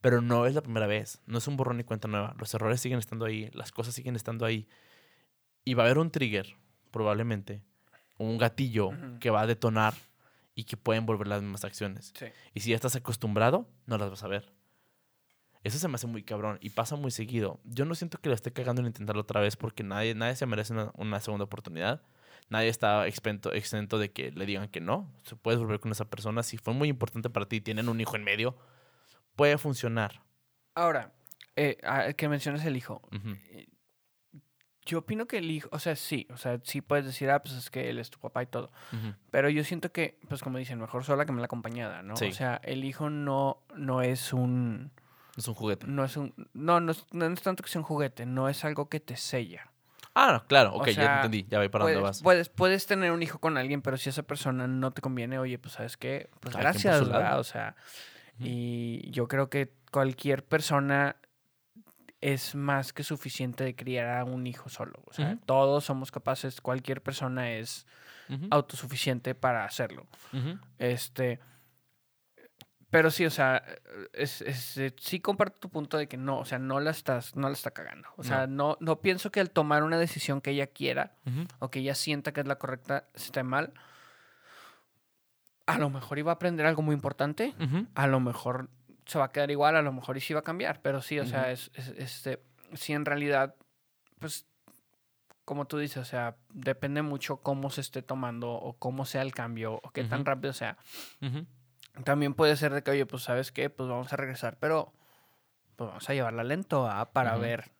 pero 0.00 0.20
no 0.22 0.46
es 0.46 0.54
la 0.54 0.62
primera 0.62 0.86
vez, 0.86 1.20
no 1.26 1.38
es 1.38 1.48
un 1.48 1.56
borrón 1.56 1.80
y 1.80 1.84
cuenta 1.84 2.08
nueva. 2.08 2.34
Los 2.38 2.54
errores 2.54 2.80
siguen 2.80 2.98
estando 2.98 3.24
ahí, 3.24 3.50
las 3.52 3.72
cosas 3.72 3.94
siguen 3.94 4.16
estando 4.16 4.44
ahí. 4.46 4.68
Y 5.64 5.74
va 5.74 5.82
a 5.82 5.86
haber 5.86 5.98
un 5.98 6.10
trigger, 6.10 6.56
probablemente, 6.90 7.62
un 8.16 8.38
gatillo 8.38 8.90
que 9.20 9.30
va 9.30 9.42
a 9.42 9.46
detonar 9.46 9.94
y 10.54 10.64
que 10.64 10.76
pueden 10.76 11.04
volver 11.06 11.26
las 11.26 11.42
mismas 11.42 11.64
acciones. 11.64 12.12
Sí. 12.16 12.26
Y 12.54 12.60
si 12.60 12.70
ya 12.70 12.76
estás 12.76 12.96
acostumbrado, 12.96 13.68
no 13.86 13.98
las 13.98 14.10
vas 14.10 14.22
a 14.22 14.28
ver. 14.28 14.52
Eso 15.64 15.78
se 15.78 15.88
me 15.88 15.96
hace 15.96 16.06
muy 16.06 16.22
cabrón 16.22 16.58
y 16.60 16.70
pasa 16.70 16.96
muy 16.96 17.10
seguido. 17.10 17.60
Yo 17.64 17.84
no 17.84 17.94
siento 17.94 18.18
que 18.18 18.28
lo 18.28 18.34
esté 18.34 18.52
cagando 18.52 18.80
en 18.80 18.86
intentarlo 18.86 19.22
otra 19.22 19.40
vez 19.40 19.56
porque 19.56 19.82
nadie, 19.82 20.14
nadie 20.14 20.36
se 20.36 20.46
merece 20.46 20.72
una, 20.72 20.92
una 20.94 21.20
segunda 21.20 21.44
oportunidad. 21.44 22.02
Nadie 22.48 22.68
está 22.68 23.06
exento, 23.06 23.52
exento 23.52 23.98
de 23.98 24.10
que 24.10 24.30
le 24.30 24.46
digan 24.46 24.68
que 24.68 24.80
no. 24.80 25.12
Se 25.24 25.36
puedes 25.36 25.60
volver 25.60 25.80
con 25.80 25.92
esa 25.92 26.08
persona. 26.08 26.42
Si 26.42 26.56
fue 26.56 26.72
muy 26.72 26.88
importante 26.88 27.28
para 27.28 27.46
ti 27.46 27.56
y 27.56 27.60
tienen 27.60 27.88
un 27.88 28.00
hijo 28.00 28.16
en 28.16 28.24
medio, 28.24 28.56
puede 29.38 29.56
funcionar. 29.56 30.20
Ahora, 30.74 31.12
eh, 31.54 31.78
ah, 31.84 32.12
que 32.12 32.28
mencionas 32.28 32.64
el 32.66 32.76
hijo. 32.76 33.00
Ujú. 33.12 33.36
Yo 34.84 34.98
opino 35.00 35.26
que 35.26 35.38
el 35.38 35.50
hijo, 35.50 35.68
o 35.70 35.78
sea, 35.78 35.94
sí, 35.96 36.26
o 36.32 36.36
sea, 36.38 36.58
sí 36.64 36.80
puedes 36.80 37.04
decir, 37.04 37.30
ah, 37.30 37.40
pues 37.42 37.54
es 37.54 37.70
que 37.70 37.88
él 37.90 37.98
es 37.98 38.10
tu 38.10 38.18
papá 38.18 38.42
y 38.42 38.46
todo. 38.46 38.72
Ujú. 38.92 39.14
Pero 39.30 39.48
yo 39.50 39.62
siento 39.62 39.92
que, 39.92 40.18
pues 40.28 40.42
como 40.42 40.58
dicen, 40.58 40.80
mejor 40.80 41.04
sola 41.04 41.24
que 41.24 41.30
mal 41.32 41.44
acompañada, 41.44 42.02
¿no? 42.02 42.16
Sí. 42.16 42.26
O 42.26 42.32
sea, 42.32 42.60
el 42.64 42.84
hijo 42.84 43.10
no, 43.10 43.62
no 43.76 44.00
es 44.02 44.32
un, 44.32 44.90
Es 45.36 45.46
un 45.46 45.54
juguete. 45.54 45.86
no 45.86 46.04
es 46.04 46.16
un, 46.16 46.34
no, 46.54 46.80
no 46.80 46.92
es, 46.92 47.06
no 47.12 47.26
es 47.26 47.42
tanto 47.42 47.62
que 47.62 47.68
sea 47.68 47.80
un 47.82 47.86
juguete, 47.86 48.24
no 48.26 48.48
es 48.48 48.64
algo 48.64 48.88
que 48.88 48.98
te 48.98 49.16
sella. 49.16 49.70
Ah, 50.14 50.32
no, 50.32 50.46
claro, 50.48 50.72
O 50.72 50.78
ok, 50.78 50.88
ya 50.88 50.94
te 50.94 51.14
entendí. 51.28 51.46
Ya 51.50 51.58
voy 51.58 51.68
para 51.68 51.84
dónde 51.84 52.00
Puedes, 52.00 52.16
vas. 52.16 52.22
puedes, 52.22 52.48
puedes 52.48 52.86
tener 52.86 53.12
un 53.12 53.22
hijo 53.22 53.38
con 53.38 53.56
alguien, 53.58 53.82
pero 53.82 53.98
si 53.98 54.08
esa 54.08 54.22
persona 54.24 54.66
no 54.66 54.90
te 54.90 55.00
conviene, 55.02 55.38
oye, 55.38 55.58
pues 55.58 55.74
sabes 55.74 55.96
qué, 55.96 56.30
pues 56.40 56.56
gracias. 56.56 57.06
¿verdad? 57.08 57.38
O 57.38 57.44
sea, 57.44 57.76
Y 58.40 59.10
yo 59.10 59.26
creo 59.26 59.50
que 59.50 59.72
cualquier 59.90 60.44
persona 60.44 61.16
es 62.20 62.54
más 62.54 62.92
que 62.92 63.04
suficiente 63.04 63.64
de 63.64 63.74
criar 63.74 64.18
a 64.18 64.24
un 64.24 64.46
hijo 64.46 64.68
solo. 64.68 65.02
O 65.06 65.12
sea, 65.12 65.38
todos 65.46 65.84
somos 65.84 66.10
capaces, 66.10 66.60
cualquier 66.60 67.02
persona 67.02 67.52
es 67.52 67.86
autosuficiente 68.50 69.34
para 69.34 69.64
hacerlo. 69.64 70.06
Este. 70.78 71.40
Pero 72.90 73.10
sí, 73.10 73.26
o 73.26 73.30
sea, 73.30 73.62
es, 74.14 74.40
es, 74.40 74.78
eh, 74.78 74.94
sí 74.98 75.20
comparto 75.20 75.58
tu 75.58 75.68
punto 75.68 75.98
de 75.98 76.08
que 76.08 76.16
no, 76.16 76.38
o 76.38 76.46
sea, 76.46 76.58
no 76.58 76.80
la 76.80 76.90
estás, 76.90 77.36
no 77.36 77.48
la 77.48 77.52
está 77.52 77.70
cagando. 77.70 78.08
O 78.16 78.22
sea, 78.22 78.46
no, 78.46 78.78
no 78.80 79.02
pienso 79.02 79.30
que 79.30 79.40
al 79.40 79.50
tomar 79.50 79.82
una 79.82 79.98
decisión 79.98 80.40
que 80.40 80.52
ella 80.52 80.68
quiera 80.68 81.12
o 81.58 81.70
que 81.70 81.80
ella 81.80 81.94
sienta 81.94 82.32
que 82.32 82.40
es 82.40 82.46
la 82.46 82.56
correcta 82.56 83.08
esté 83.12 83.42
mal. 83.42 83.74
A 85.68 85.78
lo 85.78 85.90
mejor 85.90 86.18
iba 86.18 86.32
a 86.32 86.34
aprender 86.34 86.64
algo 86.66 86.82
muy 86.82 86.94
importante, 86.94 87.54
a 87.94 88.06
lo 88.06 88.20
mejor 88.20 88.70
se 89.06 89.18
va 89.18 89.26
a 89.26 89.32
quedar 89.32 89.50
igual, 89.50 89.76
a 89.76 89.82
lo 89.82 89.92
mejor 89.92 90.16
y 90.16 90.20
sí 90.20 90.32
va 90.34 90.40
a 90.40 90.42
cambiar, 90.42 90.80
pero 90.82 91.00
sí, 91.02 91.18
o 91.18 91.26
sea, 91.26 91.50
es, 91.52 91.70
es- 91.74 91.88
este, 91.96 92.42
sí 92.74 92.92
en 92.94 93.04
realidad, 93.04 93.54
pues, 94.18 94.46
como 95.44 95.66
tú 95.66 95.78
dices, 95.78 95.98
o 95.98 96.04
sea, 96.04 96.36
depende 96.52 97.00
mucho 97.02 97.38
cómo 97.38 97.70
se 97.70 97.80
esté 97.80 98.02
tomando 98.02 98.50
o 98.52 98.74
cómo 98.78 99.04
sea 99.06 99.22
el 99.22 99.32
cambio 99.32 99.80
o 99.82 99.90
qué 99.92 100.04
tan 100.04 100.24
rápido 100.26 100.52
sea. 100.52 100.76
También 102.04 102.34
puede 102.34 102.56
ser 102.56 102.72
de 102.74 102.82
que, 102.82 102.90
oye, 102.90 103.06
pues, 103.06 103.22
¿sabes 103.22 103.50
qué? 103.52 103.70
Pues 103.70 103.88
vamos 103.88 104.12
a 104.12 104.16
regresar, 104.16 104.58
pero 104.58 104.92
pues 105.76 105.88
vamos 105.88 106.08
a 106.10 106.14
llevarla 106.14 106.44
lento 106.44 106.86
¿ah? 106.88 107.12
para 107.12 107.36
ver 107.36 107.72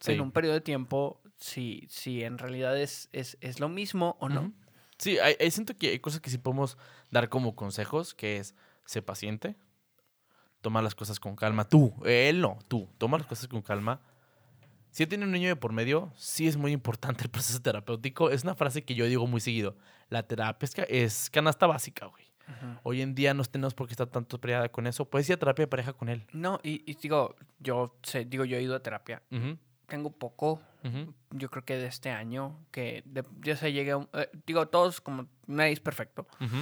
Sí. 0.00 0.12
en 0.12 0.20
un 0.20 0.32
periodo 0.32 0.54
de 0.54 0.60
tiempo 0.60 1.20
si, 1.36 1.86
si 1.88 2.24
en 2.24 2.38
realidad 2.38 2.76
es, 2.76 3.08
es, 3.12 3.38
es 3.40 3.60
lo 3.60 3.68
mismo 3.68 4.16
o 4.18 4.28
no. 4.28 4.52
Sí, 5.02 5.18
hay, 5.18 5.34
hay- 5.40 5.50
siento 5.50 5.76
que 5.76 5.88
hay 5.90 5.98
cosas 5.98 6.20
que 6.20 6.30
sí 6.30 6.38
podemos 6.38 6.78
dar 7.10 7.28
como 7.28 7.56
consejos, 7.56 8.14
que 8.14 8.36
es, 8.36 8.54
sé 8.84 9.02
paciente, 9.02 9.56
toma 10.60 10.80
las 10.80 10.94
cosas 10.94 11.18
con 11.18 11.34
calma. 11.34 11.64
Tú, 11.68 11.92
él 12.04 12.40
no, 12.40 12.58
tú, 12.68 12.88
toma 12.98 13.18
las 13.18 13.26
cosas 13.26 13.48
con 13.48 13.62
calma. 13.62 14.00
Si 14.92 15.06
tiene 15.06 15.24
un 15.24 15.32
niño 15.32 15.48
de 15.48 15.56
por 15.56 15.72
medio, 15.72 16.12
sí 16.16 16.46
es 16.46 16.56
muy 16.56 16.70
importante 16.70 17.24
el 17.24 17.30
proceso 17.30 17.60
terapéutico. 17.60 18.30
Es 18.30 18.44
una 18.44 18.54
frase 18.54 18.84
que 18.84 18.94
yo 18.94 19.06
digo 19.06 19.26
muy 19.26 19.40
seguido. 19.40 19.76
La 20.08 20.22
terapia 20.22 20.66
es, 20.66 20.74
es 20.88 21.30
canasta 21.30 21.66
básica, 21.66 22.06
güey. 22.06 22.24
Ujú. 22.46 22.78
Hoy 22.84 23.02
en 23.02 23.14
día 23.14 23.34
no 23.34 23.42
tenemos 23.44 23.74
por 23.74 23.86
qué 23.88 23.94
estar 23.94 24.06
tanto 24.08 24.38
peleada 24.40 24.68
con 24.68 24.86
eso. 24.86 25.04
Puedes 25.06 25.28
ir 25.30 25.34
a 25.34 25.38
terapia 25.38 25.64
de 25.64 25.68
pareja 25.68 25.94
con 25.94 26.08
él. 26.10 26.26
No, 26.32 26.60
y, 26.62 26.88
y 26.88 26.94
digo, 26.94 27.34
yo 27.58 27.96
sé, 28.02 28.24
digo, 28.24 28.44
yo 28.44 28.56
he 28.56 28.62
ido 28.62 28.76
a 28.76 28.80
terapia. 28.80 29.22
Ujú, 29.32 29.56
Tengo 29.92 30.10
poco, 30.10 30.60
ujú, 30.84 31.12
yo 31.32 31.50
creo 31.50 31.64
que 31.66 31.76
de 31.76 31.86
este 31.86 32.10
año, 32.10 32.58
que 32.70 33.02
de- 33.04 33.24
ya 33.42 33.56
se 33.56 33.72
llegué 33.74 33.92
a 33.92 34.08
eh, 34.14 34.30
digo, 34.46 34.66
todos 34.68 35.02
como, 35.02 35.26
nadie 35.46 35.72
es 35.72 35.80
perfecto. 35.80 36.26
ujú, 36.40 36.56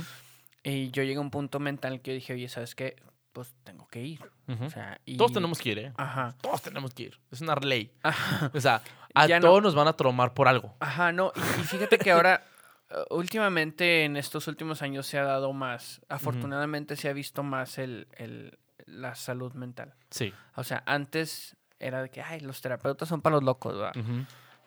Y 0.64 0.90
yo 0.90 1.04
llegué 1.04 1.18
a 1.18 1.20
un 1.20 1.30
punto 1.30 1.60
mental 1.60 2.00
que 2.02 2.10
yo 2.10 2.14
dije, 2.16 2.32
oye, 2.32 2.48
¿sabes 2.48 2.74
qué? 2.74 2.96
Pues 3.32 3.54
tengo 3.62 3.86
que 3.86 4.02
ir. 4.02 4.20
ujú. 4.48 4.64
O 4.64 4.70
sea, 4.70 5.00
y... 5.04 5.16
Todos 5.16 5.32
tenemos 5.32 5.58
que 5.60 5.68
ir, 5.70 5.78
¿eh? 5.78 5.92
Ajá. 5.96 6.34
Todos 6.42 6.60
tenemos 6.62 6.92
que 6.92 7.04
ir. 7.04 7.20
Es 7.30 7.40
una 7.40 7.54
ley. 7.54 7.92
Ajá. 8.02 8.50
O 8.52 8.60
sea, 8.60 8.82
a 9.14 9.26
Ya 9.28 9.38
no- 9.38 9.46
todos 9.46 9.62
nos 9.62 9.74
van 9.76 9.86
a 9.86 9.92
tromar 9.92 10.34
por 10.34 10.48
algo. 10.48 10.74
Ajá, 10.80 11.12
no, 11.12 11.32
y, 11.36 11.60
y 11.60 11.64
fíjate 11.64 11.96
que 11.98 12.10
ahora, 12.10 12.42
eh, 12.90 12.94
últimamente, 13.10 14.04
en 14.04 14.16
estos 14.16 14.48
últimos 14.48 14.82
años 14.82 15.06
se 15.06 15.18
ha 15.20 15.22
dado 15.24 15.52
más, 15.52 16.00
afortunadamente 16.08 16.96
se 16.96 17.08
ha 17.08 17.12
visto 17.12 17.44
más 17.44 17.78
el, 17.78 18.08
el- 18.16 18.58
la 18.86 19.14
salud 19.14 19.52
mental. 19.54 19.94
Sí. 20.10 20.34
O 20.56 20.64
sea, 20.64 20.82
antes 20.86 21.56
era 21.80 22.02
de 22.02 22.10
que, 22.10 22.22
ay, 22.22 22.40
los 22.40 22.60
terapeutas 22.60 23.08
son 23.08 23.20
para 23.22 23.36
los 23.36 23.42
locos, 23.44 23.76
¿verdad? 23.78 23.92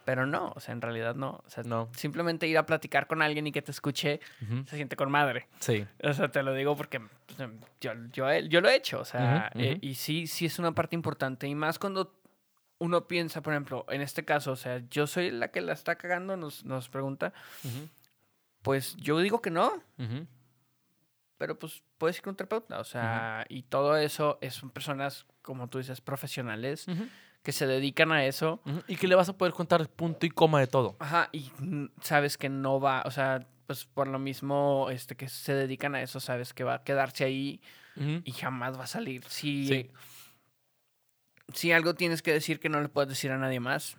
Pero 0.05 0.25
no, 0.25 0.51
o 0.53 0.59
sea, 0.59 0.73
en 0.73 0.81
realidad 0.81 1.15
no. 1.15 1.41
O 1.45 1.49
sea, 1.49 1.63
No. 1.63 1.89
simplemente 1.95 2.45
ir 2.45 2.57
a 2.57 2.65
platicar 2.65 3.07
con 3.07 3.21
alguien 3.21 3.47
y 3.47 3.53
que 3.53 3.61
te 3.61 3.71
escuche 3.71 4.19
se 4.65 4.75
siente 4.75 4.97
con 4.97 5.09
madre. 5.09 5.47
Sí. 5.61 5.85
O 6.03 6.11
sea, 6.13 6.29
te 6.29 6.43
lo 6.43 6.53
digo 6.53 6.75
porque 6.75 6.99
pues, 7.25 7.39
em, 7.39 7.57
yo, 7.79 7.91
yo, 8.11 8.29
he- 8.29 8.49
yo 8.49 8.59
lo 8.59 8.67
he 8.67 8.75
hecho, 8.75 8.99
o 8.99 9.05
sea, 9.05 9.49
eh, 9.55 9.77
y 9.79 9.95
sí, 9.95 10.27
sí 10.27 10.45
es 10.47 10.59
una 10.59 10.73
parte 10.73 10.95
importante. 10.95 11.47
Y 11.47 11.55
más 11.55 11.79
cuando 11.79 12.19
uno 12.79 13.07
piensa, 13.07 13.41
por 13.41 13.53
ejemplo, 13.53 13.85
en 13.87 14.01
este 14.01 14.25
caso, 14.25 14.51
o 14.51 14.55
sea, 14.57 14.81
yo 14.89 15.07
soy 15.07 15.31
la 15.31 15.47
que 15.51 15.61
la 15.61 15.71
está 15.71 15.95
cagando, 15.95 16.35
nos, 16.35 16.65
nos 16.65 16.89
pregunta, 16.89 17.31
pues 18.61 18.97
yo 18.97 19.19
digo 19.19 19.41
que 19.41 19.51
no, 19.51 19.81
pero 21.37 21.57
pues 21.57 21.81
puedes 21.97 22.17
ir 22.17 22.23
con 22.23 22.31
un 22.31 22.35
terapeuta, 22.37 22.79
o 22.79 22.83
sea, 22.83 23.45
y 23.49 23.63
todo 23.63 23.95
eso 23.97 24.37
es, 24.41 24.53
son 24.55 24.69
personas, 24.69 25.25
como 25.43 25.67
tú 25.69 25.77
dices, 25.77 26.01
profesionales 26.01 26.87
Ujú, 26.87 27.07
que 27.43 27.51
se 27.51 27.67
dedican 27.67 28.11
a 28.11 28.25
eso. 28.25 28.61
ujú. 28.65 28.81
Y 28.87 28.95
que 28.95 29.07
le 29.07 29.13
vas 29.15 29.29
a 29.29 29.37
poder 29.37 29.53
contar 29.53 29.87
punto 29.89 30.25
y 30.25 30.29
coma 30.31 30.59
de 30.59 30.67
todo. 30.67 30.95
Ajá, 30.99 31.29
y 31.31 31.51
sabes 32.01 32.37
que 32.37 32.49
no 32.49 32.79
va, 32.79 33.03
o 33.05 33.11
sea, 33.11 33.45
pues 33.67 33.85
por 33.85 34.07
lo 34.07 34.17
mismo 34.19 34.87
este, 34.89 35.15
que 35.15 35.29
se 35.29 35.53
dedican 35.53 35.93
a 35.95 36.01
eso, 36.01 36.19
sabes 36.19 36.53
que 36.53 36.63
va 36.63 36.75
a 36.75 36.83
quedarse 36.83 37.23
ahí 37.25 37.61
Ujú. 37.95 38.21
y 38.25 38.31
jamás 38.31 38.77
va 38.79 38.85
a 38.85 38.87
salir. 38.87 39.23
Si, 39.25 39.67
Sí. 39.67 39.91
si 41.53 41.71
algo 41.71 41.93
tienes 41.93 42.21
que 42.21 42.31
decir 42.33 42.59
que 42.59 42.69
no 42.69 42.81
le 42.81 42.89
puedes 42.89 43.09
decir 43.09 43.31
a 43.31 43.37
nadie 43.37 43.59
más, 43.59 43.97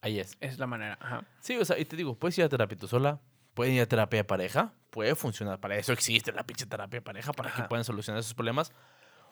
Ahí 0.00 0.20
es. 0.20 0.36
es 0.40 0.58
la 0.58 0.66
manera. 0.66 0.98
Ajá. 1.00 1.24
Sí, 1.40 1.56
o 1.56 1.64
sea, 1.64 1.78
y 1.78 1.84
te 1.84 1.96
digo, 1.96 2.14
puedes 2.16 2.36
ir 2.38 2.44
a 2.44 2.48
terapia 2.48 2.76
tú 2.78 2.86
sola, 2.86 3.20
pueden 3.54 3.74
ir 3.74 3.80
a 3.82 3.86
terapia 3.86 4.18
de 4.20 4.24
pareja, 4.24 4.72
puede 4.90 5.14
funcionar. 5.16 5.58
Para 5.60 5.76
eso 5.76 5.92
existe 5.92 6.32
la 6.32 6.44
pinche 6.44 6.66
terapia 6.66 6.98
de 6.98 7.02
pareja, 7.02 7.32
para 7.32 7.50
que 7.50 7.60
Ajá. 7.62 7.68
puedan 7.68 7.84
solucionar 7.84 8.20
esos 8.20 8.34
problemas. 8.34 8.72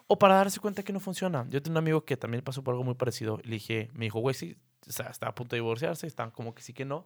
O 0.07 0.19
para 0.19 0.37
darse 0.37 0.61
cuenta 0.61 0.83
que 0.83 0.93
no 0.93 1.01
funciona. 1.01 1.47
Yo 1.49 1.61
tengo 1.63 1.75
un 1.75 1.79
amigo 1.79 2.05
que 2.05 2.17
también 2.17 2.43
pasó 2.43 2.63
por 2.63 2.73
algo 2.73 2.85
muy 2.85 2.95
parecido. 2.95 3.41
Le 3.43 3.53
dije, 3.53 3.91
me 3.93 4.05
dijo, 4.05 4.21
güey, 4.21 4.35
sí, 4.35 4.57
o 4.87 4.93
sea, 4.93 5.07
estaba 5.07 5.31
a 5.31 5.35
punto 5.35 5.57
de 5.57 5.61
divorciarse, 5.61 6.07
estaban 6.07 6.31
como 6.31 6.55
que 6.55 6.63
sí 6.63 6.73
que 6.73 6.85
no. 6.85 7.05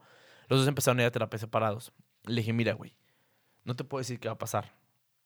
Los 0.48 0.60
dos 0.60 0.68
empezaron 0.68 0.98
a 0.98 1.02
ir 1.02 1.06
a 1.08 1.10
terapia 1.10 1.38
separados. 1.38 1.92
Le 2.24 2.36
dije, 2.40 2.52
mira, 2.52 2.74
güey, 2.74 2.94
no 3.64 3.74
te 3.74 3.84
puedo 3.84 4.00
decir 4.00 4.20
qué 4.20 4.28
va 4.28 4.34
a 4.34 4.38
pasar. 4.38 4.74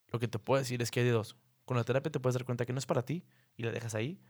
Lo 0.09 0.21
que 0.21 0.29
te 0.29 0.39
puedo 0.39 0.61
decir 0.61 0.81
es 0.83 0.91
que 0.91 1.01
hay 1.01 1.07
de 1.07 1.13
dos. 1.13 1.37
Con 1.65 1.77
la 1.77 1.85
terapia 1.85 2.13
te 2.13 2.21
puedes 2.21 2.35
dar 2.35 2.45
cuenta 2.45 2.65
que 2.67 2.73
no 2.73 2.79
es 2.79 2.87
para 2.87 3.03
ti 3.03 3.25
y 3.57 3.63
la 3.63 3.73
dejas 3.73 3.95
ahí. 3.95 4.21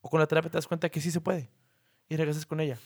O 0.00 0.08
con 0.08 0.20
la 0.20 0.26
terapia 0.26 0.50
te 0.50 0.56
das 0.56 0.66
cuenta 0.66 0.88
que 0.88 1.00
sí 1.00 1.10
se 1.10 1.20
puede 1.20 1.50
y 2.08 2.16
regresas 2.16 2.46
con 2.46 2.60
ella. 2.60 2.78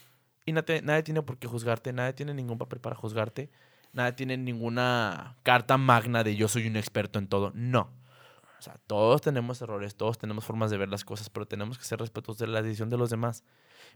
Y 0.45 0.53
nadie, 0.53 0.83
nadie 0.83 1.03
tiene 1.03 1.23
por 1.23 1.39
qué 1.39 1.47
juzgarte, 1.47 1.93
nadie 1.93 2.13
tiene 2.13 2.35
ningún 2.35 2.59
papel 2.59 2.81
para 2.81 2.97
juzgarte, 2.97 3.51
nadie 3.93 4.13
tiene 4.13 4.37
ninguna 4.37 5.37
carta 5.43 5.79
magna 5.79 6.25
de 6.25 6.37
yo 6.37 6.49
soy 6.49 6.67
un 6.67 6.77
experto 6.77 7.19
en 7.19 7.29
todo. 7.29 7.53
No. 7.55 7.91
O 8.59 8.63
sea, 8.63 8.79
todos 8.87 9.21
tenemos 9.21 9.61
errores, 9.63 9.97
todos 9.97 10.19
tenemos 10.19 10.45
formas 10.45 10.71
de 10.71 10.79
ver 10.79 10.89
las 10.89 11.05
cosas, 11.05 11.31
pero 11.31 11.47
tenemos 11.47 11.79
que 11.79 11.85
ser 11.85 11.99
respetuosos 11.99 12.39
de 12.39 12.47
la 12.47 12.63
decisión 12.63 12.89
de 12.89 12.97
los 12.97 13.11
demás. 13.11 13.45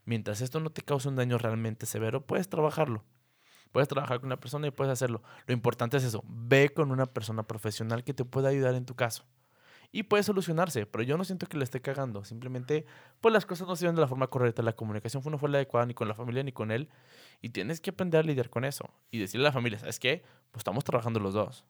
Mientras 0.04 0.40
esto 0.40 0.60
no 0.60 0.70
te 0.70 0.82
cause 0.82 1.08
un 1.08 1.16
daño 1.16 1.38
realmente 1.38 1.86
severo, 1.86 2.26
puedes 2.26 2.48
trabajarlo. 2.48 3.04
Puedes 3.72 3.88
trabajar 3.88 4.20
con 4.20 4.26
una 4.26 4.40
persona 4.40 4.66
y 4.66 4.70
puedes 4.70 4.92
hacerlo. 4.92 5.22
Lo 5.46 5.54
importante 5.54 5.96
es 5.96 6.04
eso, 6.04 6.24
ve 6.26 6.70
con 6.70 6.90
una 6.90 7.06
persona 7.06 7.42
profesional 7.42 8.04
que 8.04 8.14
te 8.14 8.24
pueda 8.24 8.48
ayudar 8.48 8.74
en 8.74 8.86
tu 8.86 8.94
caso. 8.94 9.24
Y 9.90 10.02
puede 10.02 10.22
solucionarse, 10.22 10.84
pero 10.84 11.02
yo 11.02 11.16
no 11.16 11.24
siento 11.24 11.46
que 11.46 11.56
le 11.56 11.64
esté 11.64 11.80
cagando. 11.80 12.22
Simplemente, 12.24 12.84
pues 13.22 13.32
las 13.32 13.46
cosas 13.46 13.66
no 13.66 13.74
se 13.74 13.86
ven 13.86 13.94
de 13.94 14.02
la 14.02 14.08
forma 14.08 14.26
correcta. 14.26 14.62
La 14.62 14.74
comunicación 14.74 15.22
no 15.24 15.38
fue 15.38 15.48
la 15.48 15.58
adecuada 15.58 15.86
ni 15.86 15.94
con 15.94 16.08
la 16.08 16.14
familia 16.14 16.42
ni 16.42 16.52
con 16.52 16.70
él. 16.70 16.90
Y 17.40 17.50
tienes 17.50 17.80
que 17.80 17.90
aprender 17.90 18.20
a 18.20 18.22
lidiar 18.22 18.50
con 18.50 18.64
eso. 18.64 18.90
Y 19.10 19.18
decirle 19.18 19.46
a 19.46 19.48
la 19.48 19.52
familia, 19.52 19.78
¿sabes 19.78 19.98
qué? 19.98 20.24
Pues 20.50 20.60
estamos 20.60 20.84
trabajando 20.84 21.20
los 21.20 21.32
dos. 21.32 21.64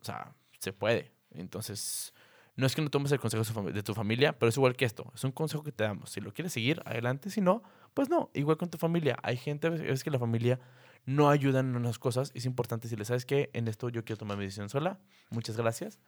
O 0.00 0.04
sea, 0.04 0.34
se 0.58 0.72
puede. 0.72 1.12
Entonces, 1.32 2.14
no 2.60 2.66
es 2.66 2.74
que 2.74 2.82
no 2.82 2.90
tomes 2.90 3.10
el 3.10 3.18
consejo 3.18 3.62
de 3.62 3.82
tu 3.82 3.94
familia, 3.94 4.38
pero 4.38 4.50
es 4.50 4.56
igual 4.56 4.76
que 4.76 4.84
esto. 4.84 5.10
Es 5.14 5.24
un 5.24 5.32
consejo 5.32 5.64
que 5.64 5.72
te 5.72 5.84
damos. 5.84 6.10
Si 6.10 6.20
lo 6.20 6.32
quieres 6.32 6.52
seguir, 6.52 6.82
adelante. 6.84 7.30
Si 7.30 7.40
no, 7.40 7.62
pues 7.94 8.10
no. 8.10 8.30
Igual 8.34 8.58
con 8.58 8.68
tu 8.68 8.76
familia. 8.76 9.16
Hay 9.22 9.38
gente, 9.38 9.70
veces 9.70 10.04
que 10.04 10.10
la 10.10 10.18
familia 10.18 10.60
no 11.06 11.30
ayuda 11.30 11.60
en 11.60 11.74
unas 11.74 11.98
cosas. 11.98 12.30
Es 12.34 12.44
importante 12.44 12.84
decirle, 12.84 13.06
¿sabes 13.06 13.24
qué? 13.24 13.48
En 13.54 13.66
esto 13.66 13.88
yo 13.88 14.04
quiero 14.04 14.18
tomar 14.18 14.36
mi 14.36 14.44
decisión 14.44 14.68
sola. 14.68 15.00
Muchas 15.30 15.56
gracias. 15.56 15.98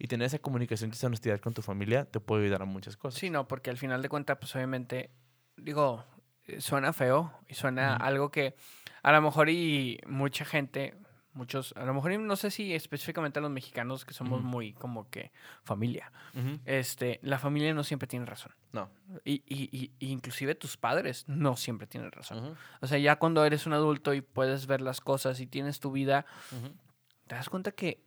Y 0.00 0.08
tener 0.08 0.26
esa 0.26 0.40
comunicación 0.40 0.90
y 0.90 0.94
esa 0.94 1.06
honestidad 1.06 1.38
con 1.40 1.54
tu 1.54 1.62
familia 1.62 2.06
te 2.06 2.18
puede 2.18 2.42
ayudar 2.42 2.62
a 2.62 2.64
muchas 2.64 2.96
cosas. 2.96 3.20
Sí, 3.20 3.30
no, 3.30 3.46
porque 3.46 3.70
al 3.70 3.76
final 3.76 4.02
de 4.02 4.08
cuentas, 4.08 4.38
pues 4.40 4.54
obviamente, 4.56 5.10
digo, 5.56 6.04
eh, 6.46 6.60
suena 6.60 6.92
feo 6.92 7.32
y 7.48 7.54
suena 7.54 7.94
Ujú. 7.94 8.04
algo 8.04 8.30
que 8.30 8.56
a 9.04 9.12
lo 9.12 9.22
mejor 9.22 9.48
y 9.48 10.00
mucha 10.08 10.44
gente, 10.44 10.94
muchos, 11.32 11.72
a 11.76 11.84
lo 11.84 11.94
mejor 11.94 12.18
no 12.18 12.36
sé 12.36 12.50
si 12.50 12.74
específicamente 12.74 13.40
los 13.40 13.50
mexicanos 13.50 14.04
que 14.04 14.12
somos 14.14 14.42
muy 14.42 14.72
como 14.72 15.08
que 15.10 15.30
familia, 15.62 16.10
este, 16.64 17.20
la 17.22 17.38
familia 17.38 17.72
no 17.74 17.84
siempre 17.84 18.06
tiene 18.08 18.26
razón. 18.26 18.52
No. 18.72 18.90
Y, 19.24 19.42
y, 19.46 19.68
y- 19.76 19.92
y 19.98 20.08
inclusive 20.10 20.54
tus 20.54 20.76
padres 20.76 21.24
no 21.28 21.56
siempre 21.56 21.86
tienen 21.86 22.10
razón. 22.12 22.56
O 22.80 22.86
sea, 22.86 22.98
ya 22.98 23.16
cuando 23.16 23.44
eres 23.44 23.66
un 23.66 23.72
adulto 23.72 24.14
y 24.14 24.20
puedes 24.20 24.66
ver 24.66 24.80
las 24.80 25.00
cosas 25.00 25.40
y 25.40 25.46
tienes 25.46 25.80
tu 25.80 25.92
vida, 25.92 26.26
te 27.26 27.34
das 27.34 27.48
cuenta 27.48 27.72
que, 27.72 28.02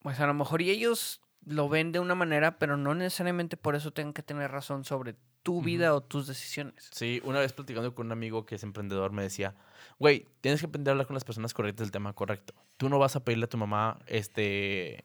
pues 0.00 0.20
a 0.20 0.26
lo 0.26 0.34
mejor 0.34 0.62
y 0.62 0.70
ellos 0.70 1.20
lo 1.44 1.68
ven 1.68 1.92
de 1.92 1.98
una 2.00 2.14
manera, 2.14 2.58
pero 2.58 2.76
no 2.76 2.94
necesariamente 2.94 3.56
por 3.56 3.74
eso 3.74 3.92
tengan 3.92 4.12
que 4.12 4.22
tener 4.22 4.50
razón 4.50 4.84
sobre 4.84 5.16
tu 5.42 5.62
vida 5.62 5.94
o 5.94 6.00
tus 6.02 6.26
decisiones. 6.26 6.88
Sí, 6.92 7.20
una 7.24 7.40
vez 7.40 7.52
platicando 7.52 7.94
con 7.94 8.06
un 8.06 8.12
amigo 8.12 8.44
que 8.44 8.56
es 8.56 8.62
emprendedor 8.62 9.12
me 9.12 9.22
decía, 9.22 9.54
güey, 9.98 10.26
tienes 10.40 10.60
que 10.60 10.66
aprender 10.66 10.90
a 10.90 10.92
hablar 10.92 11.06
con 11.06 11.14
las 11.14 11.24
personas 11.24 11.54
correctas 11.54 11.86
del 11.86 11.90
tema 11.92 12.12
correcto. 12.12 12.54
Tú 12.76 12.88
no 12.88 12.98
vas 12.98 13.16
a 13.16 13.24
pedirle 13.24 13.44
a 13.46 13.48
tu 13.48 13.56
mamá 13.58 13.98
este 14.06 15.04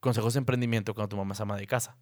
consejos 0.00 0.32
de 0.34 0.38
emprendimiento 0.38 0.94
cuando 0.94 1.08
tu 1.10 1.16
mamá 1.16 1.34
es 1.34 1.40
ama 1.40 1.56
de 1.56 1.66
casa. 1.66 1.96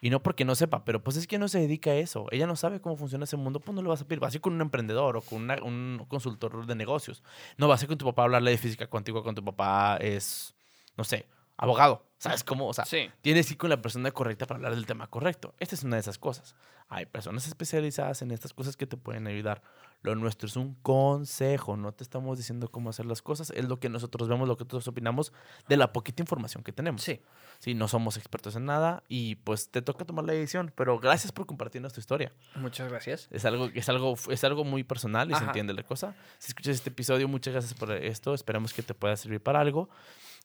Y 0.00 0.10
no 0.10 0.22
porque 0.22 0.44
no 0.44 0.54
sepa, 0.54 0.84
pero 0.84 1.02
pues 1.02 1.16
es 1.16 1.26
que 1.26 1.38
no 1.38 1.48
se 1.48 1.58
dedica 1.58 1.90
a 1.90 1.94
eso. 1.96 2.26
Ella 2.30 2.46
no 2.46 2.54
sabe 2.54 2.80
cómo 2.80 2.96
funciona 2.96 3.24
ese 3.24 3.36
mundo, 3.36 3.58
pues 3.58 3.74
no 3.74 3.82
le 3.82 3.88
vas 3.88 4.00
a 4.00 4.04
pedir. 4.06 4.20
Vas 4.20 4.32
a 4.32 4.36
ir 4.36 4.40
con 4.40 4.52
un 4.52 4.60
emprendedor 4.60 5.16
o 5.16 5.22
con 5.22 5.42
una- 5.42 5.60
un 5.62 6.04
consultor 6.08 6.66
de 6.66 6.74
negocios. 6.76 7.24
No 7.56 7.66
vas 7.66 7.80
a 7.80 7.84
ir 7.84 7.88
con 7.88 7.98
tu 7.98 8.04
papá 8.06 8.22
a 8.22 8.24
hablarle 8.26 8.52
de 8.52 8.58
física 8.58 8.86
cuántica 8.86 9.20
cuando 9.22 9.40
tu 9.42 9.44
papá 9.44 9.96
es, 10.00 10.54
no 10.96 11.02
sé, 11.02 11.26
abogado. 11.56 12.04
¿Sabes 12.18 12.44
cómo? 12.44 12.68
O 12.68 12.72
sea, 12.74 12.84
Sí. 12.84 13.10
tienes 13.22 13.46
que 13.48 13.54
ir 13.54 13.58
con 13.58 13.70
la 13.70 13.82
persona 13.82 14.10
correcta 14.12 14.46
para 14.46 14.58
hablar 14.58 14.74
del 14.76 14.86
tema 14.86 15.08
correcto. 15.08 15.54
Esta 15.58 15.74
es 15.74 15.82
una 15.82 15.96
de 15.96 16.00
esas 16.00 16.16
cosas. 16.18 16.54
Hay 16.88 17.06
personas 17.06 17.46
especializadas 17.46 18.22
en 18.22 18.30
estas 18.30 18.54
cosas 18.54 18.76
que 18.76 18.86
te 18.86 18.96
pueden 18.96 19.26
ayudar. 19.26 19.62
Lo 20.02 20.14
nuestro 20.14 20.46
es 20.46 20.56
un 20.56 20.74
consejo, 20.74 21.76
no 21.76 21.92
te 21.92 22.04
estamos 22.04 22.38
diciendo 22.38 22.70
cómo 22.70 22.88
hacer 22.88 23.04
las 23.04 23.20
cosas, 23.20 23.50
es 23.50 23.68
lo 23.68 23.80
que 23.80 23.88
nosotros 23.88 24.28
vemos, 24.28 24.46
lo 24.46 24.56
que 24.56 24.62
nosotros 24.64 24.86
opinamos 24.88 25.32
de 25.68 25.76
la 25.76 25.92
poquita 25.92 26.22
información 26.22 26.62
que 26.62 26.72
tenemos. 26.72 27.02
Sí. 27.02 27.20
Sí, 27.58 27.74
no 27.74 27.88
somos 27.88 28.16
expertos 28.16 28.54
en 28.54 28.64
nada 28.64 29.02
y 29.08 29.34
pues 29.36 29.70
te 29.70 29.82
toca 29.82 30.04
tomar 30.04 30.24
la 30.24 30.32
decisión, 30.34 30.72
pero 30.76 31.00
gracias 31.00 31.32
por 31.32 31.46
compartirnos 31.46 31.92
tu 31.92 32.00
historia. 32.00 32.32
Muchas 32.54 32.88
gracias. 32.88 33.28
Es 33.32 33.44
algo, 33.44 33.68
es 33.74 33.88
algo, 33.88 34.14
es 34.30 34.44
algo 34.44 34.64
muy 34.64 34.84
personal 34.84 35.28
y 35.30 35.34
se 35.34 35.38
Ajá. 35.38 35.46
entiende 35.46 35.74
la 35.74 35.82
cosa. 35.82 36.14
Si 36.38 36.48
escuchas 36.52 36.76
este 36.76 36.90
episodio, 36.90 37.26
muchas 37.26 37.52
gracias 37.52 37.74
por 37.74 37.90
esto. 37.92 38.34
Esperamos 38.34 38.72
que 38.72 38.82
te 38.82 38.94
pueda 38.94 39.16
servir 39.16 39.42
para 39.42 39.60
algo. 39.60 39.88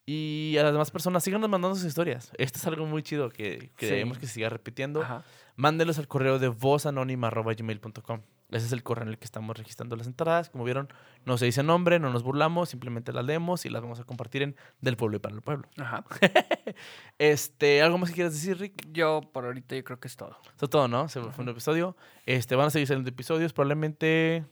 Y 0.06 0.58
a 0.60 0.64
las 0.64 0.74
demás 0.74 0.92
personas, 0.92 1.24
síganos 1.24 1.50
mandando 1.50 1.76
sus 1.76 1.86
historias. 1.86 2.32
Esto 2.38 2.60
es 2.60 2.68
algo 2.68 2.86
muy 2.86 3.04
chido 3.04 3.30
que, 3.30 3.72
que 3.78 3.86
Sí. 3.88 3.92
debemos 3.94 4.18
que 4.18 4.28
se 4.28 4.34
siga 4.34 4.50
repitiendo. 4.50 5.02
Ajá. 5.02 5.24
Mándenlos 5.56 5.98
al 6.00 6.08
correo 6.08 6.40
de 6.40 6.50
vozanónima.gmail.com. 6.50 8.22
Ese 8.50 8.66
es 8.68 8.72
el 8.72 8.84
correo 8.84 9.04
en 9.04 9.10
el 9.10 9.18
que 9.18 9.26
estamos 9.26 9.58
registrando 9.58 9.96
las 9.96 10.06
entradas. 10.08 10.50
Como 10.50 10.64
vieron, 10.64 10.90
no 11.26 11.38
se 11.38 11.46
dice 11.46 11.64
nombre, 11.64 12.00
no 12.00 12.12
nos 12.12 12.22
burlamos, 12.22 12.70
simplemente 12.70 13.14
las 13.14 13.24
leemos 13.26 13.66
y 13.66 13.70
las 13.70 13.82
vamos 13.82 14.00
a 14.00 14.04
compartir 14.04 14.42
en 14.44 14.56
Del 14.82 14.98
Pueblo 14.98 15.18
y 15.18 15.20
para 15.20 15.36
el 15.36 15.42
Pueblo. 15.42 15.68
Ajá. 15.78 16.04
Este, 17.20 17.82
¿Algo 17.82 17.98
más 17.98 18.10
que 18.10 18.16
quieras 18.16 18.34
decir, 18.34 18.58
Rick? 18.58 18.88
Yo 18.92 19.22
por 19.32 19.46
ahorita 19.46 19.76
yo 19.76 19.84
creo 19.84 20.00
que 20.00 20.08
es 20.08 20.16
todo. 20.18 20.38
Eso 20.56 20.66
es 20.66 20.70
todo, 20.70 20.88
¿no? 20.88 21.08
Se 21.08 21.22
fue 21.22 21.44
un 21.44 21.50
episodio. 21.50 21.96
Este, 22.26 22.56
van 22.56 22.68
a 22.68 22.70
seguir 22.70 22.88
saliendo 22.88 23.10
episodios. 23.10 23.54
Probablemente 23.54 24.44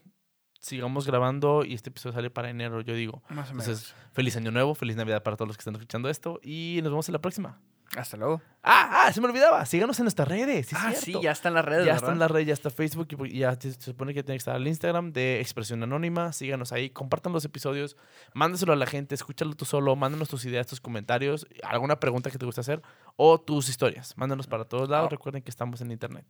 sigamos 0.61 1.05
grabando 1.05 1.65
y 1.65 1.73
este 1.73 1.89
episodio 1.89 2.13
sale 2.13 2.29
para 2.29 2.49
enero, 2.49 2.81
yo 2.81 2.93
digo. 2.93 3.23
Más 3.29 3.49
o 3.49 3.53
menos. 3.53 3.67
Entonces, 3.67 3.95
feliz 4.13 4.37
año 4.37 4.51
nuevo, 4.51 4.75
feliz 4.75 4.95
Navidad 4.95 5.23
para 5.23 5.35
todos 5.35 5.47
los 5.47 5.57
que 5.57 5.61
están 5.61 5.75
escuchando 5.75 6.09
esto 6.09 6.39
y 6.43 6.79
nos 6.83 6.91
vemos 6.91 7.09
en 7.09 7.13
la 7.13 7.19
próxima. 7.19 7.59
Hasta 7.97 8.15
luego. 8.15 8.41
Ah, 8.63 9.05
ah, 9.05 9.11
se 9.11 9.19
me 9.19 9.27
olvidaba, 9.27 9.65
síganos 9.65 9.99
en 9.99 10.05
nuestras 10.05 10.25
redes. 10.25 10.67
sí 10.67 10.75
ah, 10.79 10.93
sí, 10.93 11.13
ya 11.21 11.31
está 11.31 11.49
en 11.49 11.55
las 11.55 11.65
redes. 11.65 11.85
Ya 11.85 11.95
está 11.95 12.07
en 12.07 12.19
¿verdad? 12.19 12.29
la 12.29 12.39
red, 12.39 12.45
ya 12.45 12.53
está 12.53 12.69
Facebook 12.69 13.07
y 13.25 13.39
ya 13.39 13.59
se 13.59 13.73
supone 13.73 14.13
que 14.13 14.23
tiene 14.23 14.35
que 14.35 14.39
estar 14.39 14.55
el 14.55 14.65
Instagram 14.65 15.11
de 15.11 15.41
Expresión 15.41 15.83
Anónima. 15.83 16.31
Síganos 16.31 16.71
ahí, 16.71 16.89
compartan 16.89 17.33
los 17.33 17.43
episodios, 17.43 17.97
mándeselo 18.33 18.71
a 18.71 18.77
la 18.77 18.85
gente, 18.85 19.13
escúchalo 19.15 19.55
tú 19.55 19.65
solo, 19.65 19.95
mándanos 19.97 20.29
tus 20.29 20.45
ideas, 20.45 20.67
tus 20.67 20.79
comentarios, 20.79 21.47
alguna 21.63 21.99
pregunta 21.99 22.31
que 22.31 22.37
te 22.37 22.45
guste 22.45 22.61
hacer 22.61 22.81
o 23.17 23.41
tus 23.41 23.67
historias. 23.67 24.13
Mándanos 24.15 24.47
para 24.47 24.63
todos 24.63 24.87
lados. 24.87 25.07
Ah. 25.07 25.11
Recuerden 25.11 25.41
que 25.41 25.49
estamos 25.49 25.81
en 25.81 25.91
internet. 25.91 26.25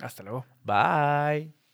Hasta 0.00 0.22
luego. 0.22 0.44
Bye. 0.64 1.65